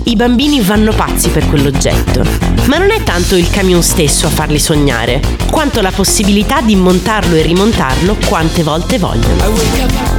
I 0.05 0.17
bambini 0.17 0.61
vanno 0.61 0.93
pazzi 0.93 1.29
per 1.29 1.47
quell'oggetto, 1.49 2.25
ma 2.67 2.79
non 2.79 2.91
è 2.91 3.03
tanto 3.03 3.37
il 3.37 3.49
camion 3.51 3.83
stesso 3.83 4.27
a 4.27 4.31
farli 4.31 4.59
sognare, 4.59 5.21
quanto 5.51 5.81
la 5.81 5.91
possibilità 5.91 6.61
di 6.61 6.77
montarlo 6.77 7.37
e 7.37 7.43
rimontarlo 7.43 8.17
quante 8.27 8.63
volte 8.63 8.99
vogliono. 8.99 10.19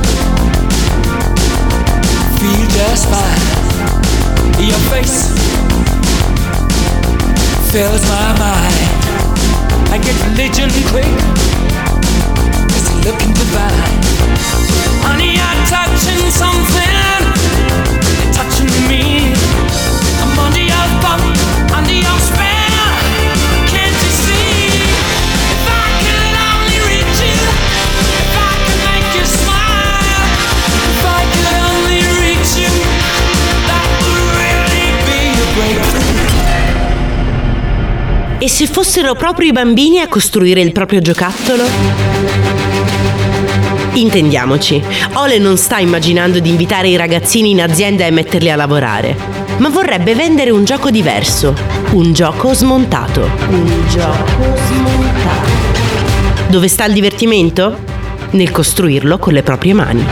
feel 2.42 2.68
just 2.70 3.06
fine. 3.06 3.44
Your 4.66 4.82
face 4.90 5.30
fills 7.72 8.02
my 8.10 8.30
mind. 8.42 8.80
I 9.94 9.98
get 10.02 10.18
religion 10.26 10.70
quick. 10.90 11.14
It's 12.76 12.90
looking 13.06 13.34
divine. 13.34 14.02
Honey, 15.06 15.38
I'm 15.38 15.62
touching 15.68 16.32
something. 16.32 17.01
E 38.44 38.50
se 38.50 38.66
fossero 38.66 39.14
proprio 39.14 39.50
i 39.50 39.52
bambini 39.52 40.00
a 40.00 40.08
costruire 40.08 40.62
il 40.62 40.72
proprio 40.72 41.00
giocattolo? 41.00 41.64
Intendiamoci, 43.94 44.82
Ole 45.14 45.38
non 45.38 45.58
sta 45.58 45.78
immaginando 45.78 46.40
di 46.40 46.50
invitare 46.50 46.88
i 46.88 46.96
ragazzini 46.96 47.52
in 47.52 47.62
azienda 47.62 48.04
e 48.04 48.10
metterli 48.10 48.50
a 48.50 48.56
lavorare, 48.56 49.16
ma 49.58 49.70
vorrebbe 49.70 50.16
vendere 50.16 50.50
un 50.50 50.66
gioco 50.66 50.90
diverso, 50.90 51.54
un 51.92 52.14
gioco 52.14 52.52
smontato. 52.56 53.30
Un 53.50 53.88
gioco 53.88 54.58
smontato. 54.66 55.50
Dove 56.48 56.68
sta 56.68 56.86
il 56.86 56.94
divertimento? 56.94 57.78
Nel 58.32 58.50
costruirlo 58.50 59.20
con 59.20 59.34
le 59.34 59.44
proprie 59.44 59.76
mani. 59.76 60.04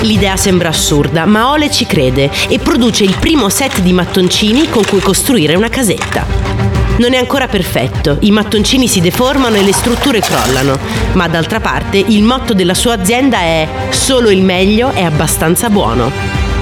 L'idea 0.00 0.38
sembra 0.38 0.70
assurda, 0.70 1.26
ma 1.26 1.50
Ole 1.50 1.70
ci 1.70 1.84
crede 1.84 2.30
e 2.48 2.58
produce 2.60 3.04
il 3.04 3.14
primo 3.20 3.50
set 3.50 3.80
di 3.80 3.92
mattoncini 3.92 4.70
con 4.70 4.84
cui 4.86 5.00
costruire 5.00 5.54
una 5.54 5.68
casetta. 5.68 6.77
Non 6.98 7.12
è 7.12 7.16
ancora 7.16 7.46
perfetto, 7.46 8.16
i 8.20 8.32
mattoncini 8.32 8.88
si 8.88 9.00
deformano 9.00 9.54
e 9.54 9.62
le 9.62 9.72
strutture 9.72 10.18
crollano, 10.18 10.76
ma 11.12 11.28
d'altra 11.28 11.60
parte 11.60 11.96
il 11.96 12.24
motto 12.24 12.54
della 12.54 12.74
sua 12.74 12.94
azienda 12.94 13.38
è 13.38 13.68
solo 13.90 14.30
il 14.30 14.42
meglio 14.42 14.90
è 14.90 15.02
abbastanza 15.02 15.70
buono. 15.70 16.10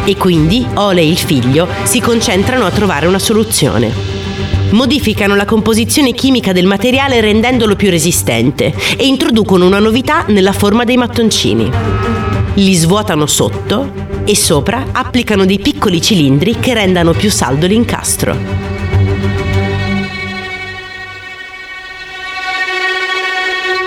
E 0.04 0.14
quindi 0.18 0.66
Ole 0.74 1.00
e 1.00 1.08
il 1.08 1.16
figlio 1.16 1.66
si 1.84 2.00
concentrano 2.00 2.66
a 2.66 2.70
trovare 2.70 3.06
una 3.06 3.18
soluzione. 3.18 3.90
Modificano 4.70 5.36
la 5.36 5.46
composizione 5.46 6.12
chimica 6.12 6.52
del 6.52 6.66
materiale 6.66 7.22
rendendolo 7.22 7.74
più 7.74 7.88
resistente 7.88 8.74
e 8.98 9.06
introducono 9.06 9.64
una 9.64 9.78
novità 9.78 10.26
nella 10.28 10.52
forma 10.52 10.84
dei 10.84 10.98
mattoncini. 10.98 11.70
Li 12.54 12.74
svuotano 12.74 13.24
sotto 13.24 13.90
e 14.26 14.36
sopra 14.36 14.84
applicano 14.92 15.46
dei 15.46 15.60
piccoli 15.60 16.02
cilindri 16.02 16.58
che 16.60 16.74
rendano 16.74 17.12
più 17.12 17.30
saldo 17.30 17.66
l'incastro. 17.66 18.65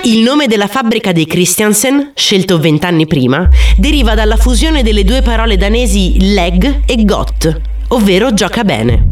Il 0.10 0.22
nome 0.22 0.48
della 0.48 0.66
fabbrica 0.66 1.12
dei 1.12 1.28
Christiansen, 1.28 2.14
scelto 2.16 2.58
vent'anni 2.58 3.06
prima, 3.06 3.48
deriva 3.78 4.16
dalla 4.16 4.38
fusione 4.38 4.82
delle 4.82 5.04
due 5.04 5.22
parole 5.22 5.56
danesi 5.56 6.34
leg 6.34 6.82
e 6.88 7.06
got, 7.06 7.62
ovvero 7.90 8.34
gioca 8.34 8.64
bene. 8.64 9.06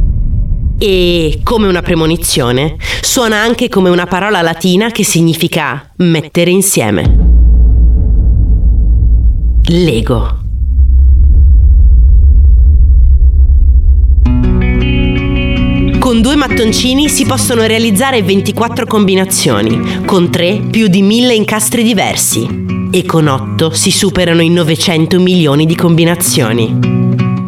E, 0.80 1.42
come 1.44 1.68
una 1.68 1.84
premonizione, 1.84 2.78
suona 3.02 3.40
anche 3.40 3.70
come 3.70 3.90
una 3.90 4.08
parola 4.08 4.42
latina 4.42 4.90
che 4.90 5.04
significa 5.04 5.88
mettere 5.98 6.50
insieme. 6.50 7.16
Lego. 9.66 10.46
Con 16.08 16.22
due 16.22 16.38
mattoncini 16.38 17.10
si 17.10 17.26
possono 17.26 17.64
realizzare 17.64 18.24
24 18.24 18.86
combinazioni, 18.86 20.06
con 20.06 20.30
3 20.30 20.68
più 20.72 20.88
di 20.88 21.02
1000 21.02 21.34
incastri 21.34 21.84
diversi 21.84 22.88
e 22.90 23.04
con 23.04 23.28
8 23.28 23.72
si 23.72 23.92
superano 23.92 24.42
i 24.42 24.50
900 24.50 25.20
milioni 25.20 25.66
di 25.66 25.76
combinazioni. 25.76 26.80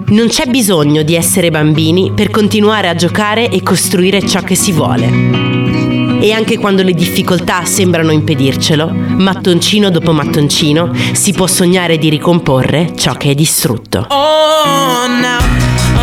Non 0.07 0.27
c'è 0.27 0.47
bisogno 0.47 1.03
di 1.03 1.15
essere 1.15 1.51
bambini 1.51 2.11
per 2.13 2.31
continuare 2.31 2.89
a 2.89 2.95
giocare 2.95 3.49
e 3.49 3.63
costruire 3.63 4.27
ciò 4.27 4.41
che 4.41 4.55
si 4.55 4.73
vuole. 4.73 6.19
E 6.19 6.33
anche 6.33 6.57
quando 6.57 6.83
le 6.83 6.91
difficoltà 6.91 7.63
sembrano 7.63 8.11
impedircelo, 8.11 8.91
mattoncino 8.91 9.89
dopo 9.89 10.11
mattoncino, 10.11 10.91
si 11.13 11.31
può 11.31 11.47
sognare 11.47 11.97
di 11.97 12.09
ricomporre 12.09 12.91
ciò 12.97 13.13
che 13.13 13.29
è 13.31 13.35
distrutto. 13.35 14.05
Oh, 14.09 15.07
now 15.07 15.39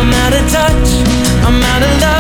I'm 0.01 0.11
out 0.11 0.33
of 0.33 0.51
touch. 0.51 0.89
I'm 1.45 1.63
out 1.63 1.83
of 1.83 2.01
love. 2.01 2.16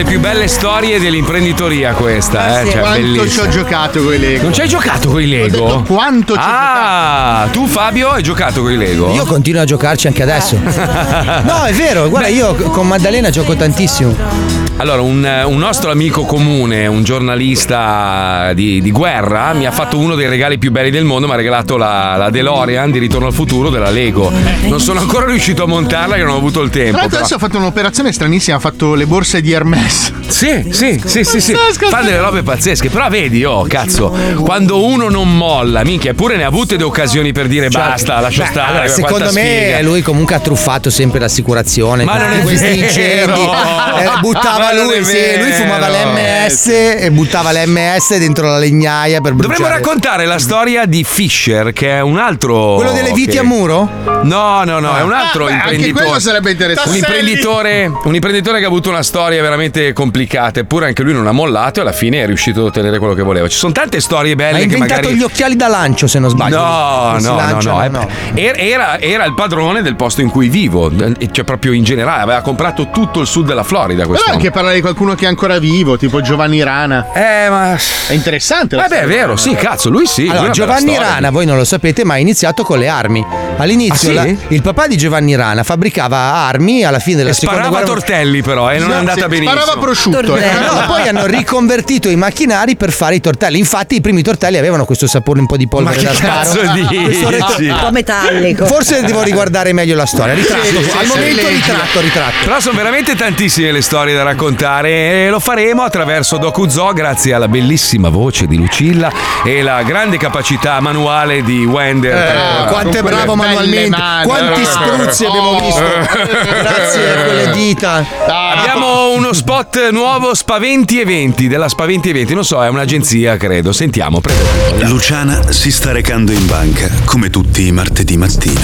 Delle 0.00 0.04
più 0.04 0.20
belle 0.20 0.48
storie 0.48 0.98
dell'imprenditoria 0.98 1.92
questa, 1.92 2.60
eh? 2.60 2.70
Cioè, 2.70 2.80
quanto 2.80 2.96
ci 2.96 3.02
bellissima. 3.02 3.44
ho 3.44 3.48
giocato 3.48 4.02
con 4.02 4.14
i 4.14 4.18
Lego. 4.18 4.42
Non 4.44 4.52
ci 4.52 4.60
hai 4.60 4.68
giocato 4.68 5.08
con 5.10 5.20
i 5.20 5.26
Lego? 5.26 5.62
Ho 5.62 5.66
detto 5.66 5.94
quanto 5.94 6.34
ci 6.34 6.38
ho 6.38 6.42
Ah, 6.44 7.48
tu 7.50 7.66
Fabio 7.66 8.10
hai 8.10 8.22
giocato 8.22 8.62
con 8.62 8.72
i 8.72 8.76
Lego? 8.76 9.12
Io 9.12 9.24
continuo 9.24 9.60
a 9.62 9.64
giocarci 9.64 10.06
anche 10.06 10.22
adesso. 10.22 10.58
No, 11.50 11.64
è 11.64 11.72
vero, 11.72 12.08
guarda, 12.08 12.28
io 12.28 12.54
con 12.54 12.86
Maddalena 12.86 13.30
gioco 13.30 13.54
tantissimo. 13.54 14.59
Allora, 14.80 15.02
un, 15.02 15.42
un 15.44 15.58
nostro 15.58 15.90
amico 15.90 16.24
comune, 16.24 16.86
un 16.86 17.02
giornalista 17.04 18.52
di, 18.54 18.80
di 18.80 18.90
guerra, 18.90 19.52
mi 19.52 19.66
ha 19.66 19.70
fatto 19.70 19.98
uno 19.98 20.14
dei 20.14 20.26
regali 20.26 20.56
più 20.56 20.70
belli 20.70 20.88
del 20.90 21.04
mondo, 21.04 21.26
mi 21.26 21.34
ha 21.34 21.36
regalato 21.36 21.76
la, 21.76 22.16
la 22.16 22.30
DeLorean 22.30 22.90
di 22.90 22.98
Ritorno 22.98 23.26
al 23.26 23.34
futuro 23.34 23.68
della 23.68 23.90
Lego. 23.90 24.32
Non 24.62 24.80
sono 24.80 25.00
ancora 25.00 25.26
riuscito 25.26 25.64
a 25.64 25.66
montarla, 25.66 26.14
che 26.16 26.22
non 26.22 26.32
ho 26.32 26.38
avuto 26.38 26.62
il 26.62 26.70
Tra 26.70 26.80
tempo. 26.80 26.96
l'altro 26.96 27.08
però- 27.10 27.20
adesso 27.20 27.34
ha 27.34 27.38
fatto 27.38 27.58
un'operazione 27.58 28.10
stranissima, 28.10 28.56
ha 28.56 28.60
fatto 28.60 28.94
le 28.94 29.04
borse 29.06 29.42
di 29.42 29.52
Hermes. 29.52 30.12
Sì, 30.28 30.68
sì, 30.70 30.98
sì, 31.04 31.24
sì, 31.24 31.40
sì. 31.40 31.54
Fa 31.90 32.00
delle 32.00 32.18
robe 32.20 32.42
pazzesche. 32.42 32.88
Però 32.88 33.06
vedi, 33.10 33.44
oh, 33.44 33.64
cazzo, 33.68 34.08
quando 34.40 34.82
uno 34.86 35.10
non 35.10 35.36
molla, 35.36 35.84
minchia, 35.84 36.12
eppure 36.12 36.36
ne 36.36 36.44
ha 36.44 36.46
avute 36.46 36.76
le 36.78 36.84
occasioni 36.84 37.32
per 37.32 37.48
dire 37.48 37.68
basta, 37.68 38.18
lascia 38.20 38.44
Beh, 38.44 38.48
stare. 38.48 38.70
allora, 38.70 38.88
secondo 38.88 39.30
me 39.32 39.60
sfiga. 39.72 39.82
lui 39.82 40.00
comunque 40.00 40.36
ha 40.36 40.40
truffato 40.40 40.88
sempre 40.88 41.18
l'assicurazione. 41.18 42.04
Ma 42.04 42.16
non 42.16 42.32
è 42.32 42.40
questi 42.40 42.78
incendi. 42.78 43.40
eh, 43.40 44.20
buttava 44.20 44.69
fumava 44.70 44.94
lui, 44.94 45.04
sì, 45.04 45.38
lui 45.38 45.52
fumava 45.52 45.88
l'MS 45.88 46.66
e 46.68 47.10
buttava 47.12 47.52
l'MS 47.52 48.16
dentro 48.18 48.48
la 48.48 48.58
legnaia 48.58 49.20
per 49.20 49.34
bruciare. 49.34 49.56
Dovremmo 49.58 49.78
raccontare 49.78 50.26
la 50.26 50.38
storia 50.38 50.84
di 50.86 51.04
Fisher, 51.04 51.72
che 51.72 51.90
è 51.90 52.00
un 52.00 52.18
altro. 52.18 52.74
Quello 52.76 52.92
delle 52.92 53.12
viti 53.12 53.32
che- 53.32 53.38
a 53.38 53.42
muro? 53.42 53.88
No, 54.22 54.64
no, 54.64 54.78
no, 54.80 54.96
è 54.96 55.02
un 55.02 55.12
altro 55.12 55.44
Ah, 55.44 55.48
beh, 55.48 55.52
anche 55.52 55.64
imprenditore. 55.74 56.04
quello 56.04 56.20
sarebbe 56.20 56.50
interessante. 56.52 56.90
Un 56.90 56.96
imprenditore, 56.96 57.92
un 58.04 58.14
imprenditore 58.14 58.58
che 58.58 58.64
ha 58.64 58.68
avuto 58.68 58.88
una 58.90 59.02
storia 59.02 59.40
veramente 59.42 59.92
complicata, 59.92 60.60
eppure 60.60 60.86
anche 60.86 61.02
lui 61.02 61.12
non 61.12 61.26
ha 61.26 61.32
mollato 61.32 61.78
e 61.80 61.82
alla 61.82 61.92
fine 61.92 62.22
è 62.22 62.26
riuscito 62.26 62.60
a 62.60 62.64
ottenere 62.64 62.98
quello 62.98 63.14
che 63.14 63.22
voleva. 63.22 63.48
Ci 63.48 63.56
sono 63.56 63.72
tante 63.72 64.00
storie 64.00 64.34
belle 64.36 64.56
Ha 64.56 64.58
che 64.58 64.64
inventato 64.64 65.00
magari. 65.02 65.16
gli 65.16 65.22
occhiali 65.22 65.56
da 65.56 65.68
lancio, 65.68 66.06
se 66.06 66.18
non 66.18 66.30
sbaglio. 66.30 66.56
No, 66.58 67.16
no, 67.18 67.30
no, 67.30 67.36
lanciano, 67.36 67.88
no, 67.90 68.08
eh, 68.34 68.42
Era, 68.44 68.58
era- 68.58 69.00
era 69.00 69.24
il 69.24 69.34
padrone 69.34 69.82
del 69.82 69.96
posto 69.96 70.20
in 70.20 70.30
cui 70.30 70.48
vivo, 70.48 70.90
cioè 71.32 71.44
proprio 71.44 71.72
in 71.72 71.84
generale, 71.84 72.22
aveva 72.22 72.40
comprato 72.40 72.90
tutto 72.90 73.20
il 73.20 73.26
sud 73.26 73.46
della 73.46 73.62
Florida. 73.64 74.02
Però 74.02 74.08
Questo 74.14 74.30
anche 74.30 74.50
parlare 74.60 74.74
di 74.76 74.80
qualcuno 74.82 75.14
che 75.14 75.24
è 75.24 75.28
ancora 75.28 75.58
vivo, 75.58 75.96
tipo 75.96 76.20
Giovanni 76.20 76.62
Rana. 76.62 77.06
Eh, 77.14 77.48
ma. 77.48 77.76
È 78.06 78.12
interessante. 78.12 78.76
la 78.76 78.86
Eh 78.86 78.88
beh, 78.88 79.00
è 79.02 79.06
vero, 79.06 79.36
sì, 79.36 79.54
cazzo, 79.54 79.88
lui 79.88 80.06
sì. 80.06 80.22
lui 80.22 80.30
Allora, 80.30 80.40
bella 80.42 80.52
Giovanni 80.52 80.92
storia. 80.92 81.08
Rana, 81.14 81.30
voi 81.30 81.46
non 81.46 81.56
lo 81.56 81.64
sapete, 81.64 82.04
ma 82.04 82.14
ha 82.14 82.18
iniziato 82.18 82.62
con 82.62 82.78
le 82.78 82.88
armi. 82.88 83.24
All'inizio 83.56 84.10
Ah, 84.18 84.22
sì? 84.24 84.36
la- 84.36 84.44
il 84.48 84.62
papà 84.62 84.86
di 84.86 84.96
Giovanni 84.96 85.34
Rana 85.36 85.62
fabbricava 85.62 86.16
armi 86.16 86.84
alla 86.84 86.98
fine 86.98 87.16
della 87.16 87.30
E 87.30 87.34
seconda 87.34 87.62
sparava 87.62 87.82
guerra 87.84 88.00
tortelli, 88.00 88.42
però, 88.42 88.70
e 88.70 88.78
non 88.78 88.90
è 88.90 88.94
andata 88.94 89.28
benissimo. 89.28 89.80
prosciutto. 89.80 90.36
Eh, 90.36 90.52
no, 90.52 90.84
poi 90.88 91.08
hanno 91.08 91.26
riconvertito 91.26 92.08
i 92.08 92.16
macchinari 92.16 92.76
per 92.76 92.90
fare 92.92 93.14
i 93.16 93.20
tortelli. 93.20 93.58
Infatti, 93.58 93.96
i 93.96 94.00
primi 94.00 94.22
tortelli 94.22 94.58
avevano 94.58 94.84
questo 94.84 95.06
sapore 95.06 95.40
un 95.40 95.46
po' 95.46 95.56
di 95.56 95.68
polvere 95.68 96.02
da 96.02 96.12
sparo. 96.12 96.52
retro- 96.62 97.54
Sì. 97.56 97.68
Un 97.68 97.78
po' 97.80 97.90
metallico. 97.90 98.66
Forse 98.66 99.02
devo 99.04 99.22
riguardare 99.22 99.72
meglio 99.72 99.94
la 99.96 100.06
storia. 100.06 100.34
Ritratto. 100.34 100.64
Sì, 100.64 100.70
sì, 100.84 100.90
Al 100.98 101.04
sì, 101.04 101.08
momento 101.08 101.46
sì. 101.46 101.52
ritratto, 101.52 102.00
ritratto. 102.00 102.34
Però 102.44 102.60
sono 102.60 102.76
veramente 102.76 103.14
tantissime 103.14 103.72
le 103.72 103.82
storie 103.82 104.14
da 104.14 104.22
raccontare 104.22 104.39
e 104.46 105.28
lo 105.28 105.38
faremo 105.38 105.82
attraverso 105.82 106.38
DocuZoo 106.38 106.94
grazie 106.94 107.34
alla 107.34 107.46
bellissima 107.46 108.08
voce 108.08 108.46
di 108.46 108.56
Lucilla 108.56 109.12
e 109.44 109.60
la 109.60 109.82
grande 109.82 110.16
capacità 110.16 110.80
manuale 110.80 111.42
di 111.42 111.66
Wender. 111.66 112.16
Eh, 112.16 112.68
quanto 112.68 112.96
è 112.96 113.02
bravo 113.02 113.34
manualmente, 113.34 113.98
quanti 114.24 114.64
spruzzi 114.64 115.26
abbiamo 115.26 115.60
visto. 115.60 115.82
Grazie 116.60 117.10
a 117.10 117.22
quelle 117.24 117.50
dita. 117.50 118.06
Abbiamo 118.26 119.10
uno 119.12 119.34
spot 119.34 119.90
nuovo 119.90 120.34
Spaventi 120.34 121.00
Eventi 121.00 121.46
della 121.46 121.68
Spaventi 121.68 122.08
Eventi, 122.08 122.32
non 122.32 122.44
so, 122.44 122.64
è 122.64 122.68
un'agenzia 122.68 123.36
credo. 123.36 123.72
Sentiamo, 123.72 124.20
prego. 124.20 124.40
Luciana 124.84 125.52
si 125.52 125.70
sta 125.70 125.92
recando 125.92 126.32
in 126.32 126.46
banca, 126.46 126.88
come 127.04 127.28
tutti 127.28 127.66
i 127.66 127.72
martedì 127.72 128.16
mattina. 128.16 128.60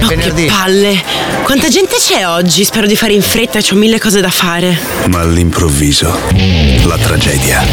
Oh, 0.00 0.06
che 0.06 0.46
palle! 0.48 1.02
Quanta 1.42 1.68
gente 1.68 1.96
c'è 1.98 2.26
oggi? 2.26 2.64
Spero 2.64 2.86
di 2.86 2.96
fare 2.96 3.12
in 3.12 3.22
fretta, 3.22 3.58
ho 3.58 3.74
mille 3.74 3.98
cose 3.98 4.20
da 4.20 4.30
fare. 4.30 4.76
Ma 5.08 5.17
all'improvviso, 5.20 6.16
la 6.84 6.96
tragedia. 6.96 7.64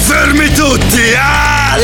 Fermi 0.00 0.52
tutti! 0.52 1.00
Ah! 1.16 1.76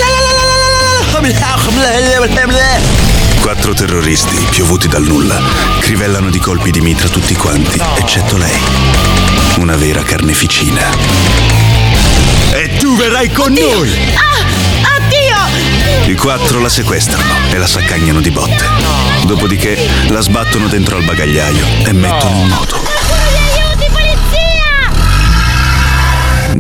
Quattro 3.41 3.75
terroristi, 3.75 4.37
piovuti 4.51 4.89
dal 4.89 5.03
nulla, 5.03 5.41
crivellano 5.81 6.31
di 6.31 6.39
colpi 6.39 6.71
di 6.71 6.81
mitra 6.81 7.09
tutti 7.09 7.35
quanti, 7.35 7.81
eccetto 7.97 8.37
lei. 8.37 8.59
Una 9.59 9.77
vera 9.77 10.03
carneficina. 10.03 10.83
E 12.53 12.77
tu 12.79 12.97
verrai 12.97 13.31
con 13.31 13.53
noi! 13.53 13.91
Ah! 14.15 14.97
Oddio! 14.97 16.11
I 16.11 16.17
quattro 16.17 16.61
la 16.61 16.69
sequestrano 16.69 17.35
e 17.51 17.59
la 17.59 17.67
saccagnano 17.67 18.21
di 18.21 18.31
botte. 18.31 18.67
Dopodiché 19.25 19.79
la 20.09 20.21
sbattono 20.21 20.69
dentro 20.69 20.97
al 20.97 21.05
bagagliaio 21.05 21.67
e 21.85 21.93
mettono 21.93 22.37
in 22.37 22.49
moto. 22.49 22.98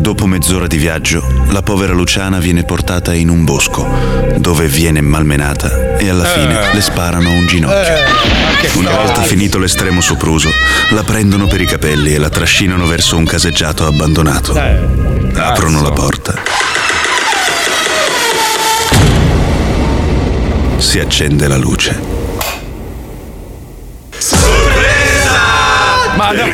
Dopo 0.00 0.26
mezz'ora 0.26 0.68
di 0.68 0.76
viaggio, 0.78 1.26
la 1.50 1.60
povera 1.60 1.92
Luciana 1.92 2.38
viene 2.38 2.62
portata 2.62 3.12
in 3.14 3.28
un 3.28 3.44
bosco, 3.44 3.84
dove 4.36 4.66
viene 4.68 5.00
malmenata 5.00 5.96
e 5.96 6.08
alla 6.08 6.24
fine 6.24 6.72
le 6.72 6.80
sparano 6.80 7.28
a 7.28 7.32
un 7.32 7.46
ginocchio. 7.46 7.94
Una 8.74 8.92
volta 8.92 9.22
finito 9.22 9.58
l'estremo 9.58 10.00
sopruso, 10.00 10.50
la 10.90 11.02
prendono 11.02 11.46
per 11.46 11.60
i 11.60 11.66
capelli 11.66 12.14
e 12.14 12.18
la 12.18 12.28
trascinano 12.30 12.86
verso 12.86 13.16
un 13.16 13.24
caseggiato 13.24 13.86
abbandonato. 13.86 14.54
Aprono 15.34 15.82
la 15.82 15.90
porta. 15.90 16.40
Si 20.78 21.00
accende 21.00 21.48
la 21.48 21.56
luce. 21.56 22.00
Ma 26.16 26.30
no! 26.32 26.46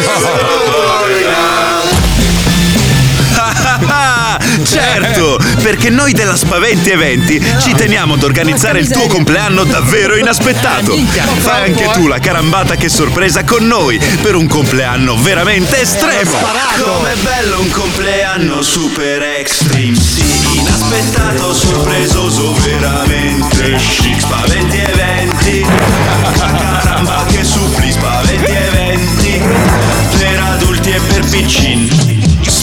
Oh. 0.52 0.59
Certo, 5.00 5.38
perché 5.62 5.90
noi 5.90 6.12
della 6.12 6.36
Spaventi 6.36 6.90
Eventi 6.90 7.42
ci 7.60 7.74
teniamo 7.74 8.14
ad 8.14 8.22
organizzare 8.22 8.80
il 8.80 8.88
tuo 8.88 9.06
compleanno 9.06 9.64
davvero 9.64 10.16
inaspettato. 10.16 10.96
Fai 11.38 11.70
anche 11.70 11.88
tu 11.92 12.06
la 12.06 12.18
carambata 12.18 12.76
che 12.76 12.88
sorpresa 12.88 13.44
con 13.44 13.66
noi 13.66 14.00
per 14.22 14.34
un 14.34 14.46
compleanno 14.46 15.16
veramente 15.16 15.80
estremo. 15.80 16.32
Com'è 16.82 17.14
bello 17.22 17.60
un 17.60 17.70
compleanno 17.70 18.62
super 18.62 19.22
extreme, 19.22 19.96
sì, 19.96 20.58
inaspettato, 20.58 21.54
sorpresoso, 21.54 22.54
veramente 22.54 23.76
chic. 23.76 24.20
Spaventi 24.20 24.76
Eventi, 24.76 25.66
la 26.38 26.52
caramba 26.52 27.24
che 27.26 27.44
suppli, 27.44 27.90
Spaventi 27.90 28.50
Eventi, 28.50 29.42
per 30.18 30.40
adulti 30.40 30.90
e 30.90 31.00
per 31.00 31.24
piccini. 31.28 31.99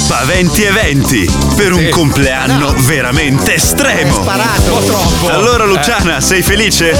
Spaventi 0.07 0.63
eventi 0.63 1.29
per 1.57 1.73
un 1.73 1.89
compleanno 1.89 2.73
veramente 2.85 3.55
estremo. 3.55 4.13
sparato. 4.21 4.61
Un 4.73 4.79
po' 4.79 4.85
troppo. 4.85 5.27
Allora 5.27 5.65
Luciana, 5.65 6.21
sei 6.21 6.41
felice? 6.41 6.95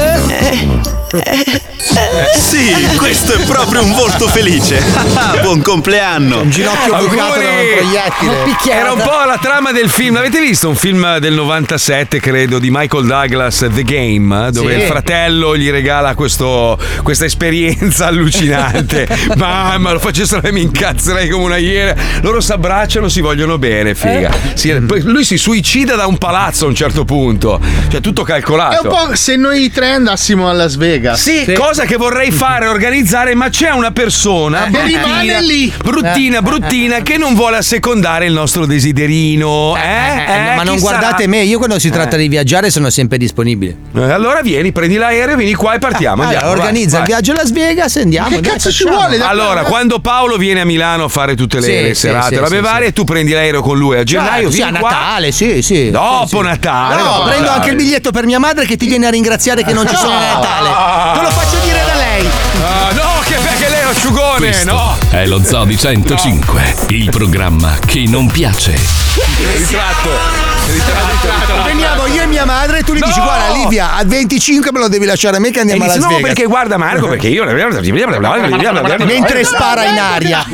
Sì, 2.35 2.73
questo 2.97 3.33
è 3.33 3.45
proprio 3.45 3.81
un 3.81 3.93
volto 3.93 4.27
felice. 4.27 4.83
Buon 5.41 5.61
compleanno. 5.61 6.41
Un 6.41 6.49
ginocchio 6.49 6.95
bucato 6.97 7.15
da 7.15 7.25
un 7.25 7.31
proiettile. 7.77 8.57
Era 8.77 8.91
un 8.91 8.99
po' 9.01 9.23
la 9.25 9.37
trama 9.41 9.71
del 9.71 9.89
film. 9.89 10.15
L'avete 10.15 10.41
visto? 10.41 10.67
Un 10.67 10.75
film 10.75 11.17
del 11.19 11.33
97, 11.33 12.19
credo, 12.19 12.59
di 12.59 12.69
Michael 12.69 13.05
Douglas, 13.05 13.65
The 13.71 13.83
Game, 13.83 14.51
dove 14.51 14.73
Sì. 14.73 14.79
il 14.81 14.85
fratello 14.85 15.55
gli 15.55 15.69
regala 15.71 16.13
questo- 16.13 16.77
questa 17.03 17.23
esperienza 17.25 18.07
allucinante. 18.11 19.07
Mamma, 19.37 19.93
lo 19.93 19.99
facessero 19.99 20.41
e 20.45 20.51
mi 20.51 20.61
incazzerei 20.63 21.29
come 21.29 21.45
una 21.45 21.57
iena. 21.57 21.95
Loro 22.21 22.41
si 22.41 22.51
abbracciano, 22.51 22.96
si 23.07 23.21
vogliono 23.21 23.57
bene, 23.57 23.93
figa. 23.95 24.31
Si- 24.55 24.73
poi 24.81 25.01
lui 25.03 25.23
si 25.23 25.37
suicida 25.37 25.95
da 25.95 26.07
un 26.07 26.17
palazzo 26.17 26.65
a 26.65 26.67
un 26.69 26.75
certo 26.75 27.05
punto. 27.05 27.59
Cioè, 27.89 28.01
tutto 28.01 28.23
È 28.23 28.25
calcolato. 28.25 28.87
un 28.89 28.89
po' 28.89 29.15
se 29.15 29.35
noi 29.35 29.69
tre 29.71 29.91
andassimo 29.91 30.49
a 30.49 30.53
Las 30.53 30.75
Vegas. 30.75 31.21
Sì, 31.21 31.53
cosa 31.53 31.85
che 31.85 31.95
vorrei 31.95 32.31
fare, 32.31 32.67
organizzare, 32.67 33.35
ma 33.35 33.49
c'è 33.49 33.69
una 33.71 33.91
persona 33.91 34.63
Che 34.63 34.69
bruttina, 34.71 35.01
rimane 35.01 35.41
lì. 35.43 35.71
bruttina, 35.77 36.41
bruttina, 36.41 37.01
che 37.01 37.17
non 37.17 37.35
vuole 37.35 37.57
assecondare 37.57 38.25
il 38.25 38.33
nostro 38.33 38.65
desiderino. 39.07 39.75
Eh? 39.77 39.79
Eh, 39.79 40.51
Eh, 40.51 40.55
ma 40.55 40.63
non 40.63 40.79
guardate 40.79 41.23
sarà? 41.23 41.27
me, 41.27 41.43
io 41.43 41.57
quando 41.57 41.79
si 41.79 41.89
tratta 41.89 42.15
Eh. 42.15 42.19
di 42.19 42.27
viaggiare 42.27 42.69
sono 42.69 42.89
sempre 42.89 43.17
disponibile. 43.17 43.75
Eh, 43.95 44.01
Allora 44.11 44.41
vieni, 44.41 44.71
prendi 44.71 44.95
l'aereo, 44.95 45.35
vieni 45.35 45.53
qua 45.53 45.75
e 45.75 45.79
partiamo. 45.79 46.23
Allora, 46.23 46.39
andiamo, 46.39 46.59
organizza 46.59 46.97
vai, 46.99 47.07
il 47.07 47.13
vai. 47.13 47.21
viaggio 47.21 47.31
a 47.31 47.35
Las 47.43 47.51
Vegas 47.51 47.95
e 47.97 48.01
andiamo. 48.01 48.29
Che 48.29 48.41
dai, 48.41 48.51
cazzo 48.51 48.71
ci 48.71 48.83
facciamo. 48.83 48.99
vuole 49.01 49.17
da- 49.17 49.27
Allora, 49.29 49.63
quando 49.63 49.99
Paolo 49.99 50.37
viene 50.37 50.61
a 50.61 50.65
Milano 50.65 51.05
a 51.05 51.07
fare 51.09 51.35
tutte 51.35 51.59
le, 51.59 51.65
Sì, 51.65 51.71
le 51.71 51.93
sì, 51.93 51.99
serate, 52.07 52.35
sì, 52.35 52.41
robe 52.41 52.55
sì, 52.55 52.61
sì. 52.87 52.93
tu 52.93 53.03
prendi 53.03 53.31
l'aereo 53.33 53.61
con 53.61 53.77
lui 53.77 53.97
a 53.97 54.03
gennaio, 54.03 54.49
Certo, 54.49 54.51
sì, 54.51 54.61
a. 54.61 54.69
Natale, 54.69 55.31
sì, 55.31 55.61
sì. 55.61 55.89
Dopo 55.91 56.27
Sì, 56.27 56.35
sì. 56.37 56.41
Natale. 56.43 56.95
No, 56.95 57.03
dopo 57.03 57.23
prendo 57.23 57.41
Natale. 57.43 57.57
anche 57.59 57.69
il 57.69 57.75
biglietto 57.75 58.11
per 58.11 58.25
mia 58.25 58.39
madre 58.39 58.65
che 58.65 58.75
ti 58.77 58.85
viene 58.87 59.07
a 59.07 59.09
ringraziare 59.09 59.63
che 59.63 59.73
non 59.73 59.87
ci 59.87 59.95
sono 59.95 60.13
a 60.13 60.19
Natale. 60.19 61.19
Te 61.19 61.21
lo 61.25 61.29
faccio 61.31 61.57
dire 61.63 61.83
da 61.85 61.95
lei. 61.95 62.27
Ah, 62.63 62.91
no, 62.93 63.21
che 63.23 63.35
perché 63.35 63.69
lei 63.69 63.79
è 63.81 63.83
asciugone, 63.83 64.37
Questo 64.37 64.71
no. 64.73 64.97
è 65.11 65.25
lo 65.25 65.41
Zoo 65.43 65.65
di 65.65 65.77
105, 65.77 66.75
il 66.89 67.09
programma 67.09 67.77
che 67.85 68.03
non 68.07 68.27
piace. 68.31 68.71
Ritratto. 68.71 70.09
Ritratto. 70.67 71.27
Veniamo 71.47 71.56
io 72.07 72.21
e 72.21 72.25
mia 72.25 72.45
madre 72.45 72.79
e 72.79 72.83
tu 72.83 72.93
gli 72.93 73.01
dici 73.01 73.19
No! 73.19 73.25
guarda 73.25 73.53
Livia 73.53 73.95
al 73.95 74.07
25 74.07 74.71
me 74.71 74.79
lo 74.79 74.87
devi 74.87 75.05
lasciare 75.05 75.37
a 75.37 75.39
me 75.39 75.51
che 75.51 75.59
E 75.59 75.61
andiamo 75.61 75.83
a 75.83 75.87
dici, 75.87 75.99
Las 75.99 76.09
no, 76.11 76.19
perché 76.21 76.45
guarda 76.45 76.77
Marco, 76.77 77.07
perché 77.07 77.27
io 77.27 77.43
Mentre 79.05 79.43
spara 79.43 79.83
in 79.85 79.97
aria. 79.97 80.45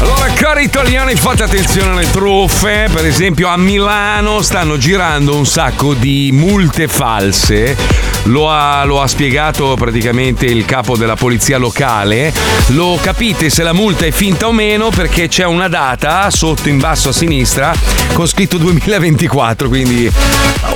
Allora, 0.00 0.26
cari 0.34 0.64
italiani, 0.64 1.14
fate 1.14 1.42
attenzione 1.44 1.92
alle 1.92 2.10
truffe. 2.10 2.88
Per 2.92 3.04
esempio, 3.06 3.48
a 3.48 3.56
Milano 3.56 4.42
stanno 4.42 4.76
girando 4.76 5.36
un 5.36 5.46
sacco 5.46 5.94
di 5.94 6.30
multe 6.32 6.88
false 6.88 8.13
lo 8.24 8.50
ha, 8.50 8.84
lo 8.84 9.00
ha 9.02 9.06
spiegato 9.06 9.74
praticamente 9.78 10.46
il 10.46 10.64
capo 10.64 10.96
della 10.96 11.16
polizia 11.16 11.58
locale. 11.58 12.32
Lo 12.68 12.98
capite 13.00 13.50
se 13.50 13.62
la 13.62 13.72
multa 13.72 14.06
è 14.06 14.10
finta 14.10 14.46
o 14.46 14.52
meno 14.52 14.90
perché 14.90 15.28
c'è 15.28 15.44
una 15.44 15.68
data 15.68 16.30
sotto 16.30 16.68
in 16.68 16.78
basso 16.78 17.10
a 17.10 17.12
sinistra 17.12 17.72
con 18.12 18.26
scritto 18.26 18.56
2024, 18.58 19.68
quindi 19.68 20.10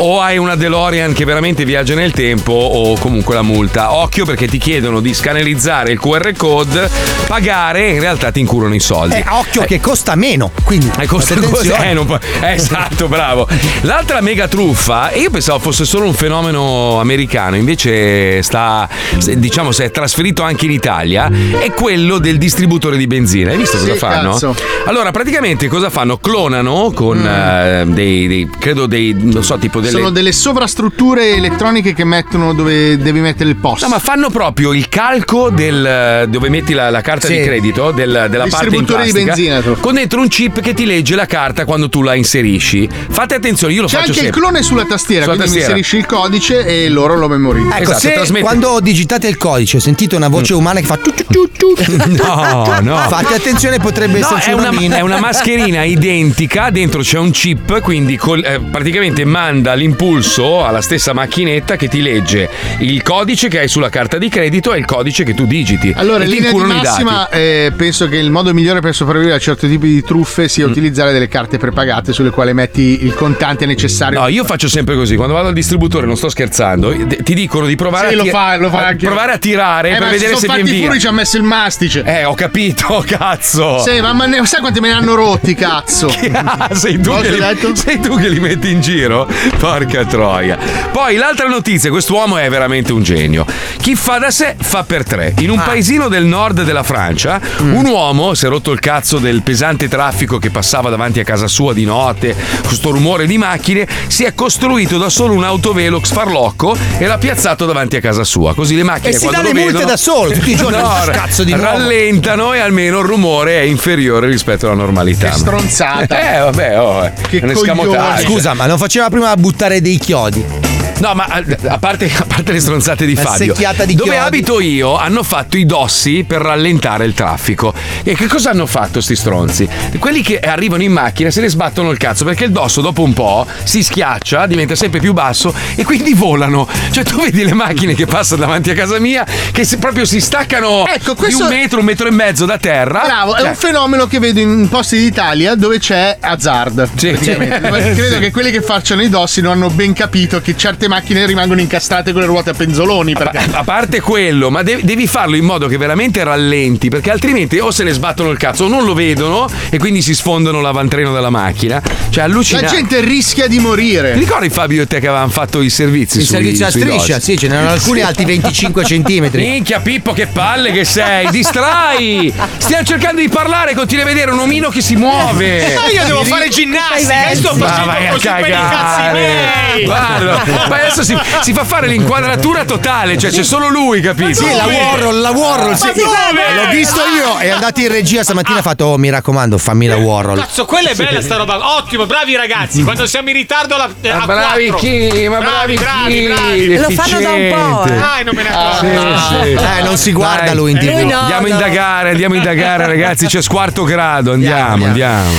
o 0.00 0.20
hai 0.20 0.36
una 0.36 0.54
DeLorean 0.54 1.12
che 1.12 1.24
veramente 1.24 1.64
viaggia 1.64 1.94
nel 1.94 2.12
tempo 2.12 2.52
o 2.52 2.98
comunque 2.98 3.34
la 3.34 3.42
multa. 3.42 3.94
Occhio 3.94 4.24
perché 4.24 4.46
ti 4.46 4.58
chiedono 4.58 5.00
di 5.00 5.14
scannerizzare 5.14 5.90
il 5.92 5.98
QR 5.98 6.32
code, 6.36 6.90
pagare 7.26 7.88
e 7.88 7.94
in 7.94 8.00
realtà 8.00 8.30
ti 8.30 8.40
incurano 8.40 8.74
i 8.74 8.80
soldi. 8.80 9.16
Eh, 9.16 9.24
occhio 9.28 9.62
che 9.62 9.80
costa 9.80 10.14
meno, 10.14 10.50
quindi 10.64 10.90
Eh, 10.98 11.06
costa 11.06 11.34
attenzione. 11.34 11.90
eh, 11.90 11.94
non 11.94 12.18
eh, 12.42 12.52
esatto, 12.52 13.08
bravo. 13.08 13.48
L'altra 13.82 14.20
mega 14.20 14.46
truffa, 14.48 15.12
io 15.14 15.30
pensavo 15.30 15.58
fosse 15.58 15.84
solo 15.84 16.06
un 16.06 16.14
fenomeno 16.14 17.00
americano, 17.00 17.36
invece 17.46 18.42
sta, 18.42 18.88
diciamo, 19.36 19.72
si 19.72 19.82
è 19.82 19.90
trasferito 19.90 20.42
anche 20.42 20.64
in 20.66 20.72
Italia, 20.72 21.30
è 21.60 21.70
quello 21.72 22.18
del 22.18 22.38
distributore 22.38 22.96
di 22.96 23.06
benzina. 23.06 23.50
Hai 23.50 23.56
visto 23.56 23.78
Sì, 23.78 23.88
cosa 23.88 23.94
fanno? 23.96 24.30
cazzo. 24.32 24.54
Allora, 24.86 25.10
praticamente 25.10 25.68
cosa 25.68 25.90
fanno? 25.90 26.16
Clonano 26.18 26.90
con 26.94 27.18
eh, 27.24 27.84
dei, 27.86 28.26
dei- 28.26 28.50
credo 28.58 28.86
dei, 28.86 29.14
non 29.18 29.42
so, 29.44 29.56
tipo 29.58 29.80
delle... 29.80 29.92
Sono 29.92 30.10
delle 30.10 30.32
sovrastrutture 30.32 31.34
elettroniche 31.34 31.94
che 31.94 32.04
mettono 32.04 32.52
dove 32.54 32.96
devi 32.98 33.20
mettere 33.20 33.48
il 33.50 33.56
post. 33.56 33.82
No, 33.82 33.88
ma 33.88 33.98
fanno 33.98 34.30
proprio 34.30 34.72
il 34.72 34.88
calco 34.88 35.50
del 35.50 36.26
dove 36.28 36.48
metti 36.48 36.72
la, 36.74 36.90
la 36.90 37.00
carta 37.00 37.26
Sì. 37.26 37.36
di 37.38 37.42
credito 37.42 37.90
del- 37.92 38.26
della 38.28 38.46
parte 38.48 38.66
in 38.66 38.82
Distributore 38.82 39.04
di 39.04 39.10
plastica 39.12 39.34
benzina, 39.34 39.60
tu. 39.60 39.80
con 39.80 39.94
dentro 39.94 40.20
un 40.20 40.28
chip 40.28 40.60
che 40.60 40.74
ti 40.74 40.84
legge 40.86 41.14
la 41.14 41.26
carta 41.26 41.64
quando 41.64 41.88
tu 41.88 42.02
la 42.02 42.14
inserisci. 42.14 42.88
Fate 43.08 43.34
attenzione, 43.34 43.72
io 43.72 43.82
lo 43.82 43.88
C'è 43.88 43.98
faccio 43.98 44.10
anche 44.12 44.26
il 44.26 44.30
clone 44.32 44.62
sulla 44.62 44.84
tastiera, 44.84 45.24
Sulla 45.24 45.36
quindi 45.36 45.54
tastiera. 45.58 45.76
inserisci 45.78 45.96
il 45.96 46.06
codice 46.06 46.66
e 46.66 46.88
loro 46.88 47.16
lo 47.16 47.27
memorizzano. 47.28 47.74
Ecco, 47.76 47.92
Esatto, 47.92 48.24
se 48.24 48.40
quando 48.40 48.80
digitate 48.80 49.28
il 49.28 49.36
codice 49.36 49.80
sentite 49.80 50.16
una 50.16 50.28
voce 50.28 50.54
umana 50.54 50.80
che 50.80 50.86
fa 50.86 50.96
tu, 50.96 51.12
tu, 51.12 51.24
tu, 51.26 51.48
tu, 51.52 51.66
Mm. 51.78 52.14
No, 52.16 52.78
no. 52.82 52.96
Fate 53.08 53.34
attenzione, 53.34 53.78
potrebbe 53.78 54.18
No, 54.18 54.26
esserci 54.26 54.50
è 54.50 54.52
una, 54.52 54.72
mina. 54.72 54.96
è 54.96 55.00
una 55.00 55.18
mascherina 55.20 55.84
identica, 55.84 56.70
dentro 56.70 57.02
c'è 57.02 57.18
un 57.18 57.30
chip, 57.30 57.80
quindi 57.80 58.16
col- 58.16 58.42
eh, 58.44 58.58
praticamente 58.58 59.24
manda 59.24 59.74
l'impulso 59.74 60.64
alla 60.64 60.80
stessa 60.80 61.12
macchinetta 61.12 61.76
che 61.76 61.88
ti 61.88 62.00
legge 62.02 62.48
il 62.80 63.02
codice 63.02 63.48
che 63.48 63.60
hai 63.60 63.68
sulla 63.68 63.88
carta 63.90 64.18
di 64.18 64.28
credito 64.28 64.72
e 64.72 64.78
il 64.78 64.84
codice 64.86 65.22
che 65.24 65.34
tu 65.34 65.46
digiti. 65.46 65.92
Allora, 65.94 66.24
in 66.24 66.30
linea 66.30 66.50
di 66.50 66.58
massima, 66.58 67.28
eh, 67.28 67.72
penso 67.76 68.08
che 68.08 68.16
il 68.16 68.30
modo 68.30 68.52
migliore 68.54 68.80
per 68.80 68.94
sopravvivere 68.94 69.36
a 69.36 69.40
certi 69.40 69.68
tipi 69.68 69.88
di 69.88 70.02
truffe 70.02 70.42
Mm. 70.42 70.46
sia 70.46 70.66
utilizzare 70.66 71.12
delle 71.12 71.28
carte 71.28 71.58
prepagate 71.58 72.12
sulle 72.12 72.30
quali 72.30 72.52
metti 72.54 73.04
il 73.04 73.14
contante 73.14 73.66
necessario. 73.66 74.18
No, 74.20 74.26
io 74.28 74.44
faccio 74.44 74.68
sempre 74.68 74.94
così. 74.96 75.14
Quando 75.16 75.34
vado 75.34 75.48
al 75.48 75.54
distributore, 75.54 76.06
non 76.06 76.16
sto 76.16 76.28
scherzando, 76.28 76.92
ti 77.22 77.34
dicono 77.34 77.66
di 77.66 77.76
provare 77.76 78.08
Sì, 78.08 78.14
a 78.14 78.16
lo 78.16 78.22
ti- 78.24 78.30
fa, 78.30 78.56
lo 78.56 78.70
fa 78.70 78.86
a 78.88 78.94
provare 78.96 79.32
a 79.32 79.38
tirare 79.38 79.88
Eh, 79.90 79.92
per 79.92 80.00
ma 80.02 80.10
vedere 80.10 80.34
se 80.34 80.40
sono 80.40 80.52
viene 80.54 80.68
fatti 80.68 80.78
via. 80.80 80.86
furi, 80.88 81.00
ci 81.00 81.06
ha 81.06 81.12
messo 81.12 81.36
il 81.36 81.42
mastice. 81.42 82.02
Eh, 82.04 82.24
ho 82.24 82.34
capito, 82.34 83.04
cazzo. 83.06 83.78
Sì, 83.78 84.00
ma, 84.00 84.12
ne- 84.26 84.44
sai 84.46 84.60
quanti 84.60 84.80
me 84.80 84.88
ne 84.88 84.94
hanno 84.94 85.14
rotti, 85.14 85.54
cazzo? 85.54 86.06
Ah, 86.32 86.68
sei, 86.74 87.00
tu 87.00 87.12
che 87.20 87.30
li, 87.30 87.42
sei 87.76 88.00
tu 88.00 88.16
che 88.16 88.28
li 88.28 88.38
metti 88.40 88.70
in 88.70 88.80
giro? 88.80 89.28
Porca 89.58 90.04
troia. 90.04 90.56
Poi 90.92 91.16
l'altra 91.16 91.46
notizia, 91.48 91.90
quest'uomo 91.90 92.36
è 92.38 92.48
veramente 92.48 92.92
un 92.92 93.02
genio. 93.02 93.44
Chi 93.80 93.94
fa 93.94 94.18
da 94.18 94.30
sé 94.30 94.54
fa 94.58 94.84
per 94.84 95.04
tre. 95.04 95.34
In 95.38 95.50
Ah. 95.50 95.52
un 95.52 95.62
paesino 95.64 96.08
del 96.08 96.24
nord 96.24 96.62
della 96.62 96.82
Francia, 96.82 97.40
Mm. 97.62 97.74
un 97.74 97.86
uomo 97.86 98.34
si 98.34 98.46
è 98.46 98.48
rotto 98.48 98.70
il 98.72 98.78
cazzo 98.80 99.18
del 99.18 99.42
pesante 99.42 99.88
traffico 99.88 100.38
che 100.38 100.50
passava 100.50 100.90
davanti 100.90 101.20
a 101.20 101.24
casa 101.24 101.48
sua 101.48 101.72
di 101.74 101.84
notte, 101.84 102.34
questo 102.64 102.90
rumore 102.90 103.26
di 103.26 103.36
macchine, 103.38 103.86
si 104.06 104.24
è 104.24 104.34
costruito 104.34 104.98
da 104.98 105.08
solo 105.08 105.34
un 105.34 105.44
autovelox 105.44 106.10
farlocco 106.12 106.76
e 106.98 107.06
l'ha 107.08 107.18
piazzato 107.18 107.66
davanti 107.66 107.96
a 107.96 108.00
casa 108.00 108.24
sua. 108.24 108.54
Così 108.54 108.76
le 108.76 108.82
macchine 108.84 109.08
E 109.10 109.12
si 109.18 109.26
quando 109.26 109.36
dà 109.42 109.42
lo 109.48 109.48
le 109.48 109.54
multe 109.60 109.72
vedono, 109.72 109.90
da 109.90 109.96
solo, 109.96 110.30
tutti 110.32 110.50
i 110.50 110.56
giorni, 110.56 110.76
No, 110.78 110.94
cazzo 111.10 111.42
di 111.44 111.52
nuovo. 111.52 111.64
rallentano 111.66 112.52
e 112.52 112.60
almeno 112.60 113.00
il 113.00 113.04
rumore 113.06 113.58
è 113.58 113.62
inferiore 113.62 114.26
rispetto 114.28 114.66
alla 114.66 114.76
normalità. 114.76 115.30
Che 115.30 115.38
stronzata. 115.38 116.36
Eh, 116.36 116.38
vabbè, 116.40 116.80
oh, 116.80 117.02
è 117.02 117.12
Che 117.28 117.40
un 117.42 117.50
escamotage. 117.50 118.24
Scusa, 118.24 118.54
ma 118.54 118.66
non 118.66 118.78
faceva 118.78 119.08
prima 119.08 119.34
buttare 119.36 119.80
dei 119.80 119.98
chiodi? 119.98 120.77
No, 121.00 121.14
ma 121.14 121.26
a 121.28 121.42
a 121.68 121.78
parte, 121.78 122.10
a 122.16 122.24
parte 122.26 122.52
le 122.52 122.60
stronzate 122.60 123.06
di 123.06 123.14
Fabio, 123.14 123.54
di 123.54 123.94
dove 123.94 124.10
chiodi. 124.10 124.16
abito 124.16 124.60
io 124.60 124.96
hanno 124.96 125.22
fatto 125.22 125.56
i 125.56 125.64
dossi 125.64 126.24
per 126.26 126.40
rallentare 126.40 127.04
il 127.04 127.14
traffico. 127.14 127.72
E 128.02 128.14
che 128.14 128.26
cosa 128.26 128.50
hanno 128.50 128.66
fatto 128.66 129.00
sti 129.00 129.14
stronzi? 129.16 129.68
Quelli 129.98 130.22
che 130.22 130.40
arrivano 130.40 130.82
in 130.82 130.92
macchina 130.92 131.30
se 131.30 131.40
ne 131.40 131.48
sbattono 131.48 131.90
il 131.90 131.98
cazzo 131.98 132.24
perché 132.24 132.44
il 132.44 132.50
dosso 132.50 132.80
dopo 132.80 133.02
un 133.02 133.12
po' 133.12 133.46
si 133.62 133.82
schiaccia, 133.82 134.46
diventa 134.46 134.74
sempre 134.74 134.98
più 135.00 135.12
basso 135.12 135.54
e 135.76 135.84
quindi 135.84 136.14
volano. 136.14 136.66
Cioè 136.90 137.04
tu 137.04 137.20
vedi 137.22 137.44
le 137.44 137.54
macchine 137.54 137.94
che 137.94 138.06
passano 138.06 138.40
davanti 138.40 138.70
a 138.70 138.74
casa 138.74 138.98
mia 138.98 139.24
che 139.52 139.64
si- 139.64 139.76
proprio 139.78 140.04
si 140.04 140.20
staccano 140.20 140.84
Ecco, 140.86 141.12
di 141.12 141.18
questo- 141.18 141.44
un 141.44 141.50
metro, 141.50 141.78
un 141.78 141.84
metro 141.84 142.08
e 142.08 142.10
mezzo 142.10 142.44
da 142.44 142.58
terra. 142.58 143.02
Bravo, 143.04 143.34
è 143.36 143.40
Cioè, 143.40 143.48
un 143.50 143.54
fenomeno 143.56 144.06
che 144.08 144.18
vedo 144.18 144.40
in 144.40 144.68
posti 144.68 144.98
d'Italia 144.98 145.54
dove 145.54 145.78
c'è 145.78 146.16
azzard. 146.20 146.88
Sì. 146.96 147.12
Dove 147.12 147.46
Credo 147.98 148.14
Sì. 148.14 148.18
che 148.20 148.30
quelli 148.32 148.50
che 148.50 148.62
facciano 148.62 149.02
i 149.02 149.08
dossi 149.08 149.40
non 149.40 149.52
hanno 149.52 149.70
ben 149.70 149.92
capito 149.92 150.40
che 150.40 150.56
certe 150.56 150.87
macchine 150.88 151.24
rimangono 151.26 151.60
incastrate 151.60 152.12
con 152.12 152.20
le 152.22 152.26
ruote 152.26 152.50
a 152.50 152.54
penzoloni. 152.54 153.12
Perché... 153.14 153.38
A 153.52 153.62
parte 153.64 154.00
quello, 154.00 154.50
ma 154.50 154.62
de- 154.62 154.80
devi 154.82 155.06
farlo 155.06 155.36
in 155.36 155.44
modo 155.44 155.66
che 155.68 155.76
veramente 155.76 156.22
rallenti, 156.24 156.88
perché 156.88 157.10
altrimenti 157.10 157.58
o 157.58 157.70
se 157.70 157.84
ne 157.84 157.92
sbattono 157.92 158.30
il 158.30 158.38
cazzo 158.38 158.64
o 158.64 158.68
non 158.68 158.84
lo 158.84 158.94
vedono 158.94 159.48
e 159.70 159.78
quindi 159.78 160.02
si 160.02 160.14
sfondano 160.14 160.60
l'avantreno 160.60 161.12
della 161.12 161.30
macchina. 161.30 161.80
Cioè, 161.80 162.16
La 162.16 162.24
allucinante. 162.24 162.68
gente 162.74 163.00
rischia 163.00 163.46
di 163.46 163.58
morire. 163.58 164.12
Ti 164.14 164.18
ricordi 164.18 164.48
Fabio 164.48 164.82
e 164.82 164.86
te 164.86 164.98
che 165.00 165.06
avevamo 165.08 165.30
fatto 165.30 165.60
i 165.62 165.70
servizi 165.70 166.18
Il 166.18 166.24
sui- 166.24 166.34
servizio 166.36 166.66
a 166.66 166.70
striscia, 166.70 167.14
dossi? 167.14 167.20
sì, 167.32 167.38
ce 167.38 167.48
n'erano 167.48 167.70
alcuni 167.70 168.00
alti 168.00 168.24
25 168.24 168.84
centimetri. 168.86 169.42
Minchia 169.42 169.80
Pippo 169.80 170.12
che 170.12 170.26
palle 170.26 170.72
che 170.72 170.84
sei 170.84 171.28
Distrai 171.30 172.32
Stiamo 172.58 172.84
cercando 172.84 173.20
di 173.20 173.28
parlare 173.28 173.74
Continui 173.74 174.02
a 174.02 174.06
vedere 174.06 174.30
un 174.30 174.38
omino 174.38 174.68
che 174.70 174.80
si 174.80 174.96
muove 174.96 175.74
Ma 175.74 175.90
io 175.90 176.04
devo 176.06 176.24
fare 176.24 176.48
ginnastica, 176.48 177.34
sto 177.34 177.54
facendo 177.54 177.90
a 177.90 177.96
così 178.12 178.28
per 178.28 178.48
i 178.48 178.52
cazzi 178.52 179.02
miei. 179.12 179.84
Guarda 179.84 180.42
adesso 180.78 181.02
si, 181.02 181.16
si 181.40 181.52
fa 181.52 181.64
fare 181.64 181.86
l'inquadratura 181.86 182.64
totale 182.64 183.18
Cioè 183.18 183.30
c'è 183.30 183.42
solo 183.42 183.68
lui 183.68 184.00
capito 184.00 184.42
Sì, 184.42 184.54
la 184.54 184.66
Warhol, 184.66 185.20
la 185.20 185.30
Warhol, 185.30 185.76
sì. 185.76 185.92
L'ho 185.94 186.70
visto 186.70 187.00
io. 187.00 187.36
È 187.38 187.48
andato 187.50 187.80
in 187.80 187.88
regia 187.88 188.22
stamattina 188.22 188.56
e 188.56 188.60
ha 188.60 188.62
fatto, 188.62 188.86
oh, 188.86 188.98
mi 188.98 189.10
raccomando, 189.10 189.58
fammi 189.58 189.86
la 189.86 189.96
Warhol. 189.96 190.38
Cazzo, 190.38 190.64
quella 190.64 190.90
è 190.90 190.94
bella 190.94 191.20
sta 191.20 191.36
roba. 191.36 191.76
Ottimo, 191.76 192.06
bravi 192.06 192.36
ragazzi. 192.36 192.82
Quando 192.82 193.06
siamo 193.06 193.28
in 193.28 193.34
ritardo 193.34 193.74
alla, 193.74 193.88
eh, 194.00 194.10
a 194.10 194.24
bravi 194.24 194.74
chi? 194.74 195.28
Ma 195.28 195.38
bravi 195.38 195.74
bravi, 195.76 196.12
chi? 196.12 196.26
bravi. 196.26 196.76
Lo 196.78 196.90
fanno 196.90 197.20
da 197.20 197.30
un 197.32 197.48
po', 197.50 197.84
eh. 197.84 197.98
Dai, 197.98 198.24
non 198.24 198.34
me 198.34 198.42
ne 198.42 198.48
accorgo. 198.48 199.18
Sì, 199.18 199.34
sì. 199.34 199.50
Eh, 199.52 199.82
non 199.82 199.96
si 199.96 200.12
guarda 200.12 200.46
Dai. 200.46 200.56
lui 200.56 200.70
in 200.72 200.78
tv. 200.78 200.90
Lui 200.90 201.06
no, 201.06 201.18
Andiamo 201.18 201.46
a 201.46 201.48
no. 201.48 201.54
indagare 201.54 202.10
Andiamo 202.10 202.34
a 202.34 202.36
indagare 202.38 202.86
ragazzi 202.86 203.26
C'è 203.26 203.42
squarto 203.42 203.84
grado 203.84 204.32
Andiamo 204.32 204.84
Andiamo 204.86 205.30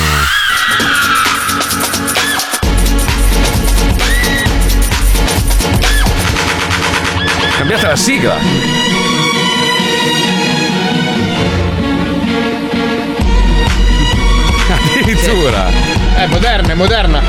Cambiate 7.69 7.87
la 7.87 7.95
sigla 7.95 8.33
Addirittura 14.73 15.69
È 16.15 16.25
moderna, 16.25 16.71
è 16.71 16.73
moderna. 16.73 17.21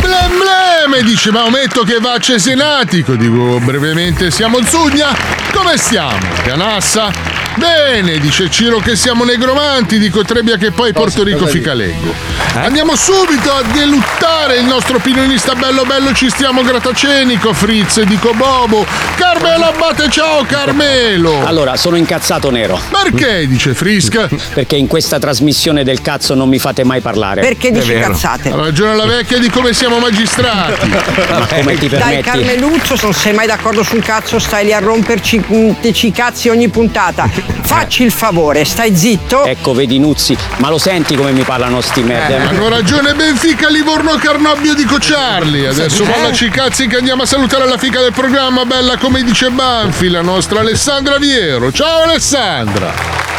Blem 0.00 0.32
blem, 0.38 1.04
dice 1.04 1.30
Maometto 1.30 1.82
che 1.82 1.98
va 2.00 2.14
a 2.14 2.18
Cesenatico. 2.18 3.16
Dico 3.16 3.60
brevemente, 3.60 4.30
siamo 4.30 4.62
Zugna? 4.64 5.14
Come 5.52 5.76
stiamo? 5.76 6.16
Canassa? 6.42 7.35
Bene, 7.56 8.18
dice 8.18 8.50
Ciro 8.50 8.78
che 8.78 8.96
siamo 8.96 9.24
negromanti, 9.24 9.98
dico 9.98 10.22
Trebbia 10.22 10.56
che 10.56 10.72
poi 10.72 10.92
Porto 10.92 11.22
Rico 11.22 11.46
Ficaleggo. 11.46 12.12
Andiamo 12.54 12.94
subito 12.96 13.50
a 13.50 13.62
deluttare 13.72 14.56
il 14.56 14.64
nostro 14.64 14.96
opinionista 14.96 15.54
bello 15.54 15.84
bello 15.84 16.12
ci 16.12 16.28
stiamo 16.28 16.62
grattacenico, 16.62 17.52
Fritz, 17.52 18.02
dico 18.02 18.32
Bobo. 18.34 18.84
Carmelo 19.16 19.64
Abate, 19.64 20.10
ciao 20.10 20.44
Carmelo! 20.44 21.44
Allora, 21.46 21.76
sono 21.76 21.96
incazzato 21.96 22.50
nero. 22.50 22.78
Perché? 22.90 23.46
dice 23.46 23.74
Frisca. 23.74 24.28
Perché 24.52 24.76
in 24.76 24.86
questa 24.86 25.18
trasmissione 25.18 25.84
del 25.84 26.00
cazzo 26.02 26.34
non 26.34 26.48
mi 26.48 26.58
fate 26.58 26.84
mai 26.84 27.00
parlare. 27.00 27.40
Perché 27.40 27.70
dici 27.70 27.92
cazzate? 27.94 28.50
Ha 28.50 28.56
ragione 28.56 28.96
la 28.96 29.06
vecchia 29.06 29.38
di 29.38 29.48
come 29.48 29.72
siamo 29.72 29.98
magistrati. 29.98 30.88
Ma 31.30 31.46
come 31.46 31.76
ti 31.78 31.88
Dai 31.88 31.98
permetti? 31.98 32.22
Carmeluccio, 32.22 32.96
se 32.96 33.04
non 33.04 33.14
sei 33.14 33.32
mai 33.32 33.46
d'accordo 33.46 33.82
su 33.82 33.94
un 33.94 34.02
cazzo, 34.02 34.38
stai 34.38 34.64
lì 34.64 34.72
a 34.72 34.78
romperci 34.78 35.42
mm, 35.50 35.70
i 35.82 36.12
cazzi 36.12 36.48
ogni 36.48 36.68
puntata. 36.68 37.45
Facci 37.62 38.04
il 38.04 38.10
favore, 38.12 38.64
stai 38.64 38.96
zitto. 38.96 39.44
Ecco, 39.44 39.74
vedi 39.74 39.98
Nuzzi, 39.98 40.36
ma 40.58 40.68
lo 40.68 40.78
senti 40.78 41.14
come 41.16 41.32
mi 41.32 41.42
parlano 41.42 41.80
sti 41.80 42.02
merda? 42.02 42.48
Hanno 42.48 42.68
ragione 42.68 43.14
Benfica, 43.14 43.68
Livorno, 43.68 44.14
Carnobbio 44.16 44.74
di 44.74 44.84
Cociarli. 44.84 45.66
Adesso 45.66 46.02
Eh? 46.04 46.06
mollaci 46.06 46.46
i 46.46 46.50
cazzi 46.50 46.86
che 46.86 46.96
andiamo 46.96 47.22
a 47.22 47.26
salutare 47.26 47.66
la 47.68 47.76
fica 47.78 48.00
del 48.00 48.12
programma, 48.12 48.64
bella 48.64 48.96
come 48.96 49.22
dice 49.22 49.50
Banfi, 49.50 50.08
la 50.08 50.22
nostra 50.22 50.60
Alessandra 50.60 51.18
Viero. 51.18 51.72
Ciao 51.72 52.02
Alessandra! 52.02 53.35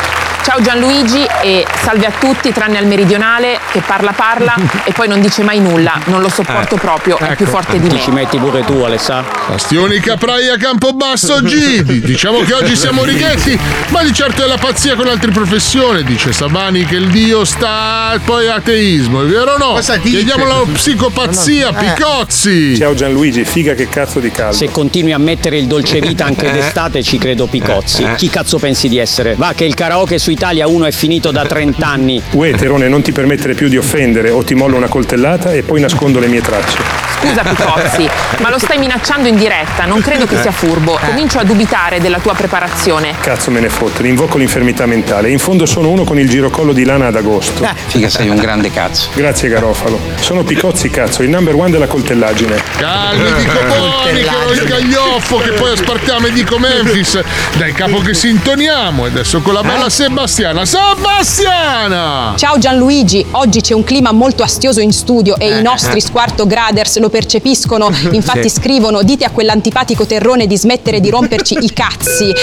Ciao 0.47 0.61
Gianluigi 0.61 1.27
e 1.43 1.65
salve 1.83 2.05
a 2.05 2.11
tutti 2.17 2.53
tranne 2.53 2.77
al 2.77 2.85
meridionale 2.87 3.59
che 3.69 3.81
parla 3.85 4.13
parla 4.13 4.55
e 4.85 4.93
poi 4.93 5.09
non 5.09 5.19
dice 5.19 5.43
mai 5.43 5.59
nulla, 5.59 5.99
non 6.05 6.21
lo 6.21 6.29
sopporto 6.29 6.75
Eh, 6.75 6.79
proprio, 6.79 7.17
è 7.17 7.35
più 7.35 7.45
forte 7.45 7.77
di 7.81 7.89
Ti 7.89 7.99
ci 7.99 8.09
me. 8.11 8.21
metti 8.21 8.37
pure 8.37 8.63
tu, 8.63 8.75
Alessà. 8.79 9.25
Bastioni 9.49 9.99
Capraia 9.99 10.55
Campobasso 10.55 11.41
G. 11.41 11.81
Diciamo 11.99 12.39
che 12.43 12.53
oggi 12.53 12.77
siamo 12.77 13.03
righetti, 13.03 13.59
ma 13.89 14.01
di 14.03 14.13
certo 14.13 14.41
è 14.45 14.47
la 14.47 14.57
pazzia 14.57 14.95
con 14.95 15.07
altre 15.09 15.31
professioni. 15.31 16.03
Dice 16.05 16.31
Savani 16.31 16.85
che 16.85 16.95
il 16.95 17.09
Dio 17.09 17.43
sta. 17.43 18.17
poi 18.23 18.47
ateismo, 18.47 19.23
è 19.23 19.25
vero 19.25 19.51
o 19.53 19.57
no? 19.57 19.73
Cosa 19.73 19.97
dice? 19.97 20.15
Chiediamo 20.15 20.45
la 20.45 20.63
psicopazia, 20.71 21.71
No, 21.71 21.77
no. 21.77 21.79
Eh. 21.81 21.93
Picozzi. 21.93 22.77
Ciao 22.77 22.93
Gianluigi, 22.93 23.43
figa 23.43 23.73
che 23.73 23.89
cazzo 23.89 24.19
di 24.19 24.31
caldo. 24.31 24.55
Se 24.55 24.71
continui 24.71 25.11
a 25.11 25.17
mettere 25.17 25.57
il 25.57 25.67
dolce 25.67 25.99
vita 25.99 26.23
anche 26.23 26.47
Eh. 26.47 26.53
d'estate 26.53 27.03
ci 27.03 27.17
credo 27.17 27.47
Picozzi. 27.47 28.03
Eh. 28.03 28.15
Chi 28.15 28.29
cazzo 28.29 28.57
pensi 28.59 28.87
di 28.87 28.97
essere? 28.97 29.35
Va 29.35 29.51
che 29.53 29.65
il 29.65 29.73
karaoke 29.73 30.17
su 30.17 30.35
Italia 30.37 30.67
1 30.67 30.85
è 30.85 30.91
finito 30.91 31.31
da 31.31 31.47
30 31.47 31.87
anni. 31.87 32.21
Uè, 32.29 32.51
Terone, 32.51 32.87
non 32.87 33.01
ti 33.01 33.11
permettere 33.11 33.55
più 33.55 33.67
di 33.67 33.75
offendere 33.75 34.29
o 34.29 34.43
ti 34.43 34.53
mollo 34.53 34.77
una 34.77 34.87
coltellata 34.87 35.51
e 35.51 35.63
poi 35.63 35.79
nascondo 35.79 36.19
le 36.19 36.27
mie 36.27 36.41
tracce. 36.41 36.77
Scusa 37.19 37.41
Picozzi, 37.41 38.07
ma 38.41 38.51
lo 38.51 38.59
stai 38.59 38.77
minacciando 38.77 39.27
in 39.27 39.35
diretta, 39.35 39.85
non 39.85 39.99
credo 40.01 40.27
che 40.27 40.39
sia 40.39 40.51
furbo. 40.51 40.99
Comincio 41.03 41.39
a 41.39 41.43
dubitare 41.43 41.99
della 41.99 42.19
tua 42.19 42.35
preparazione. 42.35 43.15
Cazzo 43.19 43.49
me 43.49 43.59
ne 43.59 43.69
fotte, 43.69 44.05
invoco 44.05 44.37
l'infermità 44.37 44.85
mentale. 44.85 45.31
In 45.31 45.39
fondo 45.39 45.65
sono 45.65 45.89
uno 45.89 46.03
con 46.03 46.19
il 46.19 46.29
girocollo 46.29 46.73
di 46.73 46.85
lana 46.85 47.07
ad 47.07 47.15
agosto. 47.15 47.67
Figa, 47.87 48.07
sei 48.07 48.29
un 48.29 48.35
grande 48.35 48.69
cazzo. 48.69 49.09
Grazie 49.15 49.49
Garofalo. 49.49 49.99
Sono 50.19 50.43
Picozzi 50.43 50.91
cazzo, 50.91 51.23
il 51.23 51.29
number 51.29 51.55
one 51.55 51.71
della 51.71 51.87
coltellaggine. 51.87 52.61
Calmi, 52.77 53.33
dico 53.33 53.59
buoni, 53.65 54.21
che 54.21 54.29
ho 54.29 54.51
il 54.51 54.63
caglioffo, 54.63 55.37
che 55.37 55.51
poi 55.53 55.71
aspartiamo 55.71 56.27
e 56.27 56.31
dico 56.31 56.59
Memphis. 56.59 57.19
Dai 57.57 57.73
capo 57.73 57.97
che 58.01 58.13
sintoniamo. 58.13 59.05
E 59.05 59.09
adesso 59.09 59.41
con 59.41 59.55
la 59.55 59.63
bella 59.63 59.89
Sebastiana. 60.27 60.65
Sebastiana! 60.65 62.33
Ciao 62.35 62.57
Gianluigi, 62.57 63.25
oggi 63.31 63.61
c'è 63.61 63.73
un 63.73 63.85
clima 63.85 64.11
molto 64.11 64.43
astioso 64.43 64.81
in 64.81 64.91
studio 64.91 65.37
e 65.37 65.45
Eh, 65.47 65.59
i 65.59 65.61
nostri 65.61 65.99
eh. 65.99 66.01
squarto 66.01 66.45
graders 66.45 66.97
lo 66.99 67.07
percepiscono, 67.07 67.89
infatti 68.11 68.49
Sì. 68.49 68.59
scrivono 68.59 69.03
dite 69.03 69.23
a 69.23 69.31
quell'antipatico 69.31 70.05
terrone 70.05 70.45
di 70.45 70.57
smettere 70.57 70.99
di 70.99 71.09
romperci 71.09 71.57
i 71.61 71.71
cazzi. 71.71 72.33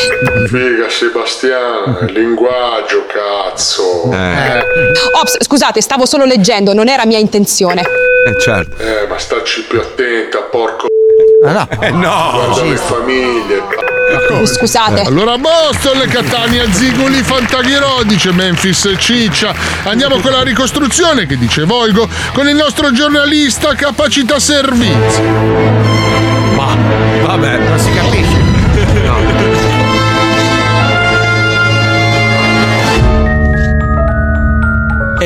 Figa 0.47 0.89
Sebastiana, 0.89 1.99
il 2.09 2.13
linguaggio, 2.15 3.05
cazzo. 3.07 4.09
Ops, 5.21 5.37
scusate, 5.45 5.83
stavo 5.83 6.07
solo 6.07 6.25
leggendo, 6.25 6.73
non 6.73 6.89
era 6.89 7.05
mia 7.05 7.19
intenzione. 7.19 7.83
Eh, 7.83 8.41
certo. 8.41 8.83
Eh, 8.83 9.07
ma 9.07 9.19
starci 9.19 9.63
più 9.65 9.79
attenta, 9.79 10.39
porco. 10.51 10.87
no. 11.43 11.69
Eh, 11.83 11.91
no. 11.91 12.31
Guarda 12.33 12.63
le 12.65 12.77
famiglie. 12.77 13.94
Scusate. 14.47 15.03
Allora 15.03 15.37
Boston, 15.39 16.07
Catania, 16.09 16.65
Ziguli, 16.71 17.23
Fantaghirò, 17.23 18.03
dice 18.05 18.33
Memphis 18.33 18.95
Ciccia. 18.99 19.55
Andiamo 19.85 20.19
con 20.21 20.33
la 20.33 20.43
ricostruzione 20.43 21.27
che 21.27 21.37
dice 21.37 21.65
Voigo 21.65 22.09
con 22.33 22.49
il 22.49 22.55
nostro 22.55 22.93
giornalista 22.93 23.75
capacità 23.75 24.39
servizi. 24.39 25.21
Ma 26.55 26.77
vabbè, 27.23 27.59
non 27.59 27.79
si 27.79 27.93
capisce. 27.93 28.34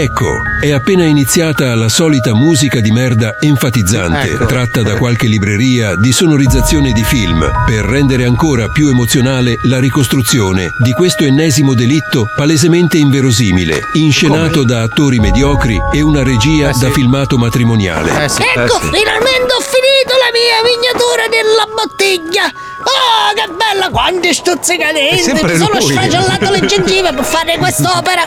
Ecco, 0.01 0.43
è 0.61 0.71
appena 0.71 1.03
iniziata 1.03 1.75
la 1.75 1.89
solita 1.89 2.33
musica 2.33 2.79
di 2.79 2.93
merda 2.93 3.35
enfatizzante, 3.41 4.31
Ecco. 4.31 4.47
tratta 4.47 4.83
da 4.83 4.95
qualche 4.95 5.27
libreria 5.27 5.97
di 5.97 6.13
sonorizzazione 6.13 6.93
di 6.93 7.03
film, 7.03 7.45
per 7.67 7.85
rendere 7.85 8.25
ancora 8.25 8.69
più 8.69 8.91
emozionale 8.91 9.59
la 9.65 9.81
ricostruzione 9.81 10.69
di 10.85 10.93
questo 10.93 11.25
ennesimo 11.25 11.75
delitto 11.75 12.27
palesemente 12.37 12.97
inverosimile, 12.97 13.81
inscenato 13.95 14.63
da 14.63 14.83
attori 14.83 15.19
mediocri 15.19 15.77
e 15.93 16.01
una 16.01 16.23
regia 16.23 16.71
da 16.79 16.93
filmato 16.93 17.37
matrimoniale. 17.37 18.13
Ecco, 18.13 18.79
finalmente 18.79 19.51
ho 19.51 19.65
finito 19.67 20.15
la 20.15 20.31
mia 20.31 20.63
miniatura 20.63 21.27
della 21.29 21.67
bottiglia. 21.75 22.45
Oh, 22.45 23.35
che 23.35 23.49
bella! 23.53 23.89
Quanti 23.91 24.33
stuzzicadenti! 24.33 25.33
Mi 25.33 25.57
sono 25.57 25.81
sfracellato 25.81 26.51
le 26.51 26.67
gengive 26.67 27.13
per 27.13 27.25
fare 27.25 27.59
quest'opera. 27.59 28.23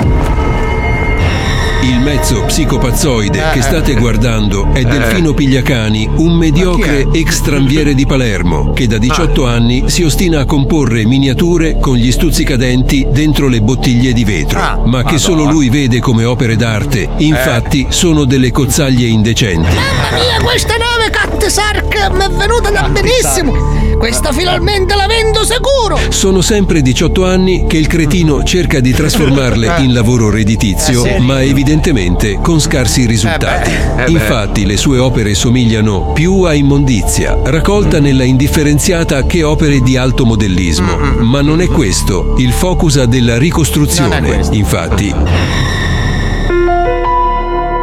Il 0.00 0.07
mezzo 2.08 2.40
psicopazzoide 2.46 3.38
Eh, 3.38 3.52
che 3.52 3.58
eh. 3.58 3.62
state 3.62 3.94
guardando 3.94 4.72
è 4.72 4.78
Eh. 4.78 4.84
Delfino 4.84 5.34
Pigliacani, 5.34 6.08
un 6.16 6.32
mediocre 6.32 7.06
ex 7.12 7.42
tranviere 7.42 7.94
di 7.94 8.06
Palermo 8.06 8.72
che 8.72 8.86
da 8.86 8.96
18 8.96 9.46
Ah. 9.46 9.52
anni 9.52 9.84
si 9.90 10.04
ostina 10.04 10.40
a 10.40 10.44
comporre 10.46 11.04
miniature 11.04 11.76
con 11.78 11.96
gli 11.96 12.10
stuzzicadenti 12.10 13.06
dentro 13.10 13.46
le 13.48 13.60
bottiglie 13.60 14.14
di 14.14 14.24
vetro, 14.24 14.58
Ah. 14.58 14.76
ma 14.86 14.98
che 15.00 15.02
Madonna. 15.02 15.18
solo 15.18 15.44
lui 15.50 15.68
vede 15.68 16.00
come 16.00 16.24
opere 16.24 16.56
d'arte. 16.56 17.10
Infatti 17.18 17.82
Eh. 17.86 17.92
sono 17.92 18.24
delle 18.24 18.50
cozzaglie 18.52 19.06
indecenti. 19.06 19.66
Mamma 19.74 20.10
mia, 20.14 20.40
questa 20.42 20.76
nave 20.76 21.10
Cat 21.10 21.44
Sark 21.46 22.10
mi 22.12 22.24
è 22.24 22.30
venuta 22.30 22.70
da 22.70 22.88
benissimo. 22.88 23.76
Questa 23.98 24.32
finalmente 24.32 24.94
la 24.94 25.06
vendo 25.06 25.40
sicuro. 25.44 25.98
Sono 26.10 26.40
sempre 26.40 26.80
18 26.82 27.26
anni 27.26 27.66
che 27.66 27.76
il 27.78 27.88
cretino 27.88 28.44
cerca 28.44 28.78
di 28.80 28.92
trasformarle 28.92 29.74
in 29.80 29.92
lavoro 29.92 30.30
redditizio, 30.30 31.04
Eh, 31.04 31.18
ma 31.18 31.42
evidentemente 31.42 31.96
con 32.40 32.60
scarsi 32.60 33.06
risultati. 33.06 33.70
eh 33.70 34.04
beh. 34.04 34.10
Infatti 34.10 34.64
le 34.64 34.76
sue 34.76 34.98
opere 34.98 35.34
somigliano 35.34 36.12
più 36.12 36.42
a 36.42 36.54
immondizia, 36.54 37.36
raccolta 37.42 37.98
nella 37.98 38.22
indifferenziata 38.22 39.24
che 39.24 39.42
opere 39.42 39.80
di 39.80 39.96
alto 39.96 40.24
modellismo. 40.24 40.96
Ma 40.96 41.40
non 41.40 41.60
è 41.60 41.66
questo 41.66 42.34
il 42.38 42.52
focus 42.52 43.02
della 43.02 43.36
ricostruzione, 43.36 44.40
infatti. 44.52 45.87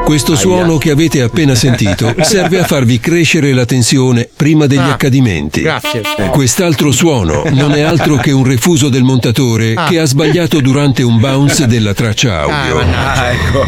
Questo 0.05 0.35
suono 0.35 0.77
che 0.77 0.91
avete 0.91 1.21
appena 1.23 1.55
sentito 1.55 2.13
serve 2.21 2.59
a 2.59 2.63
farvi 2.63 2.99
crescere 2.99 3.53
la 3.53 3.65
tensione 3.65 4.29
prima 4.33 4.67
degli 4.67 4.77
Ah, 4.77 4.91
accadimenti. 4.93 5.61
grazie. 5.61 6.01
Quest'altro 6.31 6.91
suono 6.91 7.43
non 7.51 7.73
è 7.73 7.81
altro 7.81 8.15
che 8.17 8.31
un 8.31 8.43
refuso 8.45 8.89
del 8.89 9.01
montatore 9.03 9.73
Ah. 9.75 9.87
che 9.87 9.99
ha 9.99 10.05
sbagliato 10.05 10.61
durante 10.61 11.01
un 11.03 11.19
bounce 11.19 11.65
della 11.67 11.93
traccia 11.95 12.41
audio. 12.41 12.79
Ah, 12.79 13.31
ecco. 13.31 13.65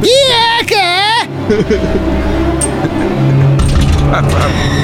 Chi 0.00 0.10
è 0.10 0.64
che? 0.64 2.48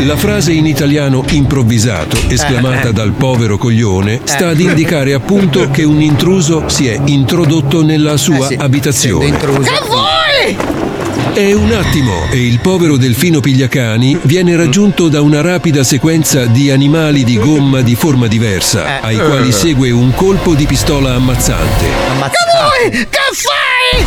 La 0.05 0.16
frase 0.16 0.53
in 0.53 0.66
italiano 0.66 1.24
improvvisato, 1.31 2.16
esclamata 2.28 2.86
Eh, 2.86 2.89
eh. 2.90 2.93
dal 2.93 3.11
povero 3.11 3.59
coglione, 3.59 4.20
sta 4.23 4.47
Eh. 4.47 4.51
ad 4.53 4.61
indicare 4.61 5.15
appunto 5.15 5.69
che 5.69 5.82
un 5.82 6.01
intruso 6.01 6.69
si 6.69 6.86
è 6.86 7.01
introdotto 7.07 7.82
nella 7.82 8.16
sua 8.16 8.48
abitazione. 8.57 9.32
Che 9.36 9.47
vuoi? 9.89 10.57
È 11.35 11.53
un 11.53 11.73
attimo 11.73 12.28
e 12.31 12.47
il 12.47 12.61
povero 12.61 12.97
delfino 12.97 13.40
Pigliacani 13.40 14.16
viene 14.23 14.55
raggiunto 14.55 15.09
da 15.09 15.20
una 15.23 15.40
rapida 15.40 15.82
sequenza 15.82 16.47
di 16.47 16.70
animali 16.70 17.24
di 17.24 17.36
gomma 17.36 17.81
di 17.81 17.97
forma 17.97 18.28
diversa, 18.28 19.01
ai 19.01 19.16
quali 19.16 19.51
segue 19.51 19.90
un 19.90 20.15
colpo 20.15 20.55
di 20.55 20.66
pistola 20.66 21.15
ammazzante. 21.15 21.85
Che 21.85 22.90
vuoi? 22.93 23.07
Che 23.11 23.19
fai? 23.32 24.05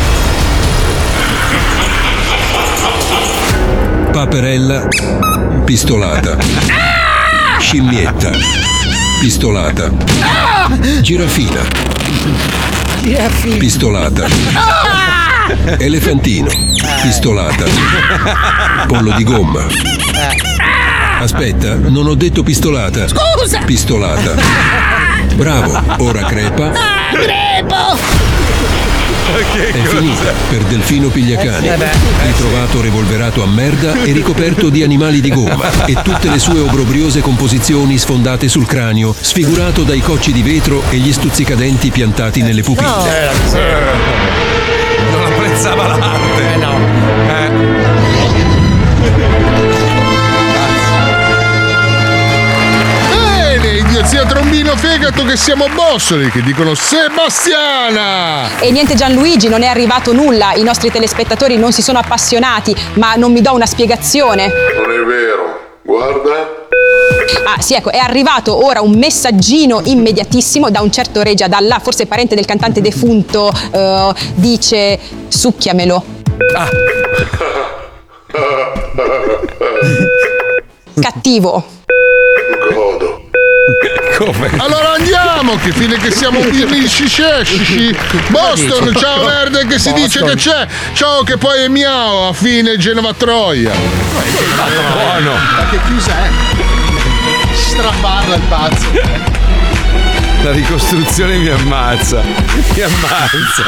Paperella, 4.20 4.86
pistolata. 5.64 6.36
Scimmietta, 7.58 8.32
pistolata. 9.22 9.90
Girafina, 11.00 11.62
pistolata. 13.58 14.26
Elefantino, 15.78 16.50
pistolata. 17.02 17.64
Pollo 18.88 19.14
di 19.14 19.24
gomma. 19.24 19.66
Aspetta, 21.22 21.76
non 21.76 22.06
ho 22.06 22.16
detto 22.16 22.44
pistolata. 22.44 23.08
Scusa! 23.08 23.62
Pistolata. 23.64 24.34
Bravo, 25.36 25.82
ora 26.00 26.24
crepa. 26.24 26.72
Ah, 26.74 27.14
crepo! 27.14 28.19
È 29.30 29.84
finita 29.84 30.34
per 30.50 30.64
Delfino 30.64 31.10
Pigliacani. 31.10 31.68
Eh. 31.68 31.78
Ritrovato 32.26 32.82
revolverato 32.82 33.44
a 33.44 33.48
merda 33.48 34.02
e 34.02 34.12
ricoperto 34.12 34.70
di 34.70 34.82
animali 34.82 35.22
di 35.22 35.30
gomma 35.30 35.86
e 35.86 35.96
tutte 36.02 36.30
le 36.30 36.40
sue 36.40 36.60
obbrobriose 36.60 37.22
composizioni 37.22 38.00
sfondate 38.00 38.48
sul 38.48 38.66
cranio, 38.66 39.16
sfigurato 39.20 39.84
dai 39.84 40.02
cocci 40.02 40.32
di 40.32 40.42
vetro 40.42 40.82
e 40.90 40.98
gli 40.98 41.14
stuzzicadenti 41.14 41.92
piantati 41.92 42.42
nelle 42.42 42.64
pupille. 42.64 43.30
Non 45.12 45.26
apprezzava 45.26 45.88
l'arte. 45.88 46.19
Trombino 54.50 54.76
fegato 54.76 55.24
che 55.26 55.38
siamo 55.38 55.68
bossoli, 55.76 56.32
che 56.32 56.42
dicono 56.42 56.74
Sebastiana! 56.74 58.58
E 58.60 58.72
niente 58.72 58.96
Gianluigi, 58.96 59.48
non 59.48 59.62
è 59.62 59.68
arrivato 59.68 60.12
nulla, 60.12 60.54
i 60.56 60.64
nostri 60.64 60.90
telespettatori 60.90 61.56
non 61.56 61.72
si 61.72 61.84
sono 61.84 62.00
appassionati, 62.00 62.76
ma 62.94 63.14
non 63.14 63.32
mi 63.32 63.42
do 63.42 63.54
una 63.54 63.68
spiegazione. 63.68 64.48
Non 64.48 64.92
è 64.92 65.04
vero, 65.06 65.60
guarda. 65.84 66.66
Ah, 67.46 67.62
sì, 67.62 67.76
ecco, 67.76 67.92
è 67.92 68.00
arrivato 68.00 68.66
ora 68.66 68.82
un 68.82 68.98
messaggino 68.98 69.82
immediatissimo 69.84 70.72
da 70.72 70.82
un 70.82 70.92
certo 70.92 71.22
Regia 71.22 71.48
Dalla, 71.48 71.78
forse 71.78 72.08
parente 72.08 72.34
del 72.34 72.46
cantante 72.46 72.82
defunto, 72.82 73.54
eh, 73.72 74.14
dice 74.34 75.00
succhiamelo. 75.28 76.04
Cattivo. 81.00 81.78
Come? 84.20 84.52
Allora 84.58 84.96
andiamo, 84.96 85.58
che 85.64 85.72
fine 85.72 85.96
che 85.96 86.12
siamo 86.12 86.42
birlisci 86.42 87.06
Boston, 88.28 88.94
ciao 88.94 89.24
verde 89.24 89.66
che 89.66 89.80
si 89.80 89.94
dice 89.94 90.22
che 90.22 90.36
c'è. 90.36 90.68
Ciao 90.92 91.24
che 91.24 91.38
poi 91.38 91.64
è 91.64 91.68
miao, 91.70 92.28
a 92.28 92.34
fine 92.34 92.78
Genova 92.78 93.14
Troia. 93.14 93.72
Buono. 93.72 95.32
Ma 95.32 95.70
che 95.70 95.80
chiusa 95.86 96.12
è? 96.12 96.30
Straparla 97.56 98.36
il 98.36 98.42
pazzo. 98.50 98.88
La 100.44 100.52
ricostruzione 100.52 101.38
mi 101.38 101.48
ammazza. 101.48 102.22
Mi 102.22 102.82
ammazza. 102.82 103.64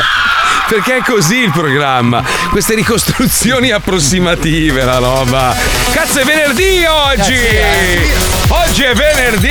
Perché 0.68 0.98
è 0.98 1.02
così 1.02 1.44
il 1.44 1.52
programma. 1.52 2.22
Queste 2.50 2.76
ricostruzioni 2.76 3.72
approssimative, 3.72 4.84
la 4.84 4.98
roba. 4.98 5.56
Cazzo 5.94 6.20
è 6.20 6.26
venerdì 6.26 6.84
oggi! 6.84 8.41
Oggi 8.54 8.84
è 8.84 8.94
venerdì! 8.94 9.50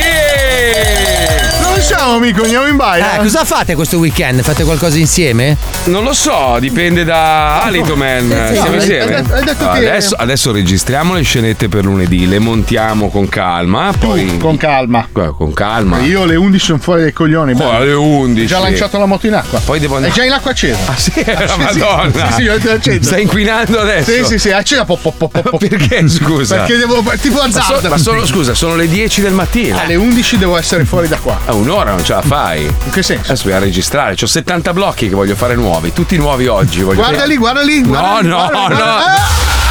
Non 1.61 1.79
siamo 1.81 2.13
amico, 2.15 2.43
andiamo 2.43 2.67
in 2.67 2.75
baia. 2.75 3.15
Eh, 3.15 3.17
cosa 3.19 3.43
fate 3.45 3.75
questo 3.75 3.97
weekend? 3.97 4.41
Fate 4.43 4.63
qualcosa 4.63 4.97
insieme? 4.97 5.57
Non 5.85 6.03
lo 6.03 6.13
so, 6.13 6.57
dipende 6.59 7.03
da 7.03 7.61
Alito 7.63 7.95
Man. 7.95 8.27
Sì, 8.49 8.53
Siamo 8.53 8.69
hai- 8.69 8.75
insieme? 8.75 9.15
hai- 9.15 9.25
hai 9.31 9.43
detto 9.43 9.63
No, 9.65 9.71
che- 9.71 9.77
adesso, 9.89 10.15
adesso 10.15 10.51
registriamo 10.51 11.13
le 11.15 11.21
scenette 11.23 11.69
per 11.69 11.85
lunedì, 11.85 12.27
le 12.27 12.39
montiamo 12.39 13.09
con 13.09 13.27
calma. 13.29 13.91
Poi. 13.97 14.37
Con 14.37 14.57
calma. 14.57 15.07
Con 15.11 15.53
calma. 15.53 15.99
Io 16.01 16.23
alle 16.23 16.35
11 16.35 16.65
sono 16.65 16.77
fuori 16.79 17.01
dai 17.01 17.13
coglioni. 17.13 17.55
Poi 17.55 17.75
alle 17.75 17.93
11. 17.93 18.45
Ho 18.53 18.57
già 18.57 18.59
lanciato 18.59 18.97
la 18.99 19.05
moto 19.05 19.27
in 19.27 19.33
acqua. 19.33 19.59
Poi 19.63 19.79
devo 19.79 19.95
andare. 19.95 20.13
È 20.13 20.15
già 20.15 20.23
in 20.25 20.31
acqua 20.33 20.51
accesa. 20.51 20.77
Ah, 20.85 20.95
sì, 20.97 21.11
la 21.25 21.47
sì, 21.47 21.57
Madonna. 21.79 22.31
Sì, 22.33 22.43
sì, 22.43 22.67
acceso. 22.69 23.03
Stai 23.03 23.21
inquinando 23.23 23.79
adesso? 23.79 24.11
Sì, 24.11 24.23
sì, 24.25 24.37
sì, 24.37 24.51
accesa. 24.51 24.85
po, 24.85 24.97
po, 24.97 25.11
po, 25.11 25.29
po. 25.29 25.57
Perché 25.57 26.07
scusa? 26.09 26.57
Perché 26.57 26.77
devo. 26.77 27.01
tipo 27.19 27.37
Ma, 27.41 27.49
so- 27.49 27.57
azzardo. 27.59 27.89
ma 27.89 27.97
sono, 27.97 28.25
scusa, 28.25 28.53
sono 28.53 28.75
le 28.75 28.87
10 28.91 29.21
del 29.21 29.31
mattino. 29.31 29.79
Alle 29.79 29.95
11 29.95 30.37
devo 30.37 30.57
essere 30.57 30.83
fuori 30.83 31.07
da 31.07 31.15
qua. 31.17 31.39
A 31.45 31.53
un'ora 31.53 31.91
non 31.91 32.03
ce 32.03 32.11
la 32.13 32.21
fai. 32.21 32.63
In 32.65 32.91
che 32.91 33.01
senso? 33.01 33.23
Adesso 33.31 33.45
bisogna 33.45 33.63
registrare. 33.63 34.15
Ho 34.21 34.25
70 34.25 34.73
blocchi 34.73 35.07
che 35.07 35.15
voglio 35.15 35.33
fare 35.35 35.55
nuovi. 35.55 35.93
Tutti 35.93 36.17
nuovi 36.17 36.47
oggi. 36.47 36.81
Voglio 36.81 36.99
Guarda 36.99 37.23
lì, 37.23 37.37
guarda 37.37 37.61
lì. 37.61 37.81
guarda 37.83 38.21
No, 38.21 38.27
no, 38.27 38.35
guarda, 38.49 38.57
no. 38.57 38.67
guarda. 38.67 38.79
Fabio, 38.83 39.70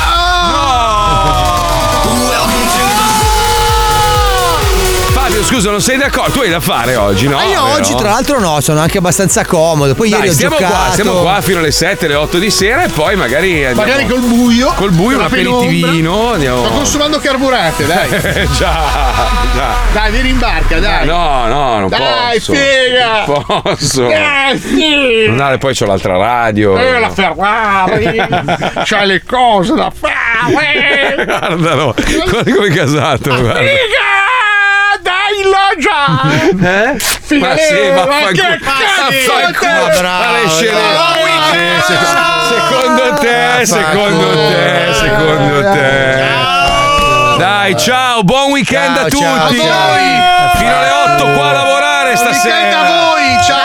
scusa, 5.51 5.71
non 5.71 5.81
sei 5.81 5.97
d'accordo? 5.99 6.31
Tu 6.33 6.41
hai 6.41 6.49
da 6.51 6.61
fare 6.61 6.95
oggi, 6.97 7.27
no? 7.27 7.37
Ma 7.37 7.43
io 7.45 7.63
Vero? 7.63 7.75
oggi, 7.75 7.95
tra 7.97 8.11
l'altro, 8.11 8.39
no, 8.39 8.61
sono 8.61 8.79
anche 8.81 8.99
abbastanza 8.99 9.45
comodo. 9.45 9.95
Poi 9.95 10.09
Dai, 10.09 10.19
ieri 10.19 10.31
ho 10.31 10.33
stiamo 10.33 10.57
giocato. 10.57 10.75
qua, 10.77 10.91
stiamo 10.93 11.13
qua 11.21 11.41
fino 11.41 11.59
alle 11.59 11.71
7, 11.73 12.07
alle 12.07 12.15
8 12.15 12.39
di 12.39 12.51
sera 12.51 12.85
e 12.85 12.89
poi 12.89 13.17
magari 13.17 13.65
andiamo- 13.65 13.81
Magari 13.91 14.07
col 14.07 14.21
buio. 14.21 14.73
Col 14.77 14.91
buio, 14.93 15.19
un 15.19 15.25
aperitivino. 15.25 16.33
Andiamo. 16.35 16.65
Sto 16.65 16.73
consumando 16.75 17.19
carburante, 17.19 17.87
dai. 17.87 18.09
Eh, 18.11 18.49
già, 18.57 18.77
già. 19.55 19.75
Dai, 19.93 20.11
vieni 20.13 20.29
in 20.31 20.39
barca, 20.39 20.79
dai. 20.79 21.05
No, 21.07 21.47
no, 21.49 21.79
non 21.81 21.89
Dai, 21.89 22.39
posso. 22.39 22.53
figa. 22.55 23.25
Non 23.27 23.63
posso. 23.63 24.07
Dai, 24.07 24.57
figa. 24.59 25.31
Non 25.33 25.41
ha- 25.41 25.59
poi 25.59 25.75
c'ho 25.75 25.87
l'altra 25.87 26.17
radio. 26.17 26.79
Eh, 26.79 26.99
la 27.01 27.11
Ferrari. 27.11 28.19
C'hai 28.85 29.07
le 29.07 29.23
cose 29.25 29.75
da 29.75 29.91
fare. 29.95 31.25
Guardalo, 31.27 31.95
guarda 32.31 32.53
come 32.55 32.67
è 32.69 32.73
casato. 32.75 33.29
guarda. 33.31 33.59
Figa! 33.59 34.19
Là 35.51 35.69
già. 35.79 36.23
Eh? 36.61 36.99
Figa, 36.99 37.49
Ma 37.49 37.57
sì, 37.57 37.79
eh, 37.79 37.93
ma 37.93 38.05
ma 38.07 38.27
che 38.33 38.59
cazzo? 38.59 39.33
Vaffanculo. 39.37 39.73
Ma 39.73 39.89
bravo, 39.99 40.49
Secondo 42.49 43.15
te, 43.21 43.67
secondo 43.67 44.31
te, 44.49 44.95
secondo 44.95 45.61
te. 45.73 46.29
Dai, 47.39 47.77
ciao, 47.79 48.23
buon 48.23 48.51
weekend 48.51 48.97
a 48.97 49.09
Ciao, 49.09 49.47
tutti. 49.49 49.57
ciao, 49.61 49.67
ciao. 49.67 50.57
Fino 50.57 50.77
alle 50.77 50.91
8 51.15 51.25
qua 51.33 51.49
a 51.49 51.53
lavorare 51.53 52.17
stasera. 52.17 52.55
Weekend 52.55 52.75
a 52.75 52.85
voi, 52.85 53.39
ciao. 53.47 53.60